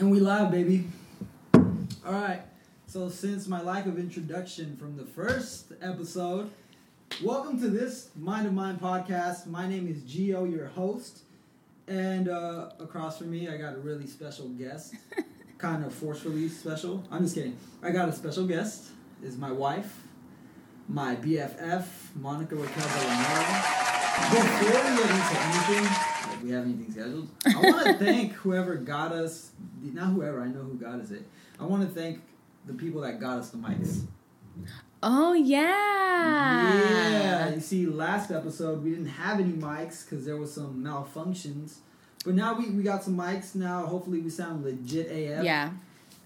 And 0.00 0.10
we 0.10 0.18
live, 0.18 0.50
baby. 0.50 0.86
All 1.52 1.60
right. 2.06 2.40
So 2.86 3.10
since 3.10 3.46
my 3.46 3.60
lack 3.60 3.84
of 3.84 3.98
introduction 3.98 4.74
from 4.78 4.96
the 4.96 5.04
first 5.04 5.72
episode, 5.82 6.50
welcome 7.22 7.60
to 7.60 7.68
this 7.68 8.08
Mind 8.16 8.46
of 8.46 8.54
Mine 8.54 8.78
podcast. 8.78 9.46
My 9.46 9.68
name 9.68 9.86
is 9.86 9.98
Gio, 10.10 10.50
your 10.50 10.68
host, 10.68 11.24
and 11.86 12.30
uh, 12.30 12.70
across 12.78 13.18
from 13.18 13.30
me, 13.30 13.50
I 13.50 13.58
got 13.58 13.74
a 13.74 13.76
really 13.76 14.06
special 14.06 14.48
guest, 14.48 14.94
kind 15.58 15.84
of 15.84 15.92
forcefully 15.92 16.48
special. 16.48 17.04
I'm 17.10 17.24
just 17.24 17.34
kidding. 17.34 17.58
I 17.82 17.90
got 17.90 18.08
a 18.08 18.12
special 18.12 18.46
guest. 18.46 18.92
Is 19.22 19.36
my 19.36 19.52
wife, 19.52 20.00
my 20.88 21.14
BFF, 21.16 21.84
Monica 22.16 22.56
Raquel. 22.56 22.84
Before 24.30 24.60
we 24.64 24.96
get 24.96 25.10
into 25.10 25.40
anything, 25.42 26.09
we 26.42 26.50
have 26.50 26.64
anything 26.64 26.90
scheduled, 26.92 27.28
I 27.46 27.58
want 27.60 27.86
to 27.86 27.92
thank 28.04 28.32
whoever 28.34 28.74
got 28.76 29.12
us. 29.12 29.50
Not 29.82 30.08
whoever, 30.12 30.40
I 30.42 30.48
know 30.48 30.60
who 30.62 30.74
got 30.74 31.00
us 31.00 31.10
it. 31.10 31.24
I 31.58 31.64
want 31.64 31.82
to 31.88 31.94
thank 32.00 32.20
the 32.66 32.74
people 32.74 33.00
that 33.02 33.20
got 33.20 33.38
us 33.38 33.50
the 33.50 33.58
mics. 33.58 34.02
Oh 35.02 35.32
yeah. 35.32 36.74
Yeah, 36.74 37.54
you 37.54 37.60
see, 37.60 37.86
last 37.86 38.30
episode 38.30 38.82
we 38.84 38.90
didn't 38.90 39.06
have 39.06 39.40
any 39.40 39.52
mics 39.52 40.04
because 40.04 40.24
there 40.26 40.36
was 40.36 40.52
some 40.52 40.82
malfunctions, 40.84 41.76
but 42.24 42.34
now 42.34 42.58
we, 42.58 42.68
we 42.70 42.82
got 42.82 43.02
some 43.02 43.16
mics. 43.16 43.54
Now 43.54 43.86
hopefully 43.86 44.20
we 44.20 44.28
sound 44.30 44.64
legit 44.64 45.06
AF. 45.10 45.44
Yeah. 45.44 45.70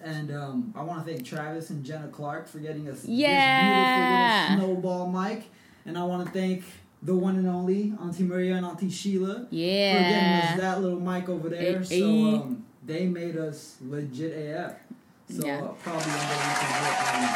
And 0.02 0.30
um, 0.32 0.74
I 0.76 0.82
want 0.82 1.06
to 1.06 1.12
thank 1.12 1.24
Travis 1.24 1.70
and 1.70 1.82
Jenna 1.84 2.08
Clark 2.08 2.46
for 2.48 2.58
getting 2.58 2.88
us 2.88 3.04
Yeah. 3.06 4.48
this 4.48 4.56
beautiful 4.58 4.68
little 4.68 4.82
snowball 4.82 5.10
mic, 5.10 5.44
and 5.86 5.96
I 5.96 6.04
want 6.04 6.26
to 6.26 6.32
thank 6.32 6.64
the 7.04 7.14
one 7.14 7.36
and 7.36 7.46
only 7.46 7.92
Auntie 8.00 8.24
Maria 8.24 8.54
and 8.56 8.66
Auntie 8.66 8.90
Sheila 8.90 9.46
for 9.46 9.50
getting 9.50 9.52
us 9.52 9.52
Yeah. 9.52 10.56
that 10.56 10.80
little 10.82 10.98
mic 11.00 11.28
over 11.28 11.48
there. 11.50 11.84
So 11.84 11.94
um, 11.96 12.64
they 12.84 13.06
made 13.06 13.36
us 13.36 13.76
legit 13.82 14.32
AF. 14.32 14.74
So 15.28 15.46
Yeah. 15.46 15.62
uh, 15.64 15.68
probably 15.82 16.02
I'm 16.06 16.10
going 16.10 16.18
to 16.18 16.82
work 16.82 17.14
on 17.14 17.20
that. 17.22 17.30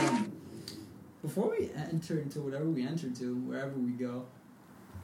And, 0.00 0.08
um, 0.08 0.32
before 1.22 1.50
we 1.50 1.70
enter 1.74 2.18
into 2.20 2.40
whatever 2.40 2.64
we 2.64 2.86
enter 2.86 3.10
to, 3.10 3.34
wherever 3.36 3.76
we 3.78 3.92
go, 3.92 4.24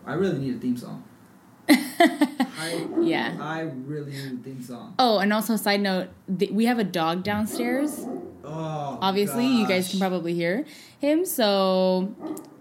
I 0.06 0.14
really 0.14 0.38
need 0.38 0.56
a 0.56 0.58
theme 0.58 0.76
song. 0.76 1.04
I, 1.68 2.86
Yeah. 3.00 3.36
I 3.40 3.60
really 3.62 4.12
need 4.12 4.40
a 4.40 4.42
theme 4.42 4.62
song. 4.62 4.94
Oh, 4.98 5.18
and 5.18 5.32
also 5.32 5.56
side 5.56 5.80
note, 5.80 6.08
th- 6.38 6.50
we 6.50 6.66
have 6.66 6.78
a 6.78 6.84
dog 6.84 7.22
downstairs. 7.24 8.04
Oh, 8.46 8.98
Obviously, 9.00 9.46
you 9.46 9.66
guys 9.66 9.90
can 9.90 9.98
probably 9.98 10.34
hear 10.34 10.66
him, 10.98 11.24
so 11.24 12.14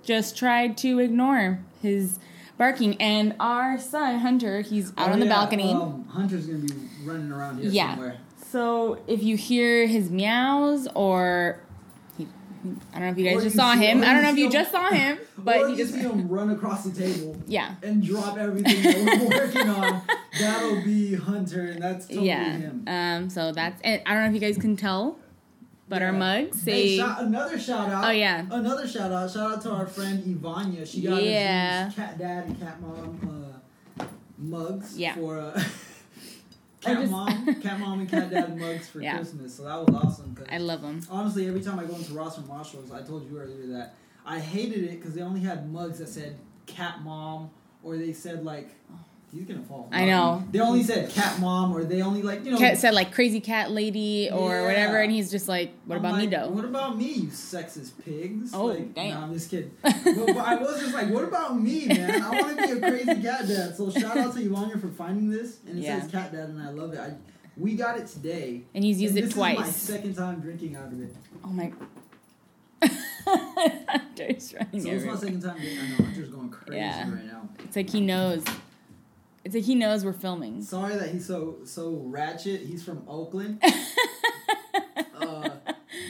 just 0.03 0.37
tried 0.37 0.77
to 0.79 0.99
ignore 0.99 1.59
his 1.81 2.19
barking. 2.57 2.99
And 3.01 3.35
our 3.39 3.77
son 3.79 4.19
Hunter, 4.19 4.61
he's 4.61 4.91
out 4.97 5.09
Oh, 5.09 5.13
on 5.13 5.19
the 5.19 5.25
yeah, 5.25 5.33
balcony. 5.33 5.71
Um, 5.73 6.05
Hunter's 6.05 6.45
gonna 6.45 6.59
be 6.59 6.73
running 7.05 7.31
around 7.31 7.59
here 7.59 7.69
Yeah. 7.71 7.91
somewhere. 7.91 8.17
So 8.51 8.99
if 9.07 9.23
you 9.23 9.35
hear 9.37 9.87
his 9.87 10.09
meows 10.11 10.87
or 10.93 11.59
he, 12.17 12.27
I 12.93 12.99
don't 12.99 13.07
know 13.07 13.11
if 13.11 13.17
you 13.17 13.27
Or 13.29 13.33
guys 13.33 13.43
just 13.43 13.55
you 13.55 13.59
saw 13.61 13.73
see- 13.73 13.79
him. 13.85 14.03
I 14.03 14.13
don't 14.13 14.21
know 14.23 14.29
if 14.29 14.37
you 14.37 14.45
him- 14.45 14.51
just 14.51 14.71
saw 14.71 14.89
him, 14.91 15.17
but 15.37 15.57
or 15.61 15.65
he 15.67 15.71
you 15.73 15.77
just 15.79 15.93
see 15.95 16.01
him 16.01 16.27
run 16.29 16.51
across 16.51 16.83
the 16.83 16.91
table 16.91 17.35
yeah. 17.47 17.75
and 17.81 18.03
drop 18.03 18.37
everything 18.37 18.83
that 18.83 19.19
we're 19.19 19.37
working 19.45 19.69
on. 19.69 20.01
That'll 20.39 20.81
be 20.83 21.15
Hunter, 21.15 21.61
and 21.61 21.81
that's 21.81 22.07
totally 22.07 22.27
yeah. 22.27 22.51
him. 22.57 22.83
Um. 22.87 23.29
So 23.29 23.51
that's 23.51 23.81
it. 23.83 24.03
I 24.05 24.13
don't 24.13 24.23
know 24.23 24.27
if 24.29 24.33
you 24.35 24.39
guys 24.39 24.57
can 24.61 24.75
tell, 24.77 25.17
but 25.89 26.01
our 26.01 26.11
Yeah. 26.11 26.17
mugs 26.17 26.63
Hey, 26.63 26.71
say 26.89 26.97
shout, 26.97 27.21
another 27.23 27.59
shout 27.59 27.89
out. 27.89 28.05
Oh, 28.05 28.09
yeah. 28.11 28.45
Another 28.49 28.87
shout 28.87 29.11
out. 29.11 29.29
Shout 29.31 29.51
out 29.53 29.61
to 29.63 29.71
our 29.71 29.85
friend 29.87 30.23
Ivania. 30.23 30.85
She 30.87 31.01
got 31.01 31.21
Yeah. 31.23 31.85
us 31.89 31.95
cat 31.95 32.17
dad 32.17 32.45
and 32.47 32.59
cat 32.59 32.81
mom 32.81 33.59
uh, 33.99 34.05
mugs 34.37 34.97
Yeah. 34.97 35.15
for 35.15 35.39
uh, 35.39 35.51
cat 36.81 36.97
just- 36.99 37.11
mom, 37.11 37.55
cat 37.61 37.79
mom 37.79 37.99
and 38.01 38.09
cat 38.09 38.29
dad 38.29 38.57
mugs 38.57 38.87
for 38.89 39.01
Yeah. 39.01 39.17
Christmas. 39.17 39.53
So 39.55 39.63
that 39.63 39.85
was 39.85 39.95
awesome. 39.95 40.35
I 40.51 40.57
love 40.57 40.81
them. 40.81 41.01
honestly, 41.09 41.47
every 41.47 41.61
time 41.61 41.79
I 41.79 41.85
go 41.85 41.95
into 41.95 42.13
Ross 42.13 42.37
or 42.37 42.41
Marshalls, 42.43 42.91
I 42.91 43.01
told 43.01 43.29
you 43.29 43.37
earlier 43.39 43.67
that 43.67 43.95
I 44.25 44.39
hated 44.39 44.83
it 44.85 44.99
because 44.99 45.13
they 45.13 45.21
only 45.21 45.41
had 45.41 45.71
mugs 45.71 45.99
that 45.99 46.07
said 46.09 46.37
cat 46.65 47.01
mom 47.03 47.49
or 47.83 47.97
they 47.97 48.13
said 48.13 48.43
like. 48.45 48.69
He's 49.33 49.45
gonna 49.45 49.63
fall. 49.63 49.89
I 49.91 50.05
know. 50.05 50.43
They 50.51 50.59
only 50.59 50.83
said 50.83 51.09
cat 51.09 51.39
mom, 51.39 51.75
or 51.75 51.83
they 51.83 52.01
only 52.03 52.21
like 52.21 52.45
you 52.45 52.51
know. 52.51 52.57
Cat 52.59 52.77
said 52.77 52.93
like 52.93 53.11
crazy 53.13 53.39
cat 53.39 53.71
lady 53.71 54.29
or 54.31 54.51
Yeah. 54.59 54.65
whatever, 54.65 55.01
and 55.01 55.11
he's 55.11 55.31
just 55.31 55.47
like, 55.47 55.71
"What 55.85 55.95
I'm 55.95 56.01
about 56.05 56.13
like, 56.19 56.29
me 56.29 56.35
though?" 56.35 56.49
What 56.49 56.65
about 56.65 56.97
me, 56.97 57.11
you 57.13 57.27
sexist 57.29 57.91
pigs? 58.05 58.51
Oh, 58.53 58.65
like, 58.67 58.93
damn. 58.93 59.09
Nah, 59.19 59.23
I'm 59.25 59.33
just 59.33 59.49
kidding. 59.49 59.71
but, 59.81 60.03
but 60.03 60.37
I 60.37 60.55
was 60.57 60.79
just 60.79 60.93
like, 60.93 61.09
what 61.09 61.23
about 61.23 61.59
me, 61.59 61.87
man? 61.87 62.21
I 62.21 62.29
want 62.41 62.57
to 62.59 62.63
be 62.63 62.71
a 62.73 62.89
crazy 62.89 63.21
cat 63.23 63.47
dad. 63.47 63.75
So 63.75 63.89
shout 63.89 64.15
out 64.17 64.33
to 64.35 64.39
Ivania 64.39 64.79
for 64.79 64.89
finding 64.89 65.29
this, 65.31 65.57
and 65.67 65.79
it 65.79 65.81
Yeah. 65.83 65.99
says 66.01 66.11
cat 66.11 66.31
dad, 66.31 66.49
and 66.49 66.61
I 66.61 66.69
love 66.69 66.93
it. 66.93 66.99
I, 66.99 67.13
we 67.57 67.73
got 67.75 67.97
it 67.97 68.05
today. 68.07 68.61
And 68.75 68.83
he's 68.83 69.01
used 69.01 69.15
and 69.15 69.19
it 69.19 69.27
this 69.27 69.31
is 69.33 69.37
my 69.39 69.55
twice. 69.55 69.75
second 69.75 70.13
time 70.15 70.41
drinking 70.41 70.75
out 70.75 70.91
of 70.93 71.01
it. 71.01 71.15
Oh 71.43 71.47
my! 71.47 71.71
Hunter's 73.25 74.53
running 74.53 74.81
So 74.81 74.89
it's 74.89 75.05
my 75.05 75.15
second 75.15 75.41
time. 75.41 75.57
Drinking. 75.57 75.79
I 75.79 75.87
know 75.89 76.05
Hunter's 76.05 76.29
going 76.29 76.49
crazy 76.49 76.77
Yeah. 76.77 77.09
right 77.11 77.25
now. 77.25 77.49
It's 77.63 77.75
like 77.75 77.89
he 77.89 78.01
knows. 78.01 78.43
It's 79.43 79.55
like 79.55 79.63
he 79.63 79.75
knows 79.75 80.05
we're 80.05 80.13
filming. 80.13 80.61
Sorry 80.61 80.95
that 80.95 81.09
he's 81.09 81.25
so 81.25 81.57
so 81.65 82.01
ratchet. 82.05 82.61
He's 82.61 82.83
from 82.83 83.03
Oakland. 83.07 83.61
uh, 85.19 85.49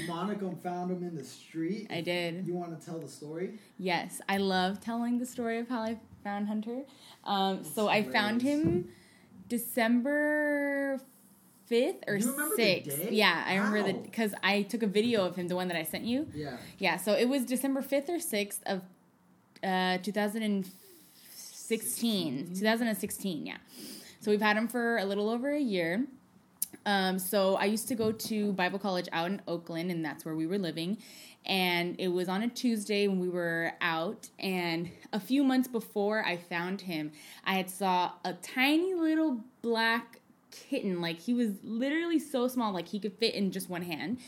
Monica 0.07 0.51
found 0.61 0.91
him 0.91 1.03
in 1.03 1.16
the 1.16 1.23
street. 1.23 1.88
I 1.89 2.01
did. 2.01 2.45
You 2.45 2.53
want 2.53 2.79
to 2.79 2.85
tell 2.85 2.99
the 2.99 3.07
story? 3.07 3.59
Yes, 3.77 4.22
I 4.29 4.38
love 4.38 4.79
telling 4.79 5.17
the 5.17 5.25
story 5.25 5.59
of 5.59 5.67
how 5.67 5.81
I 5.81 5.97
found 6.23 6.47
Hunter. 6.47 6.83
Um, 7.23 7.63
so 7.63 7.88
I 7.88 8.03
found 8.03 8.41
him 8.41 8.89
December 9.49 10.99
fifth 11.66 12.03
or 12.07 12.16
You 12.16 12.31
remember 12.31 12.55
the 12.55 12.63
sixth. 12.83 13.11
Yeah, 13.11 13.43
I 13.47 13.55
remember 13.55 13.83
the 13.83 13.93
because 13.93 14.33
I 14.43 14.61
took 14.63 14.83
a 14.83 14.88
video 14.88 15.25
of 15.25 15.35
him, 15.35 15.47
the 15.47 15.55
one 15.55 15.67
that 15.69 15.77
I 15.77 15.83
sent 15.83 16.03
you. 16.03 16.27
Yeah. 16.33 16.57
Yeah, 16.77 16.97
so 16.97 17.13
it 17.13 17.27
was 17.27 17.45
December 17.45 17.81
5th 17.81 18.09
or 18.09 18.17
6th 18.17 18.59
of 18.66 18.81
uh, 19.63 19.97
2016. 21.81 22.56
2016, 22.56 23.45
yeah. 23.45 23.57
So 24.19 24.31
we've 24.31 24.41
had 24.41 24.57
him 24.57 24.67
for 24.67 24.97
a 24.97 25.06
little 25.06 25.29
over 25.29 25.51
a 25.51 25.59
year. 25.59 26.06
Um, 26.85 27.19
so 27.19 27.56
I 27.56 27.66
used 27.66 27.88
to 27.89 27.95
go 27.95 28.11
to 28.11 28.53
Bible 28.53 28.79
college 28.79 29.07
out 29.11 29.31
in 29.31 29.41
Oakland, 29.47 29.91
and 29.91 30.03
that's 30.03 30.25
where 30.25 30.35
we 30.35 30.47
were 30.47 30.57
living. 30.57 30.97
And 31.45 32.00
it 32.00 32.07
was 32.07 32.29
on 32.29 32.41
a 32.41 32.47
Tuesday 32.47 33.07
when 33.07 33.19
we 33.19 33.29
were 33.29 33.73
out. 33.81 34.29
And 34.39 34.91
a 35.11 35.19
few 35.19 35.44
months 35.44 35.67
before 35.67 36.23
I 36.25 36.38
found 36.38 36.81
him, 36.81 37.11
I 37.45 37.56
had 37.56 37.69
saw 37.69 38.13
a 38.23 38.34
tiny 38.34 38.94
little 38.94 39.41
black 39.61 40.19
kitten. 40.51 41.01
Like 41.01 41.19
he 41.19 41.34
was 41.34 41.51
literally 41.63 42.19
so 42.19 42.47
small, 42.47 42.72
like 42.72 42.88
he 42.88 43.00
could 43.00 43.13
fit 43.13 43.34
in 43.34 43.51
just 43.51 43.69
one 43.69 43.81
hand. 43.81 44.19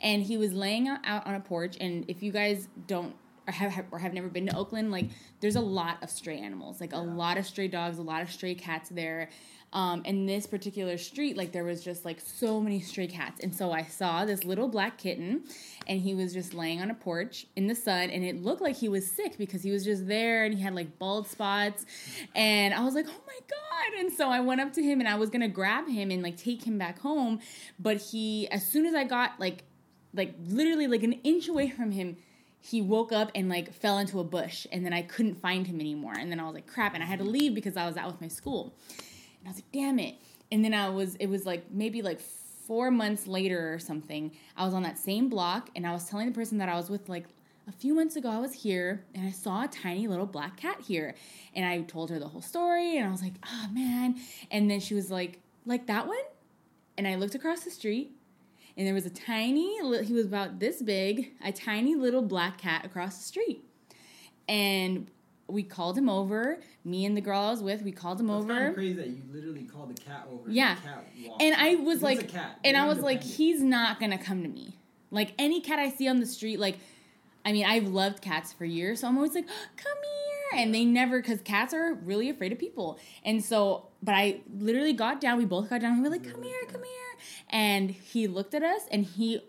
And 0.00 0.22
he 0.22 0.36
was 0.36 0.52
laying 0.52 0.88
out- 0.88 1.26
on 1.26 1.34
a 1.34 1.40
porch. 1.40 1.76
And 1.80 2.04
if 2.08 2.22
you 2.22 2.32
guys 2.32 2.68
don't 2.86 3.14
have 3.52 3.84
or 3.90 3.98
have 3.98 4.12
never 4.12 4.28
been 4.28 4.46
to 4.46 4.56
Oakland, 4.56 4.90
like 4.90 5.06
there's 5.40 5.56
a 5.56 5.60
lot 5.60 6.02
of 6.02 6.10
stray 6.10 6.38
animals, 6.38 6.80
like 6.80 6.92
a 6.92 6.98
lot 6.98 7.38
of 7.38 7.46
stray 7.46 7.68
dogs, 7.68 7.98
a 7.98 8.02
lot 8.02 8.22
of 8.22 8.30
stray 8.30 8.54
cats 8.54 8.88
there. 8.88 9.28
Um, 9.74 10.02
and 10.04 10.28
this 10.28 10.46
particular 10.46 10.98
street, 10.98 11.38
like 11.38 11.52
there 11.52 11.64
was 11.64 11.82
just 11.82 12.04
like 12.04 12.20
so 12.20 12.60
many 12.60 12.80
stray 12.80 13.06
cats, 13.06 13.40
and 13.42 13.54
so 13.54 13.72
I 13.72 13.84
saw 13.84 14.26
this 14.26 14.44
little 14.44 14.68
black 14.68 14.98
kitten, 14.98 15.44
and 15.86 15.98
he 15.98 16.14
was 16.14 16.34
just 16.34 16.52
laying 16.52 16.82
on 16.82 16.90
a 16.90 16.94
porch 16.94 17.46
in 17.56 17.68
the 17.68 17.74
sun, 17.74 18.10
and 18.10 18.22
it 18.22 18.42
looked 18.42 18.60
like 18.60 18.76
he 18.76 18.90
was 18.90 19.10
sick 19.10 19.38
because 19.38 19.62
he 19.62 19.70
was 19.70 19.82
just 19.82 20.06
there 20.06 20.44
and 20.44 20.54
he 20.54 20.60
had 20.60 20.74
like 20.74 20.98
bald 20.98 21.26
spots, 21.26 21.86
and 22.34 22.74
I 22.74 22.84
was 22.84 22.94
like, 22.94 23.06
oh 23.08 23.22
my 23.26 23.38
god! 23.48 24.00
And 24.00 24.12
so 24.12 24.28
I 24.28 24.40
went 24.40 24.60
up 24.60 24.74
to 24.74 24.82
him 24.82 25.00
and 25.00 25.08
I 25.08 25.14
was 25.14 25.30
gonna 25.30 25.48
grab 25.48 25.88
him 25.88 26.10
and 26.10 26.22
like 26.22 26.36
take 26.36 26.64
him 26.64 26.76
back 26.76 26.98
home, 26.98 27.40
but 27.78 27.96
he, 27.96 28.48
as 28.48 28.66
soon 28.66 28.84
as 28.84 28.94
I 28.94 29.04
got 29.04 29.40
like, 29.40 29.64
like 30.12 30.34
literally 30.48 30.86
like 30.86 31.02
an 31.02 31.14
inch 31.24 31.48
away 31.48 31.70
from 31.70 31.92
him, 31.92 32.18
he 32.64 32.80
woke 32.80 33.10
up 33.10 33.30
and 33.34 33.48
like 33.48 33.74
fell 33.74 33.98
into 33.98 34.20
a 34.20 34.24
bush 34.24 34.68
and 34.70 34.86
then 34.86 34.92
I 34.92 35.02
couldn't 35.02 35.42
find 35.42 35.66
him 35.66 35.80
anymore. 35.80 36.14
And 36.16 36.30
then 36.30 36.38
I 36.38 36.44
was 36.44 36.54
like, 36.54 36.68
crap. 36.68 36.94
And 36.94 37.02
I 37.02 37.06
had 37.06 37.18
to 37.18 37.24
leave 37.24 37.54
because 37.54 37.76
I 37.76 37.86
was 37.86 37.96
out 37.96 38.06
with 38.06 38.20
my 38.20 38.28
school. 38.28 38.72
And 39.40 39.48
I 39.48 39.50
was 39.50 39.56
like, 39.56 39.72
damn 39.72 39.98
it. 39.98 40.14
And 40.52 40.64
then 40.64 40.72
I 40.72 40.88
was, 40.88 41.16
it 41.16 41.26
was 41.26 41.44
like 41.44 41.72
maybe 41.72 42.02
like 42.02 42.20
four 42.20 42.92
months 42.92 43.26
later 43.26 43.74
or 43.74 43.80
something. 43.80 44.30
I 44.56 44.64
was 44.64 44.74
on 44.74 44.84
that 44.84 44.96
same 44.96 45.28
block 45.28 45.70
and 45.74 45.84
I 45.84 45.92
was 45.92 46.08
telling 46.08 46.26
the 46.26 46.32
person 46.32 46.58
that 46.58 46.68
I 46.68 46.76
was 46.76 46.88
with, 46.88 47.08
like, 47.08 47.26
a 47.68 47.72
few 47.72 47.94
months 47.94 48.16
ago, 48.16 48.28
I 48.28 48.38
was 48.38 48.52
here 48.52 49.04
and 49.14 49.26
I 49.26 49.30
saw 49.30 49.64
a 49.64 49.68
tiny 49.68 50.08
little 50.08 50.26
black 50.26 50.56
cat 50.56 50.80
here. 50.80 51.14
And 51.54 51.64
I 51.64 51.82
told 51.82 52.10
her 52.10 52.18
the 52.18 52.28
whole 52.28 52.42
story 52.42 52.96
and 52.96 53.06
I 53.06 53.10
was 53.10 53.22
like, 53.22 53.34
oh 53.46 53.68
man. 53.72 54.16
And 54.50 54.70
then 54.70 54.80
she 54.80 54.94
was 54.94 55.10
like, 55.10 55.38
like 55.64 55.86
that 55.86 56.06
one? 56.06 56.16
And 56.98 57.06
I 57.06 57.14
looked 57.14 57.34
across 57.34 57.60
the 57.60 57.70
street 57.70 58.12
and 58.76 58.86
there 58.86 58.94
was 58.94 59.06
a 59.06 59.10
tiny 59.10 59.76
he 60.04 60.12
was 60.12 60.26
about 60.26 60.58
this 60.60 60.80
big 60.82 61.32
a 61.44 61.52
tiny 61.52 61.94
little 61.94 62.22
black 62.22 62.58
cat 62.58 62.84
across 62.84 63.18
the 63.18 63.24
street. 63.24 63.64
And 64.48 65.08
we 65.48 65.62
called 65.62 65.98
him 65.98 66.08
over. 66.08 66.60
Me 66.84 67.04
and 67.04 67.16
the 67.16 67.20
girl 67.20 67.40
i 67.40 67.50
was 67.50 67.62
with 67.62 67.82
we 67.82 67.92
called 67.92 68.20
him 68.20 68.30
It's 68.30 68.46
kind 68.46 68.50
over. 68.58 68.66
of 68.68 68.74
crazy 68.74 68.92
that 68.94 69.08
you 69.08 69.22
literally 69.32 69.64
called 69.64 69.94
the 69.94 70.00
cat 70.00 70.26
over. 70.32 70.50
Yeah. 70.50 70.76
cat 70.76 71.06
and 71.40 71.54
i 71.54 71.76
was 71.76 72.02
like 72.02 72.30
and 72.64 72.76
i 72.76 72.86
was 72.86 72.98
like 72.98 73.22
he's 73.22 73.62
not 73.62 74.00
gonna 74.00 74.18
come 74.18 74.42
to 74.42 74.48
me. 74.48 74.76
Like 75.10 75.34
any 75.38 75.60
cat 75.60 75.78
i 75.78 75.90
see 75.90 76.08
on 76.08 76.20
the 76.20 76.26
street 76.26 76.58
like 76.58 76.78
i 77.44 77.52
mean 77.52 77.66
i've 77.66 77.88
loved 77.88 78.22
cats 78.22 78.52
for 78.52 78.64
years 78.64 79.00
so 79.00 79.08
i'm 79.08 79.16
always 79.16 79.34
like 79.34 79.46
come 79.46 79.98
here. 80.02 80.60
And 80.62 80.74
they 80.74 80.84
never 80.84 81.20
because 81.22 81.40
cats 81.40 81.72
are 81.72 81.94
really 81.94 82.28
afraid 82.28 82.52
of 82.52 82.58
people. 82.58 82.98
And 83.24 83.42
so 83.42 83.86
but 84.02 84.14
I 84.14 84.40
literally 84.58 84.92
got 84.92 85.20
down. 85.20 85.38
We 85.38 85.44
both 85.44 85.70
got 85.70 85.80
down. 85.80 85.96
We 85.98 86.02
were 86.02 86.10
like, 86.10 86.30
"Come 86.30 86.42
here, 86.42 86.60
come 86.68 86.82
here!" 86.82 87.18
And 87.50 87.90
he 87.90 88.26
looked 88.26 88.54
at 88.54 88.62
us 88.62 88.82
and 88.90 89.04
he 89.04 89.40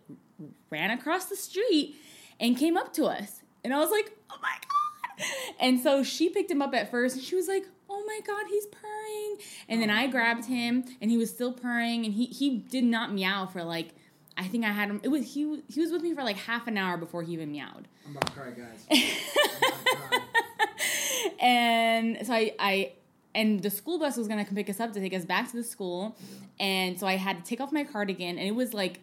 ran 0.69 0.91
across 0.91 1.25
the 1.25 1.35
street 1.35 1.95
and 2.39 2.57
came 2.57 2.77
up 2.77 2.94
to 2.94 3.05
us. 3.05 3.41
And 3.63 3.73
I 3.73 3.79
was 3.79 3.89
like, 3.89 4.15
"Oh 4.29 4.38
my 4.41 4.50
god!" 4.50 5.27
And 5.59 5.79
so 5.79 6.03
she 6.03 6.29
picked 6.29 6.51
him 6.51 6.61
up 6.61 6.73
at 6.73 6.91
first, 6.91 7.15
and 7.15 7.23
she 7.23 7.35
was 7.35 7.47
like, 7.47 7.65
"Oh 7.89 8.03
my 8.05 8.19
god, 8.25 8.45
he's 8.50 8.65
purring!" 8.67 9.38
And 9.67 9.81
then 9.81 9.89
I 9.89 10.07
grabbed 10.07 10.45
him, 10.45 10.85
and 11.01 11.09
he 11.09 11.17
was 11.17 11.29
still 11.29 11.53
purring, 11.53 12.05
and 12.05 12.13
he 12.13 12.25
he 12.25 12.57
did 12.59 12.83
not 12.83 13.13
meow 13.13 13.45
for 13.47 13.63
like. 13.63 13.89
I 14.35 14.47
think 14.47 14.65
I 14.65 14.71
had 14.71 14.89
him. 14.89 15.00
It 15.03 15.09
was 15.09 15.35
he. 15.35 15.61
He 15.67 15.79
was 15.79 15.91
with 15.91 16.01
me 16.01 16.15
for 16.15 16.23
like 16.23 16.38
half 16.38 16.65
an 16.65 16.75
hour 16.75 16.97
before 16.97 17.21
he 17.21 17.33
even 17.33 17.51
meowed. 17.51 17.88
I'm 18.03 18.17
about 18.17 18.25
to 18.25 18.31
cry, 18.33 18.50
guys. 18.50 18.83
I'm 18.91 18.97
about 18.97 19.85
to 19.85 19.95
cry. 19.95 21.29
and 21.39 22.25
so 22.25 22.33
I, 22.33 22.55
I 22.57 22.94
and 23.35 23.62
the 23.62 23.69
school 23.69 24.00
bus 24.00 24.18
was 24.18 24.27
gonna 24.27 24.45
come 24.45 24.56
pick 24.56 24.69
us 24.69 24.80
up 24.80 24.94
to 24.94 25.00
take 25.00 25.13
us 25.13 25.25
back 25.25 25.50
to 25.51 25.57
the 25.57 25.63
school, 25.63 26.15
and 26.59 27.00
so 27.00 27.07
I 27.07 27.18
had 27.18 27.44
to 27.44 27.44
take 27.44 27.62
off 27.62 27.71
my 27.71 27.83
cardigan, 27.83 28.38
and 28.38 28.47
it 28.47 28.56
was 28.56 28.74
like, 28.74 29.00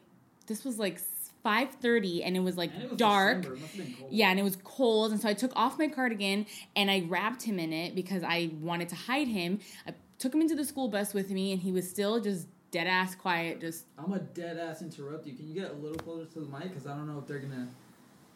this 0.47 0.65
was 0.65 0.79
like 0.79 1.01
five 1.43 1.71
thirty, 1.71 2.23
and 2.23 2.37
it 2.37 2.41
was 2.41 2.57
like 2.57 2.71
it 2.75 2.91
was 2.91 2.99
dark. 2.99 3.45
It 3.45 3.61
must 3.61 3.75
have 3.75 3.87
been 3.87 3.95
cold. 3.95 4.13
Yeah, 4.13 4.31
and 4.31 4.39
it 4.39 4.43
was 4.43 4.57
cold, 4.65 5.13
and 5.13 5.21
so 5.21 5.29
I 5.29 5.35
took 5.35 5.53
off 5.57 5.79
my 5.79 5.89
cardigan 5.89 6.47
and 6.77 6.91
I 6.91 7.05
wrapped 7.09 7.43
him 7.43 7.59
in 7.59 7.73
it 7.73 7.95
because 7.95 8.23
I 8.23 8.51
wanted 8.61 8.89
to 8.91 8.97
hide 8.97 9.29
him. 9.29 9.61
I 9.87 9.95
took 10.19 10.35
him 10.35 10.41
into 10.41 10.55
the 10.55 10.65
school 10.65 10.89
bus 10.89 11.15
with 11.15 11.31
me, 11.31 11.53
and 11.53 11.63
he 11.63 11.73
was 11.73 11.89
still 11.89 12.21
just 12.21 12.47
dead 12.71 12.87
ass 12.87 13.15
quiet. 13.15 13.61
Just 13.61 13.87
I'm 13.99 14.13
a 14.13 14.19
dead 14.19 14.59
ass 14.59 14.83
interrupt 14.83 15.27
you. 15.27 15.35
Can 15.35 15.49
you 15.49 15.55
get 15.55 15.71
a 15.71 15.75
little 15.75 15.99
closer 15.99 16.27
to 16.27 16.41
the 16.41 16.47
mic? 16.47 16.69
Because 16.69 16.87
I 16.87 16.91
don't 16.91 17.07
know 17.07 17.19
if 17.19 17.27
they're 17.27 17.39
gonna. 17.39 17.69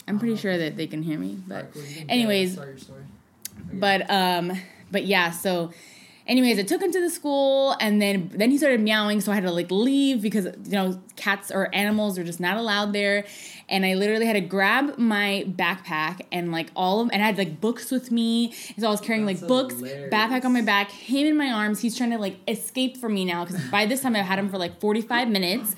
I'm 0.07 0.19
pretty 0.19 0.37
sure 0.37 0.59
that 0.59 0.77
they 0.77 0.87
can 0.87 1.03
hear 1.03 1.19
me, 1.19 1.39
but 1.47 1.73
cool. 1.73 1.83
Anyways, 2.09 2.55
start 2.55 2.69
your 2.69 2.79
story. 2.79 3.05
Okay. 3.69 3.79
But 3.79 4.11
um, 4.11 4.53
but 4.95 5.05
yeah. 5.05 5.31
So, 5.31 5.71
anyways, 6.27 6.59
I 6.59 6.63
took 6.63 6.81
him 6.81 6.91
to 6.93 7.01
the 7.01 7.11
school, 7.11 7.77
and 7.81 8.01
then 8.01 8.31
then 8.33 8.51
he 8.51 8.57
started 8.57 8.81
meowing, 8.81 9.21
so 9.21 9.31
I 9.33 9.35
had 9.35 9.45
to 9.45 9.53
like 9.53 9.71
leave 9.71 10.23
because 10.23 10.47
you 10.47 10.73
know 10.79 10.99
cats 11.17 11.51
or 11.51 11.63
animals 11.75 12.19
are 12.19 12.25
just 12.25 12.41
not 12.41 12.57
allowed 12.57 12.93
there. 12.95 13.27
And 13.67 13.85
I 13.87 13.95
literally 13.95 14.27
had 14.27 14.35
to 14.35 14.43
grab 14.43 14.99
my 14.99 15.47
backpack 15.49 16.21
and 16.31 16.53
like 16.53 16.69
all 16.77 17.01
of, 17.01 17.09
and 17.13 17.23
I 17.23 17.27
had 17.27 17.39
like 17.39 17.61
books 17.61 17.91
with 17.91 18.11
me, 18.11 18.55
and 18.75 18.81
so 18.81 18.89
I 18.89 18.91
was 18.91 19.01
carrying 19.01 19.27
That's 19.27 19.41
like 19.43 19.49
books, 19.49 19.75
hilarious. 19.75 20.13
backpack 20.13 20.45
on 20.45 20.53
my 20.53 20.63
back, 20.63 20.91
him 20.91 21.27
in 21.27 21.37
my 21.37 21.51
arms. 21.51 21.81
He's 21.81 21.97
trying 21.97 22.11
to 22.11 22.19
like 22.19 22.37
escape 22.49 22.97
from 22.99 23.15
me 23.15 23.25
now 23.25 23.45
because 23.45 23.63
by 23.71 23.87
this 23.87 24.01
time 24.03 24.15
I've 24.17 24.27
had 24.27 24.39
him 24.39 24.49
for 24.51 24.59
like 24.59 24.81
forty 24.81 25.01
five 25.03 25.29
minutes, 25.29 25.75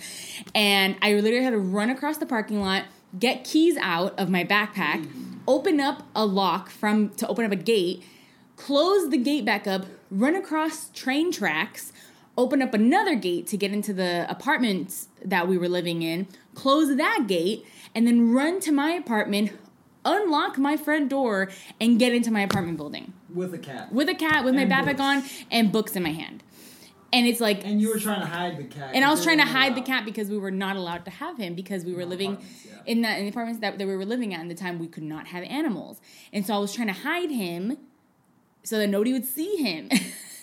and 0.55 0.97
I 1.03 1.15
literally 1.15 1.45
had 1.45 1.51
to 1.51 1.59
run 1.59 1.91
across 1.91 2.19
the 2.19 2.27
parking 2.27 2.61
lot. 2.61 2.85
Get 3.19 3.45
keys 3.45 3.77
out 3.79 4.19
of 4.19 4.29
my 4.29 4.45
backpack, 4.45 5.09
open 5.47 5.81
up 5.81 6.03
a 6.15 6.27
lock 6.27 6.69
from 6.69 7.11
to 7.21 7.27
open 7.29 7.45
up 7.45 7.53
a 7.53 7.57
gate, 7.57 8.03
close 8.56 9.11
the 9.11 9.19
gate 9.19 9.44
back 9.44 9.67
up, 9.67 9.87
run 10.11 10.35
across 10.35 10.88
train 10.91 11.31
tracks, 11.31 11.93
open 12.38 12.61
up 12.62 12.75
another 12.75 13.14
gate 13.14 13.47
to 13.49 13.56
get 13.56 13.73
into 13.73 13.93
the 13.93 14.26
apartment 14.29 15.06
that 15.25 15.49
we 15.49 15.56
were 15.56 15.69
living 15.69 16.03
in, 16.03 16.26
close 16.55 16.97
that 16.97 17.25
gate, 17.26 17.64
and 17.94 18.06
then 18.06 18.32
run 18.32 18.61
to 18.61 18.73
my 18.73 18.91
apartment, 18.93 19.53
unlock 20.05 20.58
my 20.58 20.76
front 20.76 21.08
door, 21.08 21.50
and 21.81 21.99
get 21.99 22.12
into 22.12 22.31
my 22.31 22.43
apartment 22.43 22.76
building 22.76 23.12
with 23.32 23.55
a 23.55 23.58
cat. 23.58 23.93
with 23.93 24.08
a 24.08 24.14
cat 24.14 24.44
with 24.44 24.55
my 24.55 24.62
And 24.62 24.70
backpack 24.73 25.00
on 25.00 25.23
and 25.50 25.70
books 25.73 25.97
in 25.97 26.02
my 26.02 26.12
hand. 26.12 26.43
And 27.12 27.26
it's 27.26 27.41
like 27.41 27.64
And 27.64 27.81
you 27.81 27.88
were 27.88 27.99
trying 27.99 28.20
to 28.20 28.26
hide 28.26 28.56
the 28.59 28.64
cat. 28.64 28.91
and 28.94 29.05
I 29.05 29.11
was 29.11 29.23
trying 29.23 29.38
to 29.38 29.44
hide 29.44 29.75
the 29.75 29.81
cat 29.81 30.05
because 30.05 30.29
we 30.29 30.37
were 30.37 30.50
not 30.50 30.76
allowed 30.76 31.05
to 31.05 31.11
have 31.11 31.38
him 31.38 31.55
because 31.55 31.85
we 31.85 31.94
were 31.94 32.02
In 32.02 32.11
living 32.11 32.38
yeah. 32.67 32.73
in 32.85 33.02
that 33.02 33.19
in 33.19 33.25
the 33.25 33.31
apartments 33.31 33.61
that, 33.61 33.79
that 33.79 33.87
we 33.87 33.97
were 33.97 34.05
living 34.05 34.35
at 34.35 34.41
in 34.41 34.49
the 34.49 34.55
time 34.55 34.79
we 34.79 34.88
could 34.88 35.05
not 35.05 35.29
have 35.29 35.44
animals. 35.44 36.00
And 36.32 36.44
so 36.44 36.55
I 36.55 36.59
was 36.59 36.75
trying 36.75 36.88
to 36.88 36.93
hide 36.93 37.31
him 37.31 37.79
so 38.67 38.79
that 38.79 38.89
nobody 38.89 39.13
would 39.13 39.25
see 39.25 39.57
him. 39.57 39.89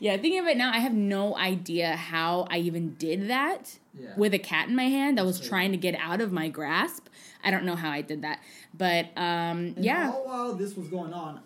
yeah, 0.00 0.16
thinking 0.16 0.38
of 0.38 0.46
it 0.46 0.56
now, 0.56 0.72
I 0.72 0.78
have 0.78 0.92
no 0.94 1.36
idea 1.36 1.96
how 1.96 2.46
I 2.50 2.58
even 2.58 2.94
did 2.94 3.28
that 3.30 3.78
Yeah. 3.98 4.10
with 4.16 4.34
a 4.34 4.38
cat 4.38 4.68
in 4.68 4.76
my 4.76 4.84
hand 4.84 5.18
that 5.18 5.24
was 5.26 5.38
That's 5.38 5.48
trying 5.48 5.70
to 5.72 5.76
get 5.78 5.94
out 6.00 6.20
of 6.20 6.32
my 6.32 6.48
grasp. 6.48 7.06
I 7.44 7.50
don't 7.50 7.64
know 7.64 7.76
how 7.76 7.90
I 7.90 8.02
did 8.02 8.22
that. 8.22 8.40
But 8.76 9.06
um 9.16 9.74
And 9.76 9.84
yeah. 9.84 10.10
All 10.14 10.26
while 10.26 10.54
this 10.54 10.76
was 10.76 10.88
going 10.88 11.12
on, 11.12 11.40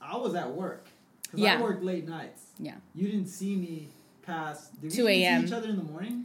I 0.00 0.16
was 0.16 0.34
at 0.34 0.50
work. 0.52 0.86
Because 1.22 1.40
Yeah. 1.40 1.58
I 1.58 1.62
worked 1.62 1.82
late 1.82 2.08
nights. 2.08 2.42
Yeah. 2.58 2.76
You 2.94 3.06
didn't 3.08 3.28
see 3.28 3.54
me 3.56 3.88
past. 4.22 4.80
Did 4.80 4.90
2 4.90 5.06
a.m.. 5.08 5.44
each 5.44 5.52
other 5.52 5.68
in 5.68 5.76
the 5.76 5.84
morning? 5.84 6.24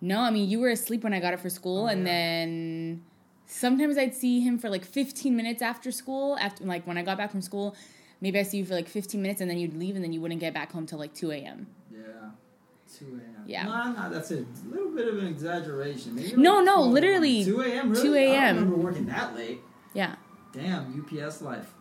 No, 0.00 0.20
I 0.20 0.30
mean 0.30 0.48
you 0.48 0.60
were 0.60 0.70
asleep 0.70 1.02
when 1.02 1.12
I 1.14 1.20
got 1.20 1.32
up 1.34 1.40
for 1.40 1.50
school, 1.50 1.84
Oh, 1.84 1.86
and 1.86 2.00
yeah. 2.00 2.12
then 2.12 3.02
sometimes 3.46 3.96
I'd 3.98 4.14
see 4.14 4.40
him 4.40 4.58
for 4.58 4.68
like 4.68 4.84
15 4.84 5.34
minutes 5.36 5.62
after 5.62 5.90
school. 5.90 6.36
After 6.40 6.64
like 6.64 6.86
when 6.86 6.98
I 6.98 7.02
got 7.02 7.16
back 7.18 7.30
from 7.30 7.40
school, 7.42 7.74
maybe 8.20 8.38
I 8.38 8.42
see 8.42 8.58
you 8.58 8.64
for 8.64 8.74
like 8.74 8.88
15 8.88 9.20
minutes, 9.20 9.40
and 9.40 9.50
then 9.50 9.58
you'd 9.58 9.74
leave, 9.76 9.94
and 9.96 10.04
then 10.04 10.12
you 10.12 10.20
wouldn't 10.20 10.40
get 10.40 10.54
back 10.54 10.72
home 10.72 10.86
till 10.86 10.98
like 10.98 11.14
2 11.14 11.30
a.m. 11.32 11.66
Yeah. 11.92 11.98
2 12.98 13.04
a.m. 13.06 13.44
Yeah. 13.46 13.64
Nah, 13.64 13.92
nah, 13.92 14.08
that's 14.08 14.30
a 14.30 14.44
little 14.70 14.90
bit 14.94 15.08
of 15.08 15.18
an 15.18 15.26
exaggeration. 15.26 16.14
Maybe 16.14 16.34
No, 16.36 16.56
like 16.56 16.64
no, 16.66 16.84
2 16.86 16.90
literally 16.92 17.44
2 17.44 17.60
a.m. 17.60 17.90
Really? 17.90 18.02
2 18.02 18.14
I 18.14 18.18
a.m.. 18.18 18.54
don't 18.56 18.64
remember 18.64 18.76
working 18.86 19.06
that 19.06 19.34
late. 19.34 19.60
Yeah, 19.92 20.16
Damn, 20.52 21.04
UPS 21.12 21.42
life. 21.42 21.72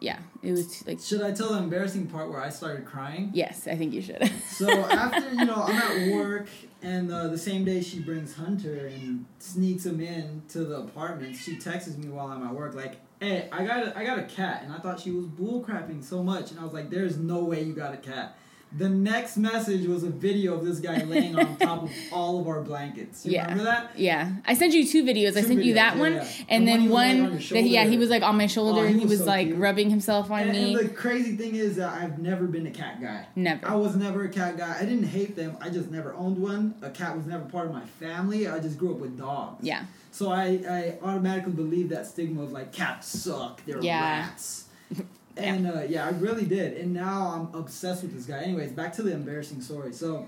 yeah, 0.00 0.18
it 0.42 0.50
was 0.52 0.86
like 0.86 1.00
Should 1.00 1.22
I 1.22 1.32
tell 1.32 1.52
the 1.52 1.58
embarrassing 1.58 2.06
part 2.06 2.30
where 2.30 2.40
I 2.42 2.48
started 2.50 2.84
crying? 2.84 3.30
yes, 3.34 3.66
I 3.66 3.74
think 3.76 3.92
you 3.94 4.00
should. 4.02 4.30
So 4.48 4.68
after 4.70 5.28
you 5.34 5.44
know 5.44 5.62
I'm 5.66 5.76
at 5.76 6.12
work, 6.14 6.46
and 6.82 7.10
uh, 7.10 7.28
the 7.28 7.38
same 7.38 7.64
day 7.64 7.80
she 7.82 7.98
brings 8.00 8.34
Hunter 8.36 8.86
and 8.86 9.24
sneaks 9.38 9.84
him 9.86 10.00
in 10.00 10.42
to 10.50 10.60
the 10.64 10.76
apartment. 10.80 11.36
She 11.36 11.56
texts 11.56 11.96
me 11.96 12.08
while 12.08 12.28
I'm 12.28 12.42
at 12.46 12.54
work, 12.54 12.74
like, 12.74 13.00
"Hey, 13.20 13.48
I 13.52 13.64
got 13.64 13.86
a, 13.86 13.98
I 13.98 14.04
got 14.04 14.18
a 14.18 14.24
cat," 14.24 14.62
and 14.64 14.72
I 14.72 14.78
thought 14.78 15.00
she 15.00 15.10
was 15.10 15.26
bullcrapping 15.26 16.04
so 16.04 16.22
much, 16.22 16.50
and 16.50 16.60
I 16.60 16.64
was 16.64 16.72
like, 16.72 16.90
"There's 16.90 17.16
no 17.16 17.44
way 17.44 17.62
you 17.62 17.72
got 17.72 17.94
a 17.94 17.98
cat." 17.98 18.36
The 18.76 18.86
next 18.90 19.38
message 19.38 19.86
was 19.86 20.04
a 20.04 20.10
video 20.10 20.52
of 20.52 20.62
this 20.62 20.78
guy 20.78 21.02
laying 21.04 21.38
on 21.38 21.56
top 21.56 21.84
of 21.84 21.90
all 22.12 22.38
of 22.38 22.46
our 22.48 22.60
blankets. 22.60 23.24
You 23.24 23.32
Yeah. 23.32 23.44
remember 23.44 23.64
that? 23.64 23.98
yeah, 23.98 24.32
I 24.46 24.52
sent 24.52 24.74
you 24.74 24.86
two 24.86 25.04
videos. 25.04 25.38
I 25.38 25.40
Two 25.40 25.46
sent 25.46 25.64
you 25.64 25.72
that 25.72 25.94
yeah, 25.94 26.00
one, 26.02 26.12
yeah. 26.16 26.28
and 26.50 26.68
The 26.68 26.72
then 26.72 26.88
one 26.90 27.06
he 27.16 27.20
on 27.22 27.30
one 27.30 27.38
that 27.38 27.62
yeah, 27.62 27.84
he 27.86 27.96
was 27.96 28.10
like 28.10 28.22
on 28.22 28.36
my 28.36 28.46
shoulder, 28.46 28.80
Oh, 28.82 28.84
and 28.84 28.90
he 28.96 28.98
he 29.00 29.04
was 29.06 29.12
was 29.12 29.20
so 29.20 29.24
like 29.26 29.46
cute. 29.46 29.58
rubbing 29.58 29.88
himself 29.88 30.30
on 30.30 30.40
And, 30.42 30.52
me. 30.52 30.74
and 30.74 30.86
the 30.86 30.92
crazy 30.92 31.34
thing 31.34 31.54
is 31.54 31.76
that 31.76 31.94
I've 31.94 32.18
never 32.18 32.46
been 32.46 32.66
a 32.66 32.70
cat 32.70 33.00
guy. 33.00 33.24
Never. 33.34 33.66
I 33.66 33.74
was 33.74 33.96
never 33.96 34.24
a 34.24 34.28
cat 34.28 34.58
guy. 34.58 34.76
I 34.78 34.84
didn't 34.84 35.04
hate 35.08 35.34
them. 35.34 35.56
I 35.62 35.70
just 35.70 35.90
never 35.90 36.12
owned 36.12 36.36
one. 36.36 36.74
A 36.82 36.90
cat 36.90 37.16
was 37.16 37.24
never 37.24 37.46
part 37.46 37.68
of 37.68 37.72
my 37.72 37.86
family. 37.98 38.48
I 38.48 38.58
just 38.60 38.76
grew 38.76 38.92
up 38.92 38.98
with 38.98 39.16
dogs. 39.16 39.64
yeah, 39.64 39.84
So 40.10 40.30
I, 40.30 40.60
I 40.68 40.98
automatically 41.02 41.52
believe 41.52 41.90
that 41.90 42.06
stigma 42.06 42.42
of 42.42 42.52
like 42.52 42.72
cats 42.72 43.08
suck. 43.08 43.64
They're 43.64 43.80
Yeah. 43.80 44.20
rats. 44.20 44.64
And 45.36 45.68
uh, 45.68 45.82
yeah, 45.88 46.04
I 46.04 46.10
really 46.10 46.46
did. 46.46 46.76
And 46.78 46.92
now 46.92 47.28
I'm 47.52 47.60
obsessed 47.60 48.02
with 48.02 48.12
this 48.12 48.24
guy. 48.26 48.40
Anyways, 48.42 48.72
back 48.72 48.92
to 48.94 49.04
the 49.04 49.12
embarrassing 49.12 49.60
story. 49.60 49.92
So 49.92 50.26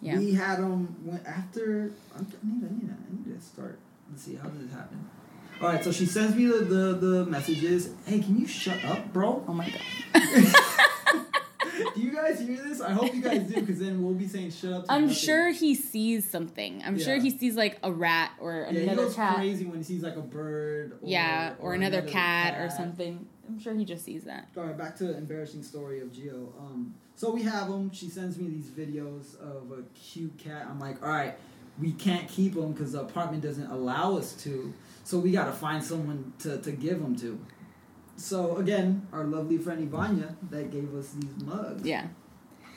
yeah. 0.00 0.18
we 0.18 0.32
had 0.32 0.58
him 0.58 0.86
when, 1.04 1.20
after. 1.26 1.92
I 2.14 2.20
need, 2.20 2.32
I, 2.42 2.72
need, 2.72 2.90
I 2.90 3.28
need 3.28 3.38
to 3.38 3.44
start. 3.44 3.78
Let's 4.10 4.22
see, 4.22 4.36
how 4.36 4.48
did 4.48 4.66
this 4.66 4.72
happen? 4.74 5.04
All 5.60 5.68
right, 5.68 5.84
so 5.84 5.92
she 5.92 6.06
sends 6.06 6.34
me 6.34 6.46
the, 6.46 6.60
the, 6.64 6.92
the 6.94 7.26
messages. 7.26 7.90
Hey, 8.06 8.20
can 8.20 8.38
you 8.38 8.46
shut 8.46 8.82
up, 8.86 9.12
bro? 9.12 9.44
Oh 9.46 9.52
my 9.52 9.68
god. 9.68 9.82
do 11.94 12.00
you 12.00 12.12
guys 12.12 12.40
hear 12.40 12.56
this? 12.62 12.80
I 12.80 12.92
hope 12.92 13.14
you 13.14 13.22
guys 13.22 13.42
do, 13.44 13.54
because 13.60 13.78
then 13.78 14.02
we'll 14.02 14.14
be 14.14 14.26
saying 14.28 14.50
shut 14.50 14.72
up. 14.72 14.84
To 14.86 14.92
I'm 14.92 15.02
nothing. 15.02 15.16
sure 15.16 15.50
he 15.50 15.74
sees 15.74 16.28
something. 16.28 16.82
I'm 16.84 16.98
sure 16.98 17.18
he 17.20 17.30
sees 17.30 17.56
like 17.56 17.78
a 17.82 17.92
rat 17.92 18.32
or 18.40 18.66
Yeah, 18.70 18.78
he 18.80 18.82
another 18.84 19.04
goes 19.04 19.14
cat. 19.14 19.36
crazy 19.36 19.64
when 19.64 19.78
he 19.78 19.84
sees 19.84 20.02
like 20.02 20.16
a 20.16 20.20
bird. 20.22 20.92
Or, 20.92 20.98
yeah, 21.02 21.54
or, 21.60 21.74
another, 21.74 22.02
cat, 22.02 22.58
or 22.60 22.70
something. 22.70 23.26
I'm 23.48 23.58
sure 23.60 23.74
he 23.74 23.84
just 23.84 24.04
sees 24.04 24.24
that. 24.24 24.48
All 24.56 24.64
right, 24.64 24.76
back 24.76 24.96
to 24.96 25.04
the 25.04 25.16
embarrassing 25.16 25.62
story 25.62 26.00
of 26.00 26.08
Gio. 26.12 26.48
Um, 26.58 26.94
so 27.14 27.30
we 27.30 27.42
have 27.42 27.68
him. 27.68 27.90
She 27.92 28.08
sends 28.08 28.38
me 28.38 28.48
these 28.48 28.66
videos 28.68 29.38
of 29.40 29.70
a 29.72 29.82
cute 29.94 30.36
cat. 30.38 30.66
I'm 30.68 30.80
like, 30.80 31.02
all 31.02 31.08
right, 31.08 31.34
we 31.80 31.92
can't 31.92 32.28
keep 32.28 32.56
him 32.56 32.72
because 32.72 32.92
the 32.92 33.00
apartment 33.02 33.42
doesn't 33.42 33.70
allow 33.70 34.16
us 34.16 34.32
to. 34.44 34.72
So 35.04 35.18
we 35.18 35.30
got 35.30 35.44
to 35.46 35.52
find 35.52 35.82
someone 35.84 36.32
to, 36.40 36.58
to 36.58 36.72
give 36.72 37.00
him 37.00 37.14
to. 37.16 37.38
So 38.16 38.56
again, 38.56 39.06
our 39.12 39.24
lovely 39.24 39.58
friend 39.58 39.90
Ivania 39.90 40.34
that 40.50 40.70
gave 40.70 40.94
us 40.94 41.10
these 41.10 41.44
mugs. 41.44 41.86
Yeah. 41.86 42.06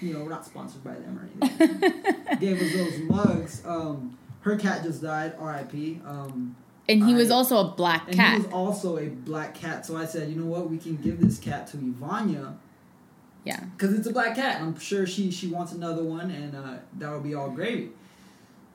You 0.02 0.14
know, 0.14 0.24
we're 0.24 0.30
not 0.30 0.46
sponsored 0.46 0.84
by 0.84 0.94
them 0.94 1.20
or 1.20 1.30
anything. 1.48 2.38
gave 2.40 2.62
us 2.62 2.74
those 2.74 3.00
mugs. 3.00 3.62
Um, 3.66 4.18
her 4.42 4.56
cat 4.58 4.84
just 4.84 5.02
died. 5.02 5.34
R.I.P. 5.40 6.02
Um, 6.06 6.56
And 6.88 7.04
he 7.04 7.14
was 7.14 7.30
also 7.32 7.58
a 7.58 7.72
black 7.76 8.08
and 8.08 8.16
cat. 8.16 8.38
he 8.38 8.44
was 8.44 8.54
also 8.54 8.98
a 8.98 9.08
black 9.08 9.54
cat. 9.54 9.86
So 9.86 9.98
I 9.98 10.06
said, 10.06 10.30
you 10.30 10.36
know 10.36 10.46
what? 10.46 10.70
We 10.70 10.78
can 10.78 10.96
give 10.98 11.20
this 11.20 11.38
cat 11.38 11.68
to 11.68 11.78
Ivania 11.78 12.56
yeah. 13.44 13.60
because 13.78 13.94
it's 13.94 14.08
a 14.08 14.14
black 14.14 14.36
cat. 14.36 14.62
I'm 14.62 14.78
sure 14.80 15.06
she 15.06 15.32
she 15.32 15.48
wants 15.48 15.72
another 15.72 16.04
one, 16.04 16.32
and 16.32 16.56
uh, 16.56 16.78
that 16.98 17.12
would 17.12 17.24
be 17.24 17.34
all 17.36 17.50
gravy. 17.50 17.90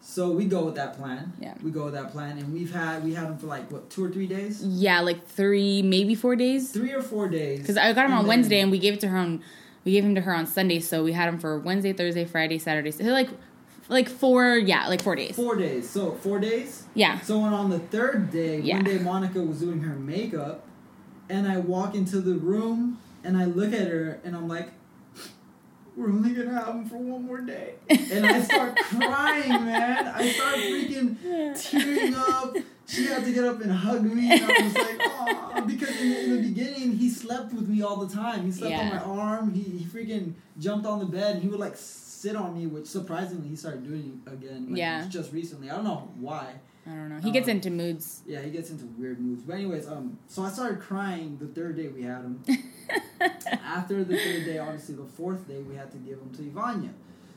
So 0.07 0.31
we 0.31 0.45
go 0.45 0.67
with 0.67 0.75
that 0.75 0.99
plan. 0.99 1.33
Yeah. 1.41 1.55
We 1.63 1.71
go 1.71 1.87
with 1.87 1.95
that 1.95 2.13
plan, 2.13 2.37
and 2.39 2.53
we've 2.53 2.73
had 2.73 3.03
we 3.03 3.15
had 3.15 3.25
them 3.27 3.39
for 3.39 3.47
like 3.47 3.71
what 3.71 3.89
two 3.89 4.05
or 4.05 4.11
three 4.11 4.27
days, 4.27 4.63
Yeah, 4.63 5.01
like 5.01 5.27
three, 5.27 5.81
maybe 5.83 6.15
four 6.15 6.37
days. 6.37 6.71
three 6.71 6.93
or 6.93 7.03
four 7.03 7.27
days. 7.29 7.61
Because 7.61 7.79
I 7.79 7.93
got 7.95 8.05
him 8.05 8.13
And 8.13 8.21
on 8.21 8.27
Wednesday 8.27 8.61
and 8.61 8.71
we 8.71 8.79
gave 8.79 8.93
it 8.95 9.01
to 9.01 9.09
her 9.09 9.17
on, 9.17 9.43
we 9.85 9.93
gave 9.93 10.05
him 10.05 10.15
to 10.15 10.21
her 10.21 10.35
on 10.35 10.47
Sunday. 10.47 10.79
So 10.81 11.03
we 11.03 11.13
had 11.13 11.29
him 11.29 11.39
for 11.39 11.59
Wednesday, 11.59 11.95
Thursday, 11.95 12.27
Friday, 12.27 12.59
Saturday. 12.59 12.91
So 12.91 13.03
like, 13.05 13.31
like 13.89 14.09
four, 14.11 14.57
yeah, 14.59 14.89
like 14.89 15.03
four 15.03 15.17
days. 15.17 15.35
Four 15.37 15.57
days. 15.57 15.89
So 15.89 16.13
four 16.13 16.39
days. 16.39 16.85
Yeah. 16.95 17.19
So 17.21 17.39
when 17.39 17.55
on 17.55 17.71
the 17.71 17.79
third 17.79 18.31
day, 18.31 18.61
Yeah. 18.61 18.77
one 18.77 18.85
day 18.85 18.99
Monica 18.99 19.41
was 19.41 19.61
doing 19.61 19.81
her 19.81 19.95
makeup, 19.97 20.65
and 21.31 21.49
I 21.49 21.57
walk 21.57 21.95
into 21.95 22.21
the 22.21 22.35
room 22.35 22.99
and 23.25 23.39
I 23.39 23.47
look 23.47 23.73
at 23.73 23.89
her 23.89 24.21
and 24.23 24.37
I'm 24.37 24.49
like, 24.49 24.69
we're 25.97 26.09
only 26.11 26.31
gonna 26.35 26.53
have 26.53 26.75
him 26.75 26.85
for 26.87 26.97
one 26.97 27.27
more 27.27 27.41
day. 27.41 27.75
And 27.91 28.27
I 28.27 28.41
start 28.43 28.77
crying, 28.77 29.49
man. 29.49 30.07
I 30.09 30.29
start 30.33 30.57
freaking 30.57 31.17
tearing 31.71 32.15
up. 32.15 32.57
She 32.87 33.07
had 33.07 33.25
to 33.25 33.33
get 33.33 33.45
up 33.45 33.61
and 33.63 33.73
hug 33.73 34.03
me. 34.03 34.31
And 34.31 34.43
I 34.45 34.63
was 34.63 34.75
like, 34.75 35.01
oh, 35.01 35.65
because 35.67 36.01
in, 36.01 36.13
in 36.13 36.37
the 36.37 36.43
beginning, 36.49 36.93
he 36.97 37.09
slept 37.09 37.53
with 37.55 37.67
me 37.69 37.83
all 37.83 37.97
the 38.05 38.15
time. 38.15 38.45
He 38.45 38.53
slept 38.53 38.73
Yeah. 38.73 38.81
on 38.81 38.89
my 38.91 39.23
arm. 39.23 39.55
He, 39.55 39.63
he 39.63 39.85
freaking 39.87 40.35
jumped 40.59 40.87
on 40.87 40.99
the 40.99 41.07
bed 41.07 41.35
and 41.37 41.43
he 41.43 41.49
would 41.49 41.61
like 41.61 41.77
sit 41.77 42.37
on 42.37 42.57
me, 42.59 42.67
which 42.67 42.87
surprisingly 42.87 43.49
he 43.49 43.57
started 43.57 43.87
doing 43.89 44.21
again. 44.27 44.67
Like, 44.69 44.79
Yeah. 44.79 45.07
Just 45.09 45.33
recently. 45.33 45.71
I 45.71 45.77
don't 45.77 45.85
know 45.85 46.11
why. 46.19 46.55
I 46.87 46.91
don't 46.91 47.09
know. 47.09 47.19
He 47.21 47.31
gets 47.31 47.49
Uh, 47.49 47.53
into 47.53 47.71
moods. 47.71 48.23
Yeah, 48.27 48.41
he 48.43 48.51
gets 48.51 48.71
into 48.71 48.85
weird 48.99 49.19
moods. 49.21 49.43
But 49.43 49.55
anyways, 49.57 49.87
um, 49.89 50.19
so 50.29 50.43
I 50.43 50.51
started 50.51 50.81
crying 50.81 51.39
the 51.41 51.47
third 51.47 51.77
day 51.77 51.89
we 51.89 52.03
had 52.03 52.23
him. 52.23 52.43
After 53.65 54.05
the 54.05 54.17
third 54.17 54.45
day, 54.45 54.59
obviously 54.59 54.95
the 54.97 55.05
fourth 55.05 55.49
day, 55.49 55.59
we 55.63 55.75
had 55.77 55.91
to 55.93 55.99
give 55.99 56.19
him 56.19 56.31
to 56.37 56.43
Ivania. 56.43 56.91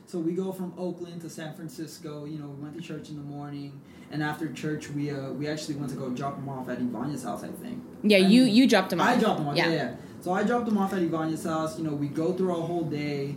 So 0.06 0.18
we 0.18 0.32
go 0.32 0.52
from 0.52 0.72
Oakland 0.78 1.20
to 1.22 1.30
San 1.30 1.54
Francisco. 1.54 2.24
You 2.24 2.38
know, 2.38 2.46
we 2.48 2.62
went 2.62 2.76
to 2.76 2.82
church 2.82 3.10
in 3.10 3.16
the 3.16 3.22
morning, 3.22 3.78
and 4.10 4.22
after 4.22 4.50
church, 4.52 4.88
we 4.90 5.10
uh 5.10 5.30
we 5.32 5.46
actually 5.48 5.74
went 5.76 5.90
to 5.90 5.96
go 5.96 6.08
drop 6.10 6.36
him 6.38 6.48
off 6.48 6.68
at 6.68 6.78
Ivania's 6.78 7.24
house. 7.24 7.42
I 7.44 7.48
think. 7.48 7.82
Yeah, 8.02 8.18
I 8.18 8.20
you 8.20 8.44
you 8.44 8.66
dropped 8.66 8.92
him 8.92 9.00
off. 9.00 9.08
I 9.08 9.16
dropped 9.18 9.40
him 9.40 9.48
off. 9.48 9.56
Yeah. 9.56 9.68
Yeah. 9.68 9.74
yeah, 9.74 9.94
So 10.22 10.32
I 10.32 10.44
dropped 10.44 10.66
him 10.68 10.78
off 10.78 10.92
at 10.94 11.00
Ivania's 11.00 11.44
house. 11.44 11.78
You 11.78 11.84
know, 11.84 11.92
we 11.94 12.08
go 12.08 12.32
through 12.32 12.52
a 12.56 12.62
whole 12.62 12.84
day, 12.84 13.36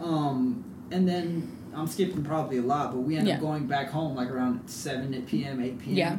um, 0.00 0.64
and 0.92 1.08
then 1.08 1.50
I'm 1.74 1.86
skipping 1.86 2.22
probably 2.24 2.58
a 2.58 2.62
lot, 2.62 2.92
but 2.92 3.00
we 3.00 3.16
end 3.16 3.26
Yeah. 3.26 3.34
up 3.36 3.40
going 3.40 3.66
back 3.66 3.90
home 3.90 4.14
like 4.14 4.30
around 4.30 4.68
seven 4.68 5.20
p.m., 5.26 5.60
eight 5.62 5.78
p.m. 5.78 5.96
Yeah. 5.96 6.18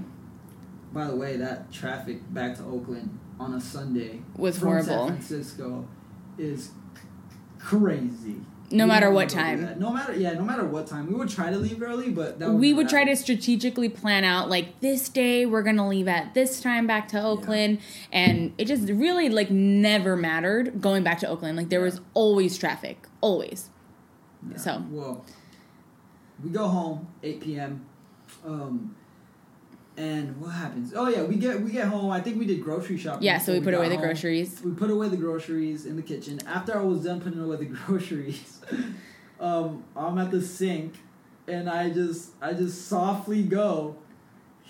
By 0.93 1.07
the 1.07 1.15
way, 1.15 1.37
that 1.37 1.71
traffic 1.71 2.21
back 2.33 2.57
to 2.57 2.63
Oakland 2.63 3.17
on 3.39 3.53
a 3.55 3.61
Sunday 3.61 4.21
Was 4.37 4.57
from 4.59 4.67
horrible. 4.69 5.07
San 5.07 5.17
Francisco 5.17 5.87
is 6.37 6.71
crazy. 7.59 8.37
No 8.71 8.85
We 8.85 8.87
matter 8.87 9.11
what 9.11 9.31
wanna 9.33 9.55
go 9.57 9.61
do 9.61 9.65
time. 9.67 9.79
No 9.79 9.91
matter 9.91 10.13
yeah, 10.15 10.33
no 10.33 10.41
matter 10.43 10.63
what 10.65 10.87
time. 10.87 11.07
We 11.07 11.13
would 11.13 11.29
try 11.29 11.51
to 11.51 11.57
leave 11.57 11.81
early, 11.81 12.09
but 12.09 12.39
that 12.39 12.51
we 12.51 12.73
would 12.73 12.89
try 12.89 13.03
to 13.05 13.15
strategically 13.15 13.89
plan 13.89 14.23
out 14.23 14.49
like 14.49 14.79
this 14.79 15.09
day 15.09 15.45
we're 15.45 15.61
gonna 15.61 15.87
leave 15.87 16.07
at 16.07 16.33
this 16.33 16.59
time 16.59 16.87
back 16.87 17.07
to 17.09 17.21
Oakland, 17.21 17.79
and 18.11 18.53
it 18.57 18.65
just 18.65 18.87
really 18.89 19.29
like 19.29 19.51
never 19.51 20.15
mattered 20.15 20.81
going 20.81 21.03
back 21.03 21.19
to 21.19 21.27
Oakland. 21.27 21.55
Like 21.57 21.69
there 21.69 21.81
was 21.81 22.01
always 22.15 22.57
traffic, 22.57 23.05
always. 23.21 23.69
Yeah. 24.49 24.57
So. 24.57 24.83
well, 24.89 25.25
we 26.43 26.49
go 26.49 26.67
home 26.67 27.07
eight 27.23 27.41
p.m. 27.41 27.85
Um, 28.45 28.95
and 29.95 30.39
what 30.41 30.49
happens? 30.49 30.93
Oh 30.95 31.07
yeah, 31.07 31.23
we 31.23 31.35
get 31.35 31.61
we 31.61 31.71
get 31.71 31.87
home. 31.87 32.11
I 32.11 32.19
think 32.19 32.39
we 32.39 32.45
did 32.45 32.63
grocery 32.63 32.97
shopping. 32.97 33.23
Yeah, 33.23 33.37
so 33.37 33.53
before 33.53 33.59
we 33.59 33.65
put 33.65 33.73
away 33.75 33.89
the 33.89 33.95
home. 33.95 34.05
groceries. 34.05 34.61
We 34.63 34.71
put 34.71 34.89
away 34.89 35.09
the 35.09 35.17
groceries 35.17 35.85
in 35.85 35.95
the 35.95 36.01
kitchen. 36.01 36.39
After 36.47 36.77
I 36.77 36.81
was 36.81 37.03
done 37.03 37.21
putting 37.21 37.39
away 37.39 37.57
the 37.57 37.65
groceries, 37.85 38.59
um, 39.39 39.83
I'm 39.95 40.17
at 40.17 40.31
the 40.31 40.41
sink, 40.41 40.95
and 41.47 41.69
I 41.69 41.89
just 41.89 42.31
I 42.41 42.53
just 42.53 42.87
softly 42.87 43.43
go. 43.43 43.97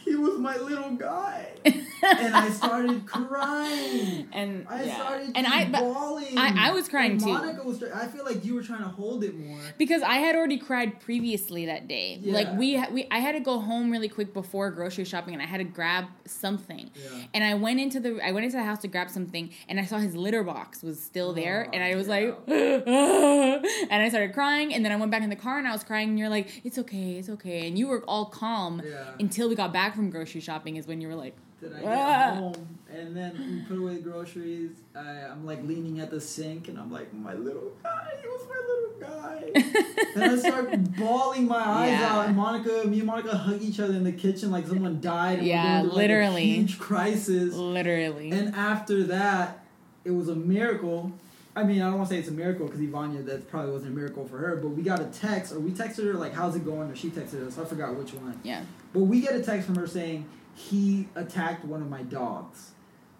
He 0.13 0.15
was 0.15 0.38
my 0.38 0.57
little 0.57 0.91
guy, 0.91 1.48
and 1.65 2.36
I 2.36 2.50
started 2.50 3.05
crying. 3.05 4.27
And 4.33 4.65
I 4.67 4.83
yeah. 4.83 4.95
started 4.95 5.31
and 5.36 5.48
I 5.48 5.65
bawling. 5.69 6.38
I- 6.38 6.67
I 6.67 6.72
was 6.72 6.88
crying 6.89 7.12
And 7.13 7.19
too. 7.22 7.27
Monica 7.33 7.63
was. 7.63 7.81
I 7.83 8.07
feel 8.07 8.25
like 8.25 8.43
you 8.43 8.53
were 8.55 8.63
trying 8.63 8.83
to 8.83 8.89
hold 8.89 9.24
it 9.24 9.38
more. 9.38 9.60
because 9.77 10.01
I 10.01 10.15
had 10.15 10.36
already 10.36 10.57
cried 10.57 11.00
previously 11.00 11.65
that 11.67 11.88
day. 11.88 12.19
Like 12.24 12.50
we 12.57 12.83
we 12.91 13.07
I 13.12 13.19
had 13.19 13.33
to 13.33 13.39
go 13.39 13.60
home 13.60 13.91
really 13.91 14.10
quick 14.10 14.33
before 14.33 14.72
grocery 14.72 15.05
shopping, 15.05 15.33
and 15.33 15.41
I 15.41 15.45
had 15.45 15.57
to 15.60 15.63
grab 15.63 16.05
something. 16.25 16.91
Yeah. 16.95 17.10
And 17.33 17.43
I 17.43 17.53
went 17.55 17.79
into 17.79 18.00
the 18.00 18.19
I 18.25 18.31
went 18.33 18.45
into 18.45 18.57
the 18.57 18.63
house 18.63 18.79
to 18.79 18.88
grab 18.89 19.10
something, 19.10 19.51
and 19.69 19.79
I 19.79 19.86
saw 19.86 19.98
his 20.00 20.15
litter 20.15 20.43
box 20.43 20.83
was 20.83 21.01
still 21.01 21.33
there, 21.33 21.65
Oh, 21.67 21.72
and 21.74 21.83
I 21.83 21.95
was 21.95 22.07
yeah. 22.07 22.13
like, 22.15 22.48
and 22.48 24.03
I 24.03 24.10
started 24.10 24.33
crying, 24.33 24.74
and 24.74 24.83
then 24.83 24.91
I 24.91 24.95
went 24.98 25.12
back 25.12 25.24
in 25.24 25.29
the 25.29 25.36
car, 25.36 25.57
and 25.60 25.67
I 25.67 25.72
was 25.72 25.83
crying, 25.83 26.10
and 26.10 26.19
you're 26.19 26.29
like, 26.29 26.62
it's 26.65 26.77
okay, 26.77 27.13
it's 27.13 27.29
okay, 27.29 27.67
and 27.67 27.77
you 27.77 27.88
were 27.88 28.03
all 28.07 28.25
calm 28.25 28.81
Yeah. 28.86 29.12
until 29.19 29.48
we 29.50 29.55
got 29.55 29.72
back 29.74 29.92
from 29.95 30.09
grocery 30.09 30.41
shopping, 30.41 30.75
is 30.77 30.88
when 30.88 31.01
you 31.01 31.07
were 31.07 31.15
like, 31.15 31.35
Then 31.62 31.73
I 31.73 31.79
get 31.81 31.88
Ah. 31.97 32.35
home 32.35 32.67
and 32.93 33.15
then 33.15 33.33
we 33.69 33.75
put 33.75 33.81
away 33.81 33.95
the 33.95 34.01
groceries. 34.09 34.71
I, 34.95 35.01
I'm 35.31 35.45
like 35.45 35.63
leaning 35.63 36.00
at 36.00 36.12
the 36.12 36.21
sink 36.21 36.67
and 36.67 36.77
I'm 36.77 36.91
like, 36.91 37.12
my 37.13 37.33
little 37.33 37.71
guy, 37.81 38.07
he 38.21 38.27
was 38.27 38.47
my 38.47 38.62
little 38.67 39.21
guy. 39.21 40.13
and 40.15 40.23
I 40.31 40.38
start 40.38 40.95
bawling 40.97 41.47
my 41.47 41.57
eyes 41.65 42.00
Yeah. 42.00 42.15
out. 42.15 42.27
And 42.27 42.35
Monica, 42.35 42.85
me 42.88 42.97
and 43.00 43.07
Monica 43.07 43.35
hug 43.38 43.62
each 43.62 43.79
other 43.79 43.93
in 43.93 44.03
the 44.03 44.12
kitchen 44.12 44.51
like 44.51 44.67
someone 44.67 45.00
died. 45.01 45.41
Yeah, 45.41 45.63
we're 45.63 45.63
going 45.63 45.81
through, 45.81 45.89
like, 45.89 45.93
a 45.93 45.97
literally. 46.13 46.45
huge 46.45 46.79
crisis. 46.79 47.53
literally, 47.55 48.31
And 48.31 48.53
after 48.55 49.03
that, 49.05 49.65
it 50.05 50.12
was 50.12 50.27
a 50.29 50.35
miracle. 50.35 51.12
I 51.55 51.63
mean, 51.63 51.81
I 51.81 51.86
don't 51.86 51.98
want 51.98 52.10
to 52.10 52.15
say 52.15 52.19
it's 52.19 52.29
a 52.29 52.31
miracle 52.31 52.65
because 52.65 52.81
Ivania, 52.81 53.24
that 53.25 53.48
probably 53.48 53.72
wasn't 53.72 53.91
a 53.91 53.95
miracle 53.95 54.27
for 54.27 54.38
her. 54.39 54.55
But 54.55 54.69
we 54.69 54.81
got 54.81 55.00
a 55.01 55.05
text, 55.05 55.53
or 55.53 55.60
we 55.60 55.72
texted 55.72 56.05
her 56.05 56.13
like, 56.13 56.33
"How's 56.33 56.55
it 56.55 56.65
going?" 56.65 56.89
Or 56.89 56.95
she 56.95 57.10
texted 57.10 57.45
us. 57.45 57.57
I 57.60 57.65
forgot 57.65 57.95
which 57.95 58.13
one. 58.13 58.39
yeah, 58.43 58.63
But 58.91 59.01
we 59.01 59.22
get 59.22 59.36
a 59.36 59.41
text 59.43 59.67
from 59.67 59.75
her 59.75 59.86
saying 59.88 60.27
he 60.55 61.07
attacked 61.15 61.63
one 61.65 61.81
of 61.81 61.89
my 61.89 62.01
dogs 62.03 62.72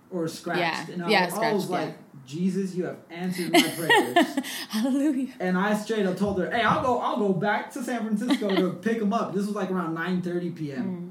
or 0.10 0.28
scratched. 0.28 0.60
Yeah. 0.90 0.94
And 0.94 1.04
I, 1.04 1.10
Yeah, 1.10 1.20
I 1.22 1.26
was 1.26 1.34
scratched, 1.66 1.70
yeah. 1.70 1.86
like, 1.88 1.98
Jesus, 2.26 2.76
you 2.76 2.86
have 2.86 2.98
answered 3.10 3.52
my 3.52 3.62
prayers. 3.62 4.18
hallelujah. 4.70 5.34
and 5.40 5.58
I 5.58 5.76
straight 5.76 6.06
up 6.06 6.18
told 6.18 6.40
her, 6.40 6.50
Hey, 6.50 6.62
I'll 6.62 6.82
go 6.82 7.00
I'll 7.00 7.18
go 7.18 7.34
back 7.34 7.72
to 7.74 7.84
San 7.84 8.02
Francisco 8.06 8.56
to 8.56 8.74
pick 8.74 9.02
him 9.02 9.12
up. 9.14 9.34
This 9.34 9.46
was 9.46 9.56
like 9.56 9.70
around 9.72 9.96
9:30 9.98 10.56
p.m. 10.56 10.86
Mm. 10.86 11.03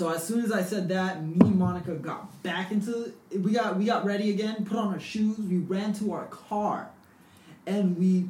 So 0.00 0.08
as 0.08 0.26
soon 0.26 0.42
as 0.42 0.50
I 0.50 0.62
said 0.62 0.88
that, 0.88 1.22
me 1.22 1.36
and 1.42 1.58
Monica 1.58 1.94
got 1.94 2.42
back 2.42 2.72
into 2.72 3.12
we 3.30 3.52
got 3.52 3.76
we 3.76 3.84
got 3.84 4.06
ready 4.06 4.30
again, 4.30 4.64
put 4.64 4.78
on 4.78 4.94
our 4.94 4.98
shoes, 4.98 5.36
we 5.36 5.58
ran 5.58 5.92
to 5.94 6.14
our 6.14 6.24
car, 6.28 6.88
and 7.66 7.98
we 7.98 8.26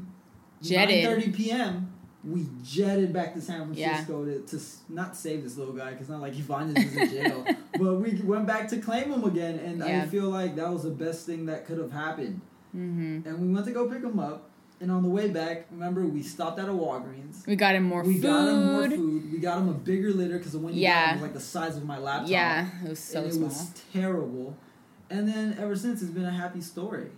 Jetted. 0.61 1.05
9:30 1.05 1.33
p.m. 1.37 1.93
We 2.25 2.49
jetted 2.65 3.12
back 3.12 3.35
to 3.35 3.41
San 3.41 3.73
Yeah. 3.73 4.05
Francisco 4.05 4.25
to, 4.25 4.41
to 4.59 4.61
not 4.89 5.17
save 5.17 5.45
this 5.45 5.57
little 5.57 5.73
guy 5.73 5.93
because 5.93 6.09
not 6.09 6.21
like 6.21 6.35
Ivani's 6.35 6.85
was 6.85 6.97
in 6.97 7.09
jail, 7.09 7.47
but 7.79 7.95
we 8.00 8.21
went 8.21 8.49
back 8.49 8.67
to 8.71 8.79
claim 8.79 9.12
him 9.12 9.23
again, 9.23 9.61
and 9.61 9.85
I 9.85 10.07
feel 10.07 10.29
like 10.29 10.57
that 10.57 10.73
was 10.73 10.83
the 10.83 10.91
best 10.91 11.25
thing 11.25 11.47
that 11.47 11.67
could 11.67 11.79
have 11.79 11.93
happened. 11.93 12.41
hmm 12.73 13.21
And 13.25 13.39
we 13.41 13.55
went 13.55 13.65
to 13.67 13.73
go 13.73 13.89
pick 13.89 14.03
him 14.03 14.19
up, 14.19 14.50
and 14.81 14.91
on 14.91 15.03
the 15.03 15.09
way 15.09 15.29
back, 15.29 15.67
remember 15.71 16.07
we 16.07 16.23
stopped 16.23 16.59
at 16.59 16.69
a 16.69 16.73
Walgreens. 16.73 17.47
We 17.47 17.57
got 17.57 17.75
him 17.75 17.85
more 17.85 18.03
we 18.03 18.15
food. 18.15 18.23
got 18.23 18.49
him 18.49 18.65
more 18.73 18.89
food. 18.91 19.33
We 19.33 19.39
got 19.39 19.59
him 19.59 19.69
a 19.69 19.75
bigger 19.75 20.11
litter 20.13 20.39
because 20.39 20.53
the 20.53 20.59
one 20.59 20.73
you 20.75 20.81
got 20.81 20.89
Yeah. 20.89 21.07
him 21.09 21.15
was 21.17 21.23
like 21.23 21.35
the 21.35 21.41
size 21.41 21.77
of 21.77 21.85
my 21.85 21.99
laptop. 21.99 22.31
Yeah, 22.31 22.69
it 22.85 22.89
was 22.89 22.99
so 22.99 23.19
and 23.21 23.29
it 23.29 23.35
small. 23.35 23.49
was 23.49 23.71
terrible. 23.93 24.57
And 25.11 25.29
then 25.29 25.57
ever 25.59 25.75
since, 25.77 26.03
it's 26.03 26.11
been 26.13 26.25
a 26.25 26.31
happy 26.31 26.61
story. 26.61 27.11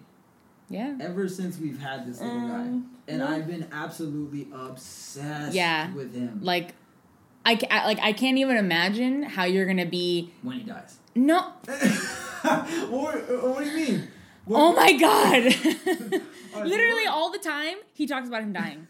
yeah. 0.70 0.96
Ever 1.00 1.28
since 1.28 1.58
we've 1.58 1.78
had 1.78 2.06
this 2.06 2.20
little 2.20 2.40
guy, 2.48 2.54
Um, 2.62 2.90
and 3.06 3.18
yeah. 3.18 3.28
I've 3.28 3.46
been 3.46 3.66
absolutely 3.70 4.48
obsessed 4.54 5.54
Yeah. 5.54 5.92
with 5.92 6.14
him. 6.14 6.40
Like, 6.42 6.74
I, 7.44 7.60
I- 7.70 7.84
like 7.86 7.98
I 8.00 8.12
can't 8.14 8.38
even 8.38 8.56
imagine 8.56 9.22
how 9.24 9.44
you're 9.44 9.66
gonna 9.66 9.84
be. 9.84 10.32
when 10.42 10.58
he 10.60 10.64
dies. 10.64 10.96
No. 11.14 11.52
what, 12.88 13.14
what 13.42 13.64
do 13.64 13.70
you 13.70 13.76
mean? 13.76 14.08
What- 14.44 14.60
Oh 14.60 14.72
my 14.74 14.92
god. 14.92 15.44
Literally 16.66 17.06
all 17.06 17.30
the 17.30 17.38
time 17.38 17.76
he 17.94 18.06
talks 18.06 18.28
about 18.28 18.42
him 18.42 18.52
dying. 18.52 18.86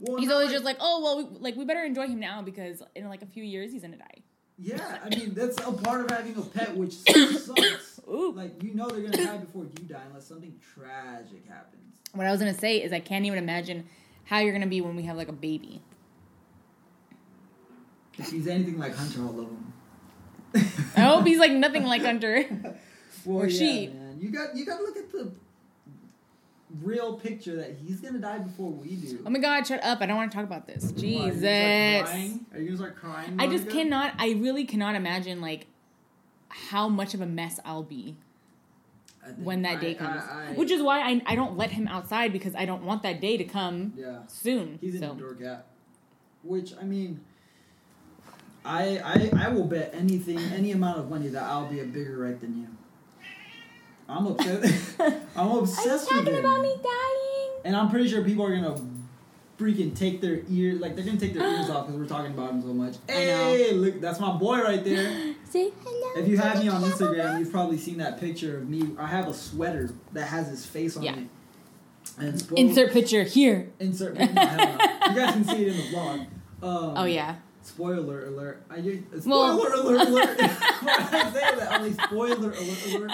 Well, 0.00 0.18
He's 0.18 0.30
always 0.30 0.46
like- 0.48 0.52
just 0.54 0.64
like, 0.64 0.76
oh 0.80 1.02
well, 1.02 1.16
we, 1.18 1.38
like 1.38 1.56
we 1.56 1.64
better 1.64 1.82
enjoy 1.84 2.06
him 2.06 2.20
now 2.20 2.42
because 2.42 2.82
in 2.94 3.08
like 3.08 3.22
a 3.22 3.26
few 3.26 3.42
years 3.44 3.72
he's 3.72 3.82
gonna 3.82 3.96
die. 3.96 4.22
Yeah, 4.58 4.98
I 5.04 5.08
mean 5.08 5.34
that's 5.34 5.58
a 5.58 5.72
part 5.72 6.02
of 6.02 6.10
having 6.10 6.36
a 6.36 6.42
pet, 6.42 6.76
which 6.76 6.92
sucks. 7.08 8.00
Ooh. 8.08 8.32
Like 8.32 8.62
you 8.62 8.74
know 8.74 8.88
they're 8.88 9.02
gonna 9.10 9.24
die 9.24 9.36
before 9.38 9.64
you 9.64 9.84
die 9.88 10.02
unless 10.08 10.26
something 10.26 10.54
tragic 10.74 11.46
happens. 11.48 11.80
What 12.12 12.26
I 12.26 12.30
was 12.30 12.38
gonna 12.40 12.54
say 12.54 12.82
is 12.82 12.92
I 12.92 13.00
can't 13.00 13.24
even 13.24 13.38
imagine 13.38 13.86
how 14.24 14.38
you're 14.38 14.52
gonna 14.52 14.66
be 14.66 14.80
when 14.80 14.94
we 14.96 15.02
have 15.04 15.16
like 15.16 15.28
a 15.28 15.32
baby. 15.32 15.82
If 18.18 18.30
he's 18.30 18.46
anything 18.46 18.78
like 18.78 18.94
Hunter, 18.94 19.20
I'll 19.22 19.32
love 19.32 19.48
him. 19.48 19.72
I 20.96 21.00
hope 21.00 21.26
he's 21.26 21.38
like 21.38 21.50
nothing 21.64 21.84
like 21.84 22.02
Hunter. 22.02 22.44
Well, 23.24 23.38
Or 23.42 23.46
yeah, 23.48 23.58
she. 23.58 23.86
Man. 23.88 24.03
You 24.24 24.30
got 24.30 24.56
you 24.56 24.64
got 24.64 24.78
to 24.78 24.82
look 24.84 24.96
at 24.96 25.12
the 25.12 25.30
real 26.82 27.18
picture 27.18 27.56
that 27.56 27.76
he's 27.86 28.00
gonna 28.00 28.18
die 28.18 28.38
before 28.38 28.70
we 28.70 28.96
do. 28.96 29.22
Oh 29.26 29.28
my 29.28 29.38
god, 29.38 29.66
shut 29.66 29.84
up! 29.84 30.00
I 30.00 30.06
don't 30.06 30.16
want 30.16 30.32
to 30.32 30.36
talk 30.36 30.46
about 30.46 30.66
this. 30.66 30.84
What, 30.84 31.02
are 31.02 31.06
you 31.06 31.18
gonna 31.18 31.32
start 31.32 31.42
Jesus. 31.42 32.10
crying? 32.10 32.46
Are 32.54 32.58
you 32.58 32.64
gonna 32.64 32.76
start 32.78 32.96
crying? 32.96 33.36
I 33.38 33.46
just 33.48 33.68
cannot. 33.68 34.14
I 34.18 34.30
really 34.32 34.64
cannot 34.64 34.94
imagine 34.94 35.42
like 35.42 35.66
how 36.48 36.88
much 36.88 37.12
of 37.12 37.20
a 37.20 37.26
mess 37.26 37.60
I'll 37.66 37.82
be 37.82 38.16
when 39.36 39.60
that 39.60 39.76
I- 39.76 39.80
day 39.80 39.94
comes. 39.94 40.22
I- 40.22 40.52
I- 40.52 40.52
Which 40.54 40.70
is 40.70 40.80
why 40.80 41.00
I, 41.00 41.20
I 41.26 41.34
don't 41.34 41.58
let 41.58 41.72
him 41.72 41.86
outside 41.86 42.32
because 42.32 42.54
I 42.54 42.64
don't 42.64 42.84
want 42.84 43.02
that 43.02 43.20
day 43.20 43.36
to 43.36 43.44
come 43.44 43.92
yeah. 43.94 44.20
soon. 44.26 44.78
He's 44.80 44.94
an 44.94 45.00
so. 45.02 45.10
indoor 45.10 45.34
cat. 45.34 45.66
Which 46.42 46.72
I 46.80 46.84
mean, 46.84 47.20
I 48.64 48.98
I 49.04 49.30
I 49.36 49.48
will 49.50 49.64
bet 49.66 49.94
anything, 49.94 50.38
any 50.38 50.72
amount 50.72 50.98
of 50.98 51.10
money 51.10 51.28
that 51.28 51.42
I'll 51.42 51.66
be 51.66 51.80
a 51.80 51.84
bigger 51.84 52.16
right 52.16 52.40
than 52.40 52.58
you. 52.58 52.68
I'm 54.16 54.26
obsessed. 54.26 55.00
I'm 55.36 55.50
obsessed 55.50 56.10
with 56.12 56.18
you 56.20 56.24
talking 56.32 56.38
about 56.38 56.60
me 56.62 56.74
dying? 56.82 57.50
And 57.64 57.76
I'm 57.76 57.90
pretty 57.90 58.08
sure 58.08 58.22
people 58.22 58.44
are 58.46 58.54
gonna 58.54 58.76
freaking 59.58 59.96
take 59.96 60.20
their 60.20 60.40
ear, 60.50 60.74
like 60.74 60.94
they're 60.96 61.04
gonna 61.04 61.18
take 61.18 61.34
their 61.34 61.46
ears 61.48 61.70
off 61.70 61.86
because 61.86 62.00
we're 62.00 62.06
talking 62.06 62.32
about 62.32 62.50
him 62.50 62.62
so 62.62 62.68
much. 62.68 62.94
Hey, 63.08 63.72
look, 63.72 64.00
that's 64.00 64.20
my 64.20 64.32
boy 64.36 64.60
right 64.62 64.84
there. 64.84 65.34
Say 65.44 65.70
hello. 65.84 66.22
If 66.22 66.28
you 66.28 66.36
have 66.38 66.58
me 66.62 66.68
on. 66.68 66.82
Instagram, 66.82 67.38
you've 67.38 67.52
probably 67.52 67.78
seen 67.78 67.98
that 67.98 68.20
picture 68.20 68.58
of 68.58 68.68
me. 68.68 68.90
I 68.98 69.06
have 69.06 69.28
a 69.28 69.34
sweater 69.34 69.90
that 70.12 70.26
has 70.28 70.48
his 70.48 70.64
face 70.66 70.96
on 70.96 71.02
Yeah. 71.04 71.16
it. 71.16 71.26
And 72.18 72.52
Insert 72.56 72.92
picture 72.92 73.24
here. 73.24 73.70
insert. 73.80 74.16
no, 74.18 74.24
hell 74.26 74.56
no. 74.78 75.08
You 75.10 75.16
guys 75.16 75.32
can 75.34 75.44
see 75.44 75.64
it 75.66 75.68
in 75.68 75.76
the 75.76 75.96
vlog. 75.96 76.20
Um, 76.62 76.94
Oh 76.96 77.04
yeah. 77.04 77.36
Spoiler 77.64 78.26
alert! 78.26 78.62
I 78.68 78.80
did, 78.80 79.04
uh, 79.14 79.20
Well- 79.24 79.58
spoiler 79.58 79.74
alert! 79.96 80.08
alert. 80.08 80.38
Why 80.40 81.08
I 81.10 81.30
say 81.32 81.56
that? 81.56 81.80
Only 81.80 81.92
spoiler 81.94 82.52
alert! 82.52 82.90
Alert! 82.94 83.10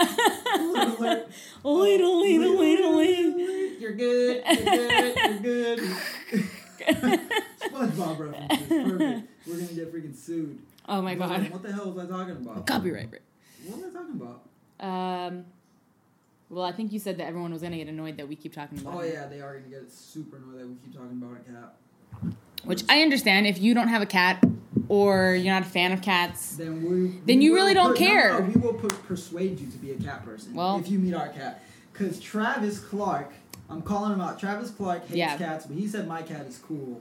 Alert! 0.54 1.00
alert. 1.00 1.28
Wait, 1.64 2.00
wait, 2.00 2.58
wait, 2.58 3.36
wait. 3.36 3.80
You're 3.80 3.92
good. 3.94 4.42
You're 4.44 4.64
good. 4.64 5.16
You're 5.16 5.38
good. 5.38 5.78
SpongeBob 7.60 8.18
references. 8.18 8.68
Perfect. 8.68 9.28
We're 9.46 9.54
gonna 9.56 9.72
get 9.72 9.94
freaking 9.94 10.16
sued. 10.16 10.58
Oh 10.88 11.00
my 11.00 11.14
god. 11.14 11.48
What 11.50 11.62
the 11.62 11.72
hell 11.72 11.92
was 11.92 12.04
I 12.04 12.10
talking 12.10 12.36
about? 12.36 12.66
Copyright. 12.66 13.08
What 13.66 13.78
was 13.78 13.86
I 13.86 13.98
talking 13.98 14.20
about? 14.20 14.42
Um. 15.28 15.44
Well, 16.48 16.64
I 16.64 16.72
think 16.72 16.92
you 16.92 16.98
said 16.98 17.18
that 17.18 17.26
everyone 17.28 17.52
was 17.52 17.62
gonna 17.62 17.76
get 17.76 17.86
annoyed 17.86 18.16
that 18.16 18.26
we 18.28 18.34
keep 18.34 18.52
talking 18.52 18.80
about. 18.80 18.94
Oh 18.96 18.98
it. 19.00 19.12
yeah, 19.14 19.26
they 19.26 19.40
are 19.40 19.58
gonna 19.60 19.68
get 19.70 19.92
super 19.92 20.38
annoyed 20.38 20.58
that 20.60 20.68
we 20.68 20.74
keep 20.84 20.94
talking 20.94 21.22
about 21.22 21.36
a 21.36 21.52
cat. 21.52 22.34
Which 22.64 22.82
I 22.88 23.02
understand 23.02 23.46
if 23.46 23.58
you 23.58 23.74
don't 23.74 23.88
have 23.88 24.02
a 24.02 24.06
cat 24.06 24.44
or 24.88 25.34
you're 25.34 25.52
not 25.52 25.62
a 25.62 25.70
fan 25.70 25.92
of 25.92 26.02
cats. 26.02 26.56
Then 26.56 26.82
we. 26.84 27.20
Then 27.24 27.40
you 27.40 27.54
really 27.54 27.74
don't 27.74 27.90
no, 27.92 27.96
care. 27.96 28.32
No, 28.32 28.38
no, 28.40 28.44
we 28.46 28.60
will 28.60 28.74
per- 28.74 28.88
persuade 28.88 29.58
you 29.60 29.70
to 29.70 29.78
be 29.78 29.92
a 29.92 29.96
cat 29.96 30.24
person. 30.24 30.54
Well- 30.54 30.78
if 30.78 30.88
you 30.88 30.98
meet 30.98 31.14
our 31.14 31.28
cat, 31.28 31.62
because 31.92 32.20
Travis 32.20 32.78
Clark, 32.80 33.32
I'm 33.68 33.82
calling 33.82 34.12
him 34.12 34.20
out. 34.20 34.38
Travis 34.38 34.70
Clark 34.70 35.02
hates 35.02 35.14
Yeah. 35.16 35.36
cats, 35.36 35.66
but 35.66 35.76
he 35.76 35.86
said 35.86 36.06
my 36.08 36.22
cat 36.22 36.46
is 36.46 36.58
cool. 36.58 37.00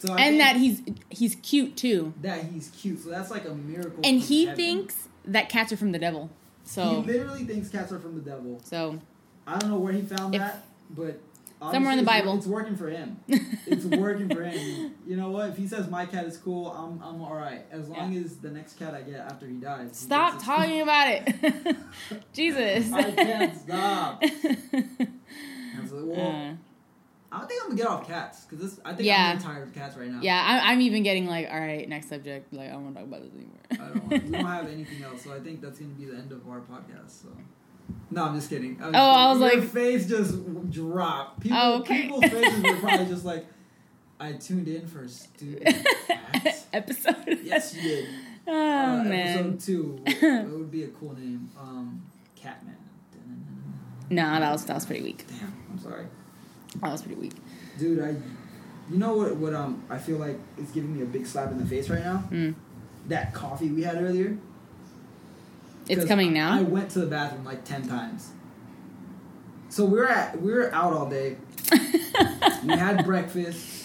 So 0.00 0.12
I 0.14 0.20
And 0.20 0.40
that 0.40 0.56
he's 0.56 0.82
he's 1.10 1.34
cute 1.36 1.76
too. 1.76 2.12
that 2.22 2.44
he's 2.44 2.68
cute. 2.70 3.02
So 3.02 3.10
that's 3.10 3.30
like 3.30 3.46
a 3.46 3.54
miracle. 3.54 4.00
And 4.04 4.20
he 4.20 4.44
heaven. 4.46 4.56
thinks 4.56 5.08
that 5.24 5.48
cats 5.48 5.72
are 5.72 5.76
from 5.76 5.92
the 5.92 5.98
devil. 5.98 6.30
So 6.64 7.00
he 7.02 7.12
literally 7.12 7.44
thinks 7.44 7.68
cats 7.68 7.90
are 7.92 7.98
from 7.98 8.14
the 8.14 8.20
devil. 8.20 8.60
so 8.64 8.98
I 9.46 9.58
don't 9.58 9.70
know 9.70 9.78
where 9.78 9.92
he 9.92 10.02
found 10.02 10.34
If- 10.34 10.40
that, 10.40 10.64
but 10.90 11.20
Somewhere 11.60 11.92
in 11.92 11.98
the 11.98 12.04
Bible. 12.04 12.34
it's, 12.36 12.46
it's 12.46 12.52
working 12.52 12.76
for 12.76 12.88
him. 12.88 13.18
it's 13.28 13.84
working 13.84 14.28
for 14.28 14.44
him. 14.44 14.94
You 15.06 15.16
know 15.16 15.30
what? 15.30 15.50
If 15.50 15.56
he 15.56 15.66
says 15.66 15.88
my 15.90 16.06
cat 16.06 16.24
is 16.26 16.36
cool, 16.36 16.70
I'm 16.70 17.02
I'm 17.02 17.20
all 17.20 17.34
right. 17.34 17.62
As 17.72 17.88
long 17.88 18.16
as 18.16 18.36
the 18.36 18.50
next 18.50 18.78
cat 18.78 18.94
I 18.94 19.02
get 19.02 19.20
after 19.20 19.46
he 19.46 19.54
dies. 19.56 19.96
stop 19.96 20.34
it's 20.36 20.44
talking 20.44 20.80
about 20.86 21.08
it. 21.08 21.76
Jesus. 22.32 22.92
I 22.92 23.10
can't 23.10 23.56
stop. 23.60 24.20
cool. 24.22 25.88
So, 25.88 26.04
well, 26.04 26.20
Uh, 26.20 26.54
I 27.30 27.44
think 27.46 27.60
I'm 27.62 27.68
gonna 27.70 27.76
get 27.76 27.86
off 27.86 28.06
cats 28.06 28.44
because 28.44 28.64
this. 28.76 28.80
I 28.84 28.94
think 28.94 29.06
Yeah. 29.06 29.32
I'm 29.34 29.38
tired 29.42 29.66
of 29.68 29.74
cats 29.74 29.96
right 29.96 30.08
now. 30.10 30.20
yeah, 30.22 30.60
I, 30.64 30.72
I'm 30.72 30.80
even 30.80 31.02
getting 31.02 31.26
like, 31.26 31.48
all 31.50 31.58
right, 31.60 31.86
next 31.88 32.08
subject. 32.08 32.52
Like, 32.52 32.68
I 32.68 32.72
don't 32.72 32.84
want 32.84 32.94
to 32.96 33.00
talk 33.02 33.08
about 33.08 33.22
this 33.22 33.32
anymore. 33.34 33.58
I 33.72 33.76
don't. 33.76 34.10
Want, 34.10 34.24
we 34.24 34.30
don't 34.30 34.44
have 34.46 34.68
anything 34.68 35.02
else, 35.02 35.22
so 35.22 35.32
I 35.32 35.40
think 35.40 35.60
that's 35.60 35.78
gonna 35.78 35.92
be 35.92 36.04
the 36.06 36.16
end 36.16 36.30
of 36.32 36.48
our 36.48 36.60
podcast. 36.60 37.22
So. 37.22 37.28
No, 38.10 38.24
I'm 38.24 38.34
just 38.34 38.48
kidding. 38.50 38.78
I'm 38.82 38.92
just 38.92 38.94
Oh, 38.94 38.98
I 38.98 39.32
was. 39.32 39.40
Your 39.40 39.60
like- 39.60 39.70
face 39.70 40.08
just 40.08 40.70
dropped. 40.70 41.40
People, 41.40 41.58
Oh, 41.60 41.78
okay. 41.80 42.02
people's 42.02 42.24
faces 42.24 42.62
were 42.62 42.76
probably 42.76 43.06
just 43.06 43.24
like, 43.24 43.46
I 44.18 44.32
tuned 44.32 44.66
in 44.68 44.86
for 44.86 45.02
a 45.02 45.08
stupid. 45.08 45.74
Episode. 46.72 47.38
yes, 47.42 47.74
you 47.74 47.82
did. 47.82 48.08
Oh 48.50 48.52
uh, 49.00 49.04
man. 49.04 49.38
Episode 49.38 49.60
two. 49.60 50.02
It 50.06 50.48
would 50.48 50.70
be 50.70 50.84
a 50.84 50.88
cool 50.88 51.14
name. 51.14 51.50
Um, 51.60 52.02
Catman. 52.34 52.76
No, 54.10 54.22
that 54.40 54.50
was 54.52 54.64
that 54.64 54.74
was 54.74 54.86
pretty 54.86 55.02
weak. 55.02 55.26
Damn, 55.28 55.52
I'm 55.70 55.78
sorry. 55.78 56.06
That 56.80 56.90
was 56.92 57.02
pretty 57.02 57.20
weak. 57.20 57.34
Dude, 57.78 58.02
I, 58.02 58.16
you 58.90 58.96
know 58.96 59.14
what? 59.16 59.36
What 59.36 59.52
um, 59.54 59.84
I 59.90 59.98
feel 59.98 60.16
like 60.16 60.38
is 60.56 60.70
giving 60.70 60.96
me 60.96 61.02
a 61.02 61.04
big 61.06 61.26
slap 61.26 61.50
in 61.50 61.58
the 61.58 61.66
face 61.66 61.90
right 61.90 62.02
now. 62.02 62.24
Mm. 62.30 62.54
That 63.08 63.34
coffee 63.34 63.68
we 63.68 63.82
had 63.82 64.02
earlier. 64.02 64.38
It's 65.88 66.04
coming 66.04 66.32
now. 66.32 66.58
I 66.58 66.62
went 66.62 66.90
to 66.90 67.00
the 67.00 67.06
bathroom 67.06 67.44
like 67.44 67.64
ten 67.64 67.86
times. 67.86 68.30
So 69.68 69.84
we 69.84 69.98
were 69.98 70.08
at 70.08 70.40
we 70.40 70.52
were 70.52 70.72
out 70.74 70.92
all 70.92 71.08
day. 71.08 71.36
we 72.64 72.72
had 72.76 73.04
breakfast 73.04 73.77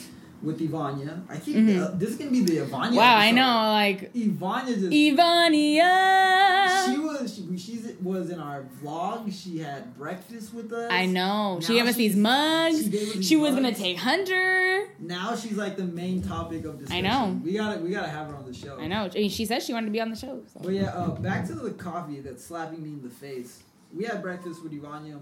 with 0.44 0.60
Ivania. 0.60 1.22
I 1.30 1.38
think 1.38 1.58
Mhm. 1.58 1.82
uh, 1.82 1.92
this 1.98 2.10
is 2.10 2.16
gonna 2.18 2.32
be 2.32 2.42
the 2.42 2.58
Ivania. 2.58 2.96
wow, 2.96 3.16
I 3.16 3.32
know. 3.32 3.72
Like 3.72 4.14
Ivania 4.14 4.66
just. 4.76 4.92
Ivania. 4.92 6.86
she 6.86 6.98
was 7.00 7.34
she, 7.36 7.58
she's 7.58 7.94
was 8.02 8.30
in 8.30 8.40
our 8.40 8.66
vlog. 8.82 9.32
She 9.32 9.60
had 9.60 9.96
breakfast 9.98 10.54
with 10.54 10.72
us. 10.74 10.92
I 10.92 11.06
know. 11.06 11.60
She 11.62 11.74
gave 11.74 11.86
us 11.86 11.96
these 11.96 12.16
mugs. 12.16 12.84
she 12.84 12.90
gave 12.90 13.08
us 13.10 13.14
these 13.16 13.28
She 13.28 13.36
was 13.38 13.56
gonna 13.56 13.74
take 13.74 13.98
Hunter. 13.98 14.90
Now 15.00 15.36
she's 15.36 15.58
like 15.58 15.78
the 15.78 15.86
main 15.86 16.22
topic 16.22 16.66
of 16.66 16.80
discussion. 16.80 17.06
I 17.06 17.10
know. 17.10 17.42
We 17.44 17.54
gotta 17.54 17.80
we 17.80 17.90
gotta 17.92 18.10
have 18.10 18.28
her 18.28 18.36
on 18.36 18.46
the 18.46 18.54
show. 18.54 18.78
I 18.80 18.88
know. 18.88 19.10
I 19.14 19.18
mean, 19.18 19.30
she 19.30 19.46
said 19.46 19.64
she 19.64 19.74
wanted 19.74 19.88
to 19.88 19.92
be 19.92 20.02
on 20.02 20.10
the 20.10 20.16
show. 20.16 20.42
So. 20.54 20.60
But 20.62 20.74
yeah, 20.74 20.88
uh, 20.94 21.12
back 21.12 21.46
to 21.48 21.54
the 21.54 21.72
coffee 21.72 22.20
that's 22.20 22.44
slapping 22.44 22.84
me 22.84 22.90
in 22.90 23.02
the 23.02 23.10
face. 23.10 23.64
We 23.96 24.06
had 24.06 24.22
breakfast 24.22 24.64
with 24.64 24.74
Ivania. 24.74 25.20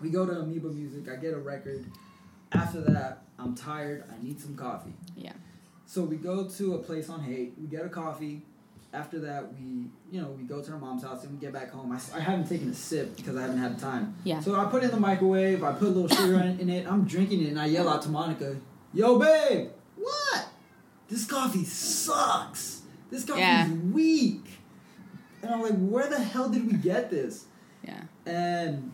We 0.00 0.10
go 0.10 0.26
to 0.26 0.32
Amoeba 0.40 0.68
Music. 0.68 1.08
I 1.10 1.16
get 1.16 1.32
a 1.34 1.38
record. 1.38 1.84
After 2.52 2.80
that, 2.82 3.22
I'm 3.38 3.54
tired. 3.54 4.04
I 4.10 4.22
need 4.24 4.40
some 4.40 4.54
coffee. 4.56 4.94
Yeah. 5.16 5.32
So 5.86 6.02
we 6.02 6.16
go 6.16 6.44
to 6.48 6.74
a 6.74 6.78
place 6.78 7.08
on 7.08 7.20
Haight. 7.20 7.54
We 7.60 7.66
get 7.66 7.84
a 7.84 7.88
coffee. 7.88 8.42
After 8.92 9.18
that, 9.20 9.52
we 9.52 9.86
you 10.10 10.22
know 10.22 10.28
we 10.30 10.44
go 10.44 10.62
to 10.62 10.70
her 10.70 10.78
mom's 10.78 11.02
house 11.02 11.22
and 11.24 11.32
we 11.32 11.38
get 11.38 11.52
back 11.52 11.70
home. 11.70 11.92
I, 11.92 11.98
I 12.16 12.20
haven't 12.20 12.48
taken 12.48 12.70
a 12.70 12.74
sip 12.74 13.16
because 13.16 13.36
I 13.36 13.42
haven't 13.42 13.58
had 13.58 13.78
time. 13.78 14.14
Yeah. 14.24 14.40
So 14.40 14.54
I 14.58 14.64
put 14.66 14.82
it 14.82 14.86
in 14.86 14.90
the 14.92 15.00
microwave. 15.00 15.62
I 15.62 15.72
put 15.72 15.88
a 15.88 15.90
little 15.90 16.08
sugar 16.08 16.40
in, 16.40 16.60
in 16.60 16.70
it. 16.70 16.86
I'm 16.90 17.04
drinking 17.04 17.42
it 17.44 17.48
and 17.48 17.60
I 17.60 17.66
yell 17.66 17.88
out 17.88 18.02
to 18.02 18.08
Monica, 18.08 18.56
"Yo, 18.94 19.18
babe, 19.18 19.68
what? 19.96 20.48
This 21.08 21.26
coffee 21.26 21.64
sucks. 21.64 22.82
This 23.10 23.24
coffee 23.24 23.40
Yeah. 23.40 23.66
is 23.66 23.72
weak." 23.92 24.44
And 25.42 25.50
I'm 25.52 25.62
like, 25.62 25.76
"Where 25.76 26.08
the 26.08 26.18
hell 26.20 26.48
did 26.48 26.66
we 26.66 26.78
get 26.78 27.10
this?" 27.10 27.44
Yeah. 27.84 28.00
And 28.24 28.90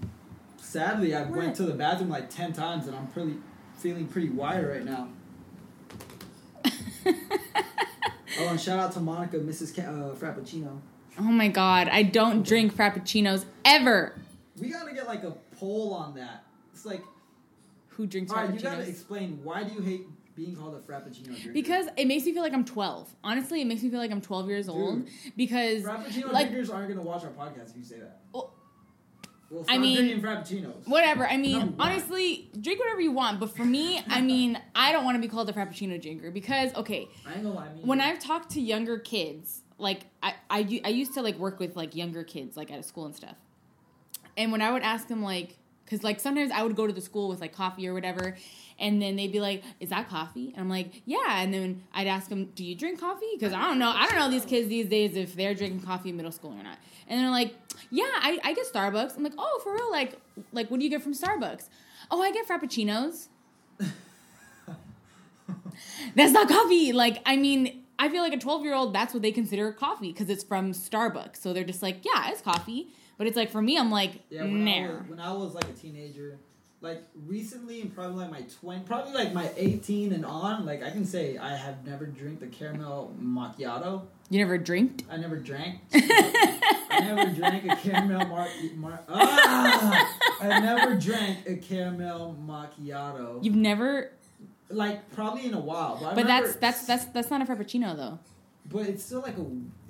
sadly, 0.57 1.15
I 1.15 1.23
went 1.23 1.55
to 1.57 1.63
the 1.63 1.75
bathroom 1.75 2.11
like 2.11 2.29
ten 2.29 2.53
times, 2.53 2.87
and 2.89 2.97
I'm 2.97 3.07
pretty 3.07 3.37
feeling 3.83 4.07
pretty 4.07 4.29
wired 4.31 4.69
right 4.77 4.85
now. 4.85 5.09
Oh, 8.41 8.49
and 8.49 8.59
shout 8.59 8.79
out 8.79 8.93
to 8.93 9.01
Monica, 9.01 9.37
Mrs. 9.39 9.77
Ca- 9.77 9.83
uh, 9.83 10.15
Frappuccino. 10.15 10.81
Oh 11.19 11.23
my 11.25 11.49
god, 11.49 11.89
I 11.89 12.03
don't 12.03 12.47
drink 12.47 12.75
frappuccinos 12.75 13.45
ever. 13.63 14.15
We 14.59 14.71
gotta 14.71 14.95
get 14.95 15.07
like 15.07 15.23
a 15.23 15.33
poll 15.59 15.93
on 15.93 16.15
that. 16.15 16.45
It's 16.73 16.87
like, 16.87 17.03
Who 17.89 18.07
drinks 18.07 18.33
all 18.33 18.39
right, 18.39 18.55
you 18.55 18.59
gotta 18.59 18.89
explain 18.89 19.39
why 19.43 19.65
do 19.65 19.75
you 19.75 19.83
hate 19.83 20.07
being 20.35 20.57
called 20.57 20.75
a 20.75 20.79
Frappuccino 20.79 21.27
drinker? 21.27 21.53
Because 21.53 21.89
it 21.99 22.07
makes 22.07 22.25
me 22.25 22.33
feel 22.33 22.43
like 22.43 22.55
I'm 22.55 22.65
12. 22.65 23.15
Honestly, 23.23 23.61
it 23.61 23.67
makes 23.67 23.83
me 23.83 23.91
feel 23.91 23.99
like 24.01 24.11
I'm 24.11 24.23
12 24.23 24.49
years 24.49 24.67
old. 24.71 25.07
Because 25.37 25.83
Frappuccino 25.83 26.33
like- 26.33 26.47
drinkers 26.49 26.71
aren't 26.71 26.89
gonna 26.89 27.03
watch 27.03 27.25
our 27.25 27.31
podcast 27.33 27.73
if 27.73 27.77
you 27.77 27.85
say 27.85 27.99
that. 27.99 28.21
Well, 28.33 28.55
Well, 29.53 29.67
I 29.69 29.77
mean, 29.77 30.19
Frappuccinos. 30.23 30.89
whatever. 30.89 31.29
I 31.29 31.37
mean, 31.37 31.75
honestly, 31.79 32.51
drink 32.59 32.81
whatever 32.81 33.03
you 33.03 33.13
want. 33.13 33.39
But 33.39 33.55
for 33.55 33.67
me, 33.67 34.03
I 34.09 34.23
mean, 34.23 34.59
I 34.75 34.93
don't 34.93 35.05
want 35.05 35.17
to 35.17 35.21
be 35.21 35.29
called 35.29 35.51
a 35.51 35.53
frappuccino 35.53 36.01
drinker 36.01 36.31
because 36.31 36.75
okay, 36.75 37.07
I 37.27 37.35
ain't 37.35 37.43
gonna 37.43 37.55
lie. 37.55 37.69
Me 37.69 37.81
when. 37.83 38.01
I've 38.01 38.19
talked 38.19 38.53
to 38.53 38.63
younger 38.63 38.99
kids, 38.99 39.61
like 39.77 40.07
I, 40.23 40.35
I, 40.49 40.81
I 40.85 40.89
used 40.89 41.13
to 41.15 41.23
like 41.23 41.37
work 41.37 41.61
with 41.61 41.77
like 41.77 41.95
younger 41.95 42.25
kids 42.25 42.57
like 42.57 42.73
at 42.73 42.79
a 42.79 42.83
school 42.83 43.05
and 43.05 43.15
stuff. 43.15 43.37
And 44.39 44.51
when 44.53 44.63
I 44.63 44.73
would 44.73 44.83
ask 44.83 45.07
them 45.07 45.23
like, 45.23 45.59
cause 45.87 46.03
like 46.03 46.19
sometimes 46.19 46.51
I 46.51 46.63
would 46.63 46.75
go 46.75 46.87
to 46.87 46.93
the 46.93 47.03
school 47.03 47.29
with 47.29 47.43
like 47.43 47.55
coffee 47.55 47.87
or 47.87 47.93
whatever, 47.93 48.39
and 48.79 49.03
then 49.03 49.17
they'd 49.17 49.33
be 49.33 49.41
like, 49.41 49.63
"Is 49.81 49.91
that 49.91 50.09
coffee?" 50.09 50.49
And 50.55 50.63
I'm 50.63 50.71
like, 50.71 51.03
"Yeah." 51.05 51.43
And 51.43 51.53
then 51.53 51.83
I'd 51.93 52.07
ask 52.07 52.31
them, 52.31 52.47
"Do 52.55 52.65
you 52.65 52.75
drink 52.75 52.99
coffee?" 53.01 53.27
Because 53.35 53.53
I 53.53 53.61
don't 53.63 53.79
know, 53.79 53.91
I 53.91 54.07
don't 54.07 54.19
know 54.19 54.31
these 54.31 54.47
kids 54.47 54.69
these 54.69 54.87
days 54.87 55.15
if 55.15 55.35
they're 55.35 55.55
drinking 55.55 55.83
coffee 55.83 56.09
in 56.09 56.17
middle 56.17 56.33
school 56.33 56.53
or 56.59 56.63
not. 56.63 56.79
And 57.07 57.21
they're 57.21 57.31
like, 57.31 57.62
"Yeah, 57.91 58.05
I, 58.05 58.39
I 58.45 58.55
get 58.55 58.67
Starbucks." 58.73 59.17
I'm 59.17 59.23
like, 59.23 59.35
"Oh, 59.39 59.61
for 59.63 59.73
real? 59.75 59.91
Like, 59.91 60.19
like 60.53 60.71
what 60.71 60.79
do 60.79 60.85
you 60.85 60.91
get 60.91 61.03
from 61.03 61.15
Starbucks?" 61.15 61.69
Oh, 62.11 62.23
I 62.23 62.31
get 62.33 62.47
frappuccinos. 62.47 63.29
That's 66.15 66.33
not 66.33 66.49
coffee. 66.49 66.93
Like, 66.93 67.23
I 67.25 67.37
mean, 67.37 67.83
I 67.99 68.09
feel 68.09 68.23
like 68.23 68.33
a 68.33 68.39
12 68.39 68.65
year 68.65 68.75
old, 68.75 68.95
that's 68.95 69.15
what 69.15 69.23
they 69.23 69.33
consider 69.33 69.73
coffee 69.73 70.13
because 70.13 70.29
it's 70.29 70.45
from 70.45 70.73
Starbucks. 70.73 71.37
So 71.37 71.53
they're 71.53 71.65
just 71.65 71.83
like, 71.83 72.05
yeah, 72.05 72.31
it's 72.31 72.41
coffee. 72.43 72.89
But 73.17 73.27
it's 73.27 73.37
like, 73.37 73.51
for 73.51 73.63
me, 73.63 73.79
I'm 73.79 73.91
like, 73.91 74.23
Yeah, 74.29 74.43
when, 74.43 74.67
I 74.69 74.81
was, 74.89 75.09
when 75.09 75.21
I 75.21 75.33
was 75.33 75.55
like 75.55 75.65
a 75.65 75.73
teenager, 75.73 76.39
like 76.81 77.03
recently 77.27 77.81
and 77.81 77.95
probably 77.95 78.25
like 78.25 78.31
my 78.31 78.43
20, 78.61 78.83
probably 78.85 79.13
like 79.13 79.33
my 79.33 79.51
18 79.57 80.13
and 80.13 80.27
on, 80.27 80.67
like 80.67 80.83
I 80.83 80.91
can 80.91 81.05
say 81.05 81.39
I 81.39 81.57
have 81.57 81.87
never 81.87 82.07
drank 82.07 82.41
the 82.41 82.49
caramel 82.49 83.15
macchiato. 83.23 84.03
You 84.33 84.39
never 84.39 84.57
drank? 84.57 85.05
I 85.11 85.19
never 85.19 85.37
drank. 85.37 85.81
I 85.93 87.01
never 87.01 87.31
drank 87.35 87.71
a 87.71 87.77
caramel 87.77 88.27
mar- 88.29 88.49
mar- 88.77 89.01
ah! 89.07 90.19
I 90.41 90.59
never 90.61 90.95
drank 90.97 91.47
a 91.47 91.57
caramel 91.57 92.35
macchiato. 92.43 93.45
You've 93.45 93.55
never, 93.57 94.11
like 94.71 95.11
probably 95.11 95.45
in 95.45 95.53
a 95.53 95.61
while, 95.61 95.99
but, 96.01 96.15
but 96.15 96.27
that's, 96.27 96.55
that's, 96.57 96.87
that's, 96.87 97.05
that's 97.07 97.31
not 97.31 97.43
a 97.43 97.45
Frappuccino 97.45 97.95
though. 97.95 98.19
But 98.71 98.89
it's 98.89 99.05
still 99.05 99.21
like 99.21 99.37
a. 99.37 99.45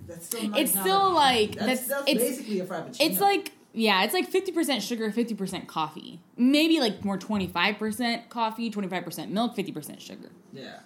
That's 0.09 0.26
still. 0.26 0.48
Not, 0.48 0.59
It's 0.59 0.74
not 0.74 0.83
still 0.83 1.07
a- 1.07 1.14
like- 1.14 1.55
That's, 1.55 1.87
that's- 1.87 1.87
that's 1.87 2.11
it's- 2.11 2.28
basically 2.31 2.59
a 2.59 2.66
frappuccino. 2.66 2.96
It's 3.00 3.20
like, 3.20 3.52
yeah, 3.72 4.02
it's 4.02 4.12
like 4.12 4.28
50% 4.28 4.81
sugar, 4.83 5.12
50% 5.12 5.68
coffee. 5.68 6.18
Maybe 6.37 6.81
like 6.81 7.05
more 7.05 7.16
25% 7.16 8.28
coffee, 8.28 8.72
25% 8.72 9.28
milk, 9.31 9.55
50% 9.55 10.00
sugar. 10.00 10.31
Yeah. 10.52 10.81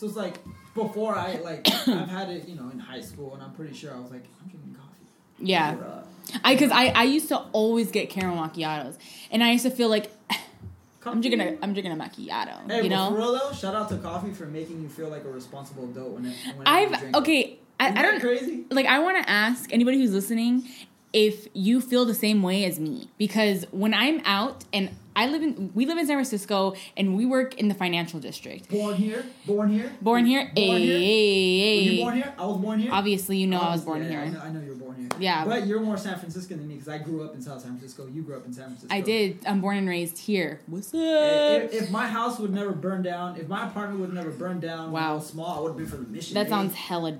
So 0.00 0.06
it's 0.06 0.16
like 0.16 0.38
before 0.74 1.14
I 1.14 1.34
like 1.40 1.68
I've 1.86 2.08
had 2.08 2.30
it, 2.30 2.48
you 2.48 2.54
know, 2.56 2.70
in 2.70 2.78
high 2.78 3.02
school, 3.02 3.34
and 3.34 3.42
I'm 3.42 3.52
pretty 3.52 3.74
sure 3.74 3.94
I 3.94 4.00
was 4.00 4.10
like, 4.10 4.24
I'm 4.40 4.48
drinking 4.48 4.74
coffee. 4.74 5.04
Yeah. 5.38 5.76
Or, 5.76 5.84
uh, 5.84 6.04
I 6.42 6.54
because 6.54 6.70
I, 6.70 6.86
I 6.86 7.02
used 7.02 7.28
to 7.28 7.36
always 7.52 7.90
get 7.90 8.08
caramel 8.08 8.42
macchiatos, 8.42 8.96
and 9.30 9.44
I 9.44 9.52
used 9.52 9.64
to 9.64 9.70
feel 9.70 9.90
like 9.90 10.10
I'm 11.04 11.20
drinking 11.20 11.42
a 11.42 11.58
I'm 11.60 11.74
drinking 11.74 11.92
a 11.92 11.96
macchiato. 11.96 12.66
Hey, 12.66 12.84
you 12.84 12.88
know. 12.88 13.10
for 13.10 13.16
real 13.18 13.32
though, 13.38 13.52
shout 13.52 13.74
out 13.74 13.90
to 13.90 13.98
coffee 13.98 14.32
for 14.32 14.46
making 14.46 14.80
you 14.80 14.88
feel 14.88 15.10
like 15.10 15.24
a 15.24 15.30
responsible 15.30 15.84
adult 15.84 16.12
when 16.12 16.24
it. 16.24 16.36
When 16.56 16.66
I've 16.66 17.14
okay. 17.16 17.58
I, 17.78 17.88
I 17.88 18.02
don't 18.02 18.20
crazy. 18.20 18.64
like. 18.70 18.86
I 18.86 19.00
want 19.00 19.22
to 19.22 19.28
ask 19.28 19.70
anybody 19.70 19.98
who's 19.98 20.14
listening 20.14 20.66
if 21.12 21.46
you 21.52 21.82
feel 21.82 22.06
the 22.06 22.14
same 22.14 22.42
way 22.42 22.64
as 22.64 22.80
me 22.80 23.10
because 23.18 23.66
when 23.70 23.92
I'm 23.92 24.22
out 24.24 24.64
and 24.72 24.96
I 25.16 25.26
live 25.26 25.42
in 25.42 25.72
we 25.74 25.86
live 25.86 25.98
in 25.98 26.06
San 26.06 26.16
Francisco 26.16 26.74
and 26.96 27.16
we 27.16 27.26
work 27.26 27.54
in 27.54 27.68
the 27.68 27.74
financial 27.74 28.20
district. 28.20 28.68
Born 28.70 28.94
here, 28.96 29.24
born 29.44 29.70
here, 29.70 29.90
Born 30.00 30.24
here, 30.24 30.50
Born 30.54 30.80
here? 30.80 30.96
Ay, 30.96 31.76
Were 31.86 31.92
you 31.92 32.00
born 32.02 32.14
here? 32.16 32.34
I 32.38 32.46
was 32.46 32.58
born 32.58 32.78
here. 32.78 32.92
Obviously, 32.92 33.36
you 33.38 33.46
know 33.46 33.58
I 33.60 33.68
oh, 33.68 33.72
was 33.72 33.84
born 33.84 34.02
Yeah, 34.02 34.08
here. 34.08 34.20
I 34.20 34.28
know, 34.28 34.40
I 34.40 34.50
know 34.50 34.60
you 34.60 34.68
were 34.70 34.74
born 34.76 34.96
here. 34.96 35.08
Yeah. 35.18 35.44
but 35.44 35.66
you're 35.66 35.80
more 35.80 35.96
San 35.96 36.18
Franciscan 36.18 36.58
than 36.58 36.68
me 36.68 36.74
because 36.74 36.88
I 36.88 36.98
grew 36.98 37.24
up 37.24 37.34
in 37.34 37.42
South 37.42 37.60
San 37.60 37.72
Francisco. 37.72 38.06
You 38.06 38.22
grew 38.22 38.36
up 38.36 38.46
in 38.46 38.52
San 38.52 38.66
Francisco. 38.66 38.94
I 38.94 39.00
did. 39.00 39.38
I'm 39.46 39.60
born 39.60 39.76
and 39.76 39.88
raised 39.88 40.18
here. 40.18 40.60
What's 40.66 40.88
up? 40.94 41.00
If, 41.00 41.72
if 41.74 41.90
my 41.90 42.06
house 42.06 42.38
would 42.38 42.52
never 42.54 42.72
burn 42.72 43.02
down, 43.02 43.36
if 43.36 43.48
my 43.48 43.66
apartment 43.66 44.00
would 44.00 44.12
never 44.14 44.30
burn 44.30 44.60
down, 44.60 44.92
when 44.92 45.02
I 45.02 45.08
Wow. 45.08 45.14
was 45.16 45.26
small, 45.26 45.58
I 45.58 45.60
would 45.62 45.68
have 45.70 45.76
been 45.76 45.86
from 45.86 46.04
the 46.04 46.10
mission. 46.10 46.34
that 46.34 46.48
sounds 46.48 46.74
hella 46.74 47.18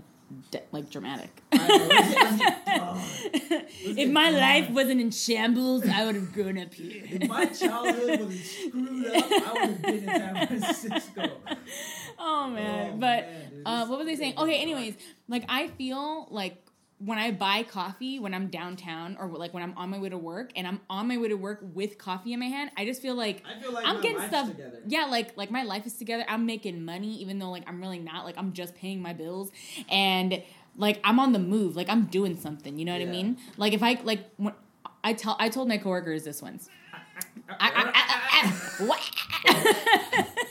de- 0.50 0.62
like 0.72 0.90
dramatic. 0.90 1.30
I 1.52 1.56
know. 1.58 1.76
Let's 1.88 2.08
get- 2.08 2.70
let's 2.76 3.20
get- 3.82 3.98
if 3.98 4.10
my 4.10 4.30
life 4.30 4.70
wasn't 4.70 5.00
in 5.00 5.10
shambles, 5.10 5.86
I 5.88 6.04
would 6.06 6.14
have 6.14 6.32
grown 6.32 6.58
up 6.58 6.72
here. 6.74 7.02
If 7.04 7.28
my 7.28 7.46
childhood 7.46 8.20
wasn't 8.20 8.44
screwed 8.44 9.06
up, 9.06 9.24
I 9.32 9.52
would 9.52 9.70
have 9.70 9.82
been 9.82 9.94
in 9.94 10.06
San 10.06 10.46
Francisco. 10.46 11.30
Oh 12.22 12.50
man, 12.50 12.92
Oh, 12.94 12.96
but 12.98 13.26
man, 13.32 13.62
uh, 13.64 13.86
what 13.86 13.98
was 14.00 14.06
I 14.08 14.14
saying? 14.14 14.34
Okay, 14.36 14.60
anyways, 14.60 14.94
like 15.26 15.44
I 15.48 15.68
feel 15.68 16.28
like 16.30 16.62
when 17.02 17.16
I 17.16 17.30
buy 17.30 17.62
coffee 17.62 18.18
when 18.18 18.34
I'm 18.34 18.48
downtown 18.48 19.16
or 19.18 19.28
like 19.28 19.54
when 19.54 19.62
I'm 19.62 19.72
on 19.76 19.88
my 19.88 19.98
way 19.98 20.10
to 20.10 20.18
work 20.18 20.50
and 20.54 20.66
I'm 20.66 20.80
on 20.90 21.08
my 21.08 21.16
way 21.16 21.28
to 21.28 21.34
work 21.34 21.60
with 21.62 21.96
coffee 21.96 22.34
in 22.34 22.40
my 22.40 22.46
hand, 22.46 22.70
I 22.76 22.84
just 22.84 23.00
feel 23.00 23.14
like 23.14 23.42
I 23.46 23.58
feel 23.58 23.72
like 23.72 23.86
I'm 23.86 23.96
my 23.96 24.02
getting 24.02 24.28
stuff. 24.28 24.48
together. 24.48 24.82
Yeah, 24.86 25.06
like 25.06 25.34
like 25.36 25.50
my 25.50 25.62
life 25.62 25.86
is 25.86 25.94
together. 25.94 26.24
I'm 26.28 26.44
making 26.44 26.84
money, 26.84 27.16
even 27.16 27.38
though 27.38 27.50
like 27.50 27.66
I'm 27.66 27.80
really 27.80 27.98
not. 27.98 28.26
Like 28.26 28.36
I'm 28.36 28.52
just 28.52 28.74
paying 28.74 29.00
my 29.00 29.14
bills, 29.14 29.50
and 29.88 30.42
like 30.76 31.00
I'm 31.02 31.18
on 31.18 31.32
the 31.32 31.38
move. 31.38 31.74
Like 31.74 31.88
I'm 31.88 32.04
doing 32.04 32.38
something. 32.38 32.78
You 32.78 32.84
know 32.84 32.92
what 32.92 33.02
I 33.02 33.06
mean? 33.06 33.38
Like 33.56 33.72
if 33.72 33.82
I 33.82 33.98
like 34.04 34.26
when 34.36 34.52
I 35.02 35.14
tell 35.14 35.36
I 35.38 35.48
told 35.48 35.68
my 35.68 35.78
coworkers 35.78 36.24
this 36.24 36.42
once. 36.42 36.68
I, 37.48 37.92
I, 37.94 38.42
I, 38.42 38.84
what? 38.84 40.36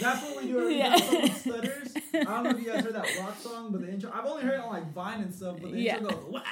That's 0.00 0.22
what 0.22 0.36
we 0.42 0.48
do 0.48 0.58
every 0.60 0.76
Yeah. 0.78 0.90
time 0.96 1.00
someone 1.08 1.30
stutters. 1.30 1.94
I 2.14 2.24
don't 2.24 2.42
know 2.44 2.50
if 2.50 2.60
you 2.60 2.72
guys 2.72 2.84
heard 2.84 2.94
that 2.94 3.18
rock 3.20 3.38
song, 3.40 3.72
but 3.72 3.80
the 3.80 3.90
intro, 3.90 4.10
I've 4.12 4.24
only 4.26 4.42
heard 4.42 4.54
it 4.54 4.60
on 4.60 4.70
like 4.72 4.92
Vine 4.92 5.22
and 5.22 5.34
stuff, 5.34 5.56
but 5.60 5.72
the 5.72 5.78
Yeah. 5.80 5.96
intro 5.98 6.10
goes, 6.10 6.24
"Wah." 6.32 6.42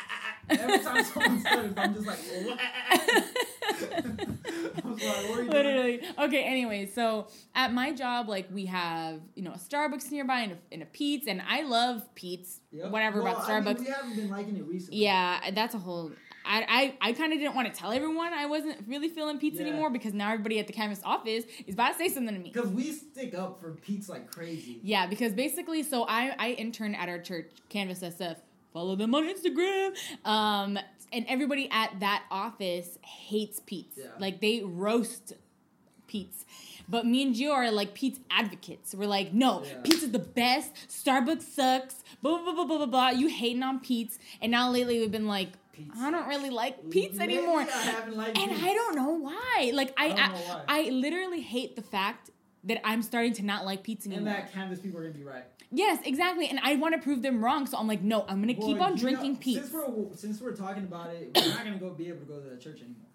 every 0.50 0.78
time 0.80 1.04
someone 1.12 1.40
stutters, 1.40 1.72
I'm 1.76 1.94
just 1.94 2.06
like, 2.06 2.18
"Wah." 2.46 2.56
I 3.74 4.88
was 4.88 5.02
like, 5.02 5.28
what 5.28 5.36
doing? 5.36 5.48
Literally. 5.50 6.00
Okay, 6.18 6.42
anyway, 6.44 6.86
so 6.86 7.28
at 7.54 7.72
my 7.72 7.92
job, 7.92 8.28
like 8.28 8.48
we 8.52 8.66
have, 8.66 9.20
you 9.34 9.42
know, 9.42 9.52
a 9.52 9.58
Starbucks 9.58 10.10
nearby 10.10 10.40
and 10.40 10.52
a, 10.52 10.56
and 10.72 10.82
a 10.82 10.86
Peet's, 10.86 11.26
and 11.26 11.42
I 11.46 11.62
love 11.62 12.02
Peet's, 12.14 12.60
Yep. 12.72 12.90
whatever 12.90 13.22
Well, 13.22 13.34
about 13.36 13.48
I 13.48 13.60
mean, 13.60 13.74
Starbucks. 13.76 13.80
we 13.80 13.86
haven't 13.86 14.16
been 14.16 14.30
liking 14.30 14.56
it 14.56 14.64
recently. 14.64 14.98
yeah, 15.02 15.50
that's 15.52 15.74
a 15.74 15.78
whole. 15.78 16.12
I, 16.46 16.94
I, 17.00 17.08
I 17.08 17.12
kind 17.12 17.32
of 17.32 17.38
didn't 17.38 17.54
want 17.54 17.72
to 17.72 17.78
tell 17.78 17.90
everyone 17.92 18.32
I 18.32 18.46
wasn't 18.46 18.84
really 18.86 19.08
feeling 19.08 19.38
Peet's 19.38 19.56
Yeah. 19.58 19.66
anymore 19.66 19.90
because 19.90 20.12
now 20.12 20.30
everybody 20.32 20.58
at 20.58 20.66
the 20.66 20.72
campus 20.72 21.00
office 21.04 21.44
is 21.66 21.74
about 21.74 21.92
to 21.92 21.98
say 21.98 22.08
something 22.08 22.34
to 22.34 22.40
me. 22.40 22.50
Because 22.52 22.70
we 22.70 22.92
stick 22.92 23.34
up 23.34 23.60
for 23.60 23.70
Peet's 23.72 24.08
like 24.08 24.30
crazy. 24.30 24.78
Yeah, 24.82 25.06
because 25.06 25.32
basically, 25.32 25.82
so 25.82 26.04
I 26.08 26.34
I 26.38 26.50
intern 26.52 26.94
at 26.94 27.08
our 27.08 27.18
church, 27.18 27.50
Canvas 27.68 28.00
SF. 28.00 28.36
Follow 28.72 28.96
them 28.96 29.14
on 29.14 29.22
Instagram. 29.32 29.94
Um, 30.26 30.78
and 31.12 31.24
everybody 31.28 31.68
at 31.70 32.00
that 32.00 32.24
office 32.30 32.98
hates 33.02 33.60
Peet's. 33.60 33.96
Yeah. 33.96 34.06
Like 34.18 34.40
they 34.40 34.62
roast 34.64 35.32
Peet's. 36.08 36.44
But 36.88 37.06
me 37.06 37.22
and 37.22 37.34
Gio 37.34 37.50
are 37.52 37.70
like 37.70 37.94
Peet's 37.94 38.20
advocates. 38.30 38.94
We're 38.94 39.06
like, 39.06 39.32
no, 39.32 39.62
Yeah. 39.64 39.78
Peet's 39.84 40.02
is 40.02 40.10
the 40.10 40.18
best. 40.18 40.74
Starbucks 40.88 41.42
sucks. 41.42 42.02
Blah 42.20 42.42
blah 42.42 42.52
blah 42.52 42.64
blah 42.66 42.76
blah 42.78 42.86
blah. 42.86 43.08
You 43.10 43.28
hating 43.28 43.62
on 43.62 43.80
Peet's, 43.80 44.18
and 44.42 44.50
now 44.52 44.70
lately 44.70 44.98
we've 45.00 45.10
been 45.12 45.26
like, 45.26 45.50
Peet's 45.76 45.98
I 46.00 46.10
don't 46.10 46.26
really 46.28 46.50
like 46.50 46.90
Peet's 46.90 47.18
Lately, 47.18 47.38
anymore. 47.38 47.60
I 47.60 47.64
haven't 47.64 48.16
liked 48.16 48.38
And 48.38 48.50
Peet's. 48.50 48.62
I 48.62 48.74
don't 48.74 48.94
know 48.96 49.10
why. 49.10 49.70
Like 49.74 49.92
I 49.96 50.06
I 50.08 50.64
I. 50.66 50.86
I 50.86 50.90
literally 50.90 51.40
hate 51.40 51.76
the 51.76 51.82
fact 51.82 52.30
that 52.64 52.80
I'm 52.86 53.02
starting 53.02 53.32
to 53.34 53.44
not 53.44 53.64
like 53.66 53.82
Peet's 53.82 54.06
anymore. 54.06 54.28
And 54.28 54.38
that 54.38 54.52
canvas 54.52 54.80
people 54.80 54.98
are 55.00 55.02
gonna 55.02 55.14
be 55.14 55.24
right. 55.24 55.44
Yes, 55.70 55.98
exactly. 56.04 56.48
And 56.48 56.60
I 56.62 56.76
want 56.76 56.94
to 56.94 57.00
prove 57.00 57.20
them 57.22 57.44
wrong, 57.44 57.66
so 57.66 57.76
I'm 57.76 57.88
like, 57.88 58.02
no, 58.02 58.24
I'm 58.28 58.40
gonna 58.40 58.54
keep 58.54 58.80
on 58.80 58.94
drinking 58.96 59.32
know, 59.34 59.38
Peet's. 59.40 59.60
Since 59.70 59.72
we're 59.72 60.14
since 60.14 60.40
we're 60.40 60.54
talking 60.56 60.84
about 60.84 61.10
it, 61.10 61.30
we're 61.36 61.48
not 61.48 61.64
gonna 61.64 61.78
go 61.78 61.90
be 61.90 62.08
able 62.08 62.20
to 62.20 62.24
go 62.26 62.40
to 62.40 62.48
the 62.48 62.56
church 62.56 62.78
anymore. 62.80 63.10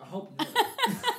I 0.00 0.04
hope 0.06 0.36
that. 0.38 0.48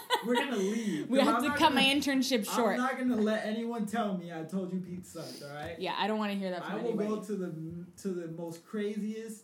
we're 0.25 0.36
gonna 0.36 0.58
leave. 0.58 1.08
We 1.08 1.19
have 1.19 1.36
I'm 1.36 1.43
to 1.43 1.49
cut 1.58 1.73
my 1.73 1.82
gonna- 1.84 1.95
internship 1.95 2.45
short. 2.51 2.73
I'm 2.73 2.77
not 2.82 2.97
gonna 2.97 3.15
let 3.15 3.45
anyone 3.45 3.86
tell 3.86 4.17
me 4.17 4.32
I 4.34 4.43
told 4.43 4.73
you 4.73 4.80
Peet's 4.80 5.13
sucked. 5.13 5.43
All 5.43 5.56
right. 5.56 5.75
yeah, 5.80 5.93
I 5.97 6.08
don't 6.08 6.17
want 6.17 6.32
to 6.34 6.38
hear 6.38 6.49
that 6.51 6.63
I 6.65 6.75
will 6.75 6.89
anybody. 6.89 7.10
go 7.10 7.21
to 7.21 7.36
the 7.36 7.54
to 8.01 8.08
the 8.10 8.27
most 8.30 8.65
craziest 8.65 9.43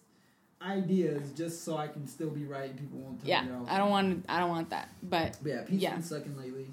ideas 0.62 1.32
just 1.36 1.64
so 1.64 1.78
I 1.78 1.88
can 1.88 2.08
still 2.08 2.30
be 2.30 2.46
right 2.46 2.70
and 2.70 2.80
people 2.80 3.00
won't 3.00 3.20
tell 3.20 3.30
yeah, 3.30 3.44
me. 3.44 3.52
was 3.52 3.68
I 3.70 3.78
don't 3.78 3.90
want. 3.90 4.26
I 4.28 4.40
don't 4.40 4.50
want 4.50 4.70
that. 4.72 4.90
But 5.04 5.38
But 5.42 5.50
yeah, 5.52 5.62
Peet's 5.62 5.84
yeah. 5.84 5.94
been 5.94 6.04
sucking 6.04 6.38
lately, 6.38 6.68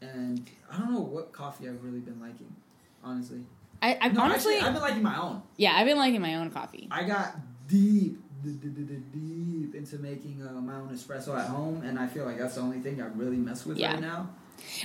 and 0.00 0.48
I 0.72 0.78
don't 0.78 0.92
know 0.94 1.00
what 1.00 1.32
coffee 1.32 1.68
I've 1.68 1.82
really 1.82 2.00
been 2.00 2.20
liking. 2.20 2.54
Honestly, 3.02 3.40
I, 3.82 3.98
I've 4.00 4.14
no, 4.14 4.22
honestly, 4.22 4.54
actually, 4.56 4.68
I've 4.68 4.74
been 4.74 4.82
liking 4.82 5.02
my 5.02 5.18
own. 5.20 5.42
yeah, 5.56 5.72
I've 5.76 5.86
been 5.86 5.96
liking 5.98 6.20
my 6.20 6.36
own 6.36 6.50
coffee. 6.50 6.86
I 6.90 7.04
got 7.04 7.34
deep, 7.66 8.18
deep 8.44 9.74
into 9.74 9.98
making 9.98 10.42
uh, 10.46 10.52
my 10.60 10.74
own 10.76 10.88
espresso 10.90 11.38
at 11.38 11.46
home, 11.48 11.82
and 11.84 11.98
I 11.98 12.06
feel 12.06 12.24
like 12.26 12.38
that's 12.38 12.54
the 12.56 12.60
only 12.60 12.80
thing 12.80 13.00
I 13.02 13.06
really 13.06 13.36
mess 13.36 13.64
with 13.66 13.78
Yeah. 13.78 13.92
right 13.92 14.00
now. 14.00 14.28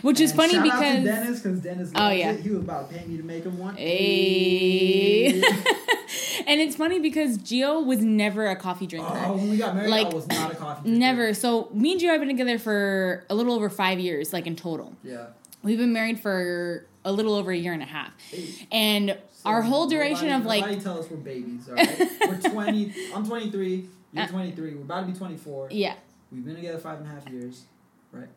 Which 0.03 0.21
is 0.21 0.31
And 0.31 0.39
funny 0.39 0.53
shout 0.53 0.67
out 0.67 0.71
to 0.79 0.85
because 1.01 1.03
Dennis, 1.03 1.39
because 1.41 1.59
Dennis, 1.59 1.91
Oh, 1.95 2.09
yeah. 2.09 2.31
it. 2.31 2.39
he 2.39 2.49
was 2.51 2.59
about 2.59 2.89
to 2.89 2.95
pay 2.97 3.05
me 3.05 3.17
to 3.17 3.23
make 3.23 3.43
him 3.43 3.57
one. 3.59 3.75
Ayy. 3.75 5.43
And 6.47 6.61
it's 6.61 6.75
funny 6.75 6.99
because 6.99 7.37
Gio 7.37 7.85
was 7.85 7.99
never 8.01 8.47
a 8.47 8.55
coffee 8.55 8.87
drinker. 8.87 9.07
oh, 9.11 9.35
when 9.37 9.49
we 9.49 9.57
got 9.57 9.75
married, 9.75 9.89
Like, 9.89 10.07
I 10.07 10.15
was 10.15 10.27
not 10.27 10.51
a 10.51 10.55
coffee 10.55 10.83
drinker. 10.83 10.99
Never. 10.99 11.33
So 11.33 11.69
me 11.73 11.93
and 11.93 12.01
Gio 12.01 12.09
have 12.11 12.19
been 12.19 12.29
together 12.29 12.57
for 12.59 13.25
a 13.29 13.35
little 13.35 13.53
over 13.53 13.69
five 13.69 13.99
years, 13.99 14.33
like 14.33 14.47
in 14.47 14.55
total. 14.55 14.93
Yeah. 15.03 15.27
We've 15.63 15.77
been 15.77 15.93
married 15.93 16.19
for 16.19 16.85
a 17.03 17.11
little 17.11 17.33
over 17.35 17.51
a 17.51 17.57
year 17.57 17.73
and 17.73 17.81
a 17.81 17.87
half, 17.87 18.11
Ayy. 18.31 18.67
and 18.71 19.17
So 19.33 19.49
our 19.49 19.61
whole 19.61 19.87
duration 19.87 20.27
nobody- 20.27 20.41
of 20.41 20.45
like 20.45 20.61
nobody 20.61 20.81
tell 20.81 20.99
us 20.99 21.09
we're 21.09 21.17
babies. 21.17 21.67
All 21.69 21.75
right, 21.75 22.11
we're 22.27 22.49
twenty. 22.51 22.93
I'm 23.13 23.25
23. 23.25 23.87
You're 24.13 24.23
Uh, 24.23 24.27
23. 24.27 24.73
We're 24.75 24.81
about 24.81 25.01
to 25.07 25.11
be 25.11 25.17
24. 25.17 25.67
yeah, 25.71 25.95
We've 26.31 26.45
been 26.45 26.55
together 26.55 26.77
five 26.79 26.99
and 26.99 27.07
a 27.07 27.11
half 27.11 27.27
years, 27.29 27.63
right? 28.11 28.27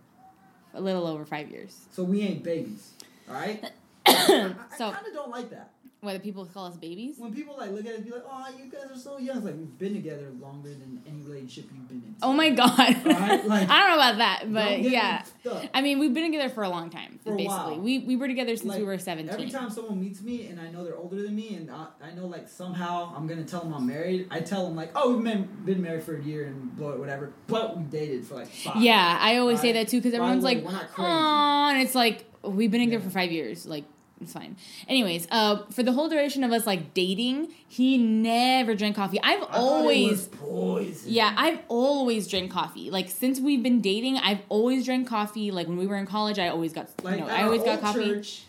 a 0.75 0.81
little 0.81 1.07
over 1.07 1.25
five 1.25 1.51
years. 1.51 1.87
So 1.93 2.03
we 2.03 2.21
ain't 2.23 2.43
babies. 2.43 2.93
All 3.29 3.35
right. 3.35 3.63
So- 4.07 4.89
I 4.89 4.93
kind 4.93 5.07
of 5.07 5.13
don't 5.15 5.31
like 5.31 5.51
that. 5.51 5.71
Whether 6.01 6.21
people 6.21 6.47
call 6.47 6.67
us 6.67 6.77
babies. 6.77 7.17
When 7.19 7.35
people 7.35 7.57
like 7.59 7.73
look 7.73 7.81
at 7.81 7.87
it 7.87 7.97
and 7.97 8.05
be 8.05 8.13
like, 8.13 8.23
"Oh, 8.31 8.47
you 8.57 8.71
guys 8.71 8.89
are 8.89 8.97
so 8.97 9.19
young," 9.19 9.39
it's 9.39 9.47
like 9.47 9.57
we've 9.57 9.79
been 9.79 9.95
together 9.95 10.31
longer 10.41 10.69
than 10.69 11.03
any 11.05 11.23
relationship 11.23 11.65
you've 11.75 11.89
been 11.89 11.97
in. 12.07 12.15
Oh 12.23 12.33
my 12.33 12.51
god. 12.51 12.79
Right, 13.05 13.45
like- 13.45 13.69
I 13.69 13.81
don't 13.81 13.89
know 13.91 13.95
about 13.97 14.19
that, 14.19 14.45
but 14.53 14.81
yeah. 14.81 15.25
I 15.75 15.83
mean, 15.83 15.99
we've 15.99 16.15
been 16.15 16.31
together 16.31 16.51
for 16.51 16.63
a 16.63 16.69
long 16.69 16.89
time. 16.91 17.19
For 17.25 17.33
a 17.33 17.37
basically, 17.37 17.49
while. 17.73 17.81
we 17.81 17.99
we 17.99 18.15
were 18.15 18.29
together 18.29 18.55
since 18.55 18.69
Like, 18.69 18.79
we 18.79 18.85
were 18.85 18.97
seventeen. 18.99 19.35
Every 19.35 19.51
time 19.51 19.71
someone 19.71 20.01
meets 20.01 20.23
me 20.23 20.47
and 20.47 20.61
I 20.61 20.71
know 20.71 20.85
they're 20.85 20.97
older 20.97 21.21
than 21.21 21.35
me 21.35 21.57
and 21.57 21.69
I, 21.69 21.87
I 22.01 22.13
know 22.13 22.27
like 22.27 22.49
somehow 22.49 23.13
I'm 23.17 23.27
gonna 23.27 23.43
tell 23.45 23.63
them 23.63 23.75
I'm 23.75 23.87
married, 23.87 24.29
I 24.31 24.39
tell 24.39 24.67
them 24.67 24.77
like, 24.77 24.93
"Oh, 24.95 25.15
we've 25.17 25.25
been 25.25 25.49
been 25.65 25.83
married 25.83 26.05
for 26.05 26.17
a 26.17 26.23
year 26.23 26.45
and 26.47 26.77
blow 26.77 26.91
it, 26.91 27.01
whatever," 27.01 27.33
but 27.49 27.77
we 27.77 27.83
dated 27.83 28.25
for 28.25 28.37
like 28.37 28.47
five. 28.49 28.77
Yeah, 28.81 29.19
I 29.21 29.39
always 29.39 29.61
say 29.61 29.73
that 29.73 29.89
too 29.89 29.99
because 29.99 30.15
everyone's 30.15 30.45
like, 30.45 30.63
we're 30.65 30.71
not 30.71 30.91
crazy. 30.93 31.11
"Oh," 31.11 31.69
and 31.73 31.83
it's 31.83 31.97
like 31.97 32.25
we've 32.45 32.71
been 32.71 32.83
together 32.83 33.03
Yeah. 33.03 33.09
for 33.09 33.11
five 33.11 33.33
years. 33.33 33.67
Like 33.67 33.83
it's 34.21 34.33
fine. 34.33 34.57
Anyways, 34.89 35.29
uh, 35.31 35.65
for 35.71 35.83
the 35.83 35.93
whole 35.93 36.09
duration 36.09 36.43
of 36.45 36.53
us 36.53 36.67
like 36.67 36.93
dating, 36.95 37.53
he 37.69 37.99
never 37.99 38.75
drank 38.75 38.97
coffee. 38.97 39.21
I've 39.23 39.43
I 39.43 39.47
always. 39.53 40.27
poison. 40.29 41.11
Yeah, 41.13 41.33
I've 41.37 41.61
always 41.69 42.27
drank 42.29 42.51
coffee. 42.51 42.91
Like 42.91 43.09
since 43.11 43.39
we've 43.41 43.63
been 43.63 43.81
dating, 43.81 44.17
I've 44.19 44.41
always 44.49 44.85
drank 44.85 45.09
coffee. 45.09 45.51
Like 45.51 45.67
when 45.69 45.77
we 45.77 45.87
were 45.87 45.97
in 45.97 46.07
college, 46.07 46.39
I 46.39 46.49
always 46.49 46.73
got 46.73 46.89
Like 47.03 47.21
you 47.21 47.27
know, 47.27 47.31
I 47.33 47.43
always 47.45 47.63
got 47.63 47.81
coffee. 47.81 48.05
Church, 48.05 48.43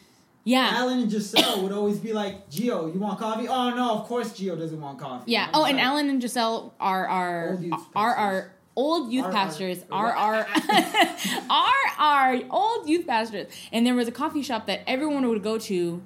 Yeah. 0.43 0.71
Alan 0.73 0.99
and 0.99 1.11
Giselle 1.11 1.61
would 1.61 1.71
always 1.71 1.99
be 1.99 2.13
like, 2.13 2.49
"Gio, 2.49 2.91
you 2.93 2.99
want 2.99 3.19
coffee?" 3.19 3.47
Oh 3.47 3.69
no, 3.75 3.93
of 3.99 4.05
course 4.07 4.29
Gio 4.31 4.57
doesn't 4.57 4.81
want 4.81 4.97
coffee. 4.99 5.31
Yeah. 5.31 5.45
I'm 5.47 5.51
Oh, 5.53 5.65
and 5.65 5.79
Alan 5.79 6.09
and 6.09 6.21
Giselle 6.21 6.73
are 6.79 7.07
our 7.07 7.59
are 7.95 8.15
our 8.15 8.51
old 8.83 9.11
youth 9.13 9.29
pastors 9.31 9.79
are 9.91 10.11
are 10.13 10.35
our 10.35 10.47
are 11.49 11.85
our 11.97 12.39
old 12.49 12.87
youth 12.89 13.05
pastors. 13.07 13.47
And 13.71 13.85
there 13.85 13.95
was 13.95 14.07
a 14.07 14.11
coffee 14.11 14.41
shop 14.41 14.67
that 14.67 14.81
everyone 14.87 15.27
would 15.29 15.43
go 15.43 15.57
to, 15.69 16.01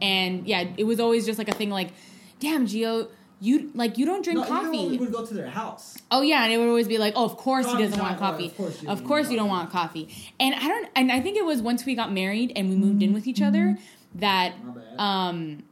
and 0.00 0.46
yeah, 0.46 0.64
it 0.76 0.84
was 0.84 1.00
always 1.00 1.26
just 1.26 1.38
like 1.38 1.48
a 1.48 1.54
thing 1.60 1.70
like, 1.70 1.90
"Damn, 2.40 2.66
Gio, 2.66 3.08
you 3.40 3.70
like 3.74 3.98
you 3.98 4.06
don't 4.06 4.22
drink 4.24 4.38
No, 4.38 4.44
even 4.46 4.70
when 4.70 4.90
we 4.90 4.98
would 4.98 5.12
go 5.12 5.24
to 5.26 5.34
their 5.34 5.50
house. 5.50 5.96
Oh 6.10 6.22
yeah, 6.22 6.44
and 6.44 6.52
it 6.52 6.58
would 6.58 6.68
always 6.68 6.88
be 6.88 6.98
like, 6.98 7.14
"Oh, 7.16 7.24
of 7.24 7.36
course 7.36 7.66
he 7.70 7.76
doesn't 7.82 7.98
want 7.98 8.18
coffee. 8.18 8.46
of 8.46 8.56
course 8.56 8.82
you 8.82 8.88
Of 8.88 8.98
don't 8.98 9.08
course 9.08 9.24
want 9.24 9.32
you 9.32 9.38
don't 9.38 9.48
coffee." 9.48 10.00
want 10.02 10.08
coffee." 10.10 10.32
And 10.40 10.54
I 10.54 10.68
don't. 10.68 10.88
And 10.96 11.12
I 11.12 11.20
think 11.20 11.36
it 11.36 11.44
was 11.44 11.60
once 11.62 11.84
we 11.84 11.94
got 11.94 12.12
married 12.12 12.52
and 12.56 12.68
we 12.70 12.76
moved 12.76 13.02
in 13.02 13.12
with 13.12 13.26
each 13.26 13.42
other 13.42 13.78
that 14.16 14.52
My 14.64 14.72
bad. 14.72 15.00
um, 15.00 15.62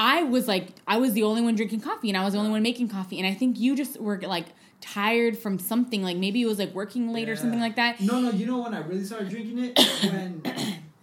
I 0.00 0.22
was 0.22 0.48
like, 0.48 0.68
I 0.88 0.96
was 0.96 1.12
the 1.12 1.24
only 1.24 1.42
one 1.42 1.54
drinking 1.56 1.82
coffee, 1.82 2.08
and 2.08 2.16
I 2.16 2.24
was 2.24 2.32
the 2.32 2.38
only 2.38 2.50
one 2.50 2.62
making 2.62 2.88
coffee, 2.88 3.18
and 3.18 3.26
I 3.26 3.34
think 3.34 3.58
you 3.60 3.76
just 3.76 4.00
were 4.00 4.18
like 4.22 4.46
tired 4.80 5.36
from 5.36 5.58
something, 5.58 6.02
like 6.02 6.16
maybe 6.16 6.40
it 6.40 6.46
was 6.46 6.58
like 6.58 6.72
working 6.74 7.12
late 7.12 7.28
or 7.28 7.36
something 7.36 7.60
like 7.60 7.76
that. 7.76 8.00
No, 8.00 8.18
no. 8.18 8.30
You 8.30 8.46
know 8.46 8.62
when 8.62 8.72
I 8.72 8.80
really 8.80 9.04
started 9.04 9.28
drinking 9.28 9.58
it 9.58 9.78
when 10.10 10.42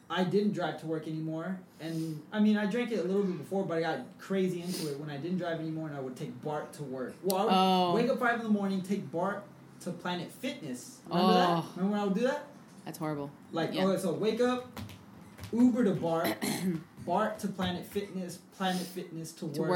I 0.09 0.23
didn't 0.23 0.53
drive 0.53 0.79
to 0.81 0.87
work 0.87 1.07
anymore, 1.07 1.59
and 1.79 2.23
I 2.31 2.39
mean 2.39 2.57
I 2.57 2.65
drank 2.65 2.91
it 2.91 2.97
a 2.97 3.03
little 3.03 3.21
bit 3.21 3.37
before, 3.37 3.63
but 3.65 3.77
I 3.77 3.81
got 3.81 3.99
crazy 4.17 4.63
into 4.63 4.89
it 4.91 4.99
when 4.99 5.11
I 5.11 5.17
didn't 5.17 5.37
drive 5.37 5.59
anymore, 5.59 5.89
and 5.89 5.95
I 5.95 5.99
would 5.99 6.15
take 6.15 6.41
BART 6.43 6.73
to 6.73 6.83
work. 6.83 7.13
Well, 7.23 7.37
I 7.37 7.43
would 7.43 7.51
Oh. 7.53 7.93
wake 7.93 8.09
up 8.09 8.17
five 8.17 8.37
in 8.39 8.43
the 8.45 8.49
morning, 8.51 8.81
take 8.81 9.11
BART 9.11 9.43
to 9.81 9.91
Planet 9.91 10.31
Fitness. 10.31 11.01
Remember 11.07 11.33
Oh. 11.33 11.35
that? 11.35 11.63
Remember 11.75 11.91
when 11.91 11.99
I 12.01 12.03
would 12.05 12.15
do 12.15 12.21
that? 12.21 12.47
That's 12.83 12.97
horrible. 12.97 13.29
Like, 13.51 13.75
Yeah. 13.75 13.85
okay, 13.85 14.01
so 14.01 14.13
wake 14.13 14.41
up, 14.41 14.65
Uber 15.53 15.83
to 15.83 15.91
BART, 15.91 16.35
BART 17.07 17.39
to 17.39 17.47
Planet 17.47 17.85
Fitness, 17.85 18.37
Planet 18.57 18.81
Fitness 18.81 19.31
to, 19.33 19.49
To 19.53 19.61
work, 19.61 19.69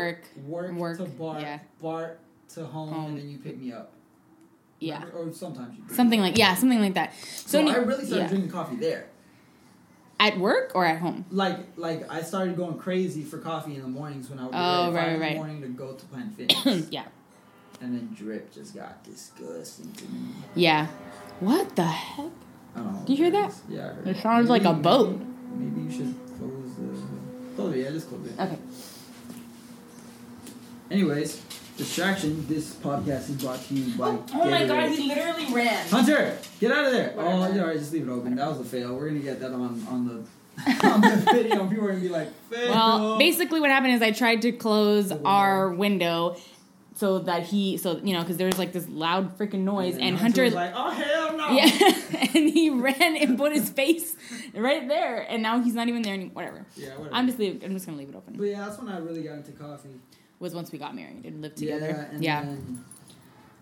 work, 0.45 0.69
work, 0.69 0.71
work, 0.73 0.97
to 0.97 1.05
BART, 1.05 1.41
yeah. 1.41 1.59
BART 1.81 2.19
to 2.55 2.65
home, 2.65 2.89
Home. 2.89 3.05
and 3.07 3.17
then 3.17 3.29
you 3.29 3.37
pick 3.39 3.57
me 3.57 3.71
up. 3.71 3.93
Yeah, 4.79 4.99
Remember? 5.03 5.29
Or 5.29 5.33
sometimes 5.33 5.77
you. 5.77 5.83
pick 5.83 5.95
something 5.95 6.19
me 6.21 6.27
up. 6.27 6.31
like 6.33 6.37
yeah, 6.37 6.55
something 6.55 6.79
like 6.81 6.93
that. 6.95 7.13
So, 7.23 7.59
any- 7.59 7.71
I 7.71 7.75
really 7.77 8.05
started 8.05 8.23
yeah. 8.23 8.27
drinking 8.29 8.51
coffee 8.51 8.75
there. 8.75 9.05
at 10.19 10.37
work 10.37 10.71
or 10.75 10.85
at 10.85 10.99
home. 10.99 11.25
Like, 11.31 11.57
like 11.77 12.11
I 12.11 12.21
started 12.21 12.55
going 12.57 12.77
crazy 12.77 13.23
for 13.23 13.37
coffee 13.39 13.75
in 13.75 13.81
the 13.81 13.87
mornings 13.87 14.29
when 14.29 14.37
I 14.39 14.43
would 14.43 14.51
get 14.51 14.59
Oh, 14.59 14.91
ready 14.91 14.97
at 14.97 14.99
right, 14.99 15.03
five 15.05 15.13
in 15.15 15.19
right. 15.21 15.31
the 15.31 15.37
morning 15.37 15.61
to 15.61 15.67
go 15.69 15.93
to 15.93 16.05
Planet 16.05 16.33
Fitness, 16.37 16.87
yeah, 16.91 17.05
and 17.81 17.95
then 17.95 18.13
drip 18.15 18.53
just 18.53 18.75
got 18.75 19.03
disgusting 19.03 19.91
to 19.93 20.03
me. 20.05 20.19
yeah. 20.55 20.87
What 21.39 21.75
the 21.75 21.83
heck? 21.85 22.25
I 22.75 22.79
don't 22.79 22.93
know. 22.93 23.03
Do 23.05 23.13
you 23.13 23.17
hear 23.17 23.31
that? 23.31 23.53
Yeah, 23.67 23.79
I 23.81 23.93
heard 23.93 24.07
It 24.09 24.17
sounds 24.17 24.49
like 24.49 24.63
a 24.65 24.73
boat. 24.73 25.19
Maybe, 25.55 25.71
maybe 25.71 25.81
you 25.81 25.91
should 25.97 26.15
close 27.61 27.73
the. 27.73 27.73
Close 27.73 27.75
it. 27.75 27.83
Yeah, 27.83 27.91
just 27.91 28.09
close 28.09 28.25
it. 28.27 28.39
Okay. 28.39 28.57
Anyways, 30.91 31.41
distraction. 31.77 32.45
This 32.47 32.75
podcast 32.75 33.29
is 33.29 33.41
brought 33.41 33.63
to 33.65 33.73
you 33.73 33.97
by. 33.97 34.09
Oh, 34.09 34.25
oh 34.33 34.49
my 34.49 34.65
god, 34.65 34.89
he 34.89 35.07
literally 35.07 35.53
ran. 35.53 35.87
Hunter, 35.87 36.37
get 36.59 36.71
out 36.71 36.85
of 36.85 36.91
there! 36.91 37.13
Oh, 37.17 37.39
Whatever. 37.39 37.55
yeah, 37.55 37.61
alright, 37.61 37.79
just 37.79 37.93
leave 37.93 38.07
it 38.07 38.11
open. 38.11 38.35
That 38.35 38.49
was 38.49 38.59
a 38.59 38.63
fail. 38.65 38.95
We're 38.95 39.07
gonna 39.07 39.19
get 39.19 39.39
that 39.39 39.51
on 39.51 39.85
on 39.89 40.07
the 40.07 40.87
on 40.87 41.01
the 41.01 41.31
video. 41.31 41.67
People 41.67 41.85
are 41.85 41.89
gonna 41.89 42.01
be 42.01 42.09
like, 42.09 42.29
fail. 42.49 42.71
Well, 42.71 43.17
basically, 43.17 43.61
what 43.61 43.69
happened 43.69 43.93
is 43.93 44.01
I 44.01 44.11
tried 44.11 44.41
to 44.41 44.51
close 44.51 45.11
oh, 45.11 45.15
window. 45.15 45.29
our 45.29 45.69
window 45.69 46.37
so 46.95 47.19
that 47.19 47.43
he, 47.43 47.77
so 47.77 47.97
you 48.03 48.13
know, 48.13 48.19
because 48.19 48.37
there 48.37 48.47
was 48.47 48.59
like 48.59 48.73
this 48.73 48.87
loud 48.87 49.37
freaking 49.37 49.61
noise, 49.61 49.95
then 49.95 50.03
and 50.03 50.17
Hunter 50.17 50.43
Hunter, 50.43 50.43
was 50.43 50.53
like, 50.53 50.73
oh 50.75 50.89
hell 50.89 51.37
no! 51.37 51.49
yeah, 51.51 51.65
and 52.35 52.49
he 52.49 52.69
ran 52.69 53.17
and 53.17 53.37
put 53.37 53.51
his 53.53 53.69
face 53.69 54.15
right 54.53 54.87
there, 54.87 55.25
and 55.29 55.41
now 55.43 55.61
he's 55.61 55.73
not 55.73 55.87
even 55.87 56.01
there 56.01 56.13
anymore. 56.13 56.33
Whatever. 56.33 56.65
Yeah, 56.75 56.89
whatever. 56.97 57.09
I'm 57.15 57.25
just 57.27 57.39
leave, 57.39 57.63
I'm 57.63 57.73
just 57.73 57.85
gonna 57.85 57.97
leave 57.97 58.09
it 58.09 58.15
open. 58.15 58.35
But 58.37 58.43
yeah, 58.45 58.65
that's 58.65 58.77
when 58.79 58.89
I 58.89 58.97
really 58.99 59.23
got 59.23 59.35
into 59.35 59.51
coffee. 59.53 59.99
Was 60.39 60.53
once 60.55 60.71
we 60.71 60.79
got 60.79 60.95
married 60.95 61.25
and 61.25 61.41
lived 61.41 61.59
Yeah, 61.61 61.75
together. 61.75 62.09
and 62.11 62.23
Yeah, 62.23 62.41
then 62.41 62.83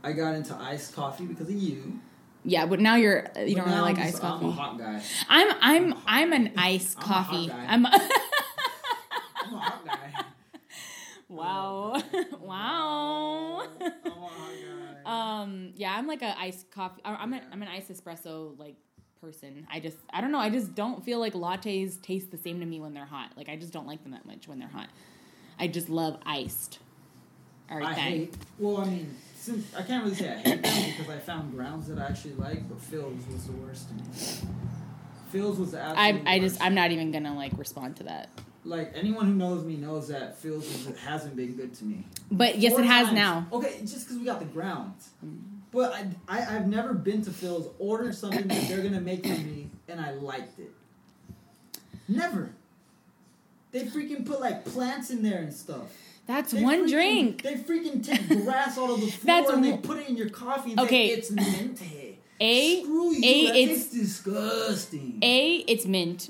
I 0.03 0.13
got 0.13 0.35
into 0.35 0.55
iced 0.55 0.95
coffee 0.95 1.25
because 1.25 1.49
of 1.49 1.55
you. 1.55 1.99
yeah, 2.45 2.65
but 2.65 2.79
now 2.79 2.95
you're 2.95 3.27
you 3.37 3.55
But 3.55 3.65
don't 3.65 3.69
really 3.69 3.81
like 3.81 3.99
iced 3.99 4.21
coffee. 4.21 4.45
I'm 4.45 4.51
a 4.51 4.53
hot 4.53 4.77
guy. 4.77 5.01
I'm 5.27 5.53
I'm 5.61 5.99
I'm 6.07 6.33
an 6.33 6.53
iced 6.57 6.97
I'm 6.97 7.03
a 7.03 7.07
hot 7.07 7.25
coffee. 7.27 7.47
guy. 7.47 7.65
I'm 7.67 7.85
I'm 7.85 9.53
a 9.53 9.59
hot 9.59 9.85
guy. 9.85 10.13
wow 11.27 12.01
wow. 12.39 13.67
I'm 13.81 13.81
a 13.81 14.09
hot 14.11 14.31
guy. 14.61 14.78
Um, 15.09 15.71
yeah, 15.75 15.95
I'm 15.97 16.07
like 16.07 16.21
a 16.21 16.37
iced 16.39 16.69
coffee. 16.71 17.01
I- 17.03 17.15
I'm 17.15 17.33
a, 17.33 17.41
I'm 17.51 17.61
an 17.61 17.67
iced 17.67 17.89
espresso 17.91 18.57
like 18.59 18.75
person. 19.21 19.67
I 19.71 19.79
just 19.79 19.97
I 20.13 20.21
don't 20.21 20.31
know. 20.31 20.39
I 20.39 20.49
just 20.49 20.75
don't 20.75 21.03
feel 21.03 21.19
like 21.19 21.33
lattes 21.33 22.01
taste 22.01 22.31
the 22.31 22.37
same 22.37 22.59
to 22.59 22.65
me 22.65 22.79
when 22.79 22.93
they're 22.93 23.05
hot. 23.05 23.31
Like 23.35 23.49
I 23.49 23.55
just 23.55 23.73
don't 23.73 23.87
like 23.87 24.03
them 24.03 24.11
that 24.13 24.25
much 24.25 24.47
when 24.47 24.59
they're 24.59 24.67
hot. 24.69 24.89
I 25.59 25.67
just 25.67 25.89
love 25.89 26.17
iced. 26.25 26.79
I 27.69 27.73
Everything. 27.73 27.95
hate. 27.95 28.33
Well, 28.57 28.77
I 28.77 28.85
mean, 28.85 29.15
since 29.35 29.75
I 29.75 29.83
can't 29.83 30.03
really 30.03 30.15
say 30.15 30.31
I 30.33 30.37
hate 30.37 30.63
them 30.63 30.91
because 30.97 31.09
I 31.09 31.19
found 31.19 31.53
grounds 31.53 31.87
that 31.87 31.99
I 31.99 32.05
actually 32.05 32.33
like, 32.35 32.67
but 32.67 32.79
Philz 32.79 33.31
was 33.31 33.45
the 33.45 33.51
worst 33.53 33.89
to 33.89 33.95
me. 33.95 34.01
Philz 35.33 35.57
was 35.59 35.71
the 35.71 35.79
absolute 35.81 36.27
I 36.27 36.35
I 36.35 36.39
just. 36.39 36.61
I'm 36.61 36.73
not 36.73 36.91
even 36.91 37.11
gonna 37.11 37.35
like 37.35 37.51
respond 37.57 37.97
to 37.97 38.03
that. 38.03 38.29
Like 38.65 38.91
anyone 38.95 39.25
who 39.25 39.33
knows 39.33 39.63
me 39.63 39.75
knows 39.77 40.09
that 40.09 40.41
Philz 40.41 40.95
hasn't 40.97 41.35
been 41.35 41.53
good 41.55 41.73
to 41.75 41.85
me. 41.85 42.03
But 42.29 42.59
yes, 42.59 42.73
Four 42.73 42.81
it 42.81 42.87
has 42.87 43.05
times. 43.07 43.15
now. 43.15 43.47
Okay, 43.53 43.79
just 43.81 44.05
because 44.05 44.17
we 44.19 44.25
got 44.25 44.39
the 44.39 44.45
grounds. 44.45 45.09
But 45.71 45.93
I, 45.93 46.07
I, 46.27 46.55
I've 46.55 46.67
never 46.67 46.93
been 46.93 47.21
to 47.23 47.29
Philz, 47.29 47.69
ordered 47.79 48.15
something 48.15 48.47
that 48.47 48.67
they're 48.67 48.81
going 48.81 48.93
to 48.93 48.99
make 49.01 49.21
for 49.23 49.29
me, 49.33 49.69
and 49.87 50.01
I 50.01 50.11
liked 50.13 50.59
it. 50.59 50.71
Never. 52.07 52.51
They 53.71 53.81
freaking 53.85 54.25
put 54.25 54.39
like 54.41 54.65
plants 54.65 55.09
in 55.11 55.21
there 55.21 55.37
and 55.39 55.53
stuff. 55.53 55.91
That's 56.25 56.51
They 56.51 56.61
one 56.63 56.85
freaking- 56.87 56.91
drink. 56.91 57.41
They 57.43 57.55
freaking 57.55 58.03
take 58.05 58.27
grass 58.43 58.77
out 58.77 58.89
of 58.89 58.99
the 59.01 59.07
floor 59.07 59.25
That's 59.41 59.51
and 59.51 59.63
they 59.63 59.77
put 59.77 59.99
it 59.99 60.09
in 60.09 60.17
your 60.17 60.29
coffee 60.29 60.71
and 60.71 60.79
Okay. 60.81 61.09
say 61.09 61.13
it's 61.13 61.31
mente. 61.31 62.19
A 62.41 62.81
Screw 62.83 63.11
you. 63.13 63.19
A, 63.23 63.63
it's- 63.63 63.87
disgusting. 63.87 65.19
A 65.21 65.55
it's 65.67 65.85
mint. 65.85 66.29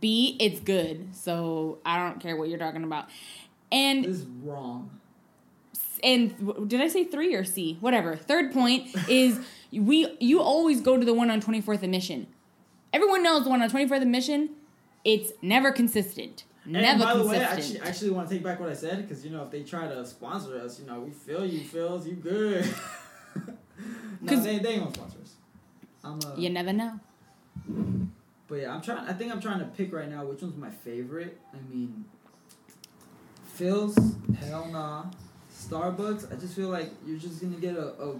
B 0.00 0.36
it's 0.40 0.60
good. 0.60 1.14
So 1.14 1.78
I 1.84 1.98
don't 1.98 2.20
care 2.20 2.36
what 2.36 2.48
you're 2.48 2.58
talking 2.58 2.84
about. 2.84 3.08
And 3.72 4.04
this 4.04 4.16
is 4.18 4.26
wrong. 4.42 4.90
and 6.02 6.68
did 6.68 6.80
I 6.80 6.88
say 6.88 7.04
three 7.04 7.34
or 7.34 7.44
C? 7.44 7.76
Whatever. 7.80 8.16
Third 8.16 8.52
point 8.52 8.88
is 9.08 9.40
we 9.72 10.16
you 10.20 10.40
always 10.40 10.80
go 10.80 10.96
to 10.96 11.04
the 11.04 11.14
one 11.14 11.30
on 11.30 11.40
24th 11.40 11.82
and 11.82 11.90
Mission. 11.92 12.26
Everyone 12.92 13.22
knows 13.22 13.44
the 13.44 13.50
one 13.50 13.60
on 13.62 13.68
24th 13.70 14.02
and 14.02 14.12
Mission. 14.12 14.50
It's 15.04 15.32
never 15.42 15.70
consistent. 15.72 16.44
And 16.64 16.72
Never 16.72 17.04
by 17.04 17.14
the 17.14 17.24
way, 17.24 17.38
I 17.38 17.42
actually, 17.44 17.80
actually 17.80 18.10
want 18.10 18.28
to 18.28 18.34
take 18.34 18.42
back 18.42 18.58
what 18.58 18.68
I 18.68 18.74
said 18.74 19.02
because 19.02 19.24
you 19.24 19.30
know 19.30 19.44
if 19.44 19.50
they 19.52 19.62
try 19.62 19.86
to 19.86 20.04
sponsor 20.04 20.58
us, 20.60 20.80
you 20.80 20.86
know 20.86 20.98
we 21.00 21.12
feel 21.12 21.46
you, 21.46 21.60
Philz, 21.60 22.06
you 22.06 22.14
good. 22.14 22.64
no, 24.20 24.28
'Cause- 24.28 24.42
they 24.42 24.58
they 24.58 24.70
ain't 24.70 24.80
gonna 24.82 24.92
sponsor 24.94 25.18
us. 25.22 25.34
I'm 26.02 26.18
a, 26.26 26.40
you 26.40 26.50
never 26.50 26.72
know. 26.72 26.98
But 28.48 28.56
yeah, 28.56 28.74
I'm 28.74 28.80
trying. 28.80 29.06
I 29.08 29.12
think 29.12 29.32
I'm 29.32 29.40
trying 29.40 29.58
to 29.58 29.64
pick 29.66 29.92
right 29.92 30.08
now 30.08 30.24
which 30.24 30.42
one's 30.42 30.56
my 30.56 30.70
favorite. 30.70 31.38
I 31.52 31.56
mean, 31.74 32.04
Philz, 33.58 33.96
hell 34.36 34.68
nah. 34.70 35.06
Starbucks, 35.52 36.32
I 36.32 36.36
just 36.36 36.54
feel 36.54 36.68
like 36.68 36.90
you're 37.06 37.18
just 37.18 37.40
gonna 37.40 37.56
get 37.56 37.76
a, 37.76 37.88
a 38.00 38.14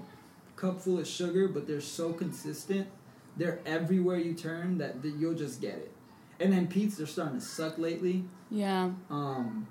cup 0.57 0.81
full 0.81 0.99
of 0.99 1.07
sugar, 1.07 1.49
but 1.49 1.67
they're 1.67 1.81
so 1.81 2.13
consistent. 2.13 2.89
They're 3.37 3.61
everywhere 3.67 4.17
you 4.19 4.33
turn 4.33 4.79
that, 4.79 5.03
that 5.03 5.11
you'll 5.11 5.35
just 5.35 5.61
get 5.61 5.75
it. 5.75 5.93
And 6.41 6.53
then 6.53 6.67
Peet's, 6.67 6.97
they're 6.97 7.07
starting 7.07 7.39
to 7.39 7.45
suck 7.45 7.77
lately. 7.79 8.25
Yeah. 8.51 8.91
Um, 9.11 9.67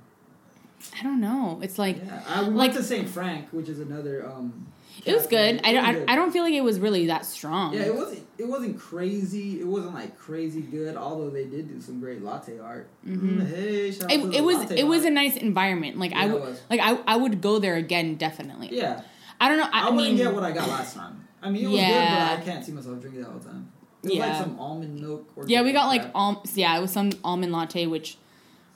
I 0.97 1.01
don't 1.03 1.19
know. 1.19 1.59
It's 1.63 1.79
like 1.79 1.97
yeah, 1.97 2.21
I, 2.27 2.41
we 2.43 2.49
like- 2.49 2.57
went 2.57 2.73
to 2.75 2.83
St. 2.83 3.09
Frank, 3.09 3.49
which 3.49 3.67
is 3.67 3.79
another. 3.79 4.25
Um, 4.27 4.67
it 5.05 5.13
was 5.13 5.27
good. 5.27 5.61
I 5.63 5.73
don't. 5.73 5.85
I. 6.09 6.13
I 6.13 6.15
don't 6.15 6.31
feel 6.31 6.43
like 6.43 6.53
it 6.53 6.63
was 6.63 6.79
really 6.79 7.07
that 7.07 7.25
strong. 7.25 7.73
Yeah, 7.73 7.81
it 7.81 7.95
wasn't. 7.95 8.25
It 8.37 8.47
wasn't 8.47 8.79
crazy. 8.79 9.59
It 9.61 9.67
wasn't 9.67 9.93
like 9.93 10.17
crazy 10.17 10.61
good. 10.61 10.95
Although 10.95 11.29
they 11.29 11.45
did 11.45 11.67
do 11.67 11.81
some 11.81 11.99
great 11.99 12.21
latte 12.23 12.59
art. 12.59 12.87
Mhm. 13.05 13.19
Mm, 13.41 13.47
hey, 13.49 13.87
It, 13.89 14.35
it 14.35 14.43
was 14.43 14.71
it 14.71 14.83
was 14.87 15.05
a 15.05 15.09
nice 15.09 15.35
environment. 15.37 15.97
Like 15.97 16.13
I 16.13 16.25
Yeah, 16.25 16.33
it 16.33 16.41
would 16.41 16.59
like 16.69 16.79
I, 16.81 16.97
I 17.07 17.15
would 17.17 17.41
go 17.41 17.59
there 17.59 17.75
again 17.75 18.15
definitely. 18.15 18.69
Yeah, 18.71 19.01
I 19.39 19.49
don't 19.49 19.57
know. 19.57 19.67
I, 19.71 19.81
I, 19.81 19.87
I 19.87 19.89
wouldn't 19.89 20.07
mean, 20.07 20.17
get 20.17 20.33
what 20.33 20.43
I 20.43 20.51
got 20.51 20.67
last 20.69 20.95
time. 20.95 21.27
I 21.41 21.49
mean, 21.49 21.65
it 21.65 21.67
was 21.67 21.77
Yeah. 21.79 21.89
good, 22.35 22.35
but 22.37 22.41
I 22.49 22.51
can't 22.53 22.65
see 22.65 22.71
myself 22.71 22.99
drinking 23.01 23.21
that 23.21 23.29
all 23.29 23.37
the 23.39 23.45
time. 23.49 23.71
It 24.03 24.07
was 24.09 24.17
Yeah. 24.17 24.27
like 24.27 24.37
some 24.43 24.59
almond 24.59 24.99
milk. 25.01 25.29
Or 25.35 25.45
yeah, 25.47 25.61
we 25.61 25.71
got 25.71 25.87
like 25.87 26.09
al- 26.15 26.43
yeah, 26.53 26.77
it 26.77 26.81
was 26.81 26.91
some 26.91 27.11
almond 27.23 27.51
latte, 27.51 27.85
which 27.87 28.17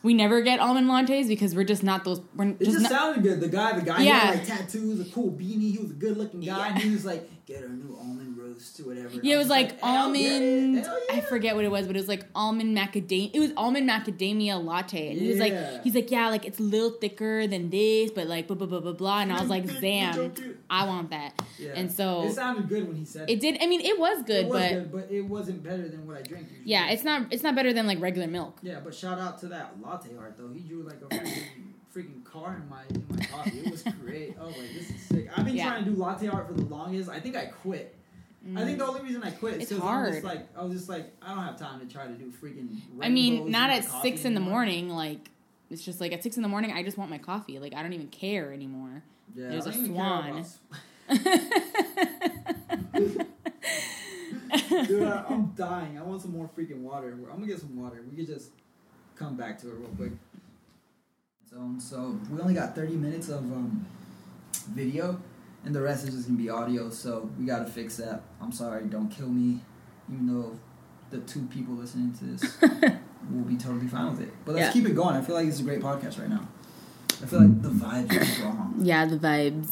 we 0.02 0.14
never 0.14 0.42
get 0.42 0.60
almond 0.60 0.88
lattes 0.88 1.28
because 1.28 1.54
we're 1.56 1.64
just 1.66 1.84
not 1.84 2.04
those. 2.06 2.22
We're 2.36 2.50
It 2.50 2.60
just, 2.60 2.72
just 2.72 2.84
not, 2.84 2.92
sounded 2.92 3.24
good. 3.24 3.40
The 3.42 3.50
guy, 3.50 3.78
the 3.78 3.86
guy, 3.86 4.02
Yeah. 4.04 4.20
he 4.32 4.38
had 4.38 4.48
like 4.48 4.48
tattoos, 4.48 5.00
a 5.00 5.12
cool 5.14 5.32
beanie. 5.32 5.72
He 5.72 5.78
was 5.80 5.92
a 5.92 5.96
good 5.96 6.18
looking 6.18 6.40
guy. 6.42 6.46
Yeah. 6.68 6.74
And 6.74 6.78
he 6.84 6.90
was 6.92 7.06
like, 7.06 7.46
"Get 7.46 7.64
our 7.64 7.70
new 7.70 7.98
almond 8.00 8.38
roast 8.54 8.80
or 8.80 8.84
whatever." 8.88 9.20
Yeah, 9.24 9.36
it 9.36 9.38
was 9.38 9.48
just 9.48 9.50
like 9.50 9.80
"Hell 9.80 10.16
yeah, 10.16 10.30
almond. 10.34 10.78
hell 10.86 11.00
I 11.12 11.22
forget 11.22 11.56
what 11.56 11.66
it 11.66 11.72
was, 11.72 11.88
but 11.88 11.96
it 11.96 12.00
was 12.00 12.08
like 12.08 12.26
almond 12.36 12.78
macadamia. 12.78 13.32
It 13.34 13.40
was 13.40 13.52
almond 13.58 13.90
macadamia 13.90 14.64
latte, 14.64 15.10
and 15.12 15.20
he 15.20 15.28
was 15.30 15.38
Yeah. 15.38 15.44
like, 15.74 15.84
he's 15.84 15.96
like, 15.96 16.12
yeah, 16.12 16.30
like 16.30 16.46
it's 16.46 16.60
a 16.60 16.64
little 16.64 16.92
thicker 16.92 17.48
than 17.48 17.70
this, 17.70 18.12
but 18.12 18.28
like 18.28 18.48
blah 18.48 18.56
blah 18.58 18.68
blah 18.68 18.80
blah 18.80 18.94
blah. 18.94 19.20
And 19.22 19.32
I 19.34 19.40
was 19.40 19.50
like, 19.50 19.66
damn. 19.82 20.34
I 20.70 20.86
want 20.86 21.10
that. 21.10 21.42
Yeah. 21.58 21.72
And 21.76 21.92
so 21.92 22.24
it 22.24 22.34
sounded 22.34 22.68
good 22.70 22.88
when 22.88 22.96
he 22.98 23.06
said 23.06 23.30
it 23.30 23.34
it. 23.34 23.40
did. 23.42 23.58
I 23.62 23.68
mean, 23.68 23.82
it 23.82 24.00
was 24.00 24.24
good, 24.24 24.46
It 24.46 24.50
was 24.50 24.60
but 24.62 24.70
good, 24.72 24.92
but 24.92 25.12
it 25.12 25.22
wasn't 25.22 25.64
better 25.64 25.88
than 25.90 26.06
what 26.08 26.18
I 26.18 26.22
drink. 26.22 26.48
Usually. 26.50 26.70
yeah, 26.72 26.90
it's 26.92 27.04
not. 27.04 27.28
It's 27.32 27.44
not 27.44 27.56
better 27.56 27.74
than 27.74 27.88
like 27.88 28.00
regular 28.02 28.28
milk. 28.28 28.60
Yeah, 28.62 28.80
but 28.84 28.94
shout 28.96 29.20
out 29.20 29.40
to 29.40 29.48
that 29.48 29.82
latte 29.82 30.10
art 30.18 30.36
though. 30.38 30.50
He 30.54 30.60
drew 30.62 30.84
like 30.84 31.02
a 31.02 31.06
freaking, 31.06 31.44
freaking 31.96 32.24
car 32.24 32.62
in 32.62 32.70
my 32.70 32.82
in 32.90 33.06
my 33.10 33.26
coffee. 33.26 33.60
It 33.60 33.72
was 33.72 33.84
great. 34.04 34.36
oh, 34.40 34.46
like, 34.46 34.56
this 34.74 34.90
is 34.90 35.02
sick. 35.10 35.30
I've 35.36 35.46
been 35.46 35.56
Yeah. 35.56 35.70
trying 35.70 35.86
to 35.86 35.92
do 35.92 35.96
latte 35.98 36.28
art 36.28 36.48
for 36.48 36.54
the 36.54 36.66
longest. 36.66 37.10
I 37.10 37.20
think 37.20 37.36
I 37.36 37.46
quit. 37.46 37.96
I 38.56 38.64
think 38.64 38.78
the 38.78 38.88
only 38.88 39.02
reason 39.02 39.22
I 39.24 39.32
quit 39.32 39.56
is 39.56 39.64
It's 39.64 39.72
because 39.74 39.86
I 39.88 40.02
was 40.02 40.10
just 40.12 40.24
hard. 40.26 40.36
like 40.38 40.48
I 40.58 40.64
was 40.64 40.74
just 40.74 40.88
like 40.90 41.12
I 41.22 41.36
don't 41.36 41.44
have 41.44 41.60
time 41.60 41.80
to 41.82 41.86
try 41.94 42.08
to 42.08 42.14
do 42.14 42.32
freaking. 42.42 42.78
I 43.02 43.10
mean, 43.10 43.52
not 43.52 43.70
my 43.70 43.76
at 43.78 43.86
coffee 43.88 44.12
six 44.12 44.24
in 44.26 44.34
the 44.34 44.40
anymore. 44.40 44.60
morning. 44.60 44.90
Like 44.90 45.30
it's 45.70 45.84
just 45.84 46.00
like 46.00 46.14
at 46.14 46.24
six 46.24 46.38
in 46.38 46.44
the 46.44 46.50
morning, 46.50 46.72
I 46.72 46.82
just 46.84 46.98
want 46.98 47.12
my 47.12 47.18
coffee. 47.18 47.60
Like 47.60 47.74
I 47.76 47.82
don't 47.84 47.92
even 47.94 48.08
care 48.08 48.54
anymore. 48.54 49.04
Yeah, 49.36 49.50
There's 49.50 49.68
I 49.68 49.72
a 49.72 49.74
don't 49.74 49.84
even 49.86 49.96
care 49.96 50.06
swan. 50.06 50.30
about- 50.30 50.46
Dude, 54.88 55.04
I, 55.04 55.24
I'm 55.30 55.48
dying. 55.56 55.98
I 56.00 56.04
want 56.04 56.22
some 56.22 56.32
more 56.32 56.50
freaking 56.58 56.82
water. 56.82 57.10
I'm 57.10 57.26
gonna 57.36 57.48
get 57.48 57.60
some 57.60 57.80
water. 57.82 58.02
We 58.10 58.18
could 58.18 58.28
just 58.34 58.52
come 59.16 59.36
back 59.36 59.58
to 59.60 59.70
it 59.70 59.74
real 59.76 59.90
quick. 59.98 60.12
zone. 61.50 61.80
So 61.80 62.18
we 62.32 62.40
only 62.42 62.54
got 62.54 62.76
30 62.76 62.94
minutes 62.96 63.30
of 63.30 63.40
um, 63.40 63.86
video, 64.70 65.20
and 65.66 65.76
the 65.76 65.82
rest 65.82 66.08
is 66.08 66.14
just 66.14 66.28
gonna 66.28 66.38
be 66.38 66.50
audio. 66.50 66.90
So 66.90 67.30
we 67.40 67.46
gotta 67.46 67.66
fix 67.66 67.98
that. 67.98 68.22
I'm 68.42 68.52
sorry, 68.52 68.86
don't 68.86 69.10
kill 69.10 69.30
me, 69.30 69.60
even 70.12 70.28
though 70.28 70.58
the 71.10 71.20
two 71.26 71.42
people 71.48 71.74
listening 71.76 72.14
to 72.14 72.24
this 72.26 72.62
will 73.32 73.44
be 73.44 73.58
totally 73.58 73.88
fine 73.88 74.12
with 74.12 74.22
it. 74.22 74.34
But 74.46 74.56
let's 74.56 74.68
Yeah. 74.68 74.82
keep 74.82 74.90
it 74.90 74.96
going. 74.96 75.16
I 75.16 75.22
feel 75.22 75.36
like 75.36 75.48
it's 75.48 75.60
a 75.60 75.64
great 75.64 75.82
podcast 75.82 76.20
right 76.20 76.30
now. 76.30 76.48
I 77.22 77.26
feel 77.26 77.40
like 77.42 77.62
the 77.62 77.70
vibes 77.70 78.22
are 78.22 78.26
strong. 78.26 78.76
Yeah, 78.80 79.06
the 79.06 79.18
vibes. 79.18 79.70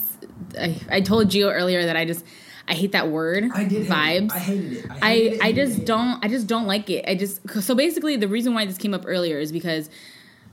I, 0.59 0.79
I 0.97 1.01
told 1.01 1.29
Gio 1.29 1.53
earlier 1.53 1.85
that 1.85 1.95
I 1.95 2.03
just 2.05 2.25
I 2.67 2.73
hate 2.73 2.91
that 2.91 3.07
word. 3.07 3.45
I 3.53 3.63
did 3.63 3.83
hate 3.85 3.89
vibes. 3.91 4.25
It. 4.25 4.31
I 4.33 4.39
hated 4.39 4.71
it. 4.73 4.85
I, 4.89 4.97
I, 5.01 5.11
it 5.13 5.41
I 5.41 5.51
just 5.53 5.85
don't 5.85 6.23
I 6.25 6.27
just 6.27 6.47
don't 6.47 6.65
like 6.67 6.89
it. 6.89 7.05
I 7.07 7.15
just 7.15 7.47
so 7.61 7.73
basically 7.75 8.17
the 8.17 8.27
reason 8.27 8.53
why 8.53 8.65
this 8.65 8.77
came 8.77 8.93
up 8.93 9.03
earlier 9.07 9.39
is 9.39 9.51
because 9.53 9.89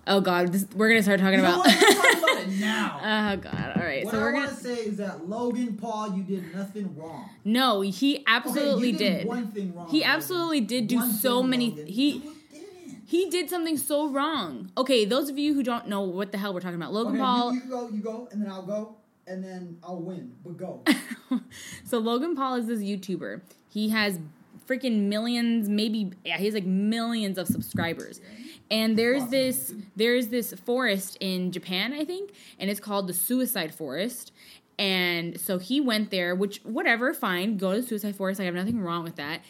oh 0.07 0.21
god 0.21 0.53
this, 0.53 0.67
we're 0.77 0.89
gonna 0.89 1.03
start 1.03 1.19
talking 1.19 1.41
You 1.41 1.45
about 1.47 1.65
what? 2.25 2.47
Let's 2.47 2.47
talk 2.47 2.47
about 2.47 2.53
it 2.53 2.61
now. 2.61 3.01
oh 3.33 3.37
god 3.37 3.73
all 3.77 3.83
right 3.83 4.05
what 4.05 4.13
so 4.13 4.19
I 4.19 4.23
we're 4.23 4.33
want 4.35 4.47
gonna 4.47 4.57
to 4.57 4.63
say 4.65 4.75
is 4.75 4.97
that 4.99 5.29
Logan 5.29 5.77
Paul, 5.77 6.17
you 6.17 6.23
did 6.23 6.55
nothing 6.55 6.97
wrong. 6.97 7.29
no 7.45 7.81
he 7.81 8.23
absolutely 8.27 8.89
okay, 8.91 8.99
did, 8.99 9.19
did 9.19 9.27
one 9.27 9.49
thing 9.49 9.75
wrong. 9.75 9.89
he 9.89 10.01
Logan. 10.01 10.11
absolutely 10.15 10.61
did 10.61 10.87
do 10.89 10.97
One 10.97 11.13
so 11.13 11.43
many 11.43 11.71
Logan. 11.71 11.87
he 11.87 12.23
he 13.07 13.29
did 13.31 13.49
something 13.51 13.77
so 13.77 14.09
wrong 14.09 14.71
okay 14.77 15.05
those 15.05 15.29
of 15.29 15.39
you 15.39 15.55
who 15.55 15.63
don't 15.63 15.87
know 15.89 16.01
what 16.03 16.33
the 16.33 16.39
hell 16.39 16.53
we're 16.55 16.61
talking 16.61 16.77
about 16.77 16.93
Logan 16.93 17.13
okay, 17.15 17.21
Paul 17.23 17.53
You, 17.53 17.61
you 17.63 17.69
go, 17.71 17.89
you 17.89 18.01
go, 18.01 18.29
and 18.33 18.43
then 18.43 18.51
I'll 18.51 18.63
go, 18.67 18.97
and 19.27 19.43
then 19.45 19.79
I'll 19.83 20.01
win. 20.01 20.33
But 20.45 20.57
go. 20.57 20.83
so 21.85 21.99
Logan 21.99 22.35
Paul 22.35 22.57
is 22.57 22.67
this 22.67 22.81
YouTuber. 22.81 23.41
He 23.69 23.89
has 23.91 24.19
freaking 24.69 25.03
millions, 25.09 25.69
maybe 25.69 26.13
yeah, 26.25 26.39
he 26.39 26.47
has 26.47 26.55
like 26.55 26.65
millions 26.65 27.37
of 27.39 27.47
subscribers. 27.47 28.21
And 28.75 28.99
there's 28.99 29.27
this 29.27 29.73
there's 29.95 30.29
this 30.29 30.53
forest 30.53 31.17
in 31.21 31.53
Japan, 31.53 31.93
I 31.93 32.05
think, 32.05 32.33
and 32.59 32.69
it's 32.69 32.81
called 32.81 33.07
the 33.07 33.15
Suicide 33.15 33.73
Forest. 33.73 34.33
And 34.77 35.41
so 35.41 35.59
he 35.59 35.81
went 35.81 36.11
there, 36.11 36.35
which 36.35 36.59
whatever, 36.65 37.15
fine, 37.15 37.57
go 37.57 37.73
to 37.75 37.81
the 37.81 37.87
Suicide 37.87 38.17
Forest. 38.17 38.41
I 38.41 38.45
have 38.45 38.55
nothing 38.55 38.81
wrong 38.81 39.05
with 39.05 39.15
that. 39.17 39.43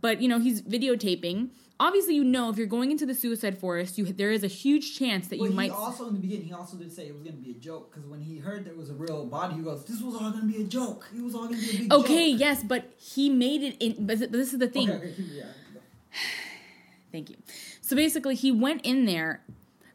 But 0.00 0.22
you 0.22 0.28
know, 0.28 0.38
he's 0.38 0.62
videotaping. 0.62 1.48
Obviously, 1.80 2.14
you 2.14 2.24
know 2.24 2.50
if 2.50 2.56
you're 2.56 2.66
going 2.66 2.90
into 2.92 3.06
the 3.06 3.14
Suicide 3.14 3.58
Forest, 3.58 3.98
you 3.98 4.04
there 4.04 4.30
is 4.30 4.44
a 4.44 4.48
huge 4.48 4.96
chance 4.96 5.26
that 5.28 5.38
But 5.38 5.44
you 5.44 5.50
he 5.50 5.56
might 5.56 5.72
also 5.72 6.06
in 6.06 6.14
the 6.14 6.20
beginning, 6.20 6.46
he 6.46 6.52
also 6.52 6.76
did 6.76 6.92
say 6.92 7.08
it 7.08 7.14
was 7.14 7.22
gonna 7.22 7.36
be 7.36 7.50
a 7.50 7.54
joke 7.54 7.90
because 7.92 8.08
when 8.08 8.20
he 8.20 8.38
heard 8.38 8.64
there 8.64 8.74
was 8.74 8.90
a 8.90 8.94
real 8.94 9.26
body, 9.26 9.56
he 9.56 9.62
goes, 9.62 9.84
"This 9.84 10.00
was 10.00 10.14
all 10.14 10.30
gonna 10.30 10.46
be 10.46 10.62
a 10.62 10.64
joke. 10.64 11.08
It 11.16 11.22
was 11.22 11.34
all 11.34 11.46
gonna 11.46 11.56
be 11.60 11.70
a 11.70 11.78
big 11.78 11.92
Okay, 11.92 12.30
joke." 12.32 12.40
yes, 12.40 12.62
but 12.62 12.92
he 12.96 13.28
made 13.28 13.62
it 13.62 13.76
in 13.80 14.06
but 14.06 14.18
this 14.30 14.52
is 14.52 14.58
the 14.60 14.68
thing. 14.68 14.88
Okay, 14.88 15.08
okay, 15.08 15.22
yeah. 15.32 15.44
Thank 17.12 17.30
you. 17.30 17.36
So 17.88 17.96
basically, 17.96 18.34
he 18.34 18.52
went 18.52 18.84
in 18.84 19.06
there. 19.06 19.40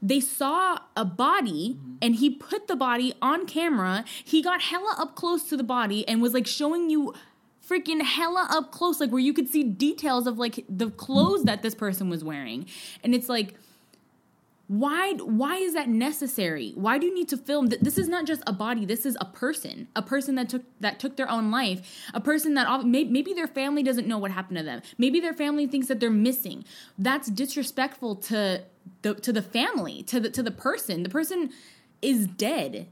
They 0.02 0.20
saw 0.20 0.80
a 0.98 1.06
body 1.06 1.78
mm-hmm. 1.78 1.98
and 2.02 2.16
he 2.16 2.32
put 2.32 2.68
the 2.68 2.76
body 2.76 3.14
on 3.22 3.46
camera. 3.46 4.04
He 4.24 4.42
got 4.42 4.64
hella 4.64 4.96
up 4.98 5.14
close 5.14 5.44
to 5.50 5.56
the 5.56 5.64
body 5.64 6.08
and 6.08 6.20
was 6.20 6.34
like 6.34 6.48
showing 6.48 6.90
you 6.90 7.14
freaking 7.64 8.02
hella 8.02 8.48
up 8.50 8.72
close, 8.72 9.00
like 9.00 9.12
where 9.12 9.20
you 9.22 9.32
could 9.32 9.48
see 9.48 9.62
details 9.62 10.26
of 10.26 10.40
like 10.40 10.66
the 10.68 10.90
clothes 10.90 11.44
that 11.44 11.62
this 11.62 11.76
person 11.76 12.10
was 12.10 12.24
wearing. 12.24 12.66
And 13.04 13.14
it's 13.14 13.30
like, 13.30 13.54
why 14.68 15.14
why 15.14 15.58
is 15.58 15.74
that 15.74 15.90
necessary? 15.90 16.72
Why 16.76 16.98
do 16.98 17.06
you 17.06 17.14
need 17.14 17.28
to 17.30 17.38
film 17.38 17.68
this 17.68 17.98
is 17.98 18.08
not 18.08 18.26
just 18.26 18.42
a 18.48 18.54
body 18.54 18.86
this 18.86 19.06
is 19.06 19.18
a 19.20 19.26
person. 19.26 19.88
A 19.96 20.02
person 20.02 20.36
that 20.36 20.50
took 20.50 20.64
that 20.80 21.00
took 21.00 21.18
their 21.18 21.30
own 21.30 21.52
life. 21.52 21.82
A 22.14 22.22
person 22.22 22.54
that 22.54 22.86
maybe 22.86 23.34
their 23.34 23.48
family 23.48 23.84
doesn't 23.84 24.08
know 24.08 24.18
what 24.18 24.32
happened 24.32 24.58
to 24.58 24.64
them. 24.64 24.82
Maybe 24.98 25.20
their 25.20 25.34
family 25.34 25.68
thinks 25.68 25.88
that 25.88 26.00
they're 26.00 26.10
missing. 26.10 26.64
That's 26.98 27.30
disrespectful 27.30 28.16
to 28.18 28.64
the 29.02 29.16
to 29.16 29.34
the 29.34 29.42
family 29.42 30.02
to 30.04 30.20
the 30.20 30.30
to 30.30 30.42
the 30.42 30.52
person. 30.52 31.04
The 31.04 31.10
person 31.10 31.52
is 32.02 32.26
dead. 32.28 32.88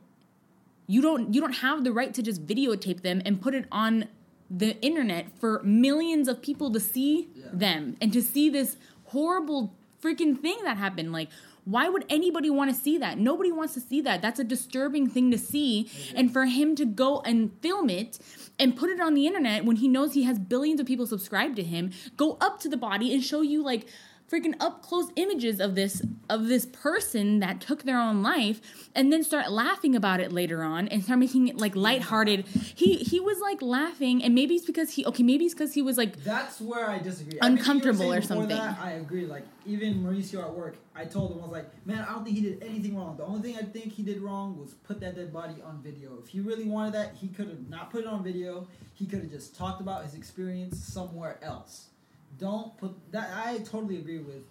You 0.87 1.01
don't 1.01 1.33
you 1.33 1.39
don't 1.39 1.57
have 1.57 1.83
the 1.85 1.93
right 1.93 2.13
to 2.13 2.21
just 2.21 2.45
videotape 2.45 3.01
them 3.01 3.21
and 3.25 3.41
put 3.41 3.55
it 3.55 3.65
on 3.71 4.09
the 4.49 4.77
internet 4.81 5.27
for 5.39 5.61
millions 5.63 6.27
of 6.27 6.41
people 6.41 6.69
to 6.71 6.79
see 6.81 7.29
Yeah. 7.33 7.45
them 7.53 7.95
and 8.01 8.11
to 8.11 8.21
see 8.21 8.49
this 8.49 8.75
horrible 9.05 9.73
freaking 10.03 10.37
thing 10.41 10.57
that 10.63 10.75
happened. 10.77 11.13
Like 11.13 11.29
why 11.65 11.89
would 11.89 12.05
anybody 12.09 12.49
want 12.49 12.73
to 12.73 12.75
see 12.75 12.97
that? 12.97 13.17
Nobody 13.17 13.51
wants 13.51 13.73
to 13.75 13.79
see 13.79 14.01
that. 14.01 14.21
That's 14.21 14.39
a 14.39 14.43
disturbing 14.43 15.07
thing 15.07 15.29
to 15.31 15.37
see 15.37 15.89
and 16.15 16.31
for 16.31 16.45
him 16.45 16.75
to 16.75 16.85
go 16.85 17.21
and 17.21 17.51
film 17.61 17.89
it 17.89 18.19
and 18.57 18.75
put 18.75 18.89
it 18.89 18.99
on 18.99 19.13
the 19.13 19.27
internet 19.27 19.65
when 19.65 19.77
he 19.77 19.87
knows 19.87 20.13
he 20.13 20.23
has 20.23 20.39
billions 20.39 20.79
of 20.79 20.85
people 20.85 21.05
subscribed 21.05 21.55
to 21.55 21.63
him 21.63 21.91
go 22.17 22.37
up 22.41 22.59
to 22.59 22.69
the 22.69 22.77
body 22.77 23.13
and 23.13 23.23
show 23.23 23.41
you 23.41 23.63
like 23.63 23.87
freaking 24.31 24.55
up 24.61 24.81
close 24.81 25.09
images 25.17 25.59
of 25.59 25.75
this 25.75 26.01
of 26.29 26.47
this 26.47 26.65
person 26.65 27.39
that 27.39 27.59
took 27.59 27.83
their 27.83 27.99
own 27.99 28.23
life 28.23 28.61
and 28.95 29.11
then 29.11 29.23
start 29.23 29.51
laughing 29.51 29.95
about 29.95 30.21
it 30.21 30.31
later 30.31 30.63
on 30.63 30.87
and 30.87 31.03
start 31.03 31.19
making 31.19 31.49
it 31.49 31.57
like 31.57 31.75
lighthearted. 31.75 32.45
He 32.47 32.97
he 32.97 33.19
was 33.19 33.39
like 33.39 33.61
laughing 33.61 34.23
and 34.23 34.33
maybe 34.33 34.55
it's 34.55 34.65
because 34.65 34.91
he 34.91 35.05
okay, 35.05 35.23
maybe 35.23 35.45
it's 35.45 35.53
because 35.53 35.73
he 35.73 35.81
was 35.81 35.97
like 35.97 36.23
That's 36.23 36.61
where 36.61 36.89
I 36.89 36.99
disagree. 36.99 37.39
Uncomfortable 37.41 38.05
you 38.05 38.11
were 38.11 38.17
or 38.19 38.21
something. 38.21 38.47
That, 38.47 38.79
I 38.79 38.91
agree. 38.91 39.25
Like 39.25 39.43
even 39.65 40.01
Mauricio 40.01 40.41
at 40.41 40.53
work, 40.53 40.77
I 40.95 41.05
told 41.05 41.33
him 41.33 41.39
I 41.39 41.41
was 41.43 41.51
like, 41.51 41.85
man, 41.85 42.05
I 42.07 42.13
don't 42.13 42.23
think 42.23 42.37
he 42.37 42.43
did 42.43 42.63
anything 42.63 42.95
wrong. 42.95 43.17
The 43.17 43.25
only 43.25 43.41
thing 43.41 43.57
I 43.57 43.65
think 43.65 43.91
he 43.91 44.03
did 44.03 44.21
wrong 44.21 44.57
was 44.57 44.73
put 44.73 45.01
that 45.01 45.15
dead 45.15 45.33
body 45.33 45.55
on 45.63 45.81
video. 45.81 46.17
If 46.23 46.29
he 46.29 46.39
really 46.39 46.63
wanted 46.63 46.93
that, 46.93 47.15
he 47.15 47.27
could 47.27 47.47
have 47.47 47.69
not 47.69 47.91
put 47.91 48.01
it 48.01 48.07
on 48.07 48.23
video. 48.23 48.67
He 48.93 49.05
could 49.05 49.19
have 49.19 49.29
just 49.29 49.55
talked 49.55 49.81
about 49.81 50.05
his 50.05 50.15
experience 50.15 50.79
somewhere 50.79 51.37
else. 51.43 51.90
Don't 52.39 52.75
put 52.77 52.95
that. 53.11 53.29
I 53.35 53.59
totally 53.59 53.97
agree 53.97 54.19
with. 54.19 54.43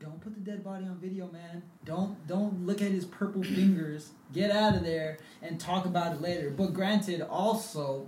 Don't 0.00 0.20
put 0.20 0.34
the 0.34 0.40
dead 0.40 0.62
body 0.62 0.84
on 0.84 0.98
video, 0.98 1.30
man. 1.30 1.62
Don't 1.84 2.26
don't 2.26 2.66
look 2.66 2.82
at 2.82 2.90
his 2.90 3.04
purple 3.04 3.42
fingers. 3.56 4.10
Get 4.32 4.50
out 4.50 4.74
of 4.74 4.82
there 4.82 5.18
and 5.42 5.58
talk 5.60 5.86
about 5.86 6.14
it 6.14 6.20
later. 6.20 6.50
But 6.50 6.74
granted, 6.74 7.22
also 7.22 8.06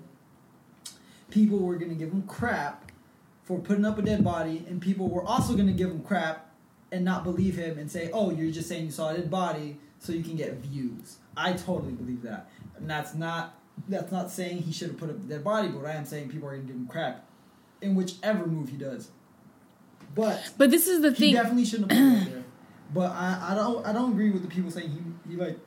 people 1.30 1.58
were 1.58 1.76
gonna 1.76 1.94
give 1.94 2.10
him 2.12 2.22
crap 2.22 2.90
for 3.44 3.58
putting 3.58 3.84
up 3.84 3.98
a 3.98 4.02
dead 4.02 4.24
body, 4.24 4.64
and 4.68 4.80
people 4.80 5.08
were 5.08 5.22
also 5.22 5.56
gonna 5.56 5.72
give 5.72 5.90
him 5.90 6.02
crap 6.02 6.50
and 6.92 7.04
not 7.04 7.24
believe 7.24 7.56
him 7.56 7.78
and 7.78 7.90
say, 7.90 8.10
"Oh, 8.12 8.30
you're 8.30 8.50
just 8.50 8.68
saying 8.68 8.86
you 8.86 8.90
saw 8.90 9.10
a 9.10 9.16
dead 9.16 9.30
body 9.30 9.78
so 9.98 10.12
you 10.12 10.22
can 10.22 10.36
get 10.36 10.54
views." 10.56 11.16
I 11.36 11.52
totally 11.52 11.92
believe 11.92 12.22
that, 12.22 12.48
and 12.76 12.88
that's 12.88 13.14
not 13.14 13.54
that's 13.88 14.10
not 14.10 14.30
saying 14.30 14.62
he 14.62 14.72
should 14.72 14.88
have 14.88 14.98
put 14.98 15.10
up 15.10 15.16
a 15.16 15.20
dead 15.20 15.44
body, 15.44 15.68
but 15.68 15.84
I 15.84 15.92
am 15.92 16.04
saying 16.04 16.30
people 16.30 16.48
are 16.48 16.56
gonna 16.56 16.66
give 16.66 16.76
him 16.76 16.86
crap 16.86 17.26
in 17.80 17.94
whichever 17.94 18.46
move 18.46 18.70
he 18.70 18.76
does. 18.76 19.10
But 20.16 20.50
but 20.56 20.70
this 20.70 20.88
is 20.88 21.02
the 21.02 21.14
thing. 21.14 21.28
he 21.28 21.34
definitely 21.34 21.66
shouldn't 21.66 21.92
have 21.92 22.18
put 22.18 22.22
it 22.28 22.32
there. 22.32 22.44
But 22.92 23.12
I, 23.12 23.48
I 23.50 23.54
don't 23.54 23.86
I 23.86 23.92
don't 23.92 24.12
agree 24.12 24.30
with 24.30 24.42
the 24.42 24.48
people 24.48 24.70
saying 24.70 24.90
he 24.90 25.30
he 25.30 25.36
like, 25.36 25.58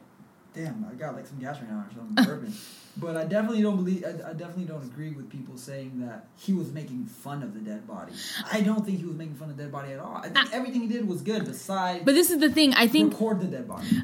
damn, 0.54 0.86
I 0.90 0.96
got 0.96 1.16
like 1.16 1.28
some 1.28 1.40
gas 1.40 1.58
right 1.60 1.70
now 1.70 1.86
or 1.88 1.96
something 1.96 2.26
bourbon. 2.26 2.54
But 2.98 3.16
I 3.16 3.24
definitely 3.26 3.62
don't 3.62 3.78
believe 3.78 4.04
I, 4.04 4.32
I 4.32 4.34
definitely 4.34 4.66
don't 4.66 4.84
agree 4.84 5.12
with 5.12 5.30
people 5.30 5.56
saying 5.56 6.02
that 6.02 6.26
he 6.36 6.54
was 6.54 6.72
making 6.72 7.06
fun 7.06 7.44
of 7.44 7.54
the 7.54 7.60
dead 7.60 7.88
body. 7.88 8.14
I 8.52 8.62
don't 8.62 8.84
think 8.84 8.98
he 8.98 9.06
was 9.06 9.16
making 9.16 9.36
fun 9.36 9.52
of 9.52 9.58
the 9.58 9.64
dead 9.64 9.72
body 9.72 9.94
at 9.94 10.00
all. 10.00 10.16
I 10.16 10.30
think 10.30 10.38
ah. 10.38 10.50
everything 10.52 10.82
he 10.82 10.88
did 10.88 11.08
was 11.08 11.22
good 11.22 11.46
besides 11.46 12.04
But 12.04 12.16
this 12.16 12.32
is 12.32 12.40
the 12.40 12.50
thing. 12.50 12.74
I 12.74 12.88
think 12.88 13.14
record 13.14 13.42
the 13.42 13.48
dead 13.48 13.68
body. 13.68 14.04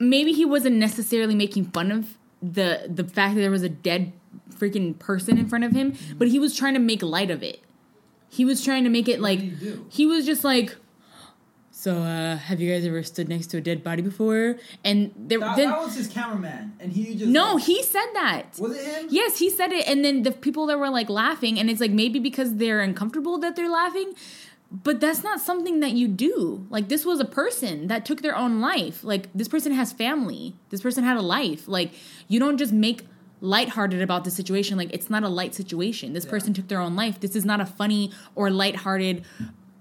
maybe 0.00 0.32
he 0.32 0.46
wasn't 0.46 0.76
necessarily 0.76 1.34
making 1.34 1.66
fun 1.66 1.92
of 1.92 2.16
the 2.40 2.86
the 2.88 3.04
fact 3.04 3.34
that 3.34 3.42
there 3.42 3.50
was 3.50 3.62
a 3.62 3.68
dead 3.68 4.14
freaking 4.50 4.98
person 4.98 5.36
in 5.36 5.48
front 5.48 5.64
of 5.64 5.72
him, 5.72 5.92
mm-hmm. 5.92 6.18
but 6.18 6.28
he 6.28 6.38
was 6.38 6.56
trying 6.56 6.74
to 6.74 6.80
make 6.80 7.02
light 7.02 7.30
of 7.30 7.42
it. 7.42 7.60
He 8.32 8.44
was 8.44 8.64
trying 8.64 8.84
to 8.84 8.90
make 8.90 9.08
it 9.08 9.20
like 9.20 9.40
did 9.40 9.48
he 9.52 9.64
do? 9.66 9.86
he 9.90 10.06
was 10.06 10.24
just 10.24 10.42
like 10.42 10.76
so 11.70 11.96
uh 11.98 12.36
have 12.36 12.60
you 12.60 12.72
guys 12.72 12.84
ever 12.86 13.02
stood 13.02 13.28
next 13.28 13.48
to 13.48 13.56
a 13.58 13.60
dead 13.60 13.82
body 13.84 14.02
before? 14.02 14.56
And 14.84 15.12
there 15.16 15.40
That, 15.40 15.56
then 15.56 15.68
that 15.70 15.80
was 15.82 15.94
his 15.96 16.08
cameraman, 16.08 16.74
and 16.80 16.92
he 16.92 17.14
just 17.14 17.26
No, 17.30 17.54
like- 17.54 17.64
he 17.64 17.82
said 17.82 18.06
that. 18.14 18.56
was 18.58 18.76
it 18.76 18.84
him? 18.84 19.06
Yes, 19.10 19.38
he 19.38 19.50
said 19.50 19.72
it, 19.72 19.86
and 19.88 20.04
then 20.04 20.22
the 20.22 20.32
people 20.32 20.64
that 20.66 20.78
were 20.78 20.90
like 20.90 21.10
laughing, 21.10 21.58
and 21.58 21.68
it's 21.70 21.80
like 21.80 21.90
maybe 21.90 22.18
because 22.18 22.56
they're 22.56 22.80
uncomfortable 22.80 23.36
that 23.38 23.56
they're 23.56 23.70
laughing, 23.70 24.12
but 24.70 25.00
that's 25.00 25.22
not 25.24 25.40
something 25.40 25.80
that 25.80 25.92
you 25.92 26.06
do. 26.08 26.66
Like 26.70 26.88
this 26.88 27.04
was 27.04 27.20
a 27.20 27.24
person 27.26 27.88
that 27.88 28.06
took 28.06 28.22
their 28.22 28.36
own 28.36 28.60
life. 28.60 29.02
Like 29.02 29.24
this 29.34 29.48
person 29.48 29.72
has 29.72 29.92
family. 29.92 30.54
This 30.70 30.80
person 30.80 31.04
had 31.04 31.16
a 31.16 31.22
life. 31.22 31.66
Like 31.68 31.90
you 32.28 32.38
don't 32.38 32.58
just 32.58 32.72
make 32.72 33.06
lighthearted 33.42 34.00
about 34.00 34.24
the 34.24 34.30
situation. 34.30 34.78
Like 34.78 34.94
it's 34.94 35.10
not 35.10 35.22
a 35.24 35.28
light 35.28 35.54
situation. 35.54 36.14
This 36.14 36.24
Yeah. 36.24 36.30
person 36.30 36.54
took 36.54 36.68
their 36.68 36.80
own 36.80 36.96
life. 36.96 37.20
This 37.20 37.36
is 37.36 37.44
not 37.44 37.60
a 37.60 37.66
funny 37.66 38.10
or 38.34 38.50
lighthearted 38.50 39.24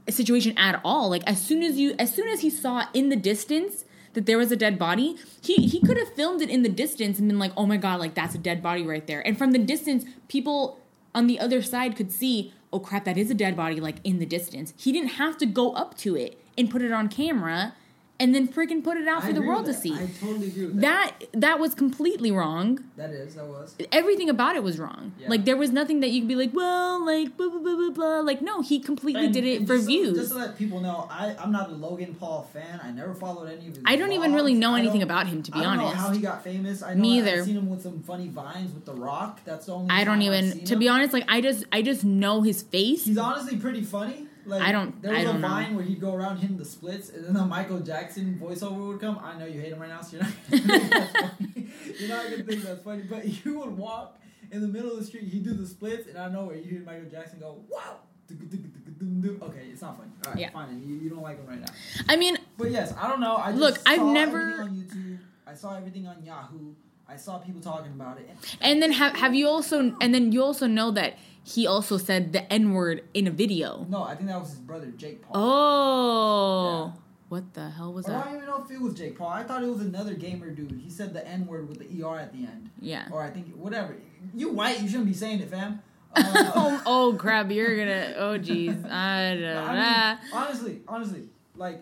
situation 0.10 0.58
at 0.58 0.82
all. 0.84 1.10
Like 1.10 1.24
as 1.26 1.40
soon 1.42 1.62
as 1.64 1.78
you 1.80 1.94
as 1.98 2.14
soon 2.14 2.28
as 2.28 2.42
he 2.42 2.50
saw 2.50 2.86
in 2.94 3.10
the 3.10 3.16
distance 3.16 3.86
that 4.14 4.26
there 4.26 4.38
was 4.38 4.52
a 4.52 4.56
dead 4.58 4.78
body, 4.78 5.16
he 5.42 5.56
he 5.68 5.80
could 5.80 5.98
have 5.98 6.12
filmed 6.14 6.42
it 6.42 6.50
in 6.50 6.64
the 6.64 6.70
distance 6.70 7.20
and 7.20 7.30
been 7.30 7.40
like, 7.40 7.54
"Oh 7.56 7.66
my 7.66 7.78
god, 7.78 8.00
like 8.00 8.16
that's 8.16 8.36
a 8.36 8.40
dead 8.40 8.62
body 8.62 8.84
right 8.86 9.06
there." 9.08 9.26
And 9.26 9.38
from 9.38 9.52
the 9.52 9.60
distance, 9.60 10.04
people 10.28 10.80
on 11.14 11.28
the 11.28 11.40
other 11.40 11.62
side 11.62 11.96
could 11.96 12.12
see, 12.12 12.52
"Oh 12.74 12.80
crap, 12.80 13.06
that 13.06 13.18
is 13.18 13.30
a 13.30 13.36
dead 13.36 13.56
body 13.56 13.80
like 13.80 13.98
in 14.04 14.18
the 14.20 14.26
distance." 14.26 14.74
He 14.76 14.92
didn't 14.92 15.12
have 15.12 15.38
to 15.38 15.46
go 15.46 15.72
up 15.74 15.96
to 16.00 16.16
it 16.16 16.38
and 16.58 16.70
put 16.70 16.82
it 16.82 16.92
on 16.92 17.08
camera 17.10 17.74
and 18.22 18.34
then 18.36 18.48
freaking 18.48 18.82
put 18.84 18.96
it 18.98 19.08
out 19.08 19.24
I 19.24 19.28
for 19.28 19.34
the 19.34 19.42
world 19.42 19.66
to 19.66 19.74
see. 19.74 19.92
that. 19.94 20.02
I 20.04 20.10
totally 20.26 20.48
agree 20.48 20.66
with 20.68 20.82
that. 20.82 21.14
that 21.32 21.42
that 21.46 21.60
was 21.60 21.74
completely 21.84 22.32
wrong. 22.32 22.68
That 22.96 23.10
is, 23.10 23.36
that 23.36 23.46
was. 23.48 23.76
Everything 23.92 24.30
about 24.30 24.56
it 24.56 24.64
was 24.64 24.78
wrong. 24.80 25.12
Yeah. 25.20 25.30
Like 25.34 25.44
there 25.46 25.58
was 25.58 25.72
nothing 25.72 26.00
that 26.02 26.10
you 26.12 26.22
could 26.22 26.28
be 26.28 26.36
like, 26.44 26.54
well, 26.54 27.04
like 27.06 27.36
blah 27.38 27.50
blah 27.50 27.60
blah 27.60 27.76
blah 27.76 27.90
blah. 27.90 28.20
Like 28.22 28.42
no, 28.42 28.62
he 28.62 28.80
completely 28.80 29.26
And- 29.26 29.34
did 29.34 29.46
it 29.54 29.68
for 29.68 29.78
so- 29.80 29.86
views. 29.92 30.18
just 30.18 30.32
to 30.32 30.38
let 30.38 30.58
people 30.58 30.80
know, 30.80 31.08
I, 31.10 31.36
I'm 31.40 31.52
not 31.52 31.70
a 31.70 31.74
Logan 31.74 32.16
Paul 32.20 32.48
fan. 32.54 32.80
I 32.84 32.92
never 32.92 33.14
followed 33.16 33.48
any 33.48 33.68
of 33.68 33.76
his. 33.76 33.84
I 33.86 33.96
don't 33.96 34.12
even 34.14 34.34
really 34.34 34.54
know 34.54 34.76
anything 34.76 35.02
about 35.04 35.26
him 35.28 35.42
to 35.44 35.52
be 35.52 35.60
I 35.60 35.64
don't 35.64 35.80
honest. 35.80 35.96
know 35.96 36.02
how 36.02 36.12
he 36.12 36.20
got 36.22 36.44
famous. 36.44 36.82
I 36.84 36.94
know 36.94 37.02
Me 37.02 37.22
I've 37.22 37.46
seen 37.46 37.58
him 37.58 37.70
with 37.70 37.82
some 37.82 38.02
funny 38.04 38.28
vines 38.28 38.74
with 38.74 38.86
The 38.86 38.94
Rock. 38.94 39.42
That's 39.46 39.66
the 39.66 39.74
only. 39.74 39.90
I 39.90 40.04
don't 40.04 40.22
even 40.22 40.64
to 40.66 40.74
him. 40.74 40.80
be 40.80 40.88
honest. 40.88 41.12
Like 41.14 41.26
I 41.28 41.42
just 41.42 41.66
I 41.72 41.82
just 41.82 42.04
know 42.04 42.42
his 42.44 42.62
face. 42.62 43.06
He's 43.06 43.18
honestly 43.18 43.58
pretty 43.58 43.82
funny. 43.82 44.28
Like 44.46 44.62
I 44.62 44.72
don't- 44.72 45.02
There 45.02 45.12
was 45.12 45.20
I 45.20 45.24
don't 45.24 45.36
a 45.38 45.40
know. 45.40 45.48
vine 45.48 45.76
where 45.76 45.84
he'd 45.86 46.02
go 46.02 46.14
around 46.16 46.38
hitting 46.38 46.58
the 46.58 46.66
splits, 46.66 47.10
and 47.10 47.26
then 47.26 47.34
the 47.34 47.46
Michael 47.46 47.80
Jackson 47.80 48.40
voiceover 48.42 48.88
would 48.88 49.00
come. 49.00 49.20
I 49.24 49.38
know 49.38 49.46
you 49.46 49.60
hate 49.62 49.72
him 49.74 49.80
right 49.80 49.90
now, 49.90 50.02
so 50.02 50.18
you're 50.18 50.24
not. 50.26 50.34
Gonna 50.50 50.60
think 50.60 50.90
that's 50.92 51.12
funny. 51.38 51.68
You're 52.00 52.10
not 52.10 52.24
gonna 52.24 52.44
think 52.44 52.62
that's 52.64 52.82
funny, 52.84 53.04
but 53.04 53.46
you 53.46 53.60
would 53.60 53.78
walk 53.78 54.20
in 54.52 54.62
the 54.62 54.68
middle 54.68 54.92
of 54.92 54.98
the 55.00 55.06
street. 55.06 55.26
He'd 55.26 55.44
do 55.44 55.54
the 55.54 55.68
splits, 55.68 56.08
and 56.08 56.18
I 56.18 56.30
know 56.30 56.46
where 56.46 56.56
you 56.56 56.64
hear 56.64 56.82
Michael 56.82 57.10
Jackson 57.10 57.40
go, 57.40 57.64
"Wow." 57.70 57.98
Okay, 58.32 59.68
it's 59.72 59.82
not 59.82 59.98
funny. 59.98 60.12
All 60.26 60.32
right, 60.32 60.40
Yeah. 60.40 60.50
fine. 60.52 60.82
You, 60.86 60.96
you 60.96 61.10
don't 61.10 61.22
like 61.22 61.38
him 61.38 61.48
right 61.48 61.60
now. 61.60 61.68
I 62.08 62.16
mean, 62.16 62.38
But 62.58 62.72
yes, 62.72 62.94
I 62.98 63.08
don't 63.10 63.20
know. 63.20 63.36
I 63.36 63.50
just 63.52 63.60
Look, 63.62 63.80
I've 63.86 63.98
saw 63.98 64.12
never- 64.14 64.40
everything 64.40 64.62
on 64.62 64.76
YouTube. 64.76 65.18
I 65.48 65.54
saw 65.56 65.76
everything 65.76 66.08
on 66.08 66.24
Yahoo. 66.24 66.74
I 67.10 67.18
saw 67.18 67.40
people 67.40 67.60
talking 67.62 67.92
about 67.92 68.20
it. 68.20 68.30
and 68.62 68.82
then 68.82 68.92
have 68.94 69.16
have 69.18 69.34
you 69.36 69.48
also 69.50 69.94
and 70.00 70.14
then 70.14 70.32
you 70.32 70.42
also 70.44 70.66
know 70.66 70.92
that 70.92 71.18
he 71.44 71.66
also 71.68 71.98
said 71.98 72.34
the 72.34 72.52
n 72.52 72.74
word 72.74 73.04
in 73.14 73.28
a 73.28 73.32
video. 73.32 73.86
No, 73.90 74.04
I 74.04 74.16
think 74.16 74.30
that 74.30 74.40
was 74.40 74.50
his 74.52 74.60
brother 74.60 74.88
Jake 74.88 75.22
Paul. 75.22 75.32
Oh, 75.36 76.86
Yeah. 76.96 77.02
what 77.30 77.54
the 77.54 77.70
hell 77.70 77.94
was 77.94 78.08
Or 78.08 78.12
I 78.14 78.18
that? 78.18 78.26
don't 78.26 78.36
even 78.36 78.48
know 78.48 78.64
if 78.64 78.72
it 78.72 78.82
was 78.82 78.94
Jake 78.94 79.18
Paul. 79.18 79.30
I 79.30 79.44
thought 79.44 79.64
it 79.64 79.70
was 79.70 79.82
another 79.82 80.14
gamer 80.14 80.50
dude. 80.52 80.80
He 80.84 80.90
said 80.90 81.14
the 81.14 81.28
N 81.28 81.48
word 81.48 81.68
with 81.70 81.80
the 81.80 82.04
ER 82.04 82.18
at 82.20 82.32
the 82.34 82.40
end. 82.46 82.70
Yeah. 82.80 83.08
Or 83.12 83.22
I 83.24 83.30
think 83.30 83.48
whatever. 83.56 83.96
You 84.36 84.50
white, 84.52 84.82
you 84.82 84.88
shouldn't 84.88 85.08
be 85.08 85.14
saying 85.14 85.40
it, 85.42 85.50
fam. 85.50 85.82
Uh, 86.14 86.24
oh, 86.56 86.82
oh 86.86 87.16
crap! 87.18 87.50
You're 87.52 87.78
gonna. 87.78 88.14
Oh 88.18 88.38
jeez. 88.38 88.76
I 88.92 89.34
don't 89.34 89.46
I 89.46 90.18
mean, 90.20 90.30
honestly, 90.34 90.82
honestly, 90.86 91.22
like 91.56 91.82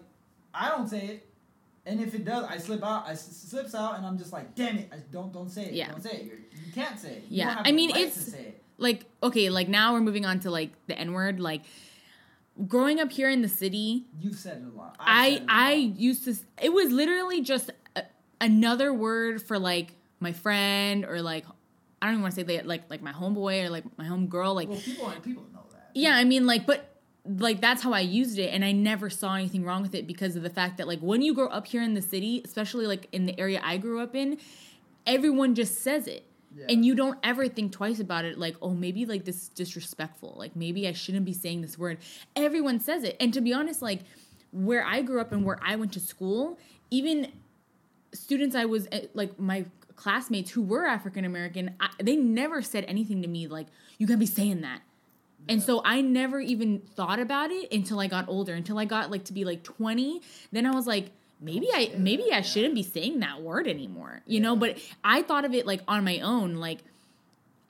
I 0.54 0.70
don't 0.70 0.88
say 0.88 1.00
it, 1.08 1.28
and 1.88 2.00
if 2.00 2.14
it 2.14 2.26
does, 2.26 2.46
I 2.48 2.58
slip 2.60 2.84
out. 2.84 3.08
I 3.08 3.14
s- 3.14 3.26
slips 3.50 3.74
out, 3.74 3.98
and 3.98 4.06
I'm 4.06 4.20
just 4.20 4.32
like, 4.32 4.54
damn 4.54 4.78
it! 4.78 4.90
I 4.94 4.98
don't 5.12 5.34
don't 5.34 5.50
say 5.50 5.64
it. 5.66 5.74
Yeah. 5.74 5.90
Don't 5.90 6.04
say 6.04 6.12
it. 6.12 6.24
You're, 6.26 6.36
you 6.64 6.72
can't 6.76 7.00
say 7.00 7.14
it. 7.14 7.24
You 7.28 7.38
Yeah. 7.40 7.60
I 7.66 7.72
mean, 7.72 7.90
right 7.92 8.02
it's- 8.02 8.24
to 8.24 8.30
say 8.30 8.42
it. 8.42 8.59
Like 8.80 9.06
okay 9.22 9.50
like 9.50 9.68
now 9.68 9.94
we're 9.94 10.02
moving 10.02 10.26
on 10.26 10.40
to 10.40 10.50
like 10.50 10.72
the 10.88 10.98
n 10.98 11.14
word 11.14 11.40
like 11.40 11.62
growing 12.68 13.00
up 13.00 13.12
here 13.12 13.30
in 13.30 13.42
the 13.42 13.50
city 13.50 14.06
You've 14.20 14.36
said 14.36 14.58
it 14.66 14.74
a 14.74 14.78
lot. 14.78 14.96
I 15.00 15.28
it 15.28 15.46
lot. 15.46 16.00
used 16.00 16.26
to 16.26 16.36
it 16.62 16.74
was 16.74 16.92
literally 16.92 17.42
just 17.42 17.72
a, 17.96 18.04
another 18.42 18.94
word 18.94 19.42
for 19.42 19.60
like 19.60 19.94
my 20.20 20.34
friend 20.34 21.06
or 21.06 21.22
like 21.22 21.46
i 22.02 22.06
don't 22.06 22.16
even 22.16 22.22
want 22.22 22.34
to 22.34 22.42
say 22.42 22.56
that 22.56 22.66
like 22.68 22.90
like 22.90 23.02
my 23.02 23.14
homeboy 23.14 23.66
or 23.66 23.70
like 23.70 23.86
my 23.98 24.06
homegirl 24.06 24.56
like 24.56 24.70
well, 24.70 24.80
people 24.80 25.12
people 25.24 25.44
know 25.54 25.64
that. 25.72 25.92
yeah 25.94 26.16
i 26.16 26.24
mean 26.24 26.46
like 26.46 26.66
but 26.66 26.96
like 27.26 27.62
that's 27.62 27.82
how 27.84 27.94
i 27.94 28.00
used 28.00 28.40
it 28.40 28.54
and 28.54 28.66
i 28.66 28.72
never 28.72 29.10
saw 29.10 29.36
anything 29.36 29.64
wrong 29.64 29.82
with 29.82 29.94
it 29.94 30.08
because 30.08 30.36
of 30.36 30.44
the 30.44 30.50
fact 30.50 30.78
that 30.78 30.88
like 30.88 31.00
when 31.00 31.22
you 31.22 31.34
grow 31.34 31.48
up 31.48 31.68
here 31.68 31.82
in 31.82 31.94
the 31.94 32.02
city 32.02 32.42
especially 32.44 32.88
like 32.88 33.08
in 33.12 33.26
the 33.26 33.40
area 33.40 33.62
i 33.64 33.78
grew 33.78 34.02
up 34.02 34.16
in 34.16 34.38
everyone 35.06 35.56
just 35.56 35.82
says 35.82 36.08
it 36.08 36.26
Yeah. 36.56 36.66
and 36.70 36.84
you 36.84 36.96
don't 36.96 37.20
ever 37.22 37.48
think 37.48 37.72
twice 37.72 38.00
about 38.00 38.26
it 38.26 38.40
like 38.40 38.56
oh 38.62 38.72
maybe 38.72 39.06
like 39.06 39.26
this 39.26 39.44
is 39.44 39.50
disrespectful. 39.50 40.36
Like 40.38 40.56
maybe 40.56 40.88
i 40.88 40.94
shouldn't 40.94 41.26
be 41.26 41.34
saying 41.34 41.62
this 41.62 41.78
word. 41.78 42.00
Everyone 42.36 42.80
says 42.80 43.04
it. 43.04 43.16
And 43.20 43.34
to 43.34 43.42
be 43.42 43.54
honest 43.54 43.82
like 43.82 44.02
where 44.52 44.84
i 44.84 45.02
grew 45.04 45.22
up 45.22 45.32
and 45.32 45.46
where 45.46 45.60
i 45.64 45.76
went 45.76 45.94
to 45.94 46.00
school 46.00 46.58
even 46.90 47.32
students 48.14 48.56
i 48.56 48.66
was 48.66 48.88
eh, 48.92 49.02
like 49.14 49.40
my 49.40 49.64
classmates 49.96 50.50
who 50.50 50.64
were 50.64 50.88
african 50.88 51.24
american 51.24 51.76
they 52.02 52.16
never 52.16 52.60
said 52.60 52.84
anything 52.88 53.22
to 53.22 53.28
me 53.28 53.48
like 53.48 53.68
you 54.00 54.08
gotta 54.08 54.18
be 54.18 54.26
saying 54.26 54.62
that. 54.62 54.82
And 55.48 55.62
so 55.62 55.82
I 55.84 56.02
never 56.02 56.40
even 56.40 56.80
thought 56.80 57.20
about 57.20 57.52
it 57.52 57.72
until 57.72 58.00
I 58.00 58.08
got 58.08 58.28
older, 58.28 58.54
until 58.54 58.78
I 58.78 58.86
got 58.86 59.12
like 59.12 59.26
to 59.26 59.34
be 59.34 59.46
like 59.46 59.64
20. 59.64 60.22
Then 60.52 60.66
I 60.66 60.72
was 60.72 60.86
like, 60.86 61.12
Oh, 61.42 61.46
maybe 61.46 61.68
I 61.74 61.92
maybe 61.98 62.32
I 62.34 62.42
shouldn't 62.42 62.76
be 62.76 62.84
saying 62.84 63.20
that 63.22 63.42
word 63.42 63.68
anymore. 63.68 64.22
You 64.26 64.40
know, 64.40 64.56
but 64.56 64.78
I 65.04 65.22
thought 65.22 65.46
of 65.46 65.54
it 65.54 65.66
like 65.66 65.82
on 65.88 66.04
my 66.04 66.20
own, 66.20 66.56
like 66.56 66.80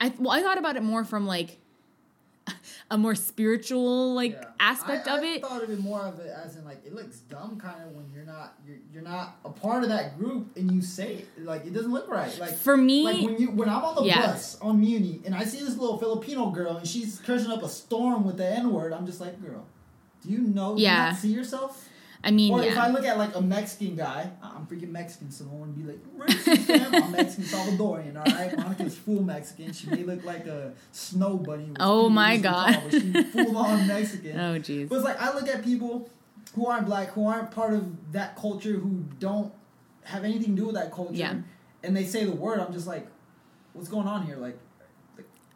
I 0.00 0.12
well, 0.18 0.30
I 0.32 0.42
thought 0.42 0.58
about 0.58 0.76
it 0.76 0.82
more 0.82 1.04
from 1.04 1.26
like 1.26 1.58
a 2.90 2.98
more 2.98 3.14
spiritual 3.14 4.14
like 4.14 4.32
Yeah. 4.32 4.48
aspect 4.58 5.06
I, 5.06 5.16
of 5.18 5.22
it. 5.22 5.44
I 5.44 5.48
thought 5.48 5.62
of 5.62 5.70
it 5.70 5.78
more 5.78 6.00
of 6.00 6.18
it 6.18 6.32
as 6.44 6.56
in 6.56 6.64
like 6.64 6.84
it 6.84 6.94
looks 6.94 7.18
dumb 7.20 7.58
kind 7.60 7.80
of 7.84 7.92
when 7.94 8.06
you're 8.12 8.24
not 8.24 8.54
you're, 8.66 8.78
you're 8.92 9.02
not 9.02 9.36
a 9.44 9.50
part 9.50 9.82
of 9.84 9.88
that 9.90 10.18
group 10.18 10.56
and 10.56 10.72
you 10.72 10.82
say 10.82 11.24
it 11.36 11.44
like 11.44 11.64
it 11.64 11.72
doesn't 11.72 11.92
look 11.92 12.08
right 12.08 12.36
like 12.38 12.50
For 12.52 12.76
me, 12.76 13.04
like 13.04 13.24
when 13.24 13.38
you 13.38 13.50
when 13.52 13.68
I'm 13.68 13.84
on 13.84 13.94
the 13.94 14.04
Yeah. 14.04 14.26
bus 14.26 14.58
on 14.60 14.80
Muni 14.80 15.20
and 15.24 15.34
I 15.34 15.44
see 15.44 15.60
this 15.60 15.76
little 15.76 15.98
Filipino 15.98 16.50
girl 16.50 16.76
and 16.78 16.86
she's 16.88 17.20
cursing 17.20 17.50
up 17.52 17.62
a 17.62 17.68
storm 17.68 18.24
with 18.24 18.36
the 18.38 18.46
N 18.50 18.72
word 18.72 18.92
I'm 18.92 19.06
just 19.06 19.20
like 19.20 19.40
girl 19.40 19.64
do 20.22 20.30
you 20.30 20.38
know 20.38 20.76
you 20.76 20.82
Yeah. 20.84 21.10
not 21.10 21.16
see 21.16 21.28
yourself 21.28 21.86
I 22.22 22.30
mean, 22.30 22.52
or 22.52 22.62
if 22.62 22.76
I 22.76 22.88
look 22.90 23.04
at 23.06 23.16
like 23.16 23.34
a 23.34 23.40
Mexican 23.40 23.96
guy 23.96 24.30
I'm 24.42 24.66
freaking 24.66 24.90
Mexican 24.90 25.30
so 25.30 25.44
I 25.46 25.48
no 25.48 25.54
one 25.54 25.72
be 25.72 25.84
like 25.84 26.00
racist 26.18 26.94
I'm 27.02 27.12
Mexican 27.12 27.44
Salvadorian 27.44 28.16
alright 28.16 28.56
Monica's 28.56 28.96
full 28.98 29.22
Mexican 29.22 29.72
she 29.72 29.88
may 29.88 30.02
look 30.04 30.22
like 30.24 30.46
a 30.46 30.72
snow 30.92 31.36
bunny 31.38 31.70
Oh 31.80 32.08
my 32.10 32.36
God. 32.36 32.72
tall, 32.74 32.82
but 32.82 32.92
she's 32.92 33.26
full 33.32 33.56
on 33.56 33.86
Mexican 33.94 34.38
Oh 34.38 34.58
jeez. 34.58 34.88
but 34.88 34.96
it's 34.96 35.04
like 35.04 35.20
I 35.20 35.34
look 35.34 35.48
at 35.48 35.64
people 35.64 36.10
who 36.54 36.66
aren't 36.66 36.86
black, 36.86 37.08
who 37.12 37.26
aren't 37.26 37.50
part 37.52 37.72
of 37.72 38.12
that 38.12 38.36
culture, 38.36 38.72
who 38.72 39.04
don't 39.18 39.52
have 40.04 40.24
anything 40.24 40.56
to 40.56 40.60
do 40.62 40.66
with 40.66 40.74
that 40.74 40.90
culture, 40.92 41.14
Yeah. 41.14 41.34
and 41.84 41.96
they 41.96 42.04
say 42.04 42.24
the 42.24 42.32
word. 42.32 42.58
I'm 42.58 42.72
just 42.72 42.86
like, 42.88 43.06
what's 43.72 43.88
going 43.88 44.08
on 44.08 44.26
here? 44.26 44.34
Like, 44.36 44.58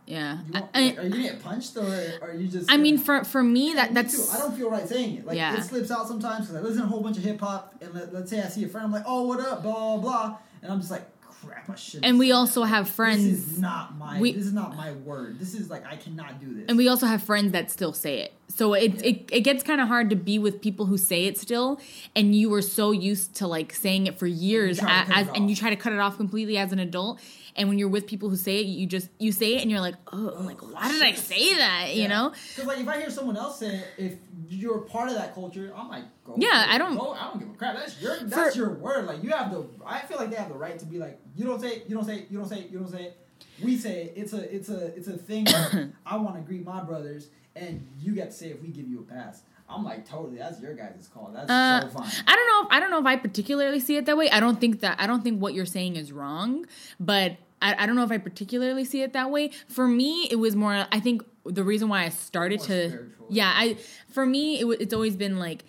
Yeah. 0.07 0.39
you 0.47 0.53
I, 0.55 0.61
want, 0.61 0.71
I, 0.75 0.81
like, 0.87 0.99
are 0.99 1.03
you 1.05 1.11
gonna 1.11 1.23
get 1.23 1.43
punched 1.43 1.77
or 1.77 1.83
are 2.23 2.35
you 2.35 2.49
just? 2.49 2.71
I 2.71 2.77
mean, 2.77 2.99
for 2.99 3.25
for 3.25 3.43
me, 3.43 3.73
that 3.75 3.91
me 3.91 3.95
that's 3.95 4.31
too. 4.31 4.37
I 4.37 4.39
don't 4.39 4.57
feel 4.57 4.71
right 4.71 4.87
saying 4.89 5.19
it. 5.19 5.27
Like 5.27 5.37
Yeah. 5.37 5.57
it 5.57 5.63
slips 5.65 5.91
out 5.91 6.07
sometimes 6.09 6.47
because 6.47 6.57
I 6.57 6.61
listen 6.67 6.81
to 6.83 6.85
a 6.85 6.89
whole 6.89 7.01
bunch 7.01 7.17
of 7.17 7.25
hip 7.25 7.41
hop, 7.41 7.75
and 7.81 7.95
let, 7.95 8.13
let's 8.13 8.31
say 8.31 8.41
I 8.43 8.49
see 8.49 8.65
a 8.65 8.69
friend, 8.69 8.85
I'm 8.87 8.93
like, 8.93 9.05
oh, 9.07 9.27
what 9.27 9.41
up, 9.41 9.63
blah 9.63 9.97
blah, 9.97 9.97
blah. 9.99 10.39
and 10.63 10.71
I'm 10.73 10.79
just 10.81 10.91
like, 10.91 11.05
crap, 11.47 11.71
I 11.71 11.75
should. 11.75 12.05
and 12.05 12.19
we 12.19 12.33
also 12.33 12.65
have 12.65 12.89
friends. 12.89 13.23
This 13.25 13.49
is 13.55 13.59
not 13.59 13.97
my. 13.97 14.21
we- 14.21 14.33
this 14.33 14.47
is 14.47 14.53
not 14.53 14.77
my 14.77 14.93
word. 14.93 15.39
This 15.39 15.55
is 15.55 15.71
like 15.71 15.87
I 15.87 15.97
cannot 15.97 16.39
do 16.41 16.53
this. 16.55 16.65
and 16.69 16.77
we 16.77 16.87
also 16.89 17.07
have 17.07 17.23
friends 17.23 17.53
that 17.53 17.71
still 17.71 17.93
say 17.95 18.19
it 18.21 18.33
so 18.49 18.75
it 18.75 18.95
Yeah. 18.97 19.11
it, 19.11 19.29
it 19.33 19.41
gets 19.41 19.63
kind 19.63 19.81
of 19.81 19.89
hard 19.89 20.11
to 20.11 20.17
be 20.17 20.39
with 20.39 20.61
people 20.61 20.85
who 20.87 20.99
say 20.99 21.25
it 21.25 21.39
still 21.39 21.81
and 22.15 22.35
you 22.37 22.51
were 22.51 22.61
so 22.63 22.93
used 22.93 23.35
to 23.37 23.47
like 23.47 23.73
saying 23.73 24.07
it 24.07 24.19
for 24.19 24.27
years 24.27 24.79
try 24.79 24.89
to 24.89 25.03
a- 25.03 25.07
cut 25.07 25.17
as 25.17 25.29
it 25.29 25.37
and 25.37 25.49
you 25.51 25.57
try 25.57 25.71
to 25.71 25.77
cut 25.77 25.93
it 25.95 25.99
off 25.99 26.19
completely 26.19 26.59
as 26.59 26.71
an 26.71 26.79
adult 26.79 27.21
and 27.57 27.69
when 27.69 27.79
you're 27.79 27.89
with 27.89 28.07
people 28.07 28.29
who 28.29 28.37
say 28.37 28.61
it 28.61 28.67
you 28.67 28.87
just 28.87 29.09
you 29.19 29.31
say 29.33 29.57
it 29.57 29.63
and 29.63 29.71
you're 29.71 29.81
like 29.81 29.95
oh 30.13 30.35
I'm 30.39 30.47
like 30.47 30.61
why 30.61 30.91
did 30.91 31.03
i 31.03 31.13
say 31.13 31.55
that 31.57 31.95
you 31.95 32.09
know 32.09 32.33
Because 32.51 32.67
like 32.67 32.79
if 32.81 32.89
I 32.89 32.99
hear 33.01 33.11
someone 33.11 33.37
else 33.37 33.59
say 33.61 33.77
it, 33.77 33.87
if 33.99 34.15
you're 34.49 34.79
part 34.81 35.09
of 35.09 35.15
that 35.17 35.35
culture, 35.35 35.73
I'm 35.77 35.89
like, 35.89 36.05
go. 36.25 36.35
Yeah, 36.39 36.65
for. 36.65 36.71
I 36.73 36.79
don't- 36.79 36.97
Go, 36.97 37.13
I 37.13 37.25
don't 37.31 37.39
give 37.39 37.49
a 37.51 37.55
crap. 37.55 37.77
That's 37.77 38.01
your 38.01 38.17
that's 38.25 38.55
For- 38.55 38.61
your 38.61 38.71
word. 38.75 39.07
Like 39.07 39.23
you 39.25 39.31
have 39.31 39.51
the. 39.51 39.67
I 39.87 40.01
feel 40.01 40.19
like 40.19 40.31
they 40.31 40.37
have 40.37 40.49
the 40.49 40.55
right 40.59 40.79
to 40.79 40.85
be 40.87 40.99
like, 40.99 41.19
you 41.37 41.45
don't 41.45 41.61
say 41.61 41.77
it, 41.77 41.85
you 41.89 41.95
don't 41.97 42.05
say 42.05 42.17
it, 42.19 42.27
you 42.31 42.39
don't 42.39 42.49
say 42.49 42.59
it, 42.61 42.71
you 42.71 42.79
don't 42.79 42.91
say 42.91 43.05
it. 43.05 43.17
We 43.63 43.77
say 43.77 44.03
it. 44.05 44.13
It's 44.17 44.33
a 44.33 44.55
it's 44.55 44.69
a 44.69 44.87
it's 44.97 45.09
a 45.09 45.17
thing. 45.17 45.47
where 45.47 45.93
I 46.07 46.17
want 46.17 46.37
to 46.37 46.43
greet 46.43 46.65
my 46.65 46.83
brothers, 46.83 47.29
and 47.57 47.87
you 48.01 48.15
get 48.15 48.31
to 48.31 48.37
say 48.37 48.49
if 48.51 48.61
we 48.63 48.69
give 48.69 48.87
you 48.89 49.01
a 49.01 49.15
pass. 49.15 49.43
I'm 49.69 49.83
like 49.83 50.07
totally. 50.09 50.37
That's 50.39 50.61
your 50.61 50.75
guys' 50.75 51.09
call. 51.13 51.31
That's 51.35 51.51
Uh, 51.51 51.81
so 51.83 51.99
fine. 51.99 52.11
I 52.27 52.37
don't 52.37 52.47
know. 52.49 52.61
If, 52.69 52.77
I 52.77 52.81
don't 52.81 52.91
know 52.91 53.01
if 53.01 53.07
I 53.07 53.17
particularly 53.17 53.81
see 53.81 53.97
it 53.97 54.05
that 54.07 54.17
way. 54.17 54.29
I 54.31 54.39
don't 54.39 54.61
think 54.61 54.81
that. 54.81 55.01
I 55.01 55.07
don't 55.07 55.23
think 55.25 55.41
what 55.41 55.55
you're 55.55 55.65
saying 55.67 55.97
is 55.97 56.13
wrong, 56.13 56.67
but 57.01 57.37
I, 57.65 57.83
I 57.83 57.87
don't 57.87 57.97
know 57.97 58.05
if 58.05 58.13
I 58.13 58.19
particularly 58.19 58.85
see 58.85 59.03
it 59.03 59.13
that 59.15 59.31
way. 59.31 59.51
For 59.69 59.89
me, 59.89 60.29
it 60.31 60.37
was 60.37 60.55
more. 60.55 60.87
I 60.93 61.01
think 61.01 61.25
the 61.45 61.65
reason 61.65 61.89
why 61.89 62.05
I 62.05 62.11
started 62.11 62.61
More 62.61 62.67
to. 62.69 62.89
spiritual. 62.91 63.27
Yeah, 63.31 63.51
I. 63.53 63.77
For 64.09 64.25
me, 64.27 64.61
it, 64.61 64.67
it's 64.81 64.95
always 64.95 65.17
been 65.17 65.39
like. 65.39 65.65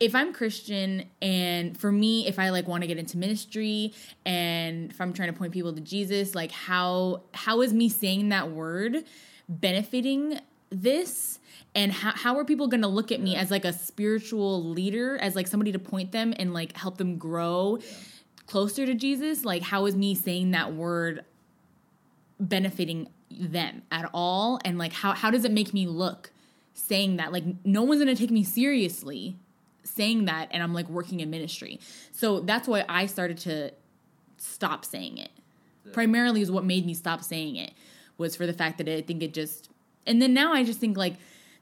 If 0.00 0.16
I'm 0.16 0.32
Christian 0.32 1.04
and 1.20 1.78
for 1.78 1.92
me, 1.92 2.26
if 2.26 2.40
I 2.40 2.50
like 2.50 2.66
want 2.66 2.82
to 2.82 2.88
get 2.88 2.98
into 2.98 3.16
ministry 3.18 3.92
and 4.26 4.90
if 4.90 5.00
I'm 5.00 5.12
trying 5.12 5.32
to 5.32 5.38
point 5.38 5.52
people 5.52 5.72
to 5.72 5.80
Jesus, 5.80 6.34
like 6.34 6.50
how 6.50 7.22
how 7.34 7.60
is 7.60 7.72
me 7.72 7.88
saying 7.88 8.30
that 8.30 8.50
word 8.50 9.04
benefiting 9.48 10.40
this? 10.70 11.38
And 11.74 11.92
how, 11.92 12.12
how 12.14 12.36
are 12.36 12.44
people 12.44 12.66
going 12.66 12.82
to 12.82 12.88
look 12.88 13.10
at 13.12 13.20
me 13.20 13.34
as 13.36 13.50
like 13.50 13.64
a 13.64 13.72
spiritual 13.72 14.62
leader, 14.64 15.16
as 15.18 15.34
like 15.36 15.46
somebody 15.46 15.70
to 15.72 15.78
point 15.78 16.12
them 16.12 16.34
and 16.36 16.52
like 16.52 16.76
help 16.76 16.98
them 16.98 17.16
grow 17.16 17.78
Yeah. 17.80 17.86
Closer 18.46 18.86
to 18.86 18.94
Jesus? 18.94 19.44
Like, 19.44 19.62
how 19.62 19.86
is 19.86 19.96
me 19.96 20.14
saying 20.14 20.50
that 20.52 20.74
word 20.74 21.24
benefiting 22.38 23.08
them 23.30 23.82
at 23.90 24.08
all? 24.12 24.58
And 24.64 24.78
like, 24.78 24.92
how, 24.92 25.12
how 25.12 25.30
does 25.30 25.44
it 25.44 25.52
make 25.52 25.72
me 25.72 25.86
look 25.86 26.32
saying 26.74 27.16
that? 27.16 27.32
Like, 27.32 27.44
no 27.64 27.82
one's 27.82 28.02
going 28.02 28.14
to 28.14 28.20
take 28.20 28.30
me 28.30 28.44
seriously 28.44 29.36
saying 29.84 30.26
that. 30.26 30.48
And 30.50 30.62
I'm 30.62 30.74
like 30.74 30.88
working 30.88 31.20
in 31.20 31.30
ministry. 31.30 31.80
So 32.12 32.40
that's 32.40 32.68
why 32.68 32.84
I 32.88 33.06
started 33.06 33.38
to 33.38 33.72
stop 34.36 34.84
saying 34.84 35.18
it. 35.18 35.30
Yeah. 35.84 35.92
Primarily 35.92 36.40
is 36.40 36.50
what 36.50 36.64
made 36.64 36.86
me 36.86 36.94
stop 36.94 37.22
saying 37.22 37.56
it 37.56 37.72
was 38.18 38.36
for 38.36 38.46
the 38.46 38.52
fact 38.52 38.78
that 38.78 38.88
I 38.88 39.00
think 39.00 39.22
it 39.22 39.34
just, 39.34 39.70
and 40.06 40.20
then 40.20 40.34
now 40.34 40.52
I 40.52 40.64
just 40.64 40.78
think 40.80 40.96
like, 40.96 41.14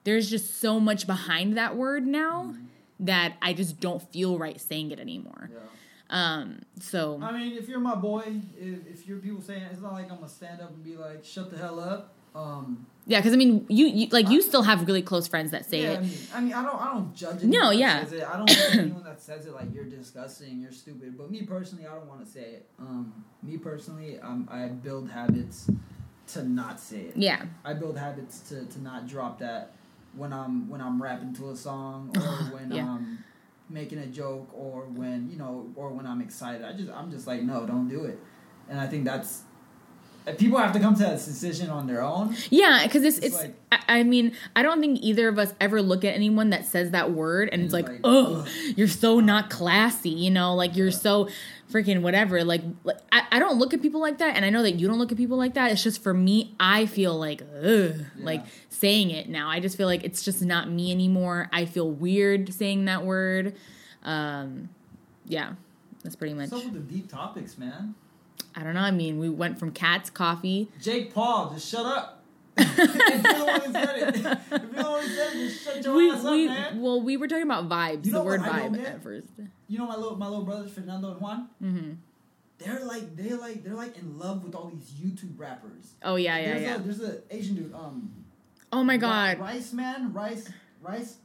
there's 0.04 0.30
just 0.30 0.60
so 0.60 0.80
much 0.80 1.06
behind 1.06 1.58
that 1.58 1.76
word 1.76 2.06
now 2.06 2.44
mm-hmm. 2.44 2.64
that 3.00 3.34
I 3.42 3.52
just 3.52 3.80
don't 3.80 4.02
feel 4.10 4.38
right 4.38 4.58
saying 4.58 4.92
it 4.92 4.98
anymore. 4.98 5.50
Yeah. 5.52 5.58
Um, 6.10 6.62
so 6.80 7.20
I 7.22 7.32
mean, 7.32 7.56
if 7.56 7.68
you're 7.68 7.80
my 7.80 7.94
boy, 7.94 8.24
if, 8.58 8.86
if 8.86 9.08
you're 9.08 9.18
people 9.18 9.40
saying 9.40 9.62
it's 9.70 9.80
not 9.80 9.92
like 9.92 10.10
I'm 10.10 10.16
gonna 10.16 10.28
stand 10.28 10.60
up 10.60 10.70
and 10.70 10.84
be 10.84 10.96
like, 10.96 11.24
"Shut 11.24 11.50
the 11.50 11.56
hell 11.56 11.80
up." 11.80 12.14
Um, 12.34 12.86
yeah, 13.06 13.18
because 13.18 13.32
I 13.32 13.36
mean, 13.36 13.66
you, 13.68 13.86
you 13.86 14.08
like 14.10 14.28
you 14.28 14.42
still 14.42 14.62
have 14.62 14.86
really 14.86 15.02
close 15.02 15.26
friends 15.26 15.50
that 15.50 15.66
say 15.66 15.82
yeah, 15.82 15.90
it. 15.92 15.98
I 15.98 16.02
mean, 16.02 16.18
I 16.34 16.40
mean, 16.40 16.52
I 16.52 16.62
don't, 16.62 16.80
I 16.80 16.92
don't 16.92 17.14
judge 17.14 17.42
No, 17.42 17.70
yeah. 17.70 18.04
I 18.28 18.36
don't 18.36 18.48
judge 18.48 18.76
anyone 18.78 19.04
that 19.04 19.20
says 19.20 19.46
it 19.46 19.54
like 19.54 19.74
you're 19.74 19.84
disgusting, 19.84 20.60
you're 20.60 20.72
stupid. 20.72 21.16
But 21.16 21.30
me 21.30 21.42
personally, 21.42 21.86
I 21.86 21.94
don't 21.94 22.06
want 22.06 22.24
to 22.24 22.30
say 22.30 22.40
it. 22.40 22.68
Um, 22.78 23.24
me 23.42 23.56
personally, 23.56 24.18
um, 24.20 24.48
I 24.50 24.66
build 24.66 25.10
habits 25.10 25.70
to 26.28 26.44
not 26.48 26.78
say 26.78 27.00
it. 27.00 27.16
Yeah, 27.16 27.44
I 27.64 27.74
build 27.74 27.98
habits 27.98 28.40
to, 28.50 28.64
to 28.64 28.80
not 28.80 29.08
drop 29.08 29.38
that 29.40 29.72
when 30.14 30.32
I'm 30.32 30.68
when 30.68 30.80
I'm 30.80 31.02
rapping 31.02 31.34
to 31.36 31.50
a 31.50 31.56
song 31.56 32.12
or 32.16 32.20
when 32.54 32.70
Yeah. 32.70 32.84
I'm 32.84 33.24
making 33.70 33.98
a 33.98 34.06
joke 34.06 34.48
or 34.52 34.82
when 34.94 35.28
you 35.30 35.36
know 35.38 35.66
or 35.76 35.90
when 35.90 36.06
I'm 36.06 36.20
excited. 36.20 36.64
I 36.64 36.72
just 36.72 36.90
I'm 36.90 37.10
just 37.10 37.26
like 37.26 37.42
no, 37.42 37.66
don't 37.66 37.88
do 37.88 38.04
it. 38.04 38.18
And 38.68 38.78
I 38.80 38.86
think 38.86 39.04
that's 39.04 39.42
people 40.38 40.58
have 40.58 40.72
to 40.72 40.78
come 40.80 40.94
to 40.94 41.02
that 41.02 41.14
decision 41.14 41.70
on 41.70 41.86
their 41.86 42.02
own. 42.02 42.36
yeah, 42.50 42.82
because 42.84 43.02
it's 43.04 43.16
It's 43.18 43.26
it's. 43.26 43.36
like- 43.36 43.54
I, 43.72 44.00
I 44.00 44.02
mean, 44.02 44.32
I 44.54 44.62
don't 44.62 44.80
think 44.80 45.00
either 45.02 45.28
of 45.28 45.38
us 45.38 45.54
ever 45.60 45.80
look 45.80 46.04
at 46.04 46.14
anyone 46.14 46.50
that 46.50 46.66
says 46.66 46.90
that 46.90 47.12
word 47.12 47.48
and 47.52 47.62
it's 47.62 47.72
It's 47.72 47.82
like, 47.82 47.88
like, 47.88 48.00
oh, 48.04 48.44
you're 48.76 48.88
so 48.88 49.20
not 49.20 49.48
classy. 49.50 50.10
You 50.10 50.30
know, 50.30 50.54
like 50.54 50.76
you're 50.76 50.90
so 50.90 51.28
freaking 51.70 52.02
whatever. 52.02 52.44
Like, 52.44 52.62
I, 53.12 53.22
I 53.32 53.38
don't 53.38 53.58
look 53.58 53.72
at 53.74 53.82
people 53.82 54.00
like 54.00 54.18
that, 54.18 54.36
and 54.36 54.44
I 54.44 54.50
know 54.50 54.62
that 54.62 54.72
you 54.72 54.88
don't 54.88 54.98
look 54.98 55.12
at 55.12 55.18
people 55.18 55.36
like 55.36 55.54
that. 55.54 55.72
It's 55.72 55.82
just 55.82 56.02
for 56.02 56.12
me, 56.12 56.54
I 56.58 56.86
feel 56.86 57.16
like, 57.16 57.42
ugh, 57.64 57.94
like 58.18 58.44
saying 58.68 59.10
it 59.10 59.28
now. 59.28 59.48
I 59.48 59.60
just 59.60 59.76
feel 59.76 59.86
like 59.86 60.04
it's 60.04 60.22
just 60.22 60.42
not 60.42 60.70
me 60.70 60.90
anymore. 60.90 61.48
I 61.52 61.64
feel 61.64 61.90
weird 61.90 62.52
saying 62.52 62.86
that 62.86 63.04
word. 63.04 63.54
Um, 64.02 64.70
yeah, 65.26 65.52
that's 66.02 66.16
pretty 66.16 66.34
much. 66.34 66.50
What's 66.50 66.66
up 66.66 66.72
with 66.72 66.88
the 66.88 66.94
deep 66.94 67.10
topics, 67.10 67.56
man? 67.58 67.94
I 68.54 68.62
don't 68.62 68.74
know. 68.74 68.80
I 68.80 68.90
mean, 68.90 69.18
we 69.18 69.28
went 69.28 69.58
from 69.58 69.70
cats, 69.70 70.10
coffee. 70.10 70.68
Jake 70.80 71.14
Paul, 71.14 71.50
just 71.54 71.68
shut 71.68 71.86
up. 71.86 72.16
up, 76.30 76.36
we 76.36 76.46
man. 76.48 76.80
well, 76.80 77.00
we 77.02 77.16
were 77.16 77.28
talking 77.28 77.44
about 77.44 77.68
vibes, 77.68 78.06
You 78.06 78.12
know 78.12 78.18
the 78.20 78.24
word 78.24 78.40
what 78.40 78.50
I 78.50 78.58
don't 78.60 78.72
vibe 78.74 78.76
get? 78.78 78.86
at 78.86 79.02
first. 79.02 79.28
You 79.68 79.78
know 79.78 79.86
my 79.86 79.96
little 79.96 80.16
my 80.16 80.26
little 80.28 80.44
brothers 80.44 80.72
Fernando 80.72 81.12
and 81.12 81.20
Juan. 81.20 81.48
hmm 81.60 81.92
They're 82.58 82.84
like 82.84 83.16
they 83.16 83.32
like 83.32 83.62
they're 83.64 83.74
like 83.74 83.96
in 83.96 84.18
love 84.18 84.42
with 84.44 84.54
all 84.54 84.68
these 84.74 84.90
YouTube 84.90 85.38
rappers. 85.38 85.94
Oh 86.02 86.16
yeah, 86.16 86.38
yeah, 86.38 86.46
there's 86.46 86.62
yeah. 86.62 86.74
A, 86.76 86.78
there's 86.80 87.00
an 87.00 87.22
Asian 87.30 87.54
dude. 87.56 87.74
Um. 87.74 88.12
Oh 88.72 88.82
my 88.84 88.96
god. 88.96 89.38
Rice 89.38 89.72
man, 89.72 90.12
rice, 90.12 90.48
rice. 90.80 91.16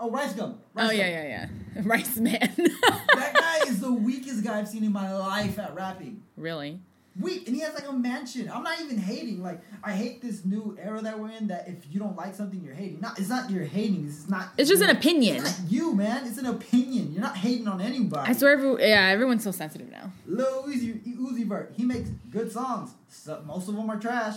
Oh, 0.00 0.10
RiceGum. 0.10 0.38
Oh 0.40 0.58
Rice 0.74 0.96
yeah, 0.96 1.08
yeah, 1.08 1.48
yeah. 1.76 1.82
Rice 1.84 2.16
man. 2.16 2.52
That 2.56 3.34
guy 3.34 3.68
is 3.70 3.80
the 3.80 3.92
weakest 3.92 4.42
guy 4.42 4.58
I've 4.58 4.66
seen 4.66 4.82
in 4.82 4.92
my 4.92 5.14
life 5.14 5.58
at 5.60 5.74
rapping. 5.76 6.22
really? 6.36 6.80
Weak, 7.20 7.46
and 7.46 7.56
he 7.56 7.62
has 7.62 7.74
like 7.74 7.88
a 7.88 7.92
mansion. 7.92 8.50
I'm 8.52 8.62
not 8.62 8.80
even 8.80 8.98
hating. 8.98 9.42
Like 9.42 9.60
I 9.82 9.92
hate 9.92 10.20
this 10.20 10.44
new 10.44 10.76
era 10.80 11.00
that 11.00 11.18
we're 11.18 11.30
in. 11.30 11.48
That 11.48 11.66
if 11.66 11.86
you 11.90 11.98
don't 11.98 12.16
like 12.16 12.34
something, 12.34 12.60
you're 12.62 12.74
hating. 12.74 13.00
Not, 13.00 13.18
it's 13.18 13.28
not 13.28 13.50
you're 13.50 13.64
hating. 13.64 14.06
It's 14.06 14.28
not. 14.28 14.48
It's 14.58 14.68
just 14.68 14.82
an 14.82 14.90
opinion. 14.90 15.36
It's 15.36 15.60
not 15.60 15.70
you, 15.70 15.94
man. 15.94 16.26
It's 16.26 16.38
an 16.38 16.46
opinion. 16.46 17.12
You're 17.12 17.22
not 17.22 17.36
hating 17.36 17.68
on 17.68 17.80
anybody. 17.80 18.30
I 18.30 18.34
swear, 18.34 18.52
every, 18.52 18.88
yeah, 18.88 19.08
everyone's 19.08 19.44
so 19.44 19.50
sensitive 19.50 19.90
now. 19.90 20.12
Lil 20.26 20.64
Uzi, 20.64 21.16
Uzi 21.16 21.46
Vert, 21.46 21.72
he 21.76 21.84
makes 21.84 22.10
good 22.30 22.52
songs. 22.52 22.90
So, 23.08 23.42
most 23.46 23.68
of 23.68 23.76
them 23.76 23.88
are 23.88 23.98
trash. 23.98 24.36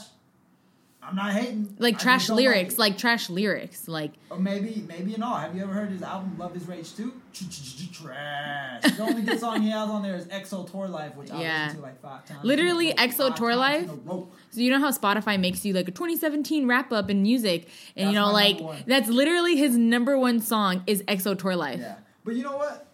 I'm 1.01 1.15
not 1.15 1.31
hating. 1.31 1.75
Like 1.79 1.95
just 1.95 2.03
trash 2.03 2.27
don't 2.27 2.35
like 2.37 2.43
lyrics, 2.45 2.77
like 2.77 2.97
trash 2.97 3.29
lyrics, 3.29 3.87
like 3.87 4.11
Or 4.29 4.37
maybe, 4.37 4.83
maybe 4.87 5.15
not. 5.17 5.41
Have 5.41 5.55
you 5.55 5.63
ever 5.63 5.73
heard 5.73 5.89
his 5.91 6.03
album 6.03 6.37
Luv 6.37 6.55
Is 6.55 6.67
Rage 6.67 6.93
2? 6.95 7.11
Trash. 7.93 8.81
The 8.83 9.01
only 9.03 9.21
good 9.23 9.39
song 9.39 9.61
he 9.61 9.69
has 9.71 9.89
on 9.89 10.01
there 10.03 10.15
is 10.15 10.25
XO 10.27 10.69
Tour 10.69 10.87
Llif3, 10.87 11.15
which 11.15 11.31
I 11.31 11.41
Yeah. 11.41 11.63
listened 11.63 11.79
to 11.79 11.83
like 11.83 12.01
five 12.01 12.25
times. 12.25 12.43
Literally, 12.43 12.93
XO 12.93 13.35
Tour 13.35 13.51
Llif3? 13.51 13.83
in 13.83 13.89
a 13.89 13.93
row. 13.93 14.27
so. 14.51 14.59
You 14.61 14.71
know 14.71 14.79
how 14.79 14.91
Spotify 14.91 15.39
makes 15.39 15.65
you 15.65 15.73
like 15.73 15.87
a 15.87 15.91
2017 15.91 16.67
wrap 16.67 16.91
up 16.91 17.09
in 17.09 17.21
music, 17.21 17.67
and 17.95 18.09
you 18.09 18.15
That's 18.15 18.15
know, 18.15 18.25
my 18.27 18.31
like 18.67 18.85
that's 18.85 19.09
literally 19.09 19.55
his 19.57 19.77
number 19.77 20.17
one 20.17 20.39
song 20.39 20.83
is 20.87 21.01
XO 21.03 21.37
Tour 21.37 21.53
Llif3. 21.53 21.79
Yeah. 21.79 21.95
But 22.23 22.35
you 22.35 22.43
know 22.43 22.57
what? 22.57 22.85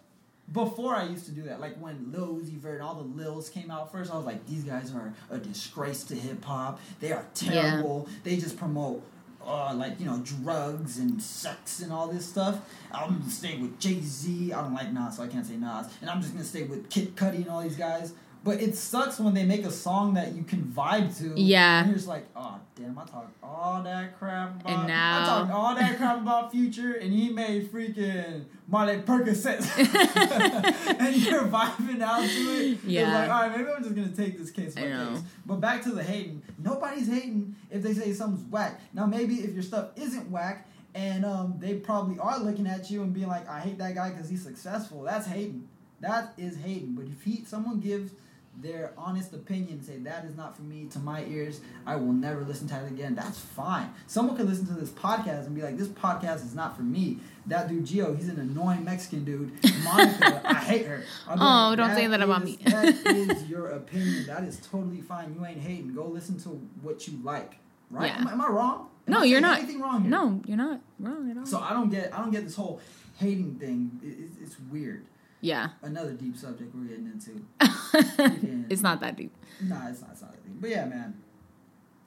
Before 0.52 0.94
I 0.94 1.04
used 1.08 1.24
to 1.26 1.32
do 1.32 1.42
that, 1.42 1.60
like 1.60 1.76
when 1.78 2.12
Lil 2.12 2.36
Uzi 2.36 2.52
Vert 2.56 2.74
and 2.74 2.82
all 2.82 2.94
the 2.94 3.22
Lils 3.22 3.50
came 3.52 3.70
out 3.70 3.90
first, 3.90 4.12
I 4.12 4.16
was 4.16 4.24
like, 4.24 4.46
these 4.46 4.62
guys 4.62 4.94
are 4.94 5.12
a 5.28 5.38
disgrace 5.38 6.04
to 6.04 6.14
hip 6.14 6.44
hop. 6.44 6.80
They 7.00 7.10
are 7.12 7.24
terrible. 7.34 8.08
They 8.22 8.36
just 8.36 8.56
promote, 8.56 9.02
uh, 9.44 9.74
like 9.74 9.98
you 9.98 10.06
know, 10.06 10.18
drugs 10.18 10.98
and 10.98 11.20
sex 11.20 11.80
and 11.80 11.92
all 11.92 12.06
this 12.06 12.24
stuff. 12.26 12.60
I'm 12.92 13.18
gonna 13.18 13.30
stay 13.30 13.56
with 13.58 13.78
Jay 13.80 14.00
Z. 14.00 14.52
I 14.52 14.62
don't 14.62 14.72
like 14.74 14.92
Nas, 14.92 15.16
so 15.16 15.24
I 15.24 15.26
can't 15.28 15.44
say 15.44 15.56
Nas. 15.56 15.86
And 16.00 16.08
I'm 16.08 16.20
just 16.20 16.32
gonna 16.32 16.44
stay 16.44 16.62
with 16.62 16.88
Kid 16.90 17.16
Cudi 17.16 17.36
and 17.38 17.48
all 17.48 17.62
these 17.62 17.76
guys. 17.76 18.12
But 18.44 18.60
it 18.62 18.76
sucks 18.76 19.18
when 19.18 19.34
they 19.34 19.44
make 19.44 19.64
a 19.64 19.72
song 19.72 20.14
that 20.14 20.32
you 20.36 20.44
can 20.44 20.62
vibe 20.62 21.18
to. 21.18 21.32
Yeah. 21.40 21.78
And 21.80 21.88
you're 21.88 21.96
just 21.96 22.06
like, 22.06 22.26
oh 22.36 22.60
damn, 22.76 22.96
I 22.96 23.04
talked 23.04 23.36
all 23.42 23.82
that 23.82 24.16
crap 24.20 24.60
about. 24.60 24.72
And 24.72 24.86
now- 24.86 25.22
I 25.22 25.26
talked 25.26 25.50
all 25.52 25.74
that 25.74 25.96
crap 25.96 26.18
about 26.22 26.52
Future, 26.52 26.92
and 26.92 27.12
he 27.12 27.30
made 27.30 27.68
freaking 27.72 28.44
Molly 28.68 28.98
Percocets, 28.98 29.70
and 31.00 31.16
you're 31.16 31.44
vibing 31.44 32.02
out 32.02 32.22
to 32.22 32.26
it. 32.26 32.78
Yeah. 32.84 33.02
It's 33.02 33.12
like, 33.12 33.30
all 33.30 33.48
right, 33.48 33.56
maybe 33.56 33.70
I'm 33.70 33.82
just 33.82 33.94
gonna 33.94 34.08
take 34.08 34.36
this 34.38 34.50
case 34.50 34.74
by 34.74 34.82
case. 34.82 35.22
But 35.44 35.56
back 35.56 35.82
to 35.84 35.90
the 35.92 36.02
hating. 36.02 36.42
Nobody's 36.58 37.08
hating 37.08 37.54
if 37.70 37.82
they 37.82 37.94
say 37.94 38.12
something's 38.12 38.50
whack. 38.50 38.80
Now 38.92 39.06
maybe 39.06 39.36
if 39.36 39.54
your 39.54 39.62
stuff 39.62 39.90
isn't 39.96 40.30
whack, 40.30 40.68
and 40.96 41.24
um, 41.24 41.54
they 41.58 41.74
probably 41.74 42.18
are 42.18 42.38
looking 42.38 42.66
at 42.66 42.90
you 42.90 43.02
and 43.02 43.12
being 43.12 43.28
like, 43.28 43.48
I 43.48 43.60
hate 43.60 43.78
that 43.78 43.94
guy 43.94 44.10
because 44.10 44.28
he's 44.28 44.42
successful. 44.42 45.02
That's 45.02 45.26
hating. 45.26 45.68
That 46.00 46.32
is 46.36 46.56
hating. 46.56 46.94
But 46.94 47.06
if 47.06 47.22
he, 47.22 47.44
someone 47.44 47.80
gives 47.80 48.12
their 48.60 48.92
honest 48.96 49.32
opinion, 49.34 49.82
say 49.82 49.98
that 49.98 50.24
is 50.24 50.36
not 50.36 50.56
for 50.56 50.62
me 50.62 50.86
to 50.86 50.98
my 50.98 51.24
ears, 51.26 51.60
I 51.84 51.96
will 51.96 52.12
never 52.12 52.42
listen 52.42 52.66
to 52.68 52.84
it 52.84 52.90
again. 52.90 53.14
That's 53.14 53.38
fine. 53.38 53.92
Someone 54.06 54.36
could 54.36 54.48
listen 54.48 54.66
to 54.68 54.72
this 54.74 54.90
podcast 54.90 55.46
and 55.46 55.54
be 55.54 55.62
like, 55.62 55.76
this 55.76 55.88
podcast 55.88 56.36
is 56.44 56.54
not 56.54 56.76
for 56.76 56.82
me. 56.82 57.18
That 57.46 57.68
dude 57.68 57.84
Gio, 57.84 58.16
he's 58.16 58.28
an 58.28 58.40
annoying 58.40 58.84
Mexican 58.84 59.24
dude. 59.24 59.52
Monica, 59.84 60.40
I 60.48 60.54
hate 60.54 60.86
her. 60.86 61.04
Oh, 61.28 61.76
don't 61.76 61.94
say 61.94 62.06
that 62.06 62.20
about 62.22 62.42
is- 62.42 62.58
me." 62.58 62.58
that 62.64 62.84
is 63.06 63.48
your 63.48 63.68
opinion. 63.68 64.26
That 64.26 64.42
is 64.44 64.56
totally 64.58 65.00
fine. 65.00 65.34
You 65.38 65.44
ain't 65.46 65.60
hating. 65.60 65.94
Go 65.94 66.06
listen 66.06 66.38
to 66.40 66.48
what 66.82 67.06
you 67.06 67.18
like. 67.22 67.56
Right? 67.90 68.06
Yeah. 68.08 68.18
Am, 68.20 68.26
I- 68.28 68.32
am 68.32 68.40
I 68.40 68.48
wrong? 68.48 68.88
Am 69.06 69.12
No, 69.12 69.20
I 69.20 69.24
you're 69.24 69.40
not. 69.40 69.58
Anything 69.58 69.80
wrong 69.80 70.00
here? 70.02 70.10
No, 70.10 70.40
you're 70.46 70.56
not 70.56 70.80
wrong 70.98 71.30
at 71.30 71.36
all. 71.38 71.46
So 71.46 71.60
I 71.60 71.72
don't 71.72 71.90
get. 71.90 72.12
I 72.12 72.18
don't 72.18 72.32
get 72.32 72.42
this 72.44 72.56
whole 72.56 72.80
hating 73.18 73.56
thing. 73.56 74.00
It, 74.02 74.16
it's, 74.24 74.36
it's 74.42 74.56
weird. 74.72 75.04
Yeah, 75.40 75.70
Another 75.82 76.12
deep 76.12 76.36
subject 76.36 76.74
we're 76.74 76.84
getting 76.84 77.06
into. 77.06 77.44
it's 78.70 78.82
not 78.82 79.00
that 79.00 79.16
deep. 79.16 79.32
Nah, 79.60 79.88
it's 79.88 80.00
not. 80.00 80.10
It's 80.12 80.22
not 80.22 80.32
that 80.32 80.44
deep. 80.44 80.60
But 80.60 80.70
yeah, 80.70 80.84
man. 80.86 81.22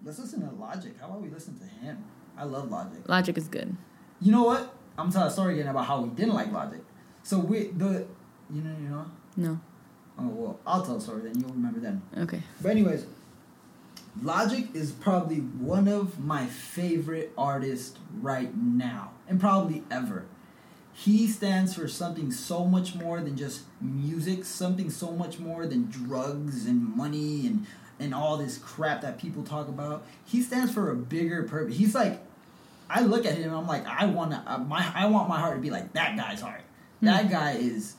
Let's 0.04 0.18
listen 0.20 0.42
to 0.48 0.56
Logic. 0.56 0.94
How 1.00 1.08
about 1.08 1.22
we 1.22 1.30
listen 1.30 1.60
to 1.60 1.66
him? 1.66 2.04
I 2.38 2.44
love 2.46 2.72
Logic. 2.72 3.00
Logic 3.08 3.38
is 3.38 3.48
good. 3.50 3.76
You 4.22 4.32
know 4.32 4.44
what? 4.44 4.74
I'm 4.98 5.12
telling 5.12 5.28
a 5.28 5.32
story 5.32 5.56
again 5.60 5.68
about 5.70 5.86
how 5.86 6.02
we 6.02 6.10
didn't 6.10 6.34
like 6.34 6.52
Logic. 6.52 6.82
So 7.24 7.38
we 7.40 7.66
the, 7.68 8.08
you 8.54 8.62
know, 8.62 8.76
you 8.82 8.90
know. 8.90 9.06
No, 9.38 9.60
Oh 10.18 10.28
well, 10.28 10.60
I'll 10.66 10.84
tell 10.86 10.98
a 10.98 11.02
story 11.02 11.22
then. 11.22 11.40
You'll 11.40 11.50
remember 11.52 11.80
then. 11.80 12.02
okay. 12.18 12.42
But 12.62 12.72
anyways, 12.72 13.06
Logic 14.22 14.68
is 14.74 14.92
probably 14.92 15.38
one 15.38 15.88
of 15.88 16.20
my 16.20 16.46
favorite 16.48 17.32
artists 17.38 17.98
right 18.22 18.56
now, 18.58 19.12
and 19.28 19.40
probably 19.40 19.84
ever. 19.92 20.26
He 21.00 21.28
stands 21.28 21.76
for 21.76 21.88
something 21.88 22.30
so 22.30 22.66
much 22.66 22.94
more 22.94 23.22
than 23.22 23.38
just 23.38 23.62
music, 23.80 24.44
something 24.44 24.90
so 24.90 25.12
much 25.12 25.40
more 25.40 25.66
than 25.66 25.90
drugs 25.90 26.66
and 26.66 26.94
money 26.94 27.48
and 27.48 27.66
and 28.02 28.14
all 28.14 28.36
this 28.36 28.58
crap 28.58 29.02
that 29.02 29.18
people 29.18 29.44
talk 29.44 29.70
about. 29.70 30.06
He 30.26 30.42
stands 30.42 30.74
for 30.74 30.92
a 30.92 30.96
bigger 30.96 31.44
purpose. 31.44 31.78
He's 31.78 31.96
like, 31.96 32.20
I 32.90 33.02
look 33.02 33.26
at 33.26 33.36
him 33.36 33.44
and 33.46 33.56
I'm 33.56 33.68
like, 33.68 33.86
I 33.86 34.08
want 34.08 34.32
to, 34.32 34.44
uh, 34.46 34.58
my, 34.58 34.90
I 34.96 35.06
want 35.08 35.28
my 35.30 35.40
heart 35.40 35.56
to 35.56 35.62
be 35.62 35.70
like 35.70 35.94
that 35.94 36.18
guy's 36.18 36.42
heart. 36.42 36.62
That 37.02 37.30
guy 37.30 37.54
is 37.54 37.96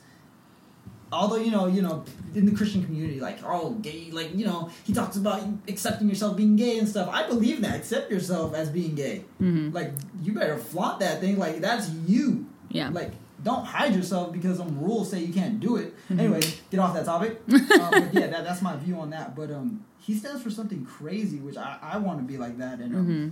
although 1.11 1.37
you 1.37 1.51
know 1.51 1.65
you 1.67 1.81
know 1.81 2.05
in 2.35 2.45
the 2.45 2.55
christian 2.55 2.85
community 2.85 3.19
like 3.19 3.39
oh 3.43 3.71
gay 3.81 4.09
like 4.11 4.33
you 4.33 4.45
know 4.45 4.69
he 4.85 4.93
talks 4.93 5.17
about 5.17 5.43
accepting 5.67 6.07
yourself 6.07 6.37
being 6.37 6.55
gay 6.55 6.77
and 6.77 6.87
stuff. 6.87 7.09
I 7.11 7.27
believe 7.27 7.61
that. 7.61 7.75
Accept 7.75 8.11
yourself 8.11 8.53
as 8.53 8.69
being 8.69 8.93
gay. 8.93 9.25
Hmm 9.39 9.71
like 9.71 9.91
you 10.21 10.33
better 10.33 10.57
flaunt 10.57 10.99
that 10.99 11.19
thing. 11.19 11.39
Like 11.39 11.61
that's 11.61 11.89
you 12.07 12.45
Yeah. 12.73 12.89
like 12.89 13.11
don't 13.43 13.65
hide 13.65 13.95
yourself 13.95 14.31
because 14.31 14.57
some 14.57 14.79
rules 14.79 15.09
say 15.11 15.19
you 15.19 15.33
can't 15.33 15.59
do 15.59 15.75
it 15.77 15.93
Mhm. 16.09 16.19
anyway 16.19 16.41
get 16.69 16.79
off 16.79 16.93
that 16.93 17.05
topic 17.05 17.41
um, 17.49 17.57
but 17.91 18.13
yeah 18.13 18.27
that, 18.27 18.43
that's 18.43 18.61
my 18.61 18.75
view 18.75 18.95
on 18.99 19.09
that 19.11 19.35
but 19.35 19.49
um 19.51 19.83
he 19.99 20.13
stands 20.15 20.41
for 20.43 20.49
something 20.51 20.85
crazy 20.85 21.37
which 21.37 21.57
i, 21.57 21.77
I 21.81 21.97
want 21.97 22.19
to 22.19 22.23
be 22.23 22.37
like 22.37 22.57
that 22.59 22.79
and 22.79 22.95
um, 22.95 23.05
hmm 23.05 23.29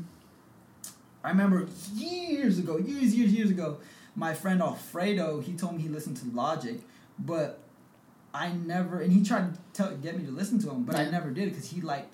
I 1.22 1.32
remember 1.32 1.68
years 1.96 2.60
ago, 2.60 2.78
years, 2.78 3.14
years, 3.14 3.34
years 3.34 3.50
ago, 3.50 3.78
my 4.16 4.34
friend 4.34 4.62
Alfredo, 4.62 5.42
he 5.42 5.52
told 5.54 5.76
me 5.76 5.82
he 5.82 5.90
listened 5.90 6.16
to 6.18 6.26
Logic, 6.34 6.80
but 7.20 7.60
I 8.34 8.54
never, 8.54 9.02
and 9.02 9.12
he 9.12 9.22
tried 9.22 9.54
to 9.54 9.60
tell, 9.74 9.92
get 9.98 10.18
me 10.18 10.24
to 10.26 10.32
listen 10.32 10.60
to 10.60 10.70
him, 10.70 10.84
but 10.84 10.96
I 10.96 11.10
never 11.10 11.30
did 11.32 11.50
because 11.50 11.70
he 11.72 11.82
liked 11.82 12.14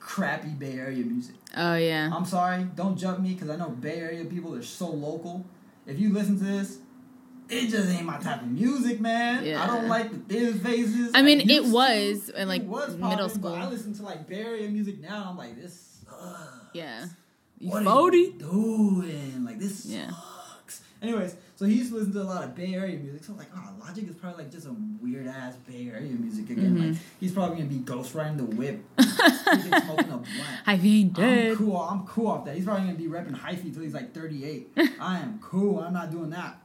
crappy 0.00 0.48
Bay 0.48 0.72
Area 0.76 1.04
music. 1.04 1.36
Oh 1.56 1.76
yeah. 1.76 2.10
I'm 2.12 2.24
sorry, 2.24 2.64
don't 2.74 2.96
jump 2.96 3.20
me 3.20 3.34
because 3.34 3.48
I 3.48 3.54
know 3.54 3.68
Bay 3.68 4.00
Area 4.00 4.24
people 4.24 4.56
are 4.56 4.62
so 4.62 4.88
local. 4.90 5.44
If 5.86 5.98
you 6.00 6.12
listen 6.12 6.38
to 6.38 6.44
this, 6.44 6.78
it 7.48 7.68
just 7.68 7.88
ain't 7.88 8.04
my 8.04 8.18
type 8.18 8.42
of 8.42 8.48
music, 8.48 9.00
man. 9.00 9.44
Yeah. 9.44 9.62
I 9.62 9.66
don't 9.68 9.88
like 9.88 10.10
the 10.10 10.18
thin 10.34 10.58
faces. 10.60 11.12
I 11.14 11.22
mean, 11.22 11.40
it 11.40 11.46
used 11.46 11.66
to. 11.66 11.72
was 11.72 12.28
in 12.30 12.42
It 12.42 12.46
like 12.46 12.64
was 12.64 12.96
middle 12.96 13.28
school. 13.28 13.54
I 13.54 13.66
listen 13.68 13.94
to 13.94 14.02
like 14.02 14.26
Bay 14.28 14.40
Area 14.42 14.68
music 14.68 15.00
now. 15.00 15.26
I'm 15.30 15.36
like, 15.38 15.54
this 15.60 16.00
sucks. 16.04 16.50
yeah. 16.74 17.06
You 17.58 17.70
What 17.70 17.86
are 17.86 17.94
forty? 17.94 18.18
you 18.18 18.32
doing? 18.32 19.44
Like 19.44 19.58
this 19.60 19.86
Yeah. 19.86 20.10
sucks. 20.10 20.82
Anyways, 21.00 21.36
so 21.56 21.64
he 21.64 21.74
used 21.74 21.90
to 21.90 21.96
listen 21.96 22.12
to 22.12 22.20
a 22.20 22.24
lot 22.24 22.44
of 22.44 22.54
Bay 22.54 22.74
Area 22.74 22.96
music. 22.98 23.24
So 23.24 23.32
I'm 23.32 23.38
like, 23.38 23.48
oh, 23.56 23.70
Logic 23.80 24.08
is 24.08 24.14
probably 24.14 24.44
like 24.44 24.52
just 24.52 24.66
a 24.66 24.74
weird 25.02 25.26
ass 25.26 25.54
Bay 25.66 25.90
Area 25.92 26.12
music 26.12 26.50
again. 26.50 26.76
Mhm. 26.76 26.88
Like 26.92 26.98
he's 27.18 27.32
probably 27.32 27.56
gonna 27.56 27.68
be 27.70 27.78
ghost 27.78 28.14
riding 28.14 28.36
the 28.36 28.44
whip, 28.44 28.84
smoking 29.00 29.72
a 29.72 29.80
blunt. 30.18 30.26
I 30.66 30.74
ain't 30.74 31.18
I'm 31.18 31.56
cool. 31.56 31.76
I'm 31.78 32.06
cool 32.06 32.26
off 32.28 32.44
that. 32.44 32.54
He's 32.56 32.64
probably 32.64 32.84
gonna 32.84 32.98
be 32.98 33.06
repping 33.08 33.38
hyphy 33.38 33.72
till 33.72 33.82
he's 33.82 33.94
like 33.94 34.12
38. 34.14 34.72
I 35.00 35.18
am 35.18 35.38
cool. 35.42 35.80
I'm 35.80 35.92
not 35.94 36.10
doing 36.10 36.30
that. 36.30 36.58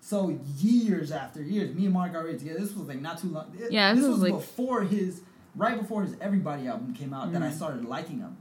So 0.00 0.38
years 0.58 1.10
after 1.12 1.42
years, 1.42 1.74
me 1.74 1.84
and 1.86 1.94
Mark 1.94 2.12
got 2.12 2.24
ready 2.24 2.38
together. 2.38 2.58
This 2.60 2.74
was 2.74 2.86
like 2.88 3.00
not 3.00 3.18
too 3.20 3.28
long. 3.28 3.46
Yeah, 3.70 3.94
this 3.94 4.02
this 4.02 4.10
was, 4.10 4.20
was, 4.20 4.30
like- 4.30 4.40
before 4.40 4.82
his, 4.82 5.22
right 5.54 5.78
before 5.78 6.02
his 6.02 6.14
Everybody 6.20 6.66
album 6.66 6.92
came 6.92 7.14
out. 7.14 7.32
That 7.32 7.42
I 7.42 7.48
Mhm. 7.48 7.54
started 7.56 7.84
liking 7.86 8.18
him, 8.18 8.36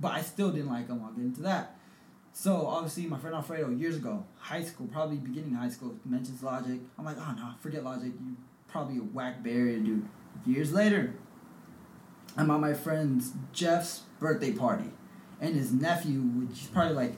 but 0.00 0.12
I 0.12 0.22
still 0.22 0.50
didn't 0.50 0.70
like 0.70 0.88
him. 0.88 1.00
I'll 1.04 1.12
get 1.12 1.24
into 1.24 1.42
that. 1.42 1.75
So 2.38 2.66
obviously, 2.66 3.06
my 3.06 3.16
friend 3.18 3.34
Alfredo 3.34 3.70
years 3.70 3.96
ago, 3.96 4.22
high 4.38 4.62
school, 4.62 4.86
probably 4.88 5.16
beginning 5.16 5.54
high 5.54 5.70
school, 5.70 5.94
mentions 6.04 6.42
Logic. 6.42 6.78
I'm 6.98 7.04
like, 7.06 7.16
oh 7.18 7.34
no, 7.34 7.52
forget 7.60 7.82
Logic. 7.82 8.12
You 8.12 8.36
probably 8.68 8.98
a 8.98 9.00
whack 9.00 9.36
Area 9.46 9.78
dude. 9.78 10.06
Years 10.44 10.70
later, 10.70 11.14
I'm 12.36 12.50
at 12.50 12.60
my 12.60 12.74
friend's 12.74 13.32
Jeff's 13.54 14.02
birthday 14.20 14.52
party, 14.52 14.90
and 15.40 15.54
his 15.54 15.72
nephew, 15.72 16.20
which 16.20 16.60
is 16.60 16.66
probably 16.66 16.92
like 16.94 17.14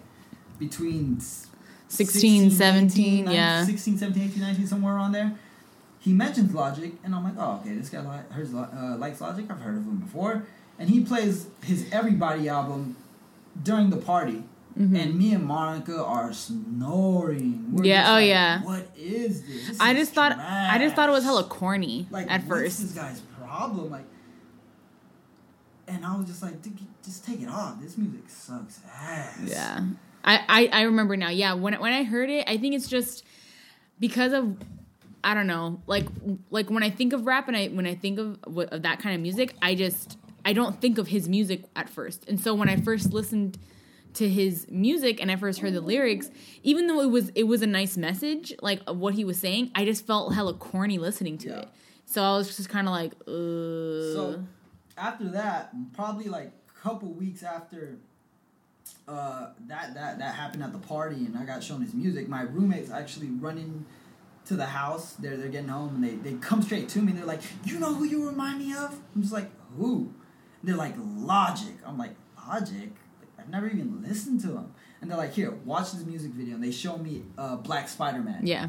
between 0.57 1.17
s- 1.17 1.49
16, 1.89 2.53
17, 2.53 3.25
19, 3.25 3.35
yeah. 3.35 3.65
16, 3.65 3.99
17, 3.99 4.23
18, 4.23 4.41
19, 4.41 4.67
somewhere 4.69 4.95
around 4.95 5.11
there. 5.11 5.35
He 5.99 6.13
mentions 6.13 6.55
Logic, 6.55 6.93
and 7.03 7.13
I'm 7.13 7.25
like, 7.25 7.35
oh, 7.37 7.61
okay, 7.61 7.75
this 7.75 7.89
guy 7.91 8.03
li- 8.03 8.67
uh, 8.73 8.97
likes 8.99 9.21
Logic. 9.21 9.45
I've 9.51 9.59
heard 9.61 9.79
of 9.79 9.83
him 9.83 9.97
before. 9.97 10.45
And 10.79 10.89
he 10.89 11.01
plays 11.01 11.49
his 11.65 11.89
Everybody 11.91 12.49
album 12.49 12.95
during 13.61 13.91
the 13.91 13.97
party. 13.97 14.45
Mhm. 14.79 14.97
And 15.03 15.15
me 15.19 15.33
and 15.35 15.45
Monica 15.45 16.05
are 16.05 16.33
snoring. 16.33 17.67
We're 17.73 17.85
Yeah, 17.85 18.11
oh, 18.11 18.13
like, 18.15 18.29
yeah. 18.29 18.63
What 18.63 18.87
is 18.97 19.43
this? 19.43 19.69
This 19.69 19.81
I 19.81 19.91
is 19.93 19.99
just 19.99 20.13
thought 20.15 20.39
I 20.39 20.79
just 20.79 20.95
thought 20.95 21.09
it 21.09 21.13
was 21.13 21.25
hella 21.25 21.45
corny 21.45 22.07
like 22.11 22.31
at 22.31 22.43
what's 22.45 22.49
first. 22.49 22.81
this 22.83 22.93
guy's 22.93 23.21
problem 23.43 23.91
like 23.91 24.05
and 25.87 26.05
i 26.05 26.15
was 26.17 26.27
just 26.27 26.43
like 26.43 26.55
just 27.03 27.25
take 27.25 27.41
it 27.41 27.49
off 27.49 27.81
this 27.81 27.97
music 27.97 28.29
sucks 28.29 28.81
ass 29.01 29.39
Yeah. 29.43 29.87
I, 30.25 30.45
I, 30.49 30.81
I 30.81 30.83
remember 30.83 31.17
now. 31.17 31.31
Yeah, 31.31 31.55
when 31.55 31.75
when 31.81 31.93
I 31.93 32.03
heard 32.03 32.29
it, 32.29 32.45
I 32.47 32.59
think 32.59 32.75
it's 32.75 32.89
just 32.89 33.25
because 33.99 34.33
of 34.33 34.57
I 35.25 35.33
don't 35.35 35.47
know, 35.47 35.81
like 35.87 36.07
like 36.51 36.69
when 36.71 36.83
I 36.83 36.91
think 36.91 37.13
of 37.15 37.25
rap 37.27 37.49
and 37.49 37.57
I 37.57 37.69
when 37.69 37.87
I 37.87 37.95
think 37.95 38.19
of 38.19 38.39
of 38.59 38.83
that 38.83 38.99
kind 39.01 39.15
of 39.15 39.23
music, 39.23 39.55
I 39.63 39.75
just 39.75 40.19
I 40.45 40.53
don't 40.53 40.81
think 40.81 40.99
of 40.99 41.09
his 41.09 41.29
music 41.29 41.65
at 41.75 41.89
first. 41.89 42.29
And 42.29 42.39
so 42.39 42.53
when 42.55 42.69
I 42.69 42.77
first 42.77 43.13
listened 43.13 43.59
to 44.15 44.29
his 44.29 44.67
music 44.71 45.21
and 45.21 45.31
I 45.31 45.37
first 45.37 45.61
heard 45.61 45.75
the 45.75 45.81
lyrics, 45.81 46.31
even 46.63 46.87
though 46.87 47.01
it 47.01 47.11
was 47.11 47.31
it 47.35 47.45
was 47.45 47.63
a 47.63 47.67
nice 47.67 47.97
message, 47.97 48.53
like 48.63 48.81
of 48.87 48.99
what 48.99 49.15
he 49.15 49.25
was 49.25 49.39
saying, 49.39 49.71
I 49.75 49.85
just 49.85 50.07
felt 50.07 50.35
hella 50.35 50.55
corny 50.55 50.99
listening 50.99 51.39
to 51.39 51.49
Yeah. 51.49 51.59
it. 51.61 51.69
So 52.07 52.23
I 52.23 52.37
was 52.37 52.57
just 52.57 52.69
kind 52.71 52.89
of 52.89 52.93
like, 52.93 53.13
uh, 53.27 54.15
so 54.15 54.45
after 54.97 55.29
that 55.31 55.73
probably 55.93 56.25
like 56.29 56.51
a 56.71 56.81
couple 56.83 57.09
weeks 57.13 57.43
after 57.43 57.99
uh, 59.07 59.49
that 59.67 59.95
that 59.95 60.19
that 60.19 60.35
happened 60.35 60.63
at 60.63 60.73
the 60.73 60.79
party 60.79 61.17
and 61.27 61.37
i 61.37 61.45
got 61.45 61.63
shown 61.63 61.81
his 61.81 61.95
music 61.95 62.29
my 62.29 62.43
roommates 62.43 62.91
actually 62.91 63.29
running 63.29 63.85
to 64.45 64.55
the 64.55 64.65
house 64.67 65.13
they're, 65.15 65.37
they're 65.37 65.49
getting 65.49 65.69
home 65.69 65.95
and 65.97 66.05
they, 66.05 66.31
they 66.31 66.37
come 66.39 66.63
straight 66.63 66.89
to 66.89 67.01
me 67.01 67.11
and 67.13 67.19
they're 67.19 67.27
like 67.27 67.43
you 67.65 67.79
know 67.79 67.95
who 67.95 68.05
you 68.05 68.27
remind 68.27 68.59
me 68.59 68.73
of? 68.75 68.99
I'm 69.15 69.23
just 69.23 69.33
like 69.33 69.51
who? 69.77 70.13
They're 70.65 70.77
like 70.77 70.95
logic. 70.99 71.75
I'm 71.87 71.97
like 71.99 72.15
logic 72.49 72.91
i've 73.49 73.53
never 73.53 73.67
even 73.67 74.03
listened 74.07 74.41
to 74.41 74.49
him 74.49 74.67
and 75.01 75.11
they're 75.11 75.17
like 75.19 75.33
here 75.33 75.51
watch 75.65 75.93
this 75.93 76.05
music 76.05 76.31
video 76.33 76.55
and 76.55 76.63
they 76.63 76.71
show 76.71 76.99
me 76.99 77.23
uh, 77.39 77.57
Black 77.57 77.87
SpiderMan 77.89 78.41
yeah. 78.43 78.69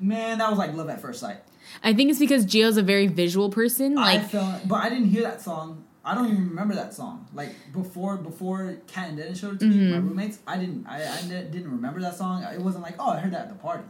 man 0.00 0.38
that 0.38 0.48
was 0.50 0.58
like 0.58 0.72
love 0.74 0.88
at 0.88 1.00
first 1.00 1.20
sight 1.20 1.38
I 1.82 1.94
think 1.94 2.10
it's 2.10 2.18
because 2.18 2.44
Gio's 2.44 2.76
a 2.76 2.82
very 2.82 3.06
visual 3.06 3.48
person. 3.48 3.96
I 3.96 4.16
Like 4.16 4.30
felt, 4.30 4.66
but 4.66 4.82
I 4.82 4.88
didn't 4.88 5.10
hear 5.10 5.22
that 5.22 5.40
song. 5.40 5.84
I 6.04 6.12
don't 6.16 6.26
even 6.26 6.48
remember 6.48 6.74
that 6.74 6.92
song. 6.92 7.28
Like 7.32 7.54
before, 7.72 8.16
before 8.16 8.78
Cat 8.88 9.10
and 9.10 9.16
Dennis 9.16 9.38
showed 9.38 9.54
it 9.54 9.60
to 9.60 9.66
me, 9.66 9.92
my 9.92 9.98
Mhm. 9.98 10.08
roommates, 10.08 10.40
I 10.44 10.58
didn't, 10.58 10.86
I, 10.88 10.96
I 11.06 11.22
didn't 11.22 11.70
remember 11.70 12.00
that 12.00 12.16
song. 12.16 12.42
It 12.42 12.60
wasn't 12.60 12.82
like, 12.82 12.96
oh, 12.98 13.10
I 13.10 13.20
heard 13.20 13.32
that 13.32 13.42
at 13.42 13.48
the 13.48 13.54
party, 13.54 13.84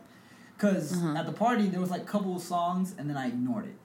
because 0.54 0.92
Uh-huh. 0.92 1.16
at 1.16 1.24
the 1.24 1.32
party 1.32 1.68
there 1.68 1.80
was 1.80 1.90
like 1.90 2.02
a 2.02 2.04
couple 2.14 2.36
of 2.36 2.42
songs, 2.42 2.94
and 2.98 3.08
then 3.08 3.16
I 3.16 3.28
ignored 3.28 3.64
it. 3.64 3.76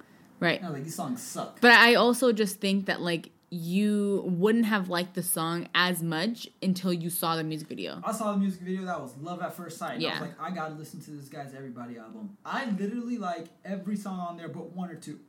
right. 0.42 0.62
I 0.62 0.68
like, 0.68 0.84
these 0.84 0.94
songs 0.96 1.24
suck. 1.24 1.62
But 1.62 1.72
I 1.72 1.96
also 1.96 2.34
just 2.34 2.60
think 2.60 2.88
that 2.88 3.00
like 3.02 3.32
you 3.50 4.24
wouldn't 4.26 4.66
have 4.66 4.90
liked 4.90 5.14
the 5.16 5.24
song 5.24 5.68
as 5.74 6.04
much 6.04 6.50
until 6.62 6.92
you 6.92 7.10
saw 7.10 7.36
the 7.38 7.44
music 7.44 7.68
video. 7.70 8.02
I 8.04 8.12
saw 8.12 8.34
the 8.34 8.38
music 8.38 8.62
video 8.62 8.84
that 8.86 9.00
was 9.00 9.16
Love 9.22 9.42
at 9.42 9.54
First 9.56 9.78
Sight. 9.78 9.96
And 9.98 10.06
I 10.06 10.12
was 10.12 10.22
like, 10.22 10.42
I 10.42 10.52
gotta 10.52 10.74
listen 10.76 11.00
to 11.02 11.12
this 11.12 11.30
guy's 11.30 11.54
Everybody 11.56 11.98
album. 11.98 12.36
I 12.46 12.66
literally 12.72 13.18
like 13.18 13.46
every 13.64 13.96
song 13.96 14.20
on 14.20 14.38
there 14.38 14.50
but 14.50 14.72
one 14.76 14.90
or 14.90 14.96
two. 14.96 15.20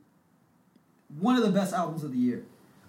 One 1.17 1.35
of 1.37 1.43
the 1.43 1.51
best 1.51 1.73
albums 1.73 2.03
of 2.03 2.11
the 2.11 2.17
year. 2.17 2.43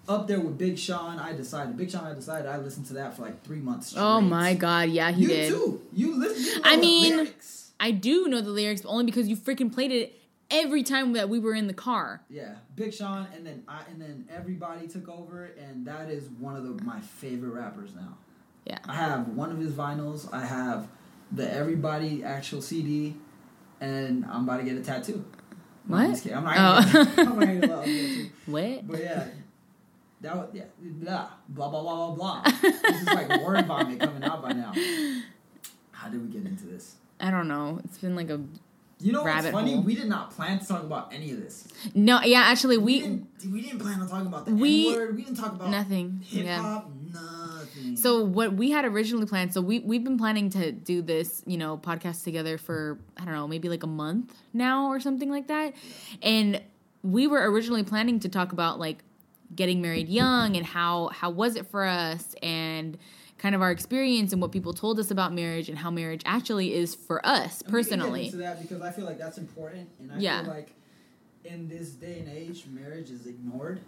Up 0.09 0.27
there 0.27 0.39
with 0.39 0.57
Big 0.57 0.77
Sean, 0.77 1.19
I 1.19 1.33
decided. 1.33 1.77
Big 1.77 1.89
Sean, 1.91 2.05
I 2.05 2.13
decided 2.13 2.47
I 2.47 2.57
listened 2.57 2.87
to 2.87 2.93
that 2.95 3.15
for 3.15 3.21
like 3.21 3.43
three 3.43 3.59
months 3.59 3.89
straight. 3.89 4.01
Oh 4.01 4.19
my 4.19 4.53
god, 4.55 4.89
yeah, 4.89 5.11
he 5.11 5.21
you 5.21 5.27
did. 5.27 5.49
too. 5.49 5.81
You 5.93 6.19
listen. 6.19 6.43
You 6.43 6.55
know 6.61 6.69
I 6.69 6.75
the 6.75 6.81
mean- 6.81 7.15
lyrics. 7.17 7.71
I 7.79 7.91
do 7.91 8.27
know 8.27 8.41
the 8.41 8.49
lyrics, 8.51 8.81
but 8.81 8.89
only 8.89 9.05
because 9.05 9.27
you 9.27 9.35
freaking 9.37 9.73
played 9.73 9.91
it 9.91 10.13
every 10.51 10.83
time 10.83 11.13
that 11.13 11.29
we 11.29 11.39
were 11.39 11.53
in 11.53 11.67
the 11.67 11.73
car. 11.73 12.21
yeah, 12.29 12.55
Big 12.75 12.93
Sean, 12.93 13.27
and 13.35 13.45
then 13.45 13.63
I, 13.67 13.81
and 13.89 14.01
then 14.01 14.27
everybody 14.33 14.87
took 14.87 15.07
over, 15.09 15.45
and 15.57 15.85
that 15.87 16.09
is 16.09 16.29
one 16.39 16.55
of 16.55 16.63
the, 16.63 16.83
my 16.83 16.99
favorite 16.99 17.51
rappers 17.51 17.93
now. 17.95 18.17
Yeah. 18.65 18.79
I 18.87 18.93
have 18.93 19.29
one 19.29 19.51
of 19.51 19.57
his 19.57 19.73
vinyls. 19.73 20.31
I 20.33 20.45
have 20.45 20.87
the 21.31 21.51
Everybody 21.51 22.23
actual 22.23 22.61
CD, 22.61 23.15
and 23.79 24.25
I'm 24.25 24.43
about 24.43 24.57
to 24.57 24.63
get 24.63 24.75
a 24.77 24.81
tattoo. 24.81 25.25
I'm 25.85 25.91
What? 25.91 26.09
just 26.11 26.23
kidding. 26.23 26.37
I'm 26.37 26.43
not 26.43 26.55
Oh. 26.57 26.91
gonna, 26.93 27.09
I'm 27.17 27.39
not 27.39 27.45
gonna 27.47 27.57
a 27.57 27.67
tattoo. 27.67 28.29
What? 28.45 28.87
But 28.87 28.99
yeah, 28.99 29.27
that 30.21 30.35
was 30.35 30.49
yeah, 30.53 30.63
blah 30.79 31.29
blah 31.49 31.69
blah 31.69 31.81
blah 31.81 32.11
blah 32.13 32.41
blah. 32.41 32.51
this 32.61 33.01
is 33.01 33.07
like 33.07 33.41
word 33.41 33.65
vomit 33.65 33.99
coming 33.99 34.23
out 34.23 34.41
by 34.43 34.51
now. 34.53 34.73
How 35.91 36.09
did 36.09 36.21
we 36.21 36.27
get 36.27 36.45
into 36.49 36.65
this? 36.65 36.95
I 37.19 37.29
don't 37.31 37.47
know. 37.47 37.79
It's 37.83 37.97
been 37.99 38.15
like 38.15 38.29
a 38.29 38.39
You 39.01 39.11
know 39.13 39.23
what's 39.23 39.49
funny? 39.49 39.73
hole. 39.73 39.81
We 39.83 39.95
did 39.95 40.07
not 40.07 40.31
plan 40.31 40.59
to 40.59 40.65
talk 40.67 40.83
about 40.83 41.13
any 41.13 41.31
of 41.31 41.41
this. 41.41 41.67
no. 41.95 42.21
Yeah, 42.21 42.41
actually, 42.41 42.77
We, 42.77 42.83
we 42.83 42.99
didn't. 42.99 43.27
We 43.51 43.61
didn't 43.61 43.79
plan 43.79 43.99
on 44.01 44.07
talking 44.07 44.27
about 44.27 44.45
the 44.45 44.53
We- 44.53 44.89
N-word. 44.89 45.15
We 45.15 45.23
didn't 45.23 45.37
talk 45.37 45.53
about 45.53 45.69
nothing. 45.69 46.21
hip 46.25 46.45
Yeah. 46.45 46.61
hop. 46.61 46.91
Nothing. 47.13 47.95
So 47.97 48.23
what 48.23 48.53
we 48.53 48.71
had 48.71 48.85
originally 48.85 49.25
planned, 49.25 49.53
so 49.53 49.61
we 49.61 49.79
we've 49.79 50.03
been 50.03 50.17
planning 50.17 50.49
to 50.51 50.71
do 50.71 51.01
this, 51.01 51.41
you 51.45 51.57
know, 51.57 51.77
podcast 51.77 52.23
together 52.23 52.57
for 52.57 52.99
I 53.17 53.25
don't 53.25 53.33
know, 53.33 53.47
maybe 53.47 53.69
like 53.69 53.83
a 53.83 53.87
month 53.87 54.33
now 54.53 54.87
or 54.87 54.99
something 54.99 55.29
like 55.29 55.47
that. 55.47 55.73
And 56.21 56.61
we 57.03 57.27
were 57.27 57.49
originally 57.51 57.83
planning 57.83 58.19
to 58.21 58.29
talk 58.29 58.51
about 58.51 58.79
like 58.79 59.03
getting 59.55 59.81
married 59.81 60.07
young 60.09 60.55
and 60.55 60.65
how 60.65 61.07
how 61.09 61.29
was 61.29 61.55
it 61.55 61.65
for 61.67 61.83
us 61.85 62.35
and 62.41 62.97
kind 63.41 63.55
of 63.55 63.61
our 63.61 63.71
experience 63.71 64.31
and 64.33 64.41
what 64.41 64.51
people 64.51 64.71
told 64.71 64.99
us 64.99 65.09
about 65.09 65.33
marriage 65.33 65.67
and 65.67 65.77
how 65.79 65.89
marriage 65.89 66.21
actually 66.25 66.73
is 66.75 66.93
for 66.93 67.25
us 67.25 67.61
And 67.63 67.73
we 67.73 67.83
can 67.83 67.89
get 67.89 67.99
personally. 67.99 68.25
into 68.27 68.37
that 68.37 68.61
because 68.61 68.81
I 68.83 68.91
feel 68.91 69.05
like 69.05 69.17
that's 69.17 69.37
important, 69.39 69.89
and 69.99 70.11
I 70.11 70.19
Yeah. 70.19 70.43
feel 70.43 70.53
like 70.53 70.73
in 71.43 71.67
this 71.67 71.89
day 71.91 72.19
and 72.19 72.29
age, 72.29 72.65
marriage 72.71 73.09
is 73.09 73.25
ignored. 73.25 73.79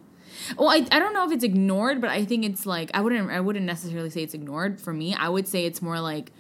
Well, 0.58 0.70
I, 0.70 0.78
I 0.92 0.98
don't 1.00 1.14
know 1.14 1.26
if 1.26 1.32
it's 1.32 1.44
ignored, 1.44 2.02
but 2.02 2.10
I 2.10 2.26
think 2.26 2.44
it's 2.46 2.66
like 2.66 2.90
I 2.96 3.02
wouldn't 3.02 3.30
I 3.30 3.40
wouldn't 3.42 3.66
necessarily 3.66 4.10
say 4.10 4.24
it's 4.24 4.34
ignored 4.34 4.82
for 4.82 4.92
me. 4.92 5.14
I 5.14 5.30
would 5.30 5.48
say 5.48 5.66
it's 5.66 5.82
more 5.82 6.00
like 6.00 6.32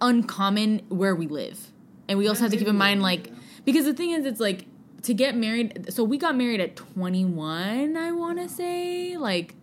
uncommon 0.00 0.82
where 0.88 1.14
we 1.14 1.26
live. 1.26 1.72
And 2.08 2.18
we 2.18 2.28
also 2.28 2.42
have 2.42 2.50
to 2.52 2.56
keep 2.56 2.68
in 2.68 2.76
mind 2.76 3.02
like 3.02 3.32
because 3.64 3.84
the 3.84 3.94
thing 3.94 4.10
is 4.10 4.24
it's 4.26 4.40
like 4.40 4.66
to 5.02 5.14
get 5.14 5.36
married 5.36 5.92
so 5.92 6.04
we 6.04 6.18
got 6.18 6.36
married 6.36 6.60
at 6.60 6.76
21, 6.76 7.96
I 7.96 8.12
want 8.12 8.38
to 8.38 8.48
say. 8.48 9.16
Like 9.16 9.54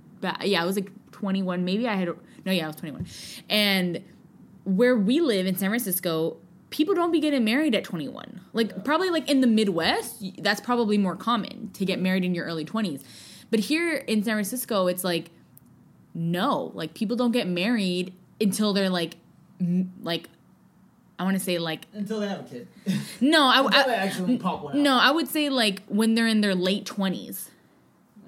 yeah, 0.44 0.62
I 0.62 0.66
was 0.66 0.76
like 0.76 0.92
21. 1.12 1.64
Maybe 1.64 1.88
I 1.88 1.96
had 1.96 2.10
no, 2.46 2.52
yeah, 2.52 2.66
I 2.66 2.68
was 2.68 2.76
21. 2.76 3.06
And 3.50 4.04
where 4.64 4.96
we 4.96 5.20
live 5.20 5.46
in 5.46 5.56
San 5.56 5.70
Francisco, 5.70 6.38
people 6.70 6.94
don't 6.96 7.12
be 7.12 7.20
getting 7.20 7.44
married 7.44 7.76
at 7.76 7.84
21. 7.84 8.42
Like 8.54 8.84
probably 8.84 9.10
like 9.10 9.30
in 9.30 9.42
the 9.42 9.48
Midwest, 9.48 10.24
that's 10.40 10.62
probably 10.62 10.98
more 10.98 11.16
common 11.16 11.72
to 11.74 11.86
get 11.86 12.00
married 12.00 12.24
in 12.24 12.36
your 12.36 12.46
early 12.46 12.66
20s. 12.66 13.04
But 13.52 13.60
here 13.62 13.96
in 13.96 14.24
San 14.24 14.36
Francisco, 14.36 14.88
it's 14.88 15.04
like 15.04 15.32
no, 16.14 16.72
like 16.74 16.94
people 16.94 17.18
don't 17.18 17.32
get 17.32 17.48
married 17.48 18.14
until 18.40 18.74
they're 18.74 18.90
like 18.90 19.18
m- 19.60 19.92
like 20.02 20.30
I 21.20 21.24
want 21.24 21.38
to 21.38 21.44
say 21.44 21.58
like 21.60 21.88
until 21.94 22.20
they 22.20 22.28
have 22.28 22.42
a 22.42 22.44
kid. 22.44 22.68
no, 23.22 23.44
I, 23.44 23.62
I 23.62 23.94
actually 23.96 24.38
pop 24.38 24.64
one 24.64 24.78
out. 24.78 24.82
no, 24.82 24.98
I 24.98 25.12
would 25.12 25.28
say 25.28 25.50
like 25.50 25.84
when 25.88 26.16
they're 26.16 26.28
in 26.28 26.42
their 26.42 26.56
late 26.56 26.86
20s 26.86 27.50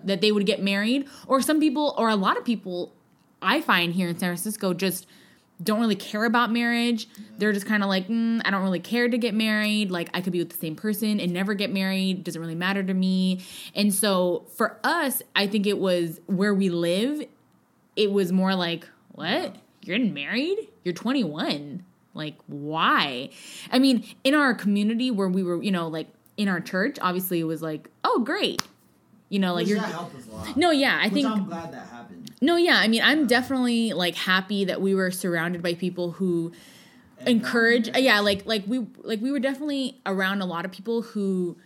that 0.03 0.21
they 0.21 0.31
would 0.31 0.45
get 0.45 0.61
married 0.61 1.07
or 1.27 1.41
some 1.41 1.59
people 1.59 1.95
or 1.97 2.09
a 2.09 2.15
lot 2.15 2.37
of 2.37 2.45
people 2.45 2.93
I 3.41 3.61
find 3.61 3.93
here 3.93 4.09
in 4.09 4.17
San 4.17 4.29
Francisco 4.29 4.73
just 4.73 5.07
don't 5.61 5.79
really 5.79 5.95
care 5.95 6.25
about 6.25 6.51
marriage. 6.51 7.07
They're 7.37 7.51
just 7.51 7.65
kind 7.65 7.81
of 7.81 7.89
like, 7.89 8.07
mm, 8.07 8.41
I 8.45 8.51
don't 8.51 8.61
really 8.61 8.79
care 8.79 9.09
to 9.09 9.17
get 9.17 9.33
married. 9.33 9.89
Like, 9.89 10.09
I 10.13 10.21
could 10.21 10.33
be 10.33 10.39
with 10.39 10.51
the 10.51 10.57
same 10.57 10.75
person 10.75 11.19
and 11.19 11.33
never 11.33 11.55
get 11.55 11.73
married. 11.73 12.23
Doesn't 12.23 12.39
really 12.39 12.55
matter 12.55 12.83
to 12.83 12.93
me. 12.93 13.41
And 13.73 13.93
so 13.93 14.45
for 14.55 14.79
us, 14.83 15.23
I 15.35 15.47
think 15.47 15.65
it 15.65 15.79
was 15.79 16.21
where 16.27 16.53
we 16.53 16.69
live, 16.69 17.25
it 17.95 18.11
was 18.11 18.31
more 18.31 18.53
like, 18.53 18.87
what? 19.13 19.55
You're 19.81 19.97
getting 19.97 20.13
married? 20.13 20.69
You're 20.83 20.93
21. 20.93 21.83
Like, 22.13 22.35
why? 22.47 23.29
I 23.71 23.79
mean, 23.79 24.05
in 24.23 24.35
our 24.35 24.53
community 24.53 25.09
where 25.11 25.29
we 25.29 25.43
were, 25.43 25.61
you 25.61 25.71
know, 25.71 25.87
like 25.87 26.07
in 26.35 26.47
our 26.47 26.59
church, 26.59 26.97
obviously 27.01 27.39
it 27.39 27.45
was 27.45 27.61
like, 27.61 27.89
oh, 28.03 28.19
great. 28.19 28.61
You 29.29 29.39
know, 29.39 29.53
like 29.53 29.63
Which 29.63 29.69
you're. 29.69 29.79
that 29.79 29.91
helped 29.91 30.15
us 30.15 30.27
a 30.27 30.31
lot. 30.31 30.57
No, 30.57 30.71
yeah, 30.71 30.99
I 30.99 31.05
Which 31.05 31.13
think 31.13 31.27
I'm 31.27 31.45
glad 31.45 31.73
that 31.73 31.87
happened. 31.87 32.26
No, 32.41 32.55
yeah. 32.55 32.77
I 32.77 32.87
mean, 32.87 33.01
I'm 33.03 33.27
definitely 33.27 33.93
like 33.93 34.15
happy 34.15 34.65
that 34.65 34.81
we 34.81 34.93
were 34.95 35.11
surrounded 35.11 35.61
by 35.63 35.73
people 35.73 36.11
who 36.13 36.51
And 37.19 37.27
encourage. 37.29 37.87
not- 37.87 38.01
Yeah, 38.03 38.19
like 38.19 38.45
like 38.45 38.63
we 38.67 38.85
like 39.03 39.21
we 39.21 39.31
were 39.31 39.39
definitely 39.39 39.99
around 40.05 40.41
a 40.41 40.45
lot 40.45 40.65
of 40.65 40.71
people 40.71 41.01
who 41.01 41.57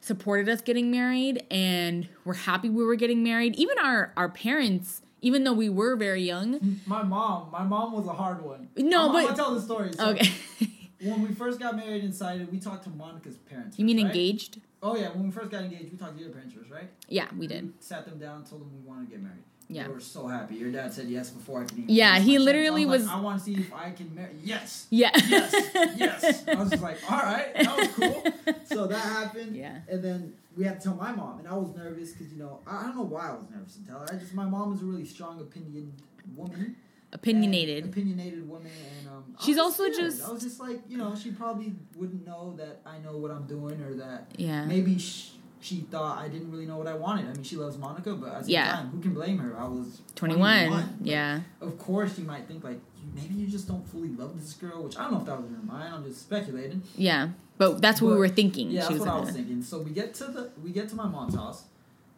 supported 0.00 0.48
us 0.48 0.60
getting 0.60 0.90
married 0.90 1.44
and 1.50 2.08
were 2.24 2.34
happy 2.34 2.68
we 2.70 2.84
were 2.84 2.94
getting 2.96 3.22
married. 3.22 3.56
Even 3.56 3.78
our 3.78 4.12
our 4.16 4.28
parents, 4.28 5.02
even 5.22 5.44
though 5.44 5.52
we 5.54 5.68
were 5.68 5.96
very 5.96 6.22
young. 6.22 6.80
My 6.86 7.02
mom, 7.02 7.50
my 7.50 7.64
mom 7.64 7.92
was 7.92 8.06
a 8.06 8.12
hard 8.12 8.44
one. 8.44 8.68
No, 8.76 9.06
I'm, 9.06 9.12
but- 9.12 9.30
I'm 9.30 9.36
tell 9.36 9.54
the 9.54 9.60
story. 9.62 9.92
So 9.92 10.10
Okay, 10.10 10.30
When 11.00 11.22
we 11.22 11.32
first 11.32 11.60
got 11.60 11.76
married 11.76 12.02
and 12.02 12.10
decided, 12.10 12.50
we 12.50 12.58
talked 12.58 12.82
to 12.84 12.90
Monica's 12.90 13.36
parents. 13.36 13.78
you 13.78 13.84
mean 13.84 13.98
right? 13.98 14.06
engaged? 14.06 14.60
Oh 14.82 14.96
yeah, 14.96 15.10
when 15.10 15.24
we 15.26 15.30
first 15.30 15.50
got 15.50 15.62
engaged, 15.62 15.92
we 15.92 15.96
talked 15.98 16.16
to 16.16 16.22
your 16.22 16.32
parents 16.32 16.54
first, 16.54 16.70
right? 16.70 16.90
Yeah, 17.08 17.26
we 17.36 17.46
did. 17.46 17.72
Sat 17.82 18.04
them 18.04 18.18
down, 18.18 18.44
told 18.44 18.62
them 18.62 18.70
we 18.74 18.80
wanted 18.86 19.06
to 19.06 19.10
get 19.12 19.22
married. 19.22 19.42
Yeah. 19.70 19.82
They 19.86 19.92
were 19.92 20.00
so 20.00 20.26
happy. 20.26 20.54
Your 20.56 20.72
dad 20.72 20.92
said 20.94 21.08
yes 21.08 21.28
before 21.30 21.60
I 21.60 21.64
could 21.64 21.78
even. 21.78 21.94
Yeah, 21.94 22.18
he 22.18 22.38
literally 22.38 22.86
was. 22.86 23.04
Like, 23.06 23.16
I 23.16 23.20
want 23.20 23.38
to 23.38 23.44
see 23.44 23.54
if 23.54 23.72
I 23.74 23.90
can 23.90 24.14
marry. 24.14 24.30
Yes. 24.42 24.86
Yeah. 24.90 25.10
Yes. 25.28 25.54
Yes. 25.96 26.44
I 26.48 26.54
was 26.54 26.70
just 26.70 26.82
like, 26.82 26.96
all 27.10 27.18
right, 27.18 27.54
that 27.54 27.76
was 27.76 27.88
cool. 27.88 28.32
So 28.64 28.86
that 28.86 28.98
happened. 28.98 29.54
Yeah. 29.54 29.80
And 29.90 30.02
then 30.02 30.34
we 30.56 30.64
had 30.64 30.80
to 30.80 30.84
tell 30.88 30.96
my 30.96 31.12
mom, 31.12 31.40
and 31.40 31.48
I 31.48 31.54
was 31.54 31.74
nervous 31.76 32.12
because 32.12 32.32
you 32.32 32.38
know 32.38 32.60
I 32.66 32.78
I 32.78 32.82
don't 32.84 32.96
know 32.96 33.02
why 33.02 33.28
I 33.28 33.32
was 33.32 33.44
nervous 33.54 33.74
to 33.76 33.86
tell 33.86 33.98
her. 34.00 34.06
I 34.10 34.16
just 34.16 34.32
my 34.34 34.46
mom 34.46 34.72
is 34.74 34.80
a 34.80 34.86
really 34.86 35.04
strong 35.04 35.38
opinion 35.40 35.92
woman. 36.34 36.76
Opinionated. 37.12 37.86
opinionated 37.86 38.46
woman, 38.46 38.70
and 39.00 39.08
um, 39.08 39.24
She's 39.40 39.56
also 39.56 39.84
scared. 39.84 39.96
just- 39.96 40.28
I 40.28 40.30
was 40.30 40.42
just 40.42 40.60
like, 40.60 40.80
you 40.90 40.98
know, 40.98 41.14
she 41.16 41.30
probably 41.30 41.72
wouldn't 41.96 42.26
know 42.26 42.54
that 42.58 42.82
I 42.84 42.98
know 42.98 43.16
what 43.16 43.30
I'm 43.30 43.46
doing, 43.46 43.80
or 43.82 43.94
that 43.94 44.30
Yeah. 44.36 44.66
maybe 44.66 44.98
sh- 44.98 45.30
she 45.60 45.80
thought 45.90 46.18
I 46.18 46.28
didn't 46.28 46.50
really 46.50 46.66
know 46.66 46.76
what 46.76 46.86
I 46.86 46.94
wanted. 46.94 47.26
I 47.28 47.32
mean, 47.34 47.42
she 47.42 47.56
loves 47.56 47.76
Monica, 47.78 48.14
but 48.14 48.32
at 48.32 48.44
the 48.44 48.52
Yeah. 48.52 48.72
time, 48.72 48.88
who 48.90 49.00
can 49.00 49.12
blame 49.14 49.38
her? 49.38 49.58
I 49.58 49.64
was 49.66 50.00
21. 50.14 50.70
Like, 50.70 50.84
Yeah. 51.02 51.40
Of 51.60 51.78
course, 51.78 52.18
you 52.18 52.24
might 52.24 52.46
think 52.46 52.62
like 52.64 52.80
maybe 53.14 53.34
you 53.34 53.46
just 53.46 53.66
don't 53.66 53.86
fully 53.88 54.08
love 54.08 54.38
this 54.40 54.52
girl, 54.54 54.84
which 54.84 54.96
I 54.98 55.02
don't 55.04 55.12
know 55.14 55.20
if 55.20 55.26
that 55.26 55.40
was 55.40 55.48
in 55.50 55.56
her 55.56 55.62
mind. 55.62 55.94
I'm 55.94 56.04
just 56.04 56.22
speculating. 56.22 56.82
Yeah. 56.96 57.30
But 57.56 57.80
that's 57.82 58.00
what 58.00 58.12
we 58.12 58.18
were 58.18 58.28
thinking. 58.28 58.70
Yeah, 58.70 58.82
she 58.82 58.94
that's 58.94 59.00
was 59.00 59.00
what 59.00 59.08
I 59.08 59.20
was 59.20 59.30
thinking. 59.30 59.62
So 59.62 59.80
we 59.80 59.90
get 59.90 60.14
to 60.14 60.24
the 60.26 60.50
we 60.62 60.70
get 60.70 60.88
to 60.90 60.94
my 60.96 61.08
mom's 61.08 61.34
house. 61.34 61.64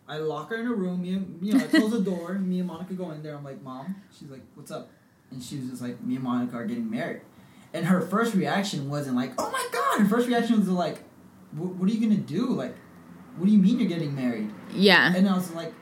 I 0.06 0.18
lock 0.18 0.50
her 0.50 0.56
in 0.56 0.66
a 0.66 0.72
room. 0.74 1.00
Me 1.02 1.14
and 1.14 1.38
you 1.40 1.54
know, 1.54 1.64
I 1.64 1.68
close 1.68 1.92
the 1.92 2.00
door. 2.00 2.34
Me 2.34 2.58
and 2.58 2.66
Monica 2.68 2.94
go 2.94 3.10
in 3.12 3.22
there. 3.22 3.36
I'm 3.36 3.44
like, 3.44 3.62
Mom. 3.62 3.94
She's 4.18 4.28
like, 4.28 4.42
What's 4.54 4.70
up? 4.70 4.90
And 5.30 5.42
she 5.42 5.56
was 5.58 5.70
just 5.70 5.82
like, 5.82 6.02
Me 6.02 6.16
and 6.16 6.24
Monica 6.24 6.56
are 6.56 6.66
getting 6.66 6.90
married. 6.90 7.20
And 7.72 7.86
her 7.86 8.00
first 8.00 8.34
reaction 8.34 8.90
wasn't 8.90 9.16
like, 9.16 9.32
Oh 9.38 9.50
my 9.50 9.68
god. 9.72 10.00
Her 10.02 10.08
first 10.08 10.28
reaction 10.28 10.58
was 10.58 10.68
like, 10.68 10.98
What, 11.52 11.70
what 11.76 11.88
are 11.88 11.92
you 11.92 12.00
gonna 12.00 12.20
do? 12.20 12.48
Like, 12.48 12.74
what 13.40 13.46
do 13.46 13.52
you 13.52 13.58
mean 13.58 13.80
you're 13.80 13.88
getting 13.88 14.14
married? 14.14 14.50
Yeah. 14.74 15.14
And 15.16 15.26
I 15.26 15.34
was 15.34 15.50
like, 15.52 15.72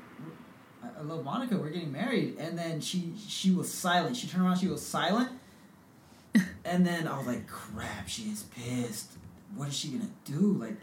I 0.97 1.03
love 1.03 1.25
Monica. 1.25 1.57
We're 1.57 1.71
getting 1.71 1.91
married. 1.91 2.37
And 2.39 2.57
then 2.57 2.81
she 2.81 3.13
she 3.27 3.51
was 3.51 3.69
silent. 3.73 4.17
She 4.17 4.29
turned 4.29 4.45
around. 4.45 4.59
She 4.59 4.69
was 4.69 4.81
silent. 4.81 5.31
and 6.65 6.87
then 6.87 7.09
I 7.09 7.19
was 7.19 7.27
like, 7.27 7.49
crap. 7.49 8.09
She 8.09 8.23
is 8.31 8.45
pissed. 8.45 9.15
What 9.57 9.69
is 9.69 9.75
she 9.75 9.89
gonna 9.89 10.11
do? 10.25 10.53
Like, 10.53 10.77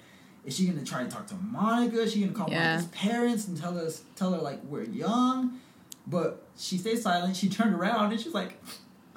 is 0.43 0.57
she 0.57 0.67
gonna 0.67 0.83
try 0.85 1.03
to 1.03 1.09
talk 1.09 1.27
to 1.27 1.35
Monica? 1.35 2.01
Is 2.01 2.11
she 2.11 2.19
gonna 2.19 2.33
call 2.33 2.49
Yeah. 2.49 2.75
Monica's 2.75 2.87
parents 2.97 3.47
and 3.47 3.57
tell 3.57 3.77
us 3.77 4.03
tell 4.17 4.33
her 4.33 4.39
like 4.39 4.61
we're 4.65 4.83
young? 4.83 5.61
But 6.05 6.45
she 6.57 6.77
stayed 6.77 6.99
silent. 6.99 7.37
She 7.37 7.47
turned 7.47 7.73
around 7.73 8.11
and 8.11 8.19
she's 8.21 8.33
like, 8.33 8.61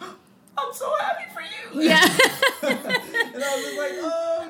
I'm 0.00 0.72
so 0.72 0.92
happy 1.00 1.24
for 1.34 1.40
you. 1.40 1.48
Yeah. 1.82 2.02
and 2.62 3.44
I 3.44 3.56
was 3.56 3.76
like, 3.76 3.92
oh, 4.00 4.48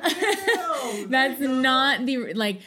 damn. 1.03 1.11
That's 1.11 1.41
not 1.41 2.07
the 2.07 2.33
like 2.35 2.61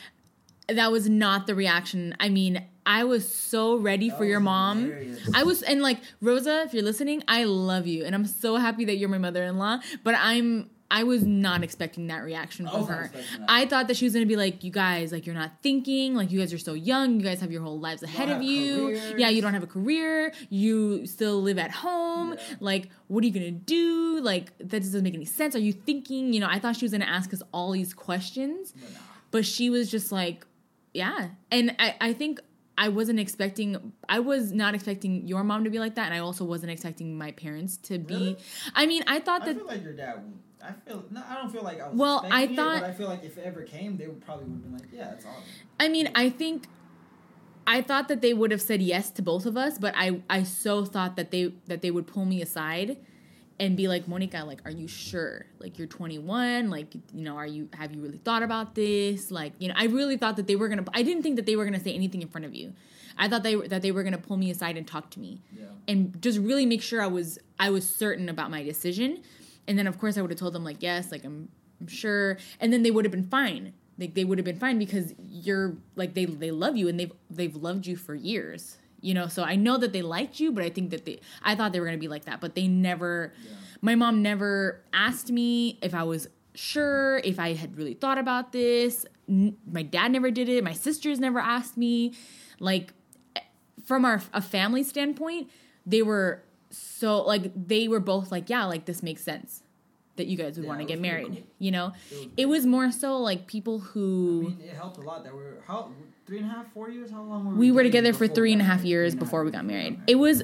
that 0.76 0.92
was 0.92 1.10
not 1.10 1.48
the 1.48 1.56
reaction. 1.56 2.16
I 2.20 2.30
mean, 2.30 2.64
I 2.86 3.04
was 3.04 3.32
so 3.34 3.76
ready 3.78 4.10
for 4.10 4.26
your 4.26 4.40
mom. 4.40 4.84
hilarious. 4.84 5.30
I 5.34 5.44
was 5.44 5.62
and 5.62 5.82
like 5.82 6.00
Rosa, 6.20 6.64
if 6.64 6.74
you're 6.74 6.84
listening, 6.84 7.24
I 7.28 7.44
love 7.44 7.88
you 7.88 8.04
and 8.06 8.16
I'm 8.16 8.26
so 8.26 8.56
happy 8.56 8.86
that 8.86 8.98
you're 8.98 9.10
my 9.10 9.18
mother-in-law, 9.20 9.80
but 10.04 10.16
I'm 10.18 10.70
I 10.90 11.04
was 11.04 11.24
not 11.24 11.64
expecting 11.64 12.08
that 12.08 12.18
reaction 12.22 12.68
from 12.68 12.86
her. 12.88 13.10
I 13.48 13.66
thought 13.66 13.88
that 13.88 13.96
she 13.96 14.04
was 14.04 14.14
gonna 14.14 14.26
be 14.26 14.36
like, 14.36 14.62
you 14.66 14.72
guys, 14.72 15.14
like 15.14 15.26
you're 15.26 15.36
not 15.36 15.52
thinking, 15.64 16.16
like 16.16 16.32
you 16.32 16.40
guys 16.40 16.54
are 16.54 16.58
so 16.58 16.74
young, 16.74 17.18
you 17.18 17.26
guys 17.26 17.40
have 17.40 17.50
your 17.52 17.62
whole 17.64 17.80
lives 17.80 18.04
ahead 18.04 18.28
of 18.30 18.44
you. 18.44 18.88
careers. 18.88 19.14
Yeah, 19.18 19.30
you 19.30 19.42
don't 19.42 19.54
have 19.54 19.64
a 19.64 19.68
career, 19.68 20.34
you 20.50 21.06
still 21.06 21.42
live 21.42 21.58
at 21.58 21.72
home. 21.72 22.34
Yeah. 22.34 22.56
Like, 22.60 22.90
what 23.08 23.24
are 23.24 23.28
you 23.28 23.34
gonna 23.34 23.52
do? 23.52 24.20
Like, 24.22 24.58
that 24.58 24.82
doesn't 24.82 25.02
make 25.04 25.14
any 25.14 25.24
sense. 25.24 25.56
Are 25.56 25.60
you 25.60 25.72
thinking? 25.72 26.34
You 26.34 26.42
know, 26.42 26.48
I 26.50 26.60
thought 26.60 26.76
she 26.76 26.84
was 26.84 26.92
gonna 26.92 27.06
ask 27.06 27.34
us 27.34 27.42
all 27.54 27.72
these 27.72 27.94
questions, 27.94 28.74
But 28.74 28.90
but 29.32 29.46
she 29.46 29.70
was 29.70 29.90
just 29.90 30.12
like, 30.12 30.46
yeah. 30.94 31.30
And 31.52 31.76
I, 31.80 31.96
I 32.02 32.14
think 32.14 32.40
I 32.78 32.90
wasn't 32.90 33.20
expecting, 33.20 33.94
I 34.10 34.20
was 34.20 34.52
not 34.52 34.74
expecting 34.76 35.28
your 35.28 35.44
mom 35.44 35.64
to 35.66 35.70
be 35.70 35.80
like 35.80 35.96
that, 35.96 36.06
and 36.06 36.14
I 36.14 36.20
also 36.20 36.44
wasn't 36.46 36.72
expecting 36.72 37.18
my 37.18 37.32
parents 37.32 37.78
to 37.78 38.00
be. 38.00 38.14
Really? 38.16 38.38
I 38.76 38.86
mean, 38.88 39.04
I 39.08 39.20
thought 39.20 39.46
that 39.46 39.52
I 39.56 39.60
feel 39.60 39.68
like 39.68 39.84
your 39.84 39.94
dad. 39.94 40.16
Would, 40.24 40.34
I 40.64 40.74
feel. 40.88 41.04
No, 41.12 41.24
I 41.28 41.36
don't 41.36 41.52
feel 41.52 41.64
like 41.64 41.80
I 41.82 41.88
was. 41.90 41.98
Well, 41.98 42.26
I 42.30 42.44
expecting 42.44 42.52
it, 42.52 42.56
thought- 42.56 42.82
but 42.82 42.90
I 42.90 42.94
feel 42.94 43.08
like 43.08 43.24
if 43.24 43.38
it 43.38 43.46
ever 43.46 43.64
came, 43.64 43.98
they 43.98 44.08
would 44.08 44.22
probably 44.22 44.46
would 44.46 44.54
have 44.54 44.64
been 44.64 44.74
like, 44.74 44.88
"Yeah, 44.92 45.12
it's 45.14 45.26
awesome." 45.26 45.44
I 45.80 45.88
mean, 45.90 46.10
I 46.16 46.30
think 46.30 46.68
I 47.68 47.82
thought 47.82 48.08
that 48.08 48.22
they 48.22 48.34
would 48.34 48.52
have 48.52 48.62
said 48.62 48.82
yes 48.82 49.12
to 49.12 49.22
both 49.22 49.46
of 49.46 49.56
us, 49.58 49.78
but 49.78 49.94
I 49.96 50.22
I 50.30 50.44
so 50.44 50.86
thought 50.86 51.16
that 51.16 51.32
they 51.32 51.54
that 51.68 51.82
they 51.82 51.92
would 51.92 52.08
pull 52.08 52.26
me 52.26 52.42
aside 52.42 52.98
and 53.62 53.78
be 53.78 53.88
like, 53.88 54.08
"Monica, 54.08 54.44
like 54.44 54.62
are 54.66 54.72
you 54.72 54.88
sure? 54.88 55.46
Like 55.60 55.78
you're 55.78 55.88
21, 55.88 56.70
like 56.70 56.94
you 57.14 57.24
know, 57.24 57.38
are 57.38 57.46
you 57.46 57.70
have 57.80 57.94
you 57.96 58.02
really 58.02 58.18
thought 58.18 58.44
about 58.44 58.76
this? 58.76 59.32
Like, 59.32 59.54
you 59.60 59.68
know, 59.70 59.76
I 59.78 59.86
really 59.86 60.18
thought 60.18 60.36
that 60.38 60.48
they 60.48 60.56
were 60.58 60.68
going 60.68 60.84
to 60.84 60.92
I 60.94 61.04
didn't 61.04 61.24
think 61.24 61.36
that 61.38 61.46
they 61.46 61.56
were 61.56 61.64
going 61.64 61.78
to 61.78 61.84
say 61.88 61.94
anything 61.94 62.22
in 62.22 62.28
front 62.28 62.46
of 62.46 62.54
you. 62.56 62.74
I 63.18 63.28
thought 63.30 63.44
they 63.44 63.56
that 63.56 63.82
they 63.84 63.92
were 63.92 64.04
going 64.04 64.18
to 64.20 64.26
pull 64.28 64.38
me 64.38 64.50
aside 64.52 64.76
and 64.78 64.88
talk 64.88 65.12
to 65.12 65.20
me 65.20 65.42
Yeah. 65.58 65.66
and 65.88 66.20
just 66.22 66.40
really 66.40 66.66
make 66.66 66.82
sure 66.82 67.02
I 67.02 67.08
was 67.08 67.38
I 67.60 67.70
was 67.70 67.88
certain 67.88 68.28
about 68.30 68.50
my 68.52 68.64
decision. 68.64 69.22
And 69.68 69.78
then 69.78 69.86
of 69.88 70.00
course 70.00 70.18
I 70.18 70.22
would 70.22 70.32
have 70.32 70.40
told 70.40 70.54
them 70.54 70.64
like 70.64 70.82
yes, 70.82 71.12
like 71.12 71.24
I'm 71.24 71.48
I'm 71.80 71.88
sure. 71.88 72.38
And 72.60 72.74
then 72.74 72.82
they 72.84 72.92
would 72.92 73.06
have 73.06 73.12
been 73.12 73.28
fine. 73.30 73.74
Like 74.00 74.16
they 74.16 74.24
would 74.24 74.38
have 74.40 74.46
been 74.46 74.58
fine 74.60 74.80
because 74.80 75.14
you're 75.20 75.76
like 75.96 76.16
they 76.16 76.26
they 76.26 76.50
love 76.52 76.76
you 76.78 76.88
and 76.88 77.00
they've 77.00 77.14
they've 77.30 77.56
loved 77.56 77.86
you 77.86 77.96
for 77.96 78.16
years. 78.16 78.78
You 79.02 79.14
know, 79.16 79.28
so 79.28 79.44
I 79.44 79.56
know 79.56 79.78
that 79.78 79.94
they 79.94 80.02
liked 80.04 80.40
you, 80.40 80.52
but 80.52 80.64
I 80.64 80.70
think 80.70 80.92
that 80.92 81.06
they 81.06 81.20
I 81.44 81.56
thought 81.56 81.74
they 81.74 81.80
were 81.80 81.86
gonna 81.88 81.98
be 81.98 82.08
like 82.08 82.26
that, 82.26 82.40
but 82.40 82.56
they 82.56 82.68
never 82.68 83.34
Yeah. 83.44 83.52
my 83.82 83.96
mom 83.96 84.22
never 84.22 84.82
asked 84.94 85.32
me 85.32 85.80
if 85.82 85.94
I 85.96 86.04
was 86.04 86.28
sure, 86.54 87.18
if 87.24 87.40
I 87.40 87.54
had 87.54 87.78
really 87.78 87.94
thought 87.96 88.18
about 88.18 88.52
this. 88.52 89.06
N- 89.30 89.58
My 89.72 89.82
dad 89.84 90.12
never 90.12 90.30
did 90.32 90.50
it. 90.50 90.64
My 90.64 90.74
sisters 90.74 91.20
never 91.20 91.40
asked 91.40 91.78
me. 91.78 92.14
Like 92.60 92.94
eh, 93.36 93.40
from 93.84 94.06
our 94.06 94.22
a 94.34 94.42
family 94.42 94.84
standpoint, 94.84 95.50
they 95.86 96.02
were 96.04 96.44
so 96.70 97.22
like 97.24 97.52
they 97.56 97.88
were 97.88 98.00
both 98.00 98.32
like, 98.32 98.50
yeah, 98.50 98.66
like 98.66 98.86
this 98.86 99.02
makes 99.02 99.24
sense 99.24 99.64
that 100.22 100.28
you 100.28 100.38
guys 100.38 100.56
would 100.56 100.64
Yeah, 100.64 100.70
want 100.70 100.80
to 100.82 100.86
get 100.86 101.00
married. 101.02 101.28
cool. 101.28 101.44
You 101.60 101.72
know, 101.72 101.92
It 102.12 102.16
was, 102.18 102.28
it 102.38 102.46
was 102.46 102.66
more 102.66 102.92
so 102.92 103.18
like 103.18 103.48
people 103.48 103.82
I 103.84 103.88
who 103.90 104.42
mean, 104.44 104.62
it 104.64 104.74
helped 104.76 104.98
a 104.98 105.02
lot 105.02 105.24
that 105.26 105.34
we're 105.36 105.56
how 105.68 105.92
three 106.26 106.38
and 106.40 106.46
a 106.50 106.54
half, 106.54 106.72
four 106.74 106.90
years. 106.90 107.12
How 107.12 107.22
long 107.24 107.46
were 107.46 107.56
we 107.56 107.72
were 107.72 107.84
together 107.84 108.14
for 108.14 108.28
three 108.28 108.50
we 108.50 108.54
and 108.54 108.62
a 108.62 108.66
half 108.66 108.84
years 108.84 109.14
Three 109.14 109.18
and 109.18 109.22
a 109.22 109.26
before 109.26 109.44
we 109.44 109.52
got 109.52 109.66
married. 109.66 110.00
It 110.08 110.16
was 110.16 110.44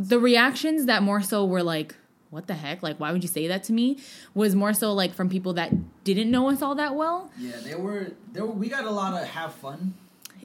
the 0.00 0.18
reactions 0.18 0.86
that 0.86 1.02
more 1.02 1.20
so 1.20 1.44
were 1.44 1.62
like, 1.62 1.94
"What 2.30 2.46
the 2.46 2.54
heck? 2.54 2.82
Like, 2.82 2.98
why 2.98 3.12
would 3.12 3.22
you 3.22 3.28
say 3.28 3.46
that 3.48 3.62
to 3.64 3.72
me?" 3.72 3.98
Was 4.34 4.54
more 4.54 4.72
so 4.72 4.92
like 4.94 5.12
from 5.14 5.28
people 5.28 5.52
that 5.54 5.70
didn't 6.04 6.30
know 6.30 6.48
us 6.50 6.62
all 6.62 6.74
that 6.76 6.94
well. 6.94 7.30
yeah, 7.38 7.56
they 7.62 7.74
were. 7.74 8.12
There 8.32 8.46
we 8.46 8.68
got 8.68 8.84
a 8.84 8.90
lot 8.90 9.20
of 9.20 9.26
have 9.28 9.52
fun. 9.54 9.94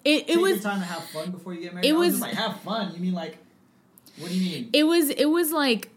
It 0.03 0.29
it 0.29 0.39
was 0.41 0.61
time 0.63 0.79
to 0.79 0.85
have 0.85 1.03
fun 1.05 1.29
before 1.31 1.53
you 1.53 1.61
get 1.61 1.73
married. 1.75 1.87
it 1.87 1.93
was, 1.93 2.13
was- 2.13 2.21
like 2.21 2.33
have 2.33 2.59
fun. 2.61 2.93
You 2.95 2.99
mean 2.99 3.13
like? 3.13 3.37
What 4.17 4.29
do 4.29 4.37
you 4.37 4.43
mean? 4.51 4.69
it 4.73 4.83
was 4.83 5.09
it 5.09 5.29
was 5.29 5.51
like 5.51 5.89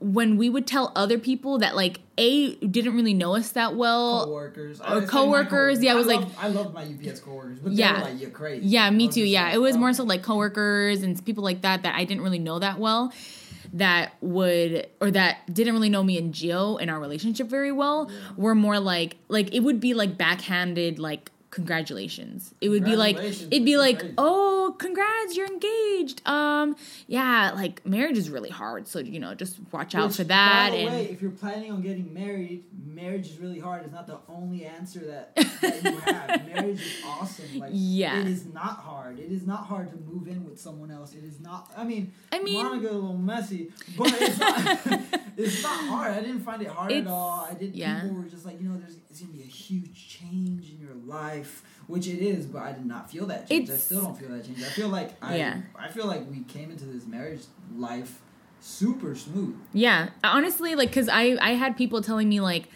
when 0.00 0.36
we 0.36 0.48
would 0.48 0.66
tell 0.66 0.92
other 0.94 1.18
people 1.18 1.58
that 1.58 1.74
like 1.74 2.00
a 2.16 2.54
didn't 2.56 2.94
really 2.94 3.14
know 3.14 3.34
us 3.34 3.50
that 3.52 3.74
well 3.74 4.24
coworkers 4.26 4.80
or 4.80 4.84
I- 4.84 4.86
it's 4.86 4.94
like 4.94 5.02
my 5.02 5.06
coworkers, 5.10 5.82
yeah, 5.82 5.92
it 5.92 5.96
was 5.96 6.06
I 6.08 6.14
like- 6.16 6.28
I 6.38 6.48
love 6.48 6.72
my 6.72 6.84
UPS 6.84 7.20
coworkers, 7.20 7.58
but 7.58 7.72
Yeah. 7.72 8.02
like 8.02 8.20
you're 8.20 8.30
crazy. 8.30 8.66
Yeah, 8.66 8.88
me 8.90 9.08
too. 9.08 9.24
Yeah, 9.24 9.44
like, 9.46 9.54
it 9.54 9.58
was 9.58 9.76
more 9.76 9.92
so 9.92 10.04
like 10.04 10.22
coworkers 10.22 11.02
and 11.02 11.22
people 11.24 11.42
like 11.42 11.62
that 11.62 11.82
that 11.82 11.94
I 11.96 12.04
didn't 12.04 12.22
really 12.22 12.38
know 12.38 12.58
that 12.60 12.78
well, 12.78 13.12
that 13.74 14.12
would 14.20 14.86
or 15.00 15.10
that 15.10 15.52
didn't 15.52 15.74
really 15.74 15.90
know 15.90 16.02
me 16.02 16.16
and 16.16 16.32
Gio 16.32 16.80
in 16.80 16.88
our 16.88 16.98
relationship 17.00 17.48
very 17.48 17.72
well. 17.72 18.08
Yeah. 18.10 18.16
Were 18.36 18.54
more 18.54 18.78
like 18.80 19.16
like 19.28 19.52
it 19.54 19.60
would 19.60 19.80
be 19.80 19.94
like 19.94 20.16
backhanded 20.16 20.98
like 20.98 21.30
congratulations. 21.50 22.54
It 22.60 22.68
would 22.68 22.84
be 22.84 22.96
like 22.96 23.16
it'd 23.18 23.64
be 23.64 23.76
like 23.76 24.02
oh 24.16 24.57
congrats, 24.78 25.36
you're 25.36 25.46
engaged. 25.46 26.26
Um, 26.26 26.76
yeah, 27.06 27.52
like 27.54 27.84
marriage 27.84 28.16
is 28.18 28.30
really 28.30 28.50
hard, 28.50 28.86
so 28.88 28.98
you 29.00 29.20
know, 29.20 29.34
just 29.34 29.58
watch 29.72 29.94
out 29.94 30.08
Which, 30.08 30.16
for 30.18 30.24
that. 30.24 30.70
By 30.70 30.76
the 30.76 30.82
and 30.84 30.94
way, 30.94 31.04
if 31.10 31.20
you're 31.20 31.30
planning 31.30 31.70
on 31.72 31.82
getting 31.82 32.12
married, 32.14 32.64
marriage 32.86 33.26
is 33.26 33.38
really 33.38 33.58
hard. 33.58 33.84
It's 33.84 33.92
not 33.92 34.06
the 34.06 34.18
only 34.28 34.64
answer 34.64 35.00
that, 35.00 35.34
that 35.36 35.82
you 35.84 35.96
have. 35.98 36.46
marriage 36.46 36.80
is 36.80 37.02
awesome. 37.06 37.58
Like, 37.58 37.70
Yeah. 37.74 38.20
it 38.20 38.26
is 38.28 38.46
not 38.46 38.78
hard. 38.78 39.18
It 39.18 39.30
is 39.32 39.46
not 39.46 39.66
hard 39.66 39.90
to 39.90 39.96
move 39.96 40.28
in 40.28 40.44
with 40.44 40.58
someone 40.60 40.90
else. 40.90 41.14
It 41.14 41.24
is 41.24 41.40
not. 41.40 41.70
I 41.76 41.84
mean, 41.84 42.12
I 42.32 42.40
mean- 42.40 42.62
Monica 42.64 42.90
a 42.90 42.92
little 42.92 43.16
messy, 43.18 43.70
but 43.96 44.12
it's 44.20 44.38
not. 44.38 44.78
it's 45.36 45.62
not 45.62 45.88
hard. 45.88 46.12
I 46.12 46.20
didn't 46.20 46.40
find 46.40 46.62
it 46.62 46.68
hard 46.68 46.92
at 46.92 47.06
all. 47.06 47.46
I 47.50 47.54
didn't. 47.54 47.76
yeah. 47.76 48.00
People 48.02 48.16
were 48.18 48.24
just 48.28 48.44
like, 48.46 48.60
you 48.60 48.68
know, 48.68 48.78
there's 48.78 48.96
it's 49.10 49.20
gonna 49.20 49.32
be 49.32 49.42
a 49.42 49.46
huge 49.46 50.08
change 50.08 50.70
in 50.70 50.78
your 50.80 50.94
life. 51.06 51.62
Which 51.88 52.06
it 52.06 52.18
is, 52.24 52.46
but 52.46 52.62
I 52.62 52.72
did 52.72 52.86
not 52.86 53.10
feel 53.10 53.26
that 53.26 53.48
change. 53.48 53.68
I 53.70 53.76
still 53.76 54.02
don't 54.02 54.16
feel 54.18 54.28
that 54.28 54.44
change. 54.46 54.60
I 54.60 54.66
feel 54.66 54.88
like 54.88 55.16
I, 55.22 55.36
Yeah. 55.38 55.60
I 55.74 55.88
feel 55.88 56.06
like 56.06 56.30
we 56.30 56.40
came 56.44 56.70
into 56.70 56.84
this 56.84 57.06
marriage 57.06 57.40
life 57.76 58.20
super 58.60 59.14
smooth. 59.16 59.56
Yeah, 59.72 60.10
honestly, 60.22 60.74
like, 60.74 60.92
cause 60.92 61.08
I 61.08 61.36
I 61.40 61.50
had 61.54 61.76
people 61.76 62.00
telling 62.02 62.28
me 62.28 62.40
like, 62.40 62.68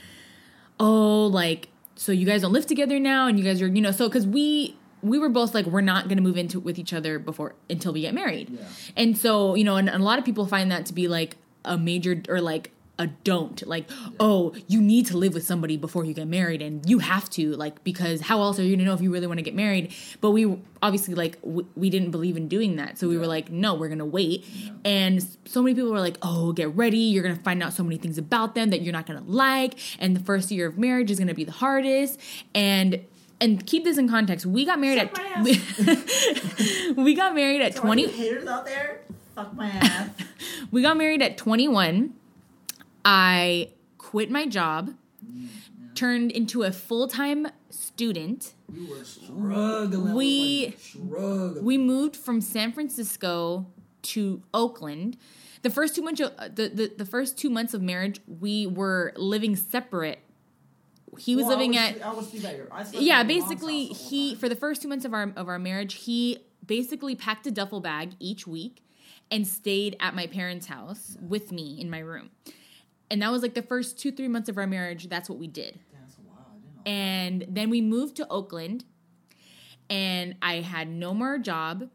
oh, 0.80 1.26
like, 1.26 1.68
so 1.94 2.10
you 2.12 2.26
guys 2.26 2.42
don't 2.42 2.52
live 2.52 2.66
together 2.66 2.98
now, 2.98 3.26
and 3.26 3.38
you 3.38 3.44
guys 3.44 3.60
are, 3.62 3.66
you 3.68 3.80
know, 3.82 3.90
so 3.92 4.08
cause 4.08 4.26
we 4.26 4.76
we 5.02 5.18
were 5.18 5.28
both 5.28 5.52
like, 5.54 5.66
we're 5.66 5.80
not 5.80 6.08
gonna 6.08 6.20
move 6.20 6.36
into 6.38 6.60
with 6.60 6.78
each 6.78 6.92
other 6.92 7.18
before 7.18 7.54
until 7.68 7.92
we 7.92 8.00
get 8.02 8.14
married, 8.14 8.48
Yeah. 8.50 8.64
and 8.96 9.18
so 9.18 9.54
you 9.56 9.64
know, 9.64 9.76
and, 9.76 9.88
and 9.90 10.00
a 10.02 10.04
lot 10.04 10.18
of 10.18 10.24
people 10.24 10.46
find 10.46 10.70
that 10.70 10.86
to 10.86 10.92
be 10.94 11.08
like 11.08 11.36
a 11.64 11.76
major 11.76 12.22
or 12.28 12.40
like 12.40 12.70
a 12.99 13.07
don't. 13.07 13.66
Like 13.66 13.88
oh 14.20 14.55
you 14.68 14.80
need 14.80 15.07
to 15.07 15.16
live 15.16 15.34
with 15.34 15.45
somebody 15.45 15.76
before 15.76 16.05
you 16.05 16.14
get 16.14 16.28
married 16.28 16.62
and 16.62 16.88
you 16.88 16.99
have 17.01 17.28
to 17.30 17.55
like 17.57 17.82
because 17.84 18.20
how 18.20 18.40
else 18.43 18.59
are 18.59 18.62
you 18.62 18.76
gonna 18.76 18.86
know 18.86 18.95
if 18.95 19.01
you 19.01 19.12
really 19.12 19.26
want 19.26 19.38
to 19.38 19.43
get 19.43 19.55
married? 19.55 19.93
But 20.20 20.30
we 20.30 20.59
obviously 20.82 21.14
like 21.14 21.40
w- 21.43 21.66
we 21.74 21.90
didn't 21.90 22.11
believe 22.11 22.36
in 22.36 22.49
doing 22.49 22.76
that. 22.76 22.99
So 22.99 23.09
we 23.09 23.16
were 23.16 23.26
like 23.26 23.51
no 23.51 23.74
we're 23.74 23.88
gonna 23.88 24.05
wait. 24.05 24.45
And 24.84 25.26
so 25.45 25.62
many 25.62 25.74
people 25.74 25.90
were 25.90 26.01
like 26.01 26.18
oh 26.22 26.53
get 26.53 26.74
ready. 26.76 26.99
You're 26.99 27.22
gonna 27.22 27.36
find 27.36 27.62
out 27.62 27.72
so 27.72 27.82
many 27.82 27.97
things 27.97 28.18
about 28.18 28.55
them 28.55 28.70
that 28.70 28.82
you're 28.82 28.93
not 28.93 29.07
gonna 29.07 29.24
like. 29.26 29.74
And 29.99 30.14
the 30.14 30.20
first 30.20 30.51
year 30.51 30.66
of 30.66 30.78
marriage 30.78 31.11
is 31.11 31.18
gonna 31.18 31.34
be 31.34 31.45
the 31.45 31.53
hardest. 31.53 32.20
And 32.55 33.05
and 33.40 33.66
keep 33.66 33.82
this 33.84 33.99
in 33.99 34.09
context. 34.09 34.47
We 34.47 34.64
got 34.64 34.78
married 34.78 34.99
Suck 34.99 35.18
at 35.18 35.43
my 35.43 36.95
we 37.03 37.14
got 37.14 37.34
married 37.34 37.61
at 37.61 37.74
20 37.74 38.07
haters 38.07 38.47
out 38.47 38.64
there, 38.64 39.01
fuck 39.34 39.53
my 39.55 39.68
ass. 39.68 40.11
we 40.70 40.82
got 40.82 40.97
married 40.97 41.22
at 41.22 41.36
21 41.36 42.14
i 43.05 43.70
quit 43.98 44.30
my 44.30 44.46
job 44.46 44.90
turned 45.94 46.30
into 46.30 46.62
a 46.62 46.72
full-time 46.72 47.46
student 47.70 48.55
we 48.72 48.86
were 48.86 49.05
struggling. 49.05 50.14
We- 50.14 50.74
struggling. 50.78 51.64
we 51.64 51.78
moved 51.78 52.16
from 52.16 52.40
san 52.40 52.72
francisco 52.72 53.66
to 54.03 54.42
oakland 54.55 55.16
the 55.62 55.70
first 55.70 55.94
two 55.94 56.03
months 56.03 56.20
of, 56.20 56.32
uh, 56.38 56.48
the, 56.48 56.68
the, 56.68 56.92
the 56.98 57.05
first 57.07 57.38
two 57.38 57.48
months 57.50 57.72
of 57.74 57.82
marriage 57.82 58.20
we 58.26 58.66
were 58.66 59.12
living 59.16 59.55
separate 59.57 60.18
he 61.18 61.36
was 61.36 61.44
Well, 61.44 61.53
I 61.53 61.57
living 61.57 61.76
at 61.76 62.05
I 62.05 62.22
sleep 62.22 62.44
at. 62.44 62.68
I 62.72 62.84
yeah 63.00 63.20
at 63.20 63.26
your 63.30 63.40
mom's 63.40 63.48
basically 63.48 63.86
house 63.88 63.98
the 63.98 64.05
whole 64.05 64.09
he 64.30 64.34
for 64.36 64.48
the 64.48 64.57
first 64.57 64.82
two 64.82 64.88
months 64.88 65.05
of 65.05 65.12
our 65.12 65.32
of 65.36 65.48
our 65.48 65.59
marriage 65.59 65.94
he 65.94 66.38
basically 66.64 67.14
packed 67.14 67.46
a 67.46 67.50
duffel 67.50 67.80
bag 67.80 68.12
each 68.18 68.46
week 68.46 68.82
and 69.30 69.46
stayed 69.46 69.96
at 70.00 70.14
my 70.14 70.26
parents 70.26 70.66
house 70.66 71.16
with 71.20 71.53
me 71.53 71.78
in 71.80 71.90
my 71.90 71.98
room 71.98 72.30
and 73.12 73.20
that 73.20 73.30
was 73.30 73.42
like 73.42 73.52
the 73.54 73.62
first 73.62 73.98
two 73.98 74.10
three 74.10 74.26
months 74.28 74.48
of 74.48 74.56
our 74.56 74.66
marriage 74.66 75.08
that's 75.08 75.28
what 75.28 75.38
we 75.38 75.46
did 75.46 75.78
that's 75.92 76.16
a 76.16 76.20
while. 76.22 76.46
I 76.50 76.54
didn't 76.54 76.74
know. 76.76 76.82
and 76.90 77.56
then 77.56 77.70
we 77.70 77.80
moved 77.82 78.16
to 78.16 78.26
oakland 78.28 78.84
and 79.90 80.34
i 80.40 80.56
had 80.56 80.88
no 80.88 81.12
more 81.12 81.38
job 81.38 81.88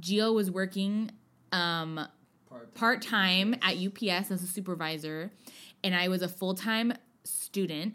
gio 0.00 0.32
was 0.34 0.50
working 0.50 1.10
um 1.52 2.06
Part- 2.48 2.74
part-time 2.74 3.54
at 3.62 3.76
ups 3.76 4.30
as 4.30 4.42
a 4.42 4.46
supervisor 4.46 5.32
and 5.82 5.94
i 5.94 6.06
was 6.08 6.22
a 6.22 6.28
full-time 6.28 6.92
student 7.24 7.94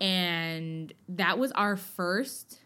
and 0.00 0.92
that 1.08 1.38
was 1.38 1.50
our 1.52 1.76
first 1.76 2.60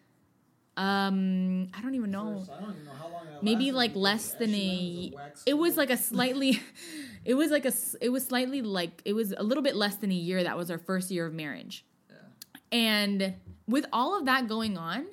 um 0.77 1.69
i 1.75 1.83
don't 1.83 1.95
even 1.95 2.11
know. 2.11 2.39
First, 2.41 2.53
I 2.57 2.61
don't 2.61 2.71
even 2.71 2.85
know 2.85 2.93
how 2.93 3.09
long 3.09 3.27
maybe 3.43 3.73
like 3.73 3.95
less 3.95 4.33
than 4.35 4.55
a 4.55 5.11
that 5.11 5.15
was 5.15 5.15
wax 5.15 5.43
it 5.47 5.55
was 5.55 5.77
like 5.77 5.91
a 5.91 5.97
slightly 5.97 6.61
it 7.25 7.35
was 7.35 7.51
like 7.51 7.65
a 7.67 7.73
it 8.01 8.09
was 8.09 8.27
slightly 8.27 8.63
like 8.63 9.03
it 9.05 9.13
was 9.13 9.33
a 9.37 9.43
little 9.43 9.63
bit 9.63 9.77
less 9.77 9.97
than 9.97 10.11
a 10.11 10.15
year 10.15 10.43
that 10.43 10.57
was 10.57 10.71
our 10.71 10.79
first 10.79 11.11
year 11.11 11.27
of 11.27 11.35
marriage. 11.35 11.85
And 12.71 13.35
with 13.69 13.85
all 13.93 14.19
of 14.19 14.25
that 14.25 14.49
going 14.49 14.79
on 14.79 15.07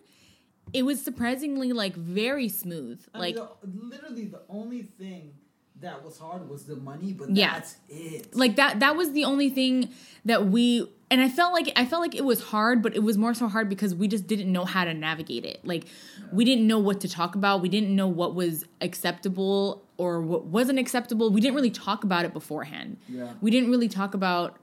it 0.72 0.84
was 0.84 1.02
surprisingly 1.04 1.74
like 1.74 1.96
very 1.96 2.48
smooth. 2.48 3.02
I 3.14 3.20
like 3.20 3.36
mean, 3.36 3.48
the, 3.64 3.96
literally 3.96 4.26
the 4.26 4.42
only 4.50 4.84
thing 4.84 5.34
that 5.82 6.04
was 6.04 6.18
hard 6.20 6.50
was 6.50 6.66
the 6.66 6.76
money, 6.76 7.14
but 7.14 7.30
Yeah. 7.30 7.54
that's 7.54 7.78
it. 7.90 8.36
like 8.36 8.56
that 8.58 8.80
that 8.82 8.96
was 8.96 9.14
the 9.14 9.26
only 9.26 9.50
thing 9.50 9.90
that 10.26 10.48
we 10.48 10.90
and 11.12 11.22
I 11.22 11.30
felt 11.30 11.54
like 11.54 11.72
I 11.76 11.86
felt 11.86 12.02
like 12.02 12.14
it 12.16 12.24
was 12.26 12.42
hard, 12.44 12.84
but 12.84 12.96
it 12.96 13.02
was 13.02 13.18
more 13.18 13.34
so 13.34 13.48
hard 13.48 13.68
because 13.70 13.96
we 13.96 14.08
just 14.08 14.28
didn't 14.28 14.52
know 14.52 14.66
how 14.66 14.84
to 14.86 14.94
navigate 14.94 15.44
it. 15.46 15.60
Like 15.66 15.86
we 16.32 16.46
didn't 16.46 16.68
know 16.68 16.78
what 16.80 17.02
to 17.02 17.08
talk 17.10 17.34
about. 17.36 17.62
We 17.62 17.70
didn't 17.70 17.96
know 17.96 18.08
what 18.08 18.36
was 18.36 18.66
acceptable 18.82 19.84
or 19.98 20.22
what 20.22 20.46
wasn't 20.46 20.78
acceptable. 20.80 21.32
We 21.32 21.42
didn't 21.42 21.56
really 21.56 21.72
talk 21.72 22.04
about 22.04 22.26
it 22.26 22.34
beforehand. 22.34 22.98
Yeah. 23.08 23.34
We 23.42 23.50
didn't 23.52 23.72
really 23.72 23.90
talk 23.90 24.14
about 24.14 24.58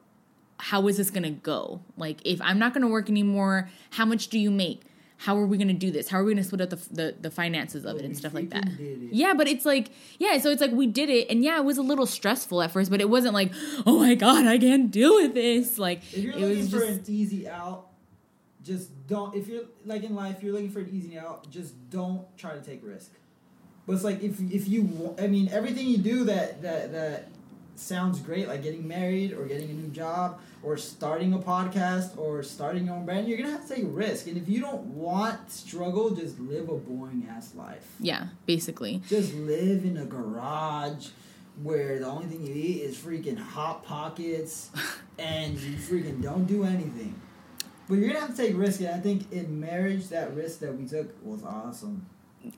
how 0.58 0.86
is 0.88 0.96
this 0.98 1.10
going 1.10 1.24
to 1.24 1.30
go? 1.30 1.80
Like 1.96 2.20
if 2.24 2.40
I'm 2.42 2.58
not 2.58 2.72
going 2.74 2.82
to 2.82 2.88
work 2.88 3.10
anymore, 3.10 3.68
how 3.90 4.04
much 4.04 4.28
do 4.28 4.38
you 4.38 4.50
make? 4.50 4.82
How 5.18 5.36
are 5.38 5.46
we 5.46 5.56
going 5.56 5.68
to 5.68 5.74
do 5.74 5.90
this? 5.90 6.08
How 6.08 6.18
are 6.18 6.24
we 6.24 6.32
going 6.34 6.42
to 6.42 6.44
split 6.44 6.60
up 6.60 6.70
the, 6.70 6.76
the 6.92 7.14
the 7.22 7.30
finances 7.30 7.86
of 7.86 7.96
it 7.96 8.04
and 8.04 8.16
stuff 8.16 8.34
like 8.34 8.50
that? 8.50 8.64
freaking 8.64 8.76
did 8.76 9.02
it. 9.04 9.12
Yeah, 9.14 9.32
but 9.34 9.48
it's 9.48 9.64
like, 9.64 9.88
yeah, 10.18 10.36
so 10.38 10.50
it's 10.50 10.60
like 10.60 10.72
we 10.72 10.86
did 10.86 11.08
it, 11.08 11.30
and 11.30 11.42
yeah, 11.42 11.56
it 11.58 11.64
was 11.64 11.78
a 11.78 11.82
little 11.82 12.06
stressful 12.06 12.60
at 12.62 12.70
first, 12.70 12.90
but 12.90 13.00
it 13.00 13.08
wasn't 13.08 13.32
like, 13.34 13.50
oh 13.86 13.98
my 13.98 14.14
god, 14.14 14.46
I 14.46 14.58
can't 14.58 14.90
deal 14.90 15.14
with 15.14 15.32
this. 15.34 15.78
Like, 15.78 16.02
If 16.12 16.18
you're 16.18 16.34
it 16.34 16.40
looking 16.40 16.58
was 16.58 16.70
for 16.70 16.80
just, 16.80 17.08
an 17.08 17.14
easy 17.14 17.48
out, 17.48 17.86
just 18.62 18.90
don't. 19.06 19.34
If 19.34 19.48
you're 19.48 19.64
like 19.84 20.02
in 20.02 20.14
life, 20.14 20.42
you're 20.42 20.52
looking 20.52 20.70
for 20.70 20.80
an 20.80 20.90
easy 20.92 21.18
out. 21.18 21.48
Just 21.50 21.88
don't 21.90 22.24
try 22.36 22.52
to 22.54 22.60
take 22.60 22.84
risk. 22.84 23.12
But 23.86 23.94
it's 23.94 24.04
like 24.04 24.22
if 24.22 24.38
if 24.52 24.68
you, 24.68 25.14
I 25.18 25.28
mean, 25.28 25.48
everything 25.50 25.86
you 25.86 25.98
do 25.98 26.24
that 26.24 26.60
that 26.62 26.92
that 26.92 27.28
sounds 27.78 28.20
great, 28.20 28.48
like 28.48 28.62
getting 28.62 28.86
married 28.86 29.32
or 29.32 29.46
getting 29.46 29.70
a 29.70 29.72
new 29.72 29.88
job 29.88 30.40
or 30.62 30.76
starting 30.76 31.32
a 31.32 31.38
podcast 31.38 32.16
or 32.18 32.42
starting 32.42 32.86
your 32.86 32.94
own 32.94 33.04
brand, 33.04 33.28
you're 33.28 33.38
gonna 33.38 33.50
have 33.50 33.66
to 33.68 33.74
take 33.74 33.84
a 33.84 33.88
risk. 33.88 34.26
And 34.26 34.36
if 34.36 34.48
you 34.48 34.60
don't 34.60 34.82
want 34.86 35.50
struggle, 35.50 36.10
just 36.10 36.38
live 36.38 36.68
a 36.68 36.74
boring 36.76 37.26
ass 37.30 37.54
life. 37.54 37.86
yeah, 38.00 38.28
basically. 38.46 39.02
Just 39.08 39.34
live 39.34 39.84
in 39.84 39.96
a 39.96 40.04
garage 40.04 41.08
where 41.62 41.98
the 41.98 42.06
only 42.06 42.26
thing 42.26 42.46
you 42.46 42.52
eat 42.52 42.82
is 42.82 42.96
freaking 42.96 43.38
hot 43.38 43.84
pockets 43.84 44.70
and 45.18 45.58
you 45.58 45.76
freaking 45.76 46.22
don't 46.22 46.46
do 46.46 46.64
anything. 46.64 47.20
But 47.88 47.98
you're 47.98 48.08
gonna 48.08 48.20
have 48.20 48.34
to 48.34 48.36
take 48.36 48.56
risk, 48.56 48.80
and 48.80 48.90
I 48.90 48.98
think 48.98 49.30
in 49.32 49.60
marriage 49.60 50.08
that 50.08 50.34
risk 50.34 50.58
that 50.60 50.76
we 50.76 50.86
took 50.86 51.14
was 51.24 51.44
awesome. 51.44 52.06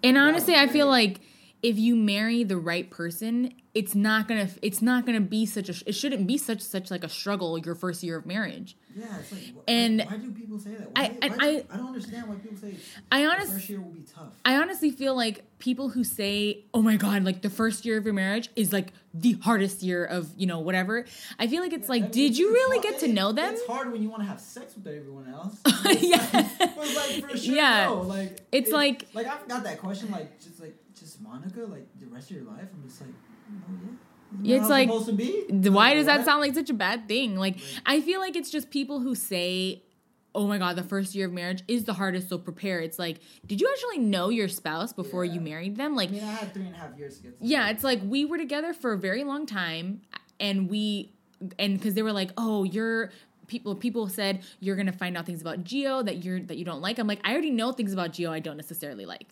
And 0.03 0.17
honestly, 0.17 0.55
was 0.55 0.63
I 0.63 0.73
feel 0.73 0.87
like 0.87 1.21
if 1.63 1.77
you 1.79 1.97
marry 1.97 2.45
the 2.45 2.57
right 2.57 2.89
person, 2.91 3.53
it's 3.75 3.95
not 3.95 4.27
gonna, 4.29 4.49
it's 4.63 4.81
not 4.83 5.07
gonna 5.07 5.21
be 5.21 5.45
such 5.47 5.69
a, 5.69 5.75
it 5.89 5.93
shouldn't 5.93 6.27
be 6.27 6.39
such 6.39 6.61
such 6.61 6.91
like 6.91 7.05
a 7.05 7.09
struggle 7.09 7.59
your 7.59 7.75
first 7.75 8.03
year 8.03 8.17
of 8.19 8.27
marriage. 8.27 8.77
Yeah, 8.97 9.05
it's 9.21 9.31
like 9.31 9.43
And 9.69 10.03
why 10.03 10.17
do 10.17 10.33
people 10.33 10.59
say 10.59 10.71
that? 10.71 10.89
I- 10.97 11.09
Why, 11.09 11.19
and 11.23 11.33
why 11.37 11.47
I- 11.47 11.65
I 11.71 11.77
don't 11.77 11.87
understand 11.89 12.29
why 12.29 12.35
people 12.37 12.57
say 12.57 12.75
I 13.13 13.27
honestly, 13.27 13.55
first 13.55 13.69
year 13.71 13.81
will 13.81 13.91
be 13.91 14.03
tough. 14.03 14.33
I 14.45 14.57
honestly 14.57 14.91
feel 14.91 15.15
like 15.15 15.45
people 15.59 15.91
who 15.91 16.03
say, 16.03 16.65
"Oh 16.75 16.83
my 16.83 16.97
god, 16.97 17.23
like 17.25 17.43
the 17.43 17.51
first 17.51 17.85
year 17.85 17.97
of 17.99 18.05
your 18.05 18.15
marriage 18.15 18.49
is 18.57 18.73
like 18.73 18.93
the 19.15 19.33
hardest 19.35 19.83
year 19.83 20.05
of, 20.05 20.31
you 20.37 20.47
know, 20.47 20.59
whatever." 20.59 21.05
I 21.39 21.47
feel 21.47 21.63
like 21.63 21.73
it's 21.73 21.89
like, 21.89 22.01
I 22.03 22.05
mean, 22.07 22.11
did 22.13 22.39
you 22.39 22.51
really 22.53 22.79
hard- 22.79 22.91
get 22.93 23.01
to 23.01 23.09
know 23.09 23.31
them? 23.33 23.55
It's 23.55 23.67
hard 23.67 23.93
when 23.93 24.03
you 24.03 24.09
want 24.11 24.23
to 24.23 24.29
have 24.29 24.41
sex 24.41 24.75
with 24.75 24.87
everyone 24.89 25.29
else. 25.29 25.57
Yeah. 26.01 26.27
like 26.33 27.31
for 27.31 27.37
sure, 27.37 27.55
Yeah. 27.55 27.85
no. 27.87 28.03
Like 28.03 28.41
It's 28.51 28.71
like- 28.73 29.07
like 29.15 29.27
I've 29.29 29.47
got 29.49 29.63
that 29.65 29.79
question. 29.79 30.11
Like 30.11 30.41
just 30.41 30.59
like 30.61 30.75
just 31.01 31.21
Monica. 31.21 31.61
Like 31.61 31.87
the 31.99 32.07
rest 32.07 32.31
of 32.31 32.37
your 32.37 32.45
life, 32.47 32.69
I'm 32.75 32.83
just 32.89 33.01
like, 33.01 33.11
oh 33.51 33.97
yeah. 34.43 34.57
It's 34.59 34.69
like, 34.69 34.89
supposed 34.89 35.07
to 35.07 35.13
be. 35.15 35.47
Why 35.71 35.95
does 35.95 36.07
that 36.07 36.25
sound 36.25 36.41
like 36.41 36.55
such 36.55 36.71
a 36.71 36.75
bad 36.75 37.09
thing? 37.09 37.37
Like. 37.37 37.57
I 37.87 38.01
feel 38.01 38.21
like 38.21 38.37
it's 38.37 38.51
just 38.51 38.71
people 38.71 39.01
who 39.01 39.15
say, 39.15 39.83
"Oh 40.35 40.47
my 40.47 40.59
god, 40.59 40.77
the 40.77 40.83
first 40.83 41.15
year 41.15 41.27
of 41.27 41.33
marriage 41.33 41.63
is 41.67 41.85
the 41.85 41.95
hardest, 41.95 42.29
so 42.29 42.37
prepare." 42.37 42.81
It's 42.81 42.99
like, 42.99 43.21
did 43.47 43.61
you 43.61 43.69
actually 43.73 43.99
know 44.05 44.29
your 44.29 44.49
spouse 44.49 44.93
before 44.93 45.25
Yeah. 45.25 45.35
you 45.35 45.41
married 45.41 45.77
them? 45.77 45.97
Like, 45.97 46.11
I 46.11 46.13
mean, 46.13 46.25
I 46.25 46.33
had 46.33 46.53
three 46.53 46.67
and 46.67 46.75
a 46.75 46.79
half 46.79 46.97
years 46.99 47.17
to 47.17 47.23
get. 47.23 47.41
To 47.41 47.47
yeah, 47.47 47.71
it's 47.71 47.83
like 47.83 48.01
we 48.05 48.27
were 48.27 48.37
together 48.39 48.75
for 48.75 48.93
a 48.93 48.99
very 48.99 49.25
long 49.25 49.47
time, 49.47 50.03
and 50.39 50.69
we, 50.69 51.15
and 51.59 51.79
because 51.79 51.95
they 51.95 52.03
were 52.03 52.13
like, 52.13 52.31
"Oh, 52.37 52.65
you're." 52.65 53.11
People 53.47 53.75
people 53.77 54.09
said 54.11 54.43
you're 54.61 54.77
gonna 54.77 54.93
find 54.93 55.17
out 55.17 55.25
things 55.25 55.41
about 55.41 55.65
Gio 55.65 56.05
that 56.05 56.23
you're 56.23 56.39
that 56.39 56.59
you 56.59 56.67
don't 56.67 56.83
like. 56.83 56.99
I'm 56.99 57.07
like 57.07 57.21
I 57.25 57.33
already 57.33 57.49
know 57.49 57.73
things 57.73 57.95
about 57.95 58.13
Gio 58.13 58.29
I 58.29 58.41
don't 58.41 58.59
necessarily 58.59 59.07
like 59.07 59.27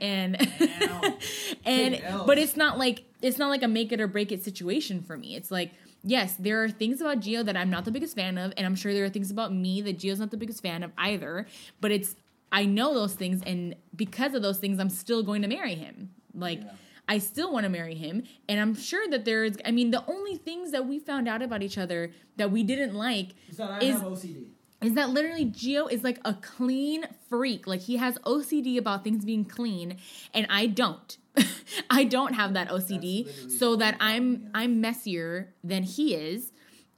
and 0.00 0.36
and 1.64 2.02
but 2.26 2.38
it's 2.38 2.56
not 2.56 2.78
like 2.78 3.04
it's 3.22 3.38
not 3.38 3.48
like 3.48 3.62
a 3.62 3.68
make 3.68 3.92
it 3.92 4.00
or 4.00 4.06
break 4.06 4.32
it 4.32 4.44
situation 4.44 5.02
for 5.02 5.16
me. 5.16 5.36
It's 5.36 5.50
like 5.50 5.72
yes, 6.02 6.34
there 6.38 6.62
are 6.62 6.70
things 6.70 7.00
about 7.00 7.20
Gio 7.20 7.44
that 7.44 7.56
I'm 7.56 7.70
not 7.70 7.84
the 7.84 7.90
biggest 7.90 8.16
fan 8.16 8.38
of, 8.38 8.52
and 8.56 8.66
I'm 8.66 8.74
sure 8.74 8.94
there 8.94 9.04
are 9.04 9.10
things 9.10 9.30
about 9.30 9.52
me 9.52 9.82
that 9.82 9.98
Gio's 9.98 10.18
not 10.18 10.30
the 10.30 10.36
biggest 10.36 10.62
fan 10.62 10.82
of 10.82 10.92
either. 10.98 11.46
But 11.80 11.92
it's 11.92 12.16
I 12.52 12.64
know 12.64 12.94
those 12.94 13.14
things, 13.14 13.42
and 13.46 13.76
because 13.94 14.34
of 14.34 14.42
those 14.42 14.58
things, 14.58 14.80
I'm 14.80 14.90
still 14.90 15.22
going 15.22 15.42
to 15.42 15.48
marry 15.48 15.74
him. 15.74 16.10
Like, 16.34 16.60
Yeah. 16.62 16.72
I 17.08 17.18
still 17.18 17.52
want 17.52 17.64
to 17.64 17.68
marry 17.70 17.94
him, 17.96 18.22
and 18.48 18.60
I'm 18.60 18.74
sure 18.74 19.08
that 19.08 19.24
there 19.24 19.44
is. 19.44 19.58
I 19.64 19.72
mean, 19.72 19.90
the 19.90 20.04
only 20.06 20.36
things 20.36 20.70
that 20.70 20.86
we 20.86 21.00
found 21.00 21.28
out 21.28 21.42
about 21.42 21.62
each 21.62 21.76
other 21.76 22.12
that 22.36 22.50
we 22.52 22.62
didn't 22.62 22.94
like 22.94 23.30
So 23.52 23.64
I 23.64 23.78
is 23.80 23.96
have 23.96 24.02
OCD. 24.02 24.46
Is 24.82 24.94
that 24.94 25.10
literally 25.10 25.44
Gio 25.44 25.90
is 25.90 26.02
like 26.02 26.18
a 26.24 26.34
clean 26.34 27.04
freak. 27.28 27.66
Like 27.66 27.80
he 27.80 27.96
has 27.98 28.16
OCD 28.18 28.78
about 28.78 29.04
things 29.04 29.24
being 29.24 29.44
clean, 29.44 29.98
and 30.32 30.46
I 30.48 30.66
don't. 30.66 31.16
I 31.90 32.04
don't 32.04 32.32
have 32.34 32.54
that 32.54 32.68
OCD, 32.70 33.50
so 33.50 33.76
that 33.76 33.96
I'm 34.00 34.32
yeah. 34.32 34.48
I'm 34.54 34.80
messier 34.80 35.52
than 35.62 35.82
he 35.82 36.14
is. 36.14 36.52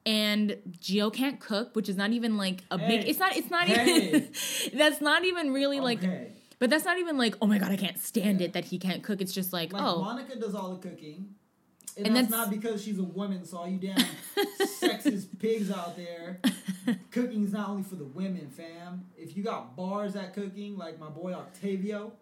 And 0.05 0.57
Gio 0.80 1.12
can't 1.12 1.39
cook, 1.39 1.76
which 1.76 1.89
is 1.89 1.97
not 1.97 2.11
even 2.11 2.37
like 2.37 2.62
a 2.70 2.78
big. 2.78 3.09
It's 3.09 3.18
not. 3.18 3.37
It's 3.37 3.51
not 3.51 3.66
Hey. 3.68 4.09
even. 4.09 4.28
that's 4.78 5.01
not 5.01 5.24
even 5.24 5.53
really 5.53 5.80
like. 5.80 6.01
But 6.59 6.70
that's 6.70 6.85
not 6.85 6.99
even 6.99 7.18
like. 7.18 7.35
Oh 7.43 7.47
my 7.47 7.59
god, 7.59 7.70
I 7.72 7.76
can't 7.76 7.99
stand 7.99 8.41
it 8.41 8.53
that 8.53 8.64
he 8.66 8.78
can't 8.78 9.03
cook. 9.03 9.20
It's 9.20 9.33
just 9.33 9.53
like, 9.53 9.72
Like 9.72 9.83
oh, 9.83 10.01
Monica 10.01 10.37
does 10.39 10.55
all 10.55 10.76
the 10.76 10.89
cooking. 10.89 11.35
And, 11.97 12.07
And 12.07 12.16
that's, 12.16 12.28
that's- 12.28 12.47
not 12.49 12.51
because 12.51 12.82
she's 12.82 12.99
a 12.99 13.03
woman, 13.05 13.45
so 13.45 13.59
all 13.59 13.68
you 13.68 13.78
damn 13.78 13.97
sexist 14.61 15.26
pigs 15.38 15.70
out 15.70 15.97
there. 15.97 16.40
Cooking's 17.11 17.53
not 17.53 17.68
only 17.68 17.82
for 17.82 17.97
the 17.97 18.05
women, 18.05 18.49
fam. 18.51 19.05
If 19.16 19.36
you 19.36 19.43
got 19.43 19.76
bars 19.76 20.16
at 20.16 20.34
cooking, 20.34 20.76
like 20.78 20.99
my 20.99 21.09
boy 21.09 21.32
Octavio, 21.32 22.12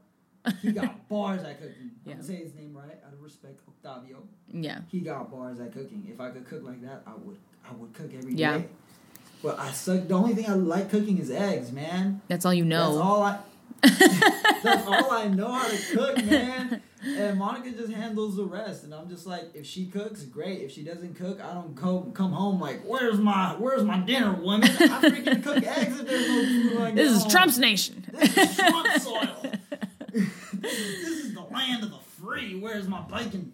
he 0.61 0.73
got 0.81 1.09
bars 1.09 1.43
at 1.45 1.61
cooking. 1.61 1.93
Yeah. 2.05 2.14
I'm 2.14 2.23
say 2.23 2.37
his 2.37 2.55
name 2.55 2.75
right, 2.77 2.99
out 3.07 3.12
of 3.12 3.23
respect, 3.23 3.61
Octavio. 3.68 4.23
yeah, 4.53 4.81
He 4.89 5.01
got 5.01 5.31
bars 5.31 5.61
at 5.61 5.73
cooking. 5.73 6.07
If 6.12 6.21
I 6.21 6.31
could 6.31 6.47
cook 6.49 6.62
like 6.64 6.83
that, 6.83 7.03
I 7.07 7.12
would 7.23 7.37
I 7.68 7.73
would 7.75 7.93
cook 7.95 8.11
every 8.16 8.33
day. 8.35 8.41
Yeah. 8.41 8.62
But 9.43 9.59
I 9.59 9.71
suck 9.71 10.07
the 10.09 10.14
only 10.14 10.35
thing 10.35 10.49
I 10.51 10.55
like 10.55 10.91
cooking 10.91 11.16
is 11.18 11.31
eggs, 11.31 11.73
man. 11.73 12.21
that's 12.29 12.45
all 12.45 12.53
you 12.53 12.64
know. 12.64 12.87
That's 12.93 13.03
all 13.07 13.23
I 13.23 13.39
That's 14.62 14.87
all 14.87 15.11
I 15.12 15.29
know 15.29 15.51
how 15.53 15.66
to 15.68 15.77
cook, 15.97 16.25
man. 16.27 16.83
And 17.05 17.39
Monica 17.39 17.71
just 17.71 17.93
handles 17.93 18.37
the 18.37 18.45
rest. 18.45 18.85
And 18.85 18.93
I'm 18.95 19.09
just 19.09 19.27
like, 19.27 19.55
if 19.55 19.65
she 19.67 19.87
cooks, 19.87 20.23
great. 20.25 20.61
If 20.61 20.71
she 20.71 20.83
doesn't 20.85 21.15
cook, 21.15 21.41
I 21.43 21.55
don't 21.55 21.75
go 21.75 22.11
come 22.15 22.33
home 22.33 22.61
like, 22.61 22.83
where's 22.85 23.19
my 23.19 23.55
where's 23.59 23.83
my 23.85 23.99
dinner, 24.01 24.33
woman? 24.35 24.69
I 24.69 24.77
freaking 24.77 25.43
cook 25.43 25.65
eggs 25.65 25.99
if 26.01 26.07
there's 26.07 26.29
no 26.29 26.43
food 26.45 26.79
get 26.89 26.95
this 26.97 27.11
is 27.13 27.23
home. 27.23 27.31
Trump's 27.31 27.59
nation. 27.59 28.07
This 28.13 28.37
is 28.37 28.57
Trump 28.57 29.01
soil. 29.01 29.43
this, 30.13 30.79
is, 30.79 31.03
this 31.03 31.25
is 31.25 31.35
the 31.35 31.41
land 31.43 31.85
of 31.85 31.91
the 31.91 31.99
free. 32.21 32.59
Where's 32.61 32.87
my 32.89 33.01
bacon? 33.03 33.53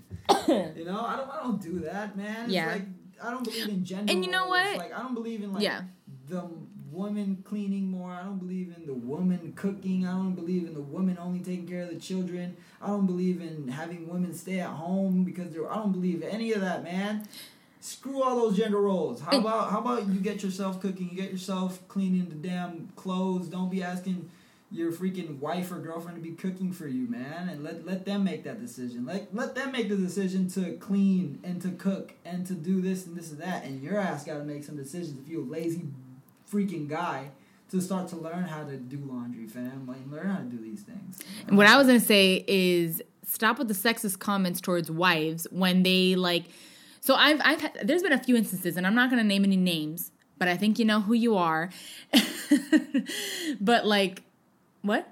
You 0.48 0.84
know, 0.84 1.00
I 1.00 1.16
don't 1.16 1.30
I 1.30 1.40
don't 1.42 1.62
do 1.62 1.80
that, 1.80 2.16
man. 2.16 2.44
It's 2.46 2.52
Yeah. 2.54 2.72
like 2.72 2.82
I 3.22 3.30
don't 3.30 3.44
believe 3.44 3.68
in 3.68 3.84
gender. 3.84 4.12
And 4.12 4.24
you 4.24 4.30
know 4.30 4.48
what? 4.48 4.76
Like 4.76 4.92
I 4.92 4.98
don't 5.02 5.14
believe 5.14 5.42
in 5.42 5.52
like 5.52 5.62
Yeah. 5.62 5.82
the 6.28 6.48
woman 6.96 7.44
cleaning 7.44 7.90
more. 7.90 8.10
I 8.10 8.22
don't 8.24 8.38
believe 8.38 8.74
in 8.76 8.86
the 8.86 8.94
woman 8.94 9.52
cooking. 9.54 10.06
I 10.06 10.12
don't 10.12 10.34
believe 10.34 10.66
in 10.66 10.74
the 10.74 10.80
woman 10.80 11.18
only 11.20 11.40
taking 11.40 11.68
care 11.68 11.82
of 11.82 11.90
the 11.90 12.00
children. 12.00 12.56
I 12.80 12.88
don't 12.88 13.06
believe 13.06 13.40
in 13.40 13.68
having 13.68 14.08
women 14.08 14.34
stay 14.34 14.60
at 14.60 14.70
home 14.70 15.22
because 15.22 15.52
they're. 15.52 15.70
I 15.70 15.76
don't 15.76 15.92
believe 15.92 16.22
any 16.22 16.52
of 16.52 16.62
that, 16.62 16.82
man. 16.82 17.28
Screw 17.80 18.22
all 18.22 18.34
those 18.36 18.56
gender 18.56 18.80
roles. 18.80 19.20
How 19.20 19.38
about 19.38 19.70
how 19.70 19.80
about 19.80 20.08
you 20.08 20.18
get 20.20 20.42
yourself 20.42 20.80
cooking, 20.80 21.10
you 21.10 21.16
get 21.16 21.30
yourself 21.30 21.86
cleaning 21.86 22.28
the 22.28 22.34
damn 22.34 22.88
clothes. 22.96 23.48
Don't 23.48 23.70
be 23.70 23.82
asking 23.82 24.30
your 24.72 24.90
freaking 24.90 25.38
wife 25.38 25.70
or 25.70 25.78
girlfriend 25.78 26.16
to 26.16 26.22
be 26.22 26.34
cooking 26.34 26.72
for 26.72 26.88
you, 26.88 27.08
man, 27.08 27.48
and 27.48 27.62
let 27.62 27.86
let 27.86 28.04
them 28.04 28.24
make 28.24 28.42
that 28.44 28.60
decision. 28.60 29.04
Let 29.04 29.32
let 29.34 29.54
them 29.54 29.70
make 29.70 29.88
the 29.88 29.96
decision 29.96 30.48
to 30.50 30.72
clean 30.78 31.40
and 31.44 31.60
to 31.62 31.70
cook 31.70 32.14
and 32.24 32.46
to 32.46 32.54
do 32.54 32.80
this 32.80 33.06
and 33.06 33.16
this 33.16 33.30
and 33.30 33.40
that. 33.40 33.64
And 33.64 33.82
your 33.82 33.98
ass 33.98 34.24
got 34.24 34.38
to 34.38 34.44
make 34.44 34.64
some 34.64 34.76
decisions 34.76 35.20
if 35.20 35.28
you're 35.28 35.42
a 35.42 35.44
lazy 35.44 35.84
freaking 36.50 36.88
guy 36.88 37.30
to 37.70 37.80
start 37.80 38.08
to 38.08 38.16
learn 38.16 38.44
how 38.44 38.64
to 38.64 38.76
do 38.76 38.98
laundry, 38.98 39.46
fam. 39.46 39.86
Like 39.86 39.98
learn 40.10 40.28
how 40.28 40.38
to 40.38 40.44
do 40.44 40.58
these 40.58 40.82
things. 40.82 41.18
And 41.46 41.56
what 41.56 41.66
I 41.66 41.76
was 41.76 41.86
gonna 41.86 42.00
say 42.00 42.44
is 42.46 43.02
stop 43.26 43.58
with 43.58 43.68
the 43.68 43.74
sexist 43.74 44.18
comments 44.18 44.60
towards 44.60 44.90
wives 44.90 45.46
when 45.50 45.82
they 45.82 46.14
like. 46.14 46.44
So 47.00 47.14
I've 47.14 47.40
I've 47.44 47.60
had, 47.60 47.80
there's 47.84 48.02
been 48.02 48.12
a 48.12 48.22
few 48.22 48.36
instances, 48.36 48.76
and 48.76 48.86
I'm 48.86 48.94
not 48.94 49.10
gonna 49.10 49.24
name 49.24 49.44
any 49.44 49.56
names, 49.56 50.12
but 50.38 50.48
I 50.48 50.56
think 50.56 50.78
you 50.78 50.84
know 50.84 51.00
who 51.00 51.14
you 51.14 51.36
are. 51.36 51.70
but 53.60 53.86
like, 53.86 54.22
what? 54.82 55.08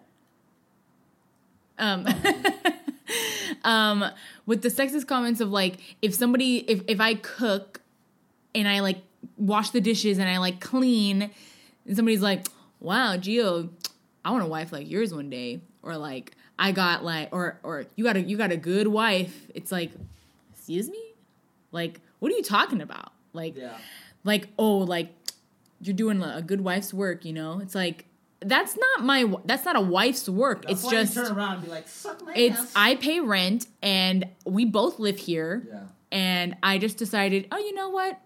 Um. 1.78 2.06
um, 3.64 4.04
with 4.46 4.62
the 4.62 4.68
sexist 4.68 5.06
comments 5.06 5.40
of 5.40 5.50
like, 5.50 5.78
if 6.02 6.14
somebody, 6.14 6.58
if 6.58 6.82
if 6.86 7.00
I 7.00 7.14
cook, 7.14 7.80
and 8.54 8.68
I 8.68 8.80
like 8.80 9.02
wash 9.36 9.70
the 9.70 9.80
dishes 9.80 10.18
and 10.18 10.28
I 10.28 10.38
like 10.38 10.60
clean, 10.60 11.30
and 11.86 11.96
somebody's 11.96 12.22
like, 12.22 12.46
"Wow, 12.80 13.16
Gio, 13.16 13.70
I 14.24 14.30
want 14.30 14.42
a 14.44 14.46
wife 14.48 14.72
like 14.72 14.90
yours 14.90 15.14
one 15.14 15.30
day," 15.30 15.60
or 15.82 15.96
like, 15.96 16.32
"I 16.58 16.72
got 16.72 17.04
like," 17.04 17.28
or 17.32 17.58
or 17.62 17.86
you 17.96 18.04
got 18.04 18.16
a 18.16 18.22
you 18.22 18.36
got 18.36 18.52
a 18.52 18.56
good 18.56 18.88
wife. 18.88 19.46
It's 19.54 19.72
like, 19.72 19.90
excuse 20.52 20.88
me, 20.88 21.02
like, 21.72 22.00
what 22.18 22.32
are 22.32 22.36
you 22.36 22.42
talking 22.42 22.80
about? 22.80 23.12
Like, 23.32 23.56
Yeah. 23.56 23.76
like 24.24 24.48
oh, 24.58 24.78
like 24.78 25.08
you're 25.80 25.94
doing 25.94 26.22
a 26.22 26.42
good 26.42 26.62
wife's 26.62 26.94
work, 26.94 27.24
you 27.24 27.32
know? 27.32 27.60
It's 27.60 27.74
like 27.74 28.06
that's 28.40 28.76
not 28.76 29.04
my 29.04 29.32
that's 29.44 29.64
not 29.64 29.76
a 29.76 29.80
wife's 29.80 30.28
work. 30.28 30.62
That's 30.66 30.82
it's 30.82 30.90
just 30.90 31.14
turn 31.14 31.32
around 31.32 31.54
and 31.54 31.64
be 31.64 31.70
like, 31.70 31.88
suck 31.88 32.24
my 32.24 32.32
it's 32.34 32.58
ass. 32.58 32.72
I 32.74 32.94
pay 32.96 33.20
rent 33.20 33.66
and 33.82 34.26
we 34.44 34.64
both 34.64 34.98
live 34.98 35.18
here 35.18 35.66
yeah. 35.68 35.80
and 36.12 36.56
I 36.62 36.78
just 36.78 36.96
decided, 36.96 37.48
oh, 37.52 37.58
you 37.58 37.74
know 37.74 37.90
what? 37.90 38.18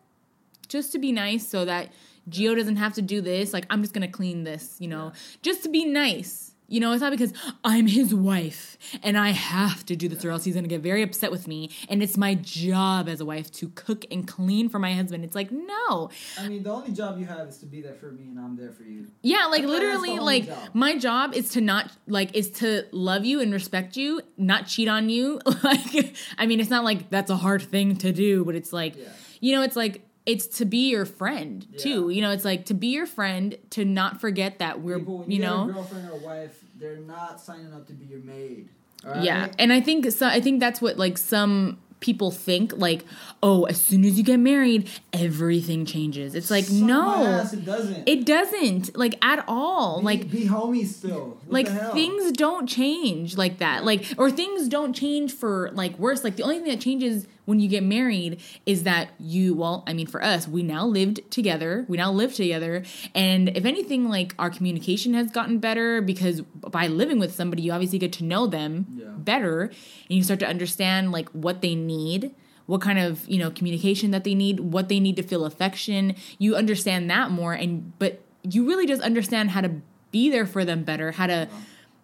Just 0.69 0.93
to 0.93 0.99
be 0.99 1.13
nice 1.13 1.47
so 1.49 1.65
that 1.65 1.91
Gio 2.31 2.55
doesn't 2.57 2.77
have 2.77 2.93
to 2.95 3.03
do 3.03 3.21
this, 3.21 3.53
like 3.53 3.67
I'm 3.71 3.83
just 3.83 3.95
gonna 3.95 4.09
clean 4.09 4.45
this, 4.45 4.77
you 4.79 4.89
know, 4.89 5.13
just 5.43 5.63
to 5.63 5.69
be 5.69 5.85
nice. 5.85 6.45
You 6.71 6.81
know, 6.81 6.93
it's 6.93 7.01
not 7.01 7.13
because 7.13 7.33
I'm 7.65 7.87
his 7.87 8.15
wife 8.15 8.77
and 9.03 9.17
I 9.17 9.31
have 9.31 9.87
to 9.87 9.97
do 9.97 10.07
this 10.07 10.23
or 10.23 10.31
else 10.31 10.45
he's 10.45 10.55
gonna 10.55 10.69
get 10.69 10.83
very 10.83 11.03
upset 11.03 11.31
with 11.31 11.49
me. 11.49 11.71
And 11.89 12.03
it's 12.03 12.19
my 12.19 12.35
job 12.35 13.09
as 13.09 13.23
a 13.23 13.25
wife 13.25 13.51
to 13.53 13.71
cook 13.71 14.05
and 14.11 14.29
clean 14.29 14.69
for 14.69 14.79
my 14.79 14.93
husband. 14.93 15.25
It's 15.25 15.35
like, 15.35 15.51
no. 15.51 16.11
I 16.39 16.47
mean, 16.47 16.63
the 16.63 16.71
only 16.71 16.93
job 16.93 17.19
you 17.19 17.25
have 17.25 17.49
is 17.49 17.57
to 17.61 17.67
be 17.67 17.81
there 17.81 17.95
for 17.95 18.13
me, 18.13 18.25
and 18.25 18.39
I'm 18.39 18.55
there 18.55 18.73
for 18.73 18.83
you. 18.83 19.07
Yeah, 19.23 19.47
like 19.47 19.63
that's 19.63 19.73
literally, 19.73 20.19
like 20.19 20.45
job. 20.49 20.59
my 20.75 20.99
job 20.99 21.33
is 21.33 21.49
to 21.53 21.63
not 21.63 21.91
like 22.07 22.37
is 22.37 22.51
to 22.61 22.85
love 22.93 23.25
you 23.25 23.41
and 23.41 23.51
respect 23.51 23.97
you, 23.97 24.21
not 24.37 24.67
cheat 24.67 24.89
on 24.89 25.09
you. 25.09 25.41
Like, 25.63 26.15
I 26.37 26.45
mean, 26.45 26.61
it's 26.61 26.69
not 26.69 26.85
like 26.85 27.09
that's 27.09 27.31
a 27.31 27.37
hard 27.37 27.63
thing 27.63 27.97
to 27.97 28.13
do, 28.13 28.45
but 28.45 28.55
it's 28.55 28.75
like, 28.75 28.95
Yeah. 28.95 29.05
you 29.41 29.55
know, 29.55 29.63
it's 29.63 29.77
like 29.77 30.03
it's 30.29 30.47
to 30.47 30.67
be 30.67 30.91
your 30.91 31.07
friend 31.07 31.67
too. 31.79 32.11
Yeah. 32.11 32.17
You 32.17 32.21
know, 32.21 32.31
it's 32.33 32.45
like 32.45 32.67
to 32.67 32.75
be 32.75 32.89
your 32.89 33.07
friend 33.07 33.57
to 33.71 33.85
not 33.87 34.21
forget 34.21 34.59
that 34.59 34.83
we're, 34.83 34.99
People, 34.99 35.25
you 35.27 35.37
you, 35.37 35.43
know, 35.43 35.71
girlfriend 35.73 36.11
or 36.11 36.19
wife, 36.19 36.63
they're 36.79 36.99
not 36.99 37.41
signing 37.41 37.73
up 37.73 37.87
to 37.87 37.95
be 37.95 38.05
your 38.05 38.21
maid. 38.21 38.69
all 39.07 39.25
yeah. 39.25 39.49
And 39.59 39.73
I 39.73 39.81
think 39.81 40.13
so. 40.13 40.27
I 40.27 40.43
think 40.43 40.61
that's 40.61 40.83
what 40.83 40.99
like 40.99 41.17
some 41.17 41.79
people 42.01 42.31
think 42.31 42.75
like, 42.77 43.07
oh, 43.43 43.65
as 43.65 43.81
soon 43.81 44.05
as 44.05 44.19
you 44.19 44.23
get 44.23 44.37
married, 44.37 44.91
everything 45.15 45.87
changes. 45.87 46.35
It's 46.35 46.51
like 46.51 46.71
no, 46.71 47.25
ass, 47.25 47.55
it 47.55 47.65
doesn't. 47.65 48.07
it 48.07 48.27
doesn't 48.27 48.99
like 48.99 49.25
at 49.25 49.43
all. 49.49 50.01
Be- 50.01 50.05
like 50.05 50.31
be 50.31 50.45
homies 50.45 50.89
still. 50.89 51.39
What 51.47 51.53
like 51.53 51.93
things 51.95 52.33
don't 52.33 52.67
change 52.67 53.39
like 53.39 53.59
that 53.59 53.83
like 53.87 54.05
or 54.19 54.31
things 54.31 54.69
don't 54.69 54.93
change 54.93 55.33
for 55.33 55.71
like 55.73 55.99
worse 55.99 56.23
like 56.23 56.37
the 56.37 56.43
only 56.43 56.59
thing 56.59 56.69
that 56.69 56.81
changes 56.83 57.27
when 57.49 57.61
you 57.61 57.69
get 57.69 57.83
married 57.83 58.39
is 58.67 58.83
that 58.83 59.09
you 59.19 59.55
well 59.55 59.83
i 59.87 59.93
mean 59.95 60.07
for 60.07 60.23
us 60.23 60.47
we 60.47 60.63
now 60.63 60.85
lived 60.85 61.19
together 61.31 61.87
we 61.89 61.97
now 61.97 62.13
live 62.13 62.35
together 62.35 62.85
and 63.15 63.49
if 63.57 63.65
anything 63.65 64.07
like 64.11 64.35
our 64.39 64.51
communication 64.51 65.15
has 65.15 65.31
gotten 65.31 65.59
better 65.59 66.03
because 66.03 66.43
by 66.79 66.87
living 66.87 67.19
with 67.19 67.35
somebody 67.35 67.63
you 67.63 67.73
obviously 67.73 67.99
get 67.99 68.13
to 68.13 68.23
know 68.23 68.47
them 68.47 68.87
Yeah. 68.95 69.07
better 69.17 69.63
and 69.63 69.73
you 70.17 70.23
start 70.23 70.41
to 70.41 70.47
understand 70.47 71.11
like 71.11 71.31
what 71.31 71.63
they 71.63 71.75
need 71.75 72.35
what 72.67 72.83
kind 72.83 72.99
of 72.99 73.27
you 73.27 73.39
know 73.39 73.51
communication 73.51 74.11
that 74.11 74.25
they 74.25 74.35
need 74.35 74.61
what 74.61 74.91
they 74.91 75.01
need 75.01 75.17
to 75.17 75.23
feel 75.23 75.47
affection 75.47 76.15
you 76.39 76.55
understand 76.55 77.09
that 77.11 77.31
more 77.31 77.55
and 77.55 77.99
but 77.99 78.21
you 78.43 78.67
really 78.67 78.87
just 78.87 79.01
understand 79.01 79.51
how 79.53 79.63
to 79.63 79.71
be 80.13 80.29
there 80.29 80.45
for 80.45 80.67
them 80.67 80.85
better 80.85 81.13
how 81.13 81.27
to 81.27 81.49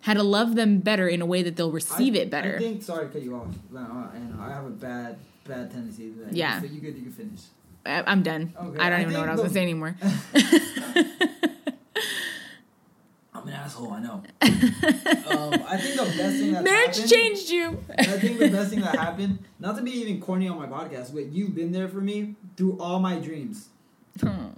how 0.01 0.13
to 0.13 0.23
love 0.23 0.55
them 0.55 0.79
better 0.81 1.07
in 1.09 1.23
a 1.23 1.27
way 1.27 1.43
that 1.43 1.57
they'll 1.57 1.71
receive 1.73 2.15
I- 2.15 2.19
it 2.21 2.31
better 2.31 2.57
I 2.57 2.59
think. 2.59 2.83
Sorry 2.83 3.07
to 3.07 3.13
cut 3.13 3.23
you 3.23 3.35
off. 3.37 3.49
I 3.75 4.19
I 4.39 4.49
have 4.53 4.67
a 4.67 4.71
bad, 4.71 5.17
bad 5.45 5.71
tendency 5.71 6.11
to. 6.11 6.27
Yeah. 6.31 6.61
So 6.61 6.67
you 6.67 6.81
good? 6.81 6.97
You 6.97 7.03
can 7.05 7.13
finish. 7.13 7.41
I, 7.87 8.03
i'm 8.11 8.23
done 8.23 8.55
Okay, 8.59 8.79
i 8.79 8.89
don't 8.89 8.99
I 9.01 9.03
even 9.03 9.13
know 9.13 9.21
what 9.21 9.29
i 9.29 9.33
was 9.33 9.43
gonna 9.43 9.53
say 9.53 9.61
anymore 9.61 9.95
I'm 13.37 13.49
an 13.49 13.55
asshole. 13.55 13.93
I 13.93 14.01
know. 14.01 14.13
um, 14.43 15.63
I 15.69 15.77
think 15.77 15.97
the 15.99 16.05
best 16.17 16.37
thing 16.39 16.53
that 16.53 16.63
marriage 16.65 16.95
happened, 16.97 17.11
changed 17.11 17.51
you 17.51 17.79
I 17.99 18.05
think 18.05 18.39
the 18.39 18.49
best 18.49 18.71
thing 18.71 18.81
that 18.81 18.97
happened, 18.97 19.39
not 19.59 19.77
to 19.77 19.83
be 19.83 19.91
even 19.91 20.21
corny 20.21 20.49
on 20.49 20.57
my 20.59 20.67
podcast, 20.67 21.13
but 21.13 21.27
you've 21.27 21.55
been 21.55 21.73
there 21.73 21.89
for 21.89 22.01
me 22.01 22.37
through 22.57 22.79
all 22.81 23.01
my 23.01 23.17
dreams. 23.19 23.69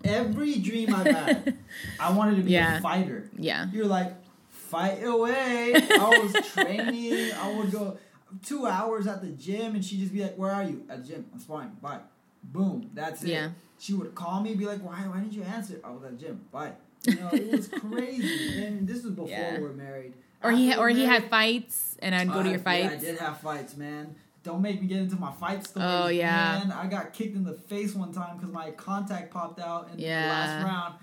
Every 0.05 0.57
dream 0.59 0.95
I've 0.95 1.07
had, 1.07 1.57
I 2.01 2.13
wanted 2.13 2.37
to 2.37 2.43
be 2.43 2.53
Yeah. 2.53 2.79
a 2.79 2.81
fighter. 2.83 3.29
yeah 3.37 3.67
You're 3.73 3.87
like, 3.87 4.13
fight 4.51 5.03
away. 5.03 5.73
I 5.75 6.21
was 6.33 6.47
training. 6.53 7.33
I 7.33 7.55
would 7.57 7.73
go 7.73 7.97
two 8.43 8.67
hours 8.67 9.07
at 9.07 9.21
the 9.23 9.29
gym, 9.29 9.75
and 9.75 9.85
she'd 9.85 10.01
just 10.01 10.13
be 10.13 10.23
like, 10.23 10.37
"Where 10.37 10.51
are 10.53 10.65
you?" 10.65 10.85
At 10.89 11.03
the 11.05 11.13
gym. 11.13 11.27
I'm 11.33 11.39
sparring. 11.41 11.77
Bye. 11.83 12.01
Boom. 12.43 12.91
That's 12.95 13.23
it. 13.23 13.31
Yeah. 13.31 13.51
She 13.79 13.93
would 13.95 14.15
call 14.15 14.41
me, 14.43 14.55
be 14.55 14.67
like, 14.67 14.81
"Why? 14.83 14.97
Why 15.09 15.21
didn't 15.21 15.33
you 15.35 15.43
answer?" 15.43 15.81
I 15.85 15.91
was 15.91 16.03
at 16.05 16.19
the 16.19 16.25
gym. 16.27 16.41
Bye. 16.53 16.73
You 17.05 17.15
know, 17.17 17.29
it 17.33 17.51
was 17.53 17.69
crazy, 17.83 18.65
and 18.65 18.87
this 18.89 19.03
was 19.05 19.13
before 19.13 19.29
Yeah. 19.29 19.57
we 19.59 19.63
were 19.63 19.73
married. 19.73 20.15
Or 20.43 20.51
he 20.53 20.75
or 20.75 20.87
we 20.87 20.95
he 20.95 21.05
had 21.05 21.29
fights, 21.31 21.97
and 22.01 22.15
I'd 22.15 22.29
go 22.29 22.43
to 22.43 22.49
Uh, 22.49 22.53
your 22.53 22.59
fights. 22.61 23.03
Yeah, 23.03 23.11
I 23.11 23.13
did 23.13 23.19
have 23.19 23.41
fights, 23.41 23.77
man. 23.77 24.15
Don't 24.43 24.63
make 24.63 24.81
me 24.81 24.87
get 24.87 24.99
into 24.99 25.17
my 25.17 25.33
fight 25.33 25.65
stories. 25.67 25.89
Oh, 25.91 26.07
yeah. 26.07 26.59
Man, 26.61 26.71
I 26.73 26.87
got 26.87 27.13
kicked 27.13 27.35
in 27.35 27.43
the 27.43 27.55
face 27.55 27.95
one 27.97 28.13
time 28.13 28.37
because 28.37 28.53
my 28.53 28.71
contact 28.73 29.33
popped 29.33 29.59
out 29.59 29.89
in 29.93 29.99
Yeah. 29.99 30.23
the 30.23 30.29
last 30.29 30.65
round. 30.65 30.95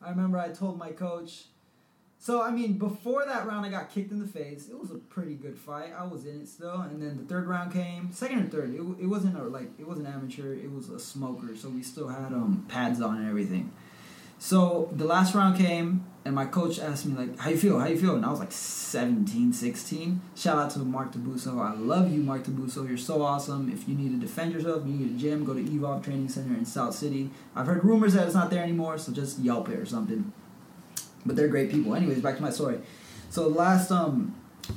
I 0.00 0.10
remember 0.10 0.38
I 0.38 0.50
told 0.50 0.78
my 0.78 0.90
coach. 0.92 1.46
So 2.22 2.40
I 2.40 2.52
mean, 2.52 2.74
before 2.74 3.24
that 3.26 3.48
round, 3.48 3.66
I 3.66 3.68
got 3.68 3.90
kicked 3.90 4.12
in 4.12 4.20
the 4.20 4.28
face. 4.28 4.68
It 4.68 4.78
was 4.78 4.92
a 4.92 4.94
pretty 4.94 5.34
good 5.34 5.58
fight. 5.58 5.92
I 5.98 6.04
was 6.04 6.24
in 6.24 6.42
it 6.42 6.46
still, 6.46 6.82
and 6.82 7.02
then 7.02 7.16
the 7.16 7.24
third 7.24 7.48
round 7.48 7.72
came, 7.72 8.12
second 8.12 8.44
or 8.44 8.48
third. 8.48 8.72
It, 8.72 8.80
it 9.02 9.06
wasn't 9.06 9.36
a, 9.36 9.42
like 9.42 9.70
it 9.76 9.88
wasn't 9.88 10.06
amateur. 10.06 10.54
It 10.54 10.70
was 10.70 10.88
a 10.88 11.00
smoker, 11.00 11.56
so 11.56 11.68
we 11.68 11.82
still 11.82 12.06
had 12.06 12.32
um 12.32 12.64
pads 12.68 13.00
on 13.00 13.18
and 13.18 13.28
everything. 13.28 13.72
So 14.38 14.88
the 14.92 15.04
last 15.04 15.34
round 15.34 15.58
came, 15.58 16.04
and 16.24 16.32
my 16.32 16.44
coach 16.44 16.78
asked 16.78 17.06
me 17.06 17.16
like, 17.16 17.40
"How 17.40 17.50
you 17.50 17.56
feel? 17.56 17.80
How 17.80 17.88
you 17.88 17.98
feel?" 17.98 18.14
And 18.14 18.24
I 18.24 18.30
was 18.30 18.38
like 18.38 18.52
17, 18.52 19.52
16. 19.52 20.20
Shout 20.36 20.58
out 20.58 20.70
to 20.70 20.78
Mark 20.78 21.10
Tabuso. 21.10 21.58
I 21.58 21.74
love 21.74 22.12
you, 22.12 22.20
Mark 22.20 22.44
Tabuso. 22.44 22.86
You're 22.86 22.98
so 22.98 23.22
awesome. 23.22 23.68
If 23.68 23.88
you 23.88 23.96
need 23.96 24.12
to 24.12 24.24
defend 24.24 24.52
yourself, 24.52 24.86
you 24.86 24.92
need 24.92 25.16
a 25.16 25.18
gym. 25.18 25.44
Go 25.44 25.54
to 25.54 25.60
Evolve 25.60 26.04
Training 26.04 26.28
Center 26.28 26.54
in 26.54 26.66
South 26.66 26.94
City. 26.94 27.30
I've 27.56 27.66
heard 27.66 27.84
rumors 27.84 28.14
that 28.14 28.26
it's 28.26 28.34
not 28.36 28.48
there 28.48 28.62
anymore, 28.62 28.96
so 28.96 29.10
just 29.10 29.40
Yelp 29.40 29.68
it 29.70 29.76
or 29.80 29.86
something. 29.86 30.32
But 31.24 31.36
they're 31.36 31.48
great 31.48 31.70
people. 31.70 31.94
Anyways, 31.94 32.20
back 32.20 32.36
to 32.36 32.42
my 32.42 32.50
story. 32.50 32.78
So 33.30 33.48
the 33.48 33.54
last 33.54 33.90
um, 33.90 34.34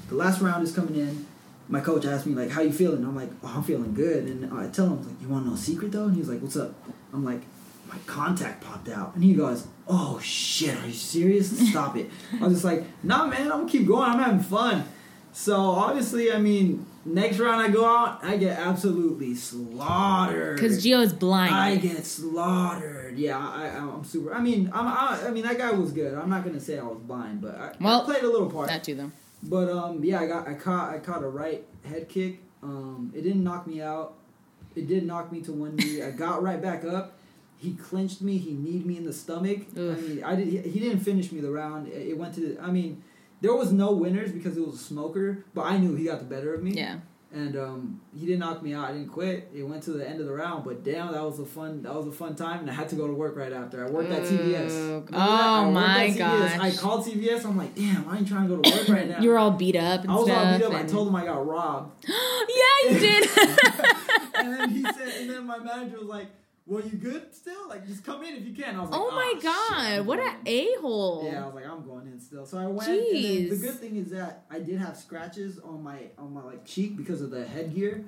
the 0.10 0.16
last 0.16 0.42
round 0.42 0.64
is 0.64 0.74
coming 0.74 0.96
in. 0.96 1.26
My 1.68 1.80
coach 1.80 2.06
asked 2.06 2.26
me 2.26 2.36
like, 2.36 2.52
"How 2.52 2.62
you 2.62 2.72
feeling?" 2.72 3.04
I'm 3.04 3.16
like, 3.16 3.30
"Oh, 3.44 3.54
I'm 3.58 3.64
feeling 3.64 3.94
good." 3.94 4.26
And 4.26 4.54
I 4.54 4.70
tell 4.70 4.88
him 4.88 5.06
like, 5.08 5.22
"You 5.22 5.28
want 5.28 5.46
to 5.46 5.50
know 5.50 5.56
a 5.56 5.58
secret 5.58 5.92
though?" 5.92 6.06
And 6.06 6.16
he's 6.16 6.30
like, 6.30 6.42
"What's 6.42 6.56
up?" 6.56 6.74
I'm 7.12 7.26
like, 7.26 7.42
"My 7.88 7.98
contact 8.06 8.64
popped 8.64 8.90
out." 8.90 9.16
And 9.16 9.24
he 9.24 9.34
goes, 9.34 9.68
"Oh 9.88 10.20
shit, 10.20 10.76
are 10.78 10.88
you 10.88 10.94
serious? 10.94 11.70
Stop 11.70 11.98
it!" 11.98 12.10
I 12.40 12.44
was 12.44 12.54
just 12.54 12.66
like, 12.66 12.84
"Nah, 13.04 13.26
man, 13.26 13.52
I'm 13.52 13.60
gonna 13.60 13.70
keep 13.70 13.88
going. 13.88 14.10
I'm 14.10 14.20
having 14.20 14.40
fun." 14.40 14.86
So 15.34 15.58
obviously, 15.58 16.32
I 16.32 16.38
mean, 16.40 16.86
next 17.04 17.40
round 17.40 17.62
I 17.62 17.70
go 17.70 17.86
out, 17.86 18.24
I 18.24 18.38
get 18.38 18.58
absolutely 18.58 19.36
slaughtered. 19.36 20.56
Because 20.56 20.82
Gio 20.82 21.02
is 21.02 21.12
blind. 21.12 21.54
I 21.54 21.76
get 21.76 22.06
slaughtered. 22.06 22.95
Yeah, 23.18 23.38
I, 23.38 23.68
I, 23.68 23.78
I'm 23.78 24.04
super. 24.04 24.34
I 24.34 24.42
mean, 24.42 24.70
I'm, 24.74 24.88
I, 24.88 25.28
I 25.28 25.32
mean, 25.32 25.44
that 25.44 25.58
guy 25.58 25.72
was 25.72 25.92
good. 25.92 26.14
I'm 26.14 26.30
not 26.30 26.44
gonna 26.44 26.60
say 26.60 26.78
I 26.80 26.84
was 26.84 27.00
blind, 27.00 27.42
but 27.42 27.56
I, 27.56 27.72
Well, 27.80 28.02
I 28.02 28.06
played 28.06 28.24
a 28.24 28.30
little 28.30 28.50
part. 28.50 28.68
that 28.68 28.84
too, 28.84 28.96
though. 28.96 29.12
But 29.44 29.70
um, 29.70 30.04
yeah, 30.04 30.22
I 30.22 30.28
got 30.28 30.48
I 30.48 30.54
caught 30.56 30.94
I 30.94 31.00
caught 31.00 31.24
a 31.24 31.28
right 31.28 31.66
head 31.84 32.10
kick. 32.10 32.40
Um, 32.64 33.12
it 33.16 33.22
didn't 33.22 33.44
knock 33.44 33.68
me 33.68 33.82
out. 33.82 34.16
It 34.76 34.88
did 34.88 35.06
knock 35.06 35.32
me 35.32 35.42
to 35.42 35.54
one 35.54 35.76
knee. 35.76 36.02
I 36.02 36.12
got 36.12 36.42
right 36.42 36.62
back 36.62 36.84
up. 36.84 37.14
He 37.58 37.74
clinched 37.74 38.22
me. 38.22 38.38
He 38.38 38.52
kneed 38.52 38.86
me 38.86 38.98
in 38.98 39.06
the 39.06 39.14
stomach. 39.14 39.60
I 39.76 39.80
mean, 39.80 40.24
I 40.24 40.36
did. 40.36 40.48
He, 40.48 40.58
he 40.58 40.80
didn't 40.80 41.00
finish 41.00 41.32
me 41.32 41.42
the 41.42 41.52
round. 41.52 41.88
It, 41.88 42.10
it 42.10 42.18
went 42.18 42.34
to. 42.36 42.42
The, 42.42 42.62
I 42.62 42.72
mean, 42.72 43.04
there 43.42 43.54
was 43.54 43.72
no 43.72 43.92
winners 43.92 44.32
because 44.32 44.58
it 44.58 44.66
was 44.66 44.76
a 44.76 44.84
smoker. 44.84 45.46
But 45.54 45.64
I 45.64 45.78
knew 45.78 45.96
he 45.96 46.06
got 46.06 46.20
the 46.20 46.26
better 46.26 46.54
of 46.54 46.64
me. 46.64 46.72
Yeah. 46.72 46.98
And 47.36 47.58
um, 47.58 48.02
he 48.18 48.26
didn't 48.26 48.40
knock 48.40 48.64
me 48.64 48.74
out. 48.74 48.86
I 48.90 48.94
didn't 48.94 49.10
quit. 49.10 49.50
It 49.54 49.64
went 49.64 49.84
to 49.84 49.92
the 49.92 50.08
end 50.08 50.22
of 50.22 50.26
the 50.26 50.32
round. 50.32 50.64
But 50.64 50.86
damn, 50.86 51.12
that 51.12 51.22
was 51.22 51.38
a 51.38 51.46
fun. 51.46 51.82
That 51.84 51.94
was 51.94 52.08
a 52.08 52.12
fun 52.14 52.34
time, 52.38 52.62
and 52.62 52.70
I 52.70 52.74
had 52.74 52.88
to 52.90 52.96
go 52.96 53.08
to 53.08 53.14
work 53.14 53.36
right 53.36 53.52
after. 53.52 53.86
I 53.86 53.90
worked 53.90 54.10
at 54.10 54.24
CVS. 54.24 54.70
Ugh. 54.70 54.72
Remember 54.72 55.12
that? 55.12 55.20
I 55.20 55.60
Oh 55.66 55.72
my 55.72 56.08
CVS. 56.12 56.60
I 56.60 56.72
called 56.72 57.06
CVS. 57.06 57.44
I'm 57.44 57.58
like, 57.58 57.76
damn, 57.76 58.08
I 58.08 58.20
ain't 58.20 58.28
trying 58.30 58.48
to 58.48 58.56
go 58.56 58.62
to 58.62 58.70
work 58.78 58.88
right 58.88 59.08
now. 59.10 59.20
You 59.20 59.32
were 59.32 59.38
all 59.38 59.52
beat 59.52 59.76
up 59.76 60.02
and 60.04 60.12
I 60.12 60.16
was 60.16 60.28
stuff. 60.28 60.46
all 60.48 60.58
beat 60.58 60.66
up. 60.66 60.74
I 60.74 60.84
told 60.84 61.10
him 61.10 61.16
I 61.18 61.26
got 61.26 61.46
robbed. 61.46 62.06
yeah, 62.08 62.90
you 62.92 63.00
did. 63.00 63.30
and 64.36 64.54
then 64.54 64.70
he 64.70 64.82
said, 64.84 65.14
and 65.20 65.30
then 65.30 65.46
my 65.46 65.60
manager 65.60 65.98
was 66.00 66.08
like, 66.08 66.28
"Well, 66.68 66.84
you 66.84 66.98
good 66.98 67.34
still? 67.36 67.68
Like, 67.70 67.86
just 67.88 68.04
come 68.04 68.24
in 68.24 68.36
if 68.36 68.46
you 68.46 68.54
can." 68.54 68.76
I 68.76 68.82
was 68.82 68.90
like, 68.90 69.00
oh 69.02 69.12
my 69.12 69.32
shit, 69.36 69.44
god, 69.44 70.00
I'm 70.00 70.06
what 70.06 70.20
an 70.20 70.36
a 70.46 70.68
hole. 70.82 71.30
Yeah, 71.32 71.44
I 71.44 71.46
was 71.48 71.56
like, 71.56 71.66
I'm 71.68 71.86
going 71.86 72.08
in 72.08 72.20
still. 72.20 72.46
So 72.46 72.58
I 72.58 72.66
went. 72.68 72.90
And 72.90 73.00
then 73.00 73.50
the 73.50 73.58
good 73.58 73.76
thing 73.80 73.96
is 73.98 74.10
that 74.12 74.46
I 74.50 74.60
did 74.60 74.80
have 74.80 74.98
scratches 74.98 75.60
on 75.60 75.84
my 75.84 76.00
on 76.18 76.34
my 76.34 76.44
like 76.44 76.66
cheek 76.66 76.98
because 76.98 77.22
of 77.22 77.32
the 77.32 77.46
headgear, 77.46 78.04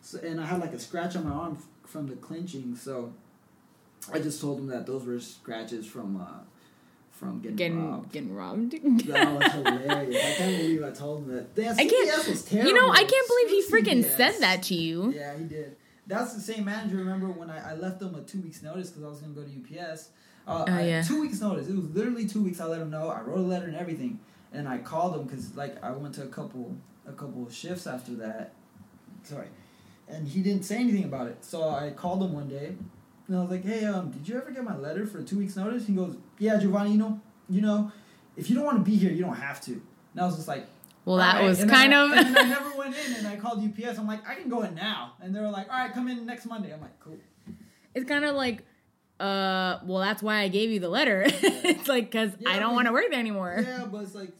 so, 0.00 0.18
and 0.18 0.40
I 0.40 0.46
had 0.46 0.60
like 0.60 0.72
a 0.72 0.78
scratch 0.78 1.16
on 1.16 1.24
my 1.24 1.30
arm 1.34 1.56
f- 1.58 1.90
from 1.90 2.06
the 2.08 2.16
clinching. 2.16 2.76
So 2.76 3.12
I 4.12 4.18
just 4.18 4.40
told 4.40 4.58
him 4.58 4.66
that 4.68 4.86
those 4.86 5.04
were 5.06 5.20
scratches 5.20 5.86
from 5.86 6.20
uh 6.20 6.26
from 7.10 7.40
getting, 7.40 7.56
Getting 7.56 7.88
robbed. 7.88 8.12
getting 8.12 8.34
robbed. 8.34 8.72
That 9.06 9.32
was 9.32 9.52
hilarious. 9.52 10.24
I 10.24 10.34
can't 10.38 10.56
believe 10.58 10.82
I 10.82 10.90
told 10.90 11.22
him 11.24 11.28
that. 11.36 11.54
Damn, 11.54 11.74
I 11.78 11.86
can't- 11.86 12.28
was 12.28 12.42
terrible. 12.44 12.68
you 12.70 12.74
know, 12.76 12.90
I 12.90 13.04
can't 13.04 13.28
believe 13.28 13.48
he 13.48 13.62
freaking 13.72 14.02
CVS. 14.04 14.16
said 14.16 14.34
that 14.40 14.62
to 14.64 14.74
you. 14.74 15.12
Yeah, 15.14 15.36
he 15.38 15.44
did. 15.44 15.76
That's 16.06 16.34
the 16.34 16.40
same 16.40 16.64
manager. 16.64 16.96
Remember 16.96 17.28
when 17.28 17.48
I, 17.50 17.72
I 17.72 17.74
left 17.74 18.02
him 18.02 18.14
a 18.14 18.20
two 18.22 18.40
weeks 18.40 18.62
notice 18.62 18.90
because 18.90 19.04
I 19.04 19.08
was 19.08 19.18
gonna 19.20 19.34
go 19.34 19.42
to 19.44 19.78
UPS. 19.80 20.08
Uh, 20.46 20.64
Oh, 20.68 20.72
I- 20.72 20.82
yeah. 20.86 21.02
Two 21.02 21.20
weeks 21.20 21.40
notice. 21.40 21.68
It 21.68 21.76
was 21.76 21.88
literally 21.90 22.26
two 22.26 22.42
weeks. 22.42 22.60
I 22.60 22.64
let 22.66 22.80
him 22.80 22.90
know. 22.90 23.08
I 23.08 23.20
wrote 23.20 23.38
a 23.38 23.42
letter 23.42 23.66
and 23.66 23.76
everything, 23.76 24.18
and 24.52 24.68
I 24.68 24.78
called 24.78 25.14
him 25.16 25.24
because 25.24 25.54
like 25.56 25.82
I 25.82 25.92
went 25.92 26.14
to 26.16 26.22
a 26.24 26.26
couple 26.26 26.76
a 27.06 27.12
couple 27.12 27.46
of 27.46 27.54
shifts 27.54 27.86
after 27.86 28.12
that. 28.16 28.52
Sorry, 29.22 29.46
and 30.08 30.26
he 30.26 30.42
didn't 30.42 30.64
say 30.64 30.76
anything 30.76 31.04
about 31.04 31.28
it. 31.28 31.44
So 31.44 31.68
I 31.68 31.90
called 31.90 32.22
him 32.24 32.32
one 32.32 32.48
day, 32.48 32.74
and 33.28 33.36
I 33.36 33.40
was 33.40 33.50
like, 33.50 33.64
"Hey, 33.64 33.84
um, 33.84 34.10
did 34.10 34.28
you 34.28 34.36
ever 34.36 34.50
get 34.50 34.64
my 34.64 34.76
letter 34.76 35.06
for 35.06 35.22
two 35.22 35.38
weeks 35.38 35.54
notice?" 35.54 35.86
He 35.86 35.94
goes, 35.94 36.16
"Yeah, 36.40 36.58
Giovanni. 36.58 36.90
You 36.92 36.98
know, 36.98 37.20
you 37.48 37.60
know, 37.60 37.92
if 38.36 38.50
you 38.50 38.56
don't 38.56 38.64
want 38.64 38.78
to 38.84 38.90
be 38.90 38.96
here, 38.96 39.12
you 39.12 39.22
don't 39.22 39.36
have 39.36 39.60
to." 39.66 39.72
And 39.72 40.20
I 40.20 40.26
was 40.26 40.34
just 40.36 40.48
like. 40.48 40.66
Well, 41.04 41.16
that 41.16 41.34
Alright, 41.36 41.48
was 41.48 41.60
and 41.60 41.70
kind 41.70 41.94
I- 41.94 42.04
of. 42.04 42.26
And 42.26 42.38
I 42.38 42.42
never 42.48 42.76
went 42.76 42.94
in, 42.96 43.14
and 43.14 43.26
I 43.26 43.36
called 43.36 43.58
UPS. 43.64 43.98
I'm 43.98 44.06
like, 44.06 44.26
I 44.28 44.34
can 44.36 44.48
go 44.48 44.62
in 44.62 44.74
now, 44.74 45.14
and 45.20 45.34
they 45.34 45.40
were 45.40 45.50
like, 45.50 45.68
all 45.70 45.78
right, 45.78 45.92
come 45.92 46.08
in 46.08 46.24
next 46.26 46.46
Monday. 46.46 46.72
I'm 46.72 46.80
like, 46.80 46.98
cool. 47.00 47.16
it's 47.94 48.08
kind 48.08 48.24
of 48.24 48.36
like, 48.36 48.62
uh, 49.20 49.78
well, 49.84 49.98
that's 49.98 50.22
why 50.22 50.38
I 50.40 50.48
gave 50.48 50.70
you 50.70 50.78
the 50.80 50.88
letter. 50.88 51.24
it's 51.26 51.88
like 51.88 52.10
because 52.10 52.30
Yeah, 52.38 52.50
I 52.50 52.58
don't 52.58 52.74
want 52.74 52.86
to 52.86 52.92
work 52.92 53.06
there 53.10 53.18
anymore. 53.20 53.56
Yeah, 53.64 53.84
but 53.90 54.02
it's 54.04 54.14
like 54.14 54.32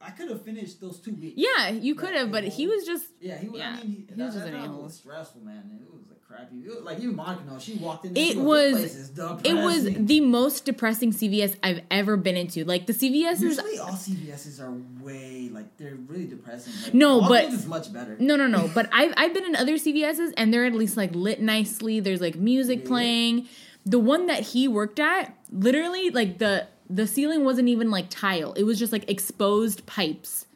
I 0.00 0.10
could 0.10 0.28
have 0.30 0.42
finished 0.42 0.80
those 0.80 0.98
two 1.00 1.14
weeks. 1.14 1.34
Yeah, 1.36 1.68
you 1.70 1.94
could 1.94 2.14
have, 2.14 2.30
but 2.32 2.44
he 2.44 2.66
was 2.66 2.84
just 2.84 3.06
Yeah, 3.20 3.38
he 3.38 3.48
was. 3.48 3.60
Yeah, 3.60 3.70
I 3.78 3.82
mean, 3.84 4.06
he, 4.08 4.14
he 4.14 4.22
was 4.22 4.34
just 4.34 4.46
that 4.46 4.54
an 4.54 4.64
a-hole. 4.64 4.82
was 4.84 4.94
stressful, 4.94 5.40
man. 5.42 5.78
It 5.80 5.92
was 5.92 6.01
crappy. 6.32 6.56
It 6.64 6.68
was, 6.68 6.82
like 6.82 6.98
even 7.00 7.16
Monica 7.16 7.44
knows. 7.44 7.62
She 7.62 7.74
walked 7.76 8.04
in. 8.06 8.16
It 8.16 8.36
was- 8.36 8.72
This 8.74 9.14
place 9.14 9.40
is 9.40 9.44
It 9.44 9.54
was 9.54 9.84
the 10.06 10.20
most 10.20 10.64
depressing 10.64 11.12
CVS 11.12 11.56
I've 11.62 11.80
ever 11.90 12.16
been 12.16 12.36
into. 12.36 12.64
Like 12.64 12.86
the 12.86 12.92
CVS 12.94 13.34
is 13.34 13.42
Usually, 13.42 13.78
all 13.78 13.90
CVSs 13.92 14.60
are 14.60 14.72
way 15.04 15.50
like 15.52 15.76
they're 15.76 15.96
really 16.06 16.26
depressing. 16.26 16.72
Like, 16.84 16.94
No, 16.94 17.20
but- 17.20 17.44
is 17.52 17.66
much 17.66 17.92
better. 17.92 18.16
no, 18.18 18.36
no, 18.36 18.46
no. 18.46 18.70
But 18.74 18.88
I've 18.92 19.12
I've 19.16 19.34
been 19.34 19.44
in 19.44 19.56
other 19.56 19.74
CVSs 19.76 20.32
and 20.36 20.52
they're 20.52 20.64
at 20.64 20.74
least 20.74 20.96
like 20.96 21.14
lit 21.14 21.40
nicely. 21.40 22.00
There's 22.00 22.20
like 22.20 22.36
music 22.36 22.78
Really? 22.80 22.88
playing. 22.88 23.48
The 23.84 23.98
one 23.98 24.26
that 24.26 24.40
he 24.40 24.68
worked 24.68 25.00
at, 25.00 25.36
literally, 25.50 26.10
like 26.10 26.38
the 26.38 26.66
the 26.88 27.06
ceiling 27.06 27.44
wasn't 27.44 27.68
even 27.68 27.90
like 27.90 28.06
tile. 28.10 28.52
It 28.52 28.62
was 28.64 28.78
just 28.78 28.92
like 28.92 29.10
exposed 29.10 29.86
pipes, 29.86 30.46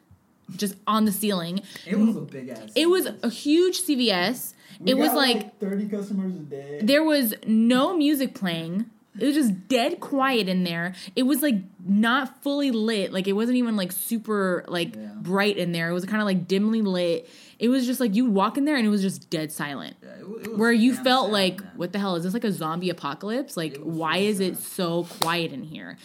just 0.55 0.75
on 0.87 1.05
the 1.05 1.11
ceiling. 1.11 1.61
It 1.85 1.97
was 1.97 2.15
a 2.15 2.21
big 2.21 2.49
ass. 2.49 2.71
It 2.75 2.89
was 2.89 3.05
a 3.23 3.29
huge 3.29 3.81
CVS. 3.81 4.53
We 4.79 4.91
it 4.91 4.97
was 4.97 5.09
got, 5.09 5.15
like 5.17 5.59
thirty 5.59 5.87
customers 5.89 6.35
a 6.35 6.39
day. 6.39 6.79
there 6.83 7.03
was 7.03 7.33
no 7.45 7.97
music 7.97 8.35
playing. 8.35 8.85
It 9.19 9.25
was 9.25 9.33
just 9.33 9.67
dead 9.67 9.99
quiet 9.99 10.47
in 10.47 10.63
there. 10.63 10.93
It 11.15 11.23
was 11.23 11.41
like 11.41 11.55
not 11.83 12.43
fully 12.43 12.69
lit. 12.69 13.11
Like 13.11 13.27
it 13.27 13.33
wasn't 13.33 13.57
even 13.57 13.75
like 13.75 13.91
super 13.91 14.63
like 14.67 14.95
Yeah. 14.95 15.07
bright 15.15 15.57
in 15.57 15.71
there. 15.71 15.89
It 15.89 15.93
was 15.93 16.05
kind 16.05 16.21
of 16.21 16.25
like 16.25 16.47
dimly 16.47 16.83
lit. 16.83 17.27
It 17.57 17.69
was 17.69 17.87
just 17.87 17.99
like 17.99 18.13
you 18.13 18.29
walk 18.29 18.59
in 18.59 18.65
there 18.65 18.75
and 18.75 18.85
it 18.85 18.91
was 18.91 19.01
just 19.01 19.31
dead 19.31 19.51
silent. 19.51 19.95
Yeah, 20.03 20.09
it, 20.09 20.19
it 20.19 20.27
was 20.51 20.59
Where 20.59 20.71
you 20.71 20.93
felt 20.93 21.25
sad, 21.27 21.33
like, 21.33 21.61
man. 21.61 21.71
what 21.77 21.91
the 21.93 21.97
hell 21.97 22.15
is 22.15 22.25
this 22.25 22.33
like 22.35 22.43
a 22.43 22.51
zombie 22.51 22.91
apocalypse? 22.91 23.57
Like 23.57 23.77
why 23.77 24.17
really 24.17 24.27
is 24.27 24.39
it 24.39 24.57
so 24.57 25.05
quiet 25.19 25.51
in 25.51 25.63
here? 25.63 25.97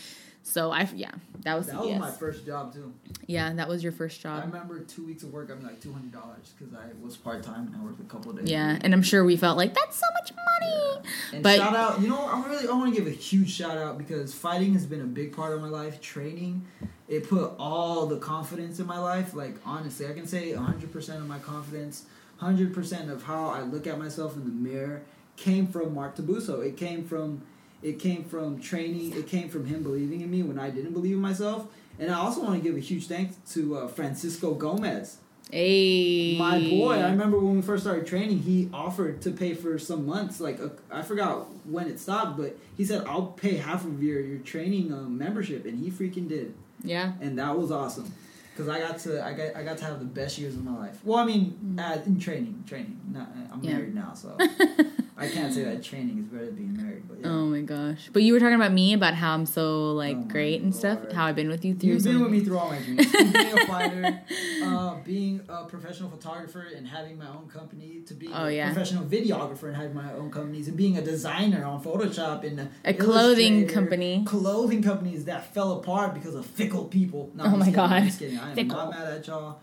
So 0.42 0.72
I 0.72 0.88
yeah, 0.94 1.12
that 1.44 1.54
was 1.56 1.68
That 1.68 1.78
was 1.78 1.98
my 1.98 2.10
first 2.10 2.44
job 2.44 2.74
too. 2.74 2.92
Yeah, 3.26 3.52
that 3.54 3.68
was 3.68 3.82
your 3.82 3.92
first 3.92 4.20
job. 4.20 4.42
I 4.42 4.46
remember 4.46 4.80
two 4.80 5.06
weeks 5.06 5.22
of 5.22 5.32
work. 5.32 5.50
I'm 5.50 5.62
like 5.62 5.80
two 5.80 5.92
hundred 5.92 6.12
dollars 6.12 6.52
because 6.58 6.74
I 6.74 6.86
was 7.02 7.16
part 7.16 7.42
time 7.42 7.68
and 7.68 7.76
I 7.76 7.84
worked 7.84 8.00
a 8.00 8.04
couple 8.04 8.32
of 8.32 8.38
days. 8.38 8.50
Yeah, 8.50 8.78
and 8.80 8.92
I'm 8.92 9.02
sure 9.02 9.24
we 9.24 9.36
felt 9.36 9.56
like 9.56 9.72
that's 9.74 9.96
so 9.96 10.06
much 10.14 10.32
money. 10.32 11.08
And 11.32 11.42
But- 11.42 11.58
shout 11.58 11.76
out, 11.76 12.00
you 12.00 12.08
know, 12.08 12.18
I 12.26 12.44
really 12.46 12.68
I 12.68 12.72
want 12.72 12.92
to 12.94 13.00
give 13.00 13.06
a 13.06 13.14
huge 13.14 13.52
shout 13.52 13.78
out 13.78 13.98
because 13.98 14.34
fighting 14.34 14.72
has 14.74 14.84
been 14.84 15.00
a 15.00 15.04
big 15.04 15.34
part 15.34 15.52
of 15.52 15.60
my 15.62 15.68
life. 15.68 16.00
Training, 16.00 16.66
it 17.08 17.28
put 17.28 17.52
all 17.58 18.06
the 18.06 18.18
confidence 18.18 18.80
in 18.80 18.86
my 18.86 18.98
life. 18.98 19.34
Like 19.34 19.54
honestly, 19.64 20.06
I 20.08 20.12
can 20.12 20.26
say 20.26 20.52
hundred 20.52 20.92
percent 20.92 21.20
of 21.20 21.28
my 21.28 21.38
confidence, 21.38 22.06
hundred 22.38 22.74
percent 22.74 23.10
of 23.10 23.22
how 23.22 23.46
I 23.48 23.62
look 23.62 23.86
at 23.86 23.98
myself 23.98 24.34
in 24.36 24.44
the 24.44 24.50
mirror 24.70 25.02
came 25.36 25.66
from 25.66 25.94
Mark 25.94 26.16
Tabuso. 26.16 26.64
It 26.64 26.76
came 26.76 27.04
from, 27.04 27.42
it 27.82 27.98
came 27.98 28.24
from 28.24 28.60
training. 28.60 29.12
It 29.16 29.26
came 29.26 29.48
from 29.48 29.66
him 29.66 29.82
believing 29.82 30.20
in 30.20 30.30
me 30.30 30.42
when 30.42 30.58
I 30.58 30.70
didn't 30.70 30.92
believe 30.92 31.16
in 31.16 31.22
myself. 31.22 31.66
And 31.98 32.10
I 32.10 32.18
also 32.18 32.42
want 32.42 32.62
to 32.62 32.66
give 32.68 32.76
a 32.76 32.80
huge 32.80 33.06
thanks 33.06 33.36
to 33.54 33.76
uh, 33.78 33.88
Francisco 33.88 34.54
Gomez. 34.54 35.18
Hey, 35.50 36.36
My 36.38 36.58
boy, 36.58 36.94
I 36.94 37.10
remember 37.10 37.38
when 37.38 37.56
we 37.56 37.62
first 37.62 37.82
started 37.82 38.06
training, 38.06 38.38
he 38.38 38.70
offered 38.72 39.20
to 39.22 39.30
pay 39.32 39.52
for 39.52 39.78
some 39.78 40.06
months. 40.06 40.40
Like 40.40 40.58
uh, 40.60 40.70
I 40.90 41.02
forgot 41.02 41.46
when 41.66 41.88
it 41.88 42.00
stopped, 42.00 42.38
but 42.38 42.56
he 42.76 42.86
said, 42.86 43.04
"I'll 43.06 43.26
pay 43.26 43.56
half 43.56 43.84
of 43.84 44.02
your 44.02 44.20
your 44.20 44.38
training 44.38 44.94
um, 44.94 45.18
membership," 45.18 45.66
and 45.66 45.78
he 45.78 45.90
freaking 45.90 46.26
did, 46.26 46.54
Yeah, 46.82 47.12
and 47.20 47.38
that 47.38 47.58
was 47.58 47.70
awesome. 47.70 48.10
Because 48.54 48.68
I 48.68 48.78
got 48.78 48.98
to 49.00 49.22
I 49.22 49.34
got 49.34 49.56
I 49.56 49.62
got 49.62 49.76
to 49.78 49.84
have 49.84 49.98
the 49.98 50.06
best 50.06 50.38
years 50.38 50.54
of 50.54 50.64
my 50.64 50.74
life. 50.78 50.98
Well, 51.04 51.18
I 51.18 51.26
mean, 51.26 51.76
uh, 51.78 51.98
in 52.06 52.18
training, 52.18 52.64
training. 52.66 52.98
Not, 53.12 53.28
I'm. 53.52 53.62
Yeah. 53.62 53.74
married 53.74 53.94
now, 53.94 54.14
so 54.14 54.38
I 55.22 55.28
can't 55.28 55.52
say 55.54 55.62
that 55.64 55.82
training 55.82 56.18
is 56.18 56.24
better 56.26 56.46
than 56.46 56.54
being 56.56 56.76
married, 56.76 57.02
but 57.08 57.18
yeah. 57.20 57.28
Oh 57.28 57.46
my 57.46 57.60
gosh! 57.60 58.10
But 58.12 58.22
you 58.22 58.32
were 58.32 58.40
talking 58.40 58.54
about 58.56 58.72
me 58.72 58.92
about 58.94 59.14
how 59.14 59.34
I'm 59.34 59.46
so 59.46 59.92
like 59.92 60.16
Oh 60.16 60.22
great 60.24 60.62
and 60.62 60.74
stuff. 60.74 60.98
How 61.12 61.26
I've 61.26 61.36
been 61.36 61.48
with 61.48 61.64
you 61.64 61.74
through. 61.74 61.90
You've 61.90 62.04
been 62.04 62.20
with 62.20 62.30
me 62.32 62.40
through 62.40 62.58
all 62.58 62.70
my 62.70 62.78
dreams. 62.78 63.10
being 63.12 63.34
a 63.36 63.66
fighter, 63.66 64.20
uh, 64.64 64.94
being 65.04 65.40
a 65.48 65.64
professional 65.66 66.10
photographer 66.10 66.66
and 66.76 66.86
having 66.86 67.16
my 67.18 67.28
own 67.28 67.48
company, 67.48 68.00
to 68.06 68.14
being 68.14 68.32
Oh, 68.34 68.46
a 68.46 68.52
yeah. 68.52 68.72
professional 68.72 69.04
videographer 69.04 69.64
and 69.64 69.76
having 69.76 69.94
my 69.94 70.12
own 70.14 70.30
companies, 70.30 70.68
and 70.68 70.76
being 70.76 70.96
a 70.98 71.02
designer 71.02 71.64
on 71.64 71.82
Photoshop 71.82 72.44
and 72.44 72.68
A 72.84 72.92
clothing 72.94 73.68
company. 73.68 74.24
Clothing 74.26 74.82
companies 74.82 75.24
that 75.26 75.52
fell 75.54 75.72
apart 75.78 76.14
because 76.14 76.34
of 76.34 76.44
fickle 76.46 76.84
people. 76.86 77.30
No, 77.34 77.44
Oh 77.44 77.46
I'm 77.48 77.58
my 77.60 77.64
kidding, 77.66 77.74
God. 77.74 77.92
I'm 77.92 78.04
just 78.06 78.18
kidding. 78.18 78.38
I 78.38 78.50
am 78.50 78.54
Fickle. 78.56 78.76
not 78.76 78.90
mad 78.90 79.08
at 79.12 79.26
y'all. 79.26 79.60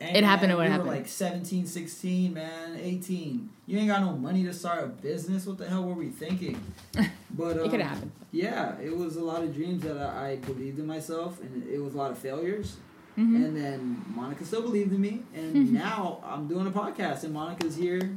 And 0.00 0.16
It 0.16 0.22
happened 0.24 0.48
man, 0.50 0.58
when 0.58 0.66
it 0.68 0.70
happened. 0.70 0.90
Like 0.90 1.08
17, 1.08 1.66
16, 1.66 2.32
man, 2.32 2.78
18. 2.80 3.50
You 3.66 3.78
ain't 3.78 3.88
got 3.88 4.00
no 4.00 4.12
money 4.12 4.44
to 4.44 4.52
start 4.52 4.84
a 4.84 4.86
business. 4.86 5.44
What 5.44 5.58
the 5.58 5.68
hell 5.68 5.82
were 5.84 5.94
we 5.94 6.08
thinking? 6.08 6.60
But 7.30 7.56
It 7.56 7.62
um, 7.64 7.70
could 7.70 7.80
have 7.80 7.90
happened. 7.90 8.12
yeah, 8.32 8.74
it 8.82 8.96
was 8.96 9.16
a 9.16 9.22
lot 9.22 9.42
of 9.42 9.54
dreams 9.54 9.82
that 9.82 9.96
I, 9.96 10.30
I 10.30 10.36
believed 10.36 10.78
in 10.78 10.86
myself, 10.86 11.40
and 11.40 11.68
it 11.68 11.78
was 11.78 11.94
a 11.94 11.96
lot 11.96 12.10
of 12.10 12.18
failures. 12.18 12.76
Mhm. 13.16 13.36
And 13.44 13.56
then 13.56 14.04
Monica 14.14 14.44
still 14.44 14.62
believed 14.62 14.92
in 14.92 15.00
me, 15.00 15.22
and 15.34 15.72
now 15.72 16.20
I'm 16.24 16.48
doing 16.48 16.66
a 16.66 16.70
podcast, 16.70 17.24
and 17.24 17.32
Monica's 17.34 17.76
here 17.76 18.16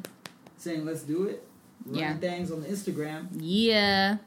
saying, 0.57 0.85
"Let's 0.85 1.01
do 1.03 1.23
it." 1.25 1.43
Running 1.85 1.99
Yeah. 2.01 2.17
things 2.17 2.51
on 2.51 2.61
the 2.61 2.67
Instagram. 2.67 3.27
Yeah. 3.37 4.17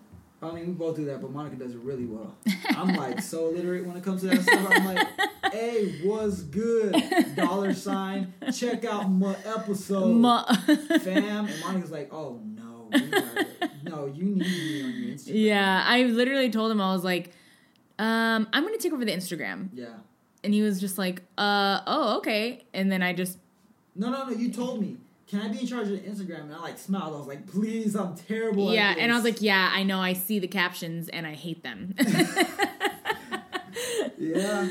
I 0.50 0.54
mean, 0.54 0.66
we 0.68 0.72
both 0.72 0.96
do 0.96 1.04
that, 1.06 1.20
but 1.20 1.30
Monica 1.30 1.56
does 1.56 1.72
it 1.74 1.78
really 1.78 2.06
well. 2.06 2.36
I'm 2.70 2.94
like 2.94 3.20
so 3.20 3.48
illiterate 3.48 3.86
when 3.86 3.96
it 3.96 4.04
comes 4.04 4.20
to 4.22 4.28
that 4.28 4.42
stuff. 4.42 4.68
I'm 4.70 4.84
like, 4.84 5.08
"Hey, 5.52 6.00
what's 6.04 6.42
good?" 6.42 6.94
Dollar 7.36 7.72
sign. 7.74 8.32
Check 8.52 8.84
out 8.84 9.10
my 9.10 9.36
episode, 9.44 10.14
Ma- 10.14 10.44
fam. 11.00 11.46
And 11.46 11.60
Monica's 11.60 11.90
like, 11.90 12.12
"Oh 12.12 12.40
no, 12.44 12.90
no, 13.82 14.06
you 14.06 14.24
need 14.24 14.38
me 14.46 14.82
on 14.84 14.90
your 14.90 15.14
Instagram." 15.14 15.32
yeah. 15.34 15.84
I 15.86 16.02
literally 16.04 16.50
told 16.50 16.70
him 16.70 16.80
I 16.80 16.92
was 16.92 17.04
like, 17.04 17.30
um, 17.98 18.48
I'm 18.52 18.64
gonna 18.64 18.78
take 18.78 18.92
over 18.92 19.04
the 19.04 19.12
Instagram, 19.12 19.68
Yeah. 19.72 19.86
and 20.42 20.52
he 20.52 20.62
was 20.62 20.80
just 20.80 20.98
like, 20.98 21.22
uh, 21.38 21.80
oh, 21.86 22.18
okay. 22.18 22.64
And 22.74 22.90
then 22.90 23.02
I 23.02 23.12
just 23.12 23.38
No, 23.94 24.10
no, 24.10 24.24
no. 24.28 24.30
You 24.36 24.50
told 24.50 24.80
me. 24.80 24.96
Can 25.26 25.40
I 25.40 25.48
be 25.48 25.60
in 25.60 25.66
charge 25.66 25.88
of 25.88 25.98
Instagram? 26.00 26.42
And 26.42 26.54
I 26.54 26.60
like 26.60 26.78
smiled. 26.78 27.14
I 27.14 27.18
was 27.18 27.26
like, 27.26 27.46
please, 27.46 27.94
I'm 27.96 28.14
terrible. 28.14 28.68
at 28.70 28.74
yeah, 28.74 28.94
and 28.98 29.10
I 29.10 29.14
was 29.14 29.24
like, 29.24 29.40
yeah, 29.40 29.70
I 29.72 29.82
know. 29.82 29.98
I 29.98 30.12
see 30.12 30.38
the 30.38 30.48
captions 30.48 31.08
and 31.08 31.26
I 31.26 31.32
hate 31.34 31.62
them. 31.62 31.94
yeah. 34.18 34.68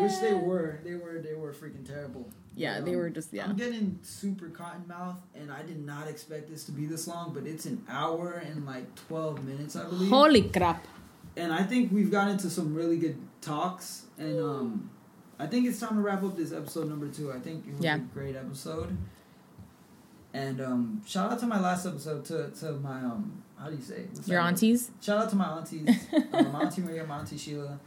Which 0.00 0.18
they 0.20 0.34
were. 0.34 0.80
They 0.84 0.94
were. 0.94 1.20
They 1.20 1.34
were 1.34 1.52
freaking 1.52 1.86
terrible. 1.86 2.28
Yeah, 2.56 2.76
But, 2.78 2.84
they 2.86 2.92
um, 2.92 2.98
were 2.98 3.10
just 3.10 3.32
yeah. 3.32 3.44
I'm 3.46 3.56
getting 3.56 3.98
super 4.02 4.48
cotton 4.48 4.86
mouth, 4.86 5.16
and 5.34 5.50
I 5.50 5.62
did 5.62 5.84
not 5.84 6.08
expect 6.08 6.50
this 6.50 6.64
to 6.64 6.72
be 6.72 6.84
this 6.86 7.06
long, 7.08 7.32
but 7.32 7.46
it's 7.46 7.64
an 7.64 7.84
hour 7.88 8.32
and 8.32 8.66
like 8.66 8.94
12 9.08 9.44
minutes, 9.44 9.76
I 9.76 9.84
believe. 9.84 10.10
Holy 10.10 10.42
crap! 10.42 10.86
and 11.36 11.52
I 11.52 11.62
think 11.62 11.92
we've 11.92 12.10
gotten 12.10 12.32
into 12.32 12.50
some 12.50 12.74
really 12.74 12.98
good 12.98 13.16
talks, 13.40 14.04
and 14.18 14.38
um, 14.40 14.90
I 15.38 15.46
think 15.46 15.66
it's 15.66 15.78
time 15.80 15.94
to 15.94 16.00
wrap 16.02 16.22
up 16.24 16.36
this 16.36 16.52
episode 16.52 16.88
number 16.88 17.08
two. 17.08 17.32
I 17.32 17.38
think 17.38 17.66
it 17.66 17.74
was 17.74 17.84
Yeah. 17.84 17.96
a 17.96 17.98
great 17.98 18.36
episode. 18.36 18.96
And 20.32 20.60
um, 20.60 21.02
shout 21.06 21.32
out 21.32 21.38
to 21.40 21.46
my 21.46 21.58
last 21.60 21.86
episode 21.86 22.24
to 22.26 22.50
to 22.60 22.72
my 22.74 22.98
um, 23.00 23.42
how 23.58 23.68
do 23.68 23.76
you 23.76 23.82
say 23.82 24.04
What's 24.12 24.28
Your 24.28 24.40
word? 24.40 24.46
aunties. 24.48 24.90
Shout 25.00 25.24
out 25.24 25.30
to 25.30 25.36
my 25.36 25.46
aunties, 25.46 25.88
my 26.32 26.62
auntie 26.62 26.82
Maria, 26.82 27.04
my 27.04 27.18
auntie 27.18 27.36
Sheila. 27.36 27.78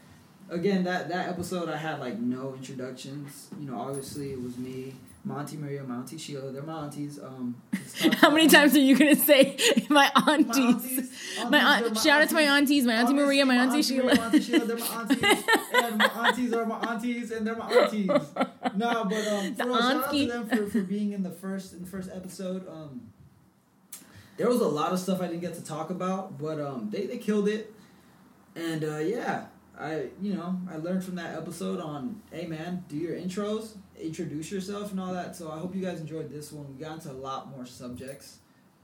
Again, 0.50 0.84
that 0.84 1.08
that 1.10 1.30
episode 1.30 1.70
I 1.70 1.78
had 1.78 2.00
like 2.00 2.20
no 2.20 2.54
introductions. 2.54 3.48
You 3.60 3.72
know, 3.72 3.80
obviously 3.80 4.32
it 4.32 4.42
was 4.42 4.58
me, 4.58 4.94
my 5.26 5.40
auntie 5.40 5.58
Maria, 5.58 5.84
my 5.84 5.96
auntie 5.96 6.18
Sheila. 6.18 6.52
They're 6.52 6.64
my 6.64 6.84
aunties. 6.84 7.18
Um, 7.20 7.56
How 8.18 8.30
many 8.30 8.48
times 8.48 8.76
are 8.76 8.80
you 8.80 8.98
gonna 8.98 9.16
say 9.16 9.58
my 9.90 10.12
My 10.16 10.34
aunties? 10.34 10.58
aunties. 10.58 11.12
My 11.50 11.58
aunties, 11.60 11.64
aunt, 11.88 11.94
they're 11.96 12.04
shout 12.04 12.22
out 12.22 12.30
to 12.30 12.36
my 12.36 12.42
aunties, 12.42 12.86
my 12.86 12.94
auntie 12.94 13.14
Maria, 13.14 13.46
my 13.46 13.56
auntie 13.56 13.80
Obviously, 13.80 13.96
Sheila. 13.98 14.16
My 14.16 14.26
auntie 14.26 14.42
Sheila, 14.42 14.66
they're 14.66 14.78
my 14.78 14.86
aunties, 15.00 15.44
and 15.74 15.98
my 15.98 16.06
aunties 16.28 16.54
are 16.54 16.66
my 16.66 16.80
aunties, 16.80 17.32
and 17.32 17.48
they're 17.48 17.56
my 17.56 17.72
aunties. 17.72 18.08
No, 18.76 19.06
but 19.06 19.28
um, 19.28 19.56
for 19.56 19.66
real, 19.66 19.78
shout 19.80 20.04
out 20.04 20.12
to 20.12 20.26
them 20.28 20.48
for, 20.50 20.68
for 20.68 20.82
being 20.82 21.12
in 21.14 21.24
the 21.24 21.32
first 21.32 21.74
in 21.74 21.82
the 21.82 21.90
first 21.90 22.10
episode. 22.14 22.68
Um, 22.68 23.10
there 24.38 24.50
was 24.50 24.62
a 24.62 24.68
lot 24.68 24.92
of 24.92 25.00
stuff 25.00 25.22
I 25.22 25.28
didn't 25.28 25.42
get 25.42 25.54
to 25.56 25.64
talk 25.64 25.90
about, 25.90 26.38
but 26.38 26.60
um, 26.60 26.90
they 26.92 27.06
they 27.06 27.18
killed 27.18 27.48
it, 27.48 27.72
and 28.56 28.84
uh, 28.84 28.98
yeah, 28.98 29.46
I 29.80 30.08
you 30.22 30.34
know 30.34 30.60
I 30.70 30.78
learned 30.78 31.04
from 31.04 31.16
that 31.16 31.36
episode 31.38 31.80
on 31.80 32.22
hey 32.32 32.46
man, 32.46 32.84
do 32.90 32.98
your 32.98 33.16
intros, 33.16 33.76
introduce 34.00 34.52
yourself, 34.52 34.92
and 34.92 35.00
all 35.00 35.14
that. 35.14 35.36
So 35.36 35.52
I 35.52 35.60
hope 35.60 35.76
you 35.76 35.82
guys 35.82 36.00
enjoyed 36.00 36.30
this 36.30 36.52
one. 36.52 36.68
We 36.76 36.84
got 36.84 36.94
into 36.94 37.12
a 37.12 37.14
lot 37.14 37.50
more 37.50 37.66
subjects 37.66 38.38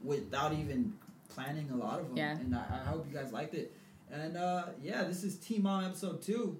without 0.04 0.54
even 0.54 0.94
planning 1.30 1.70
a 1.72 1.76
lot 1.76 2.00
of 2.00 2.08
them, 2.10 2.18
Yeah. 2.18 2.32
and 2.32 2.56
I, 2.56 2.64
I 2.86 2.90
hope 2.90 3.06
you 3.12 3.16
guys 3.18 3.32
liked 3.32 3.54
it. 3.54 3.72
And 4.12 4.38
uh, 4.38 4.66
yeah, 4.82 5.04
this 5.04 5.24
is 5.24 5.38
Team 5.38 5.64
Mom 5.64 5.84
episode 5.86 6.22
two. 6.22 6.60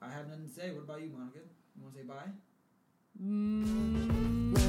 I 0.00 0.08
have 0.10 0.28
nothing 0.28 0.46
to 0.46 0.50
say. 0.50 0.70
What 0.70 0.84
about 0.84 1.00
you, 1.02 1.10
Monica? 1.10 1.38
You 1.76 1.82
want 1.82 1.94
to 1.94 2.00
say 2.00 2.06
bye? 2.06 2.30
Mm, 3.22 4.67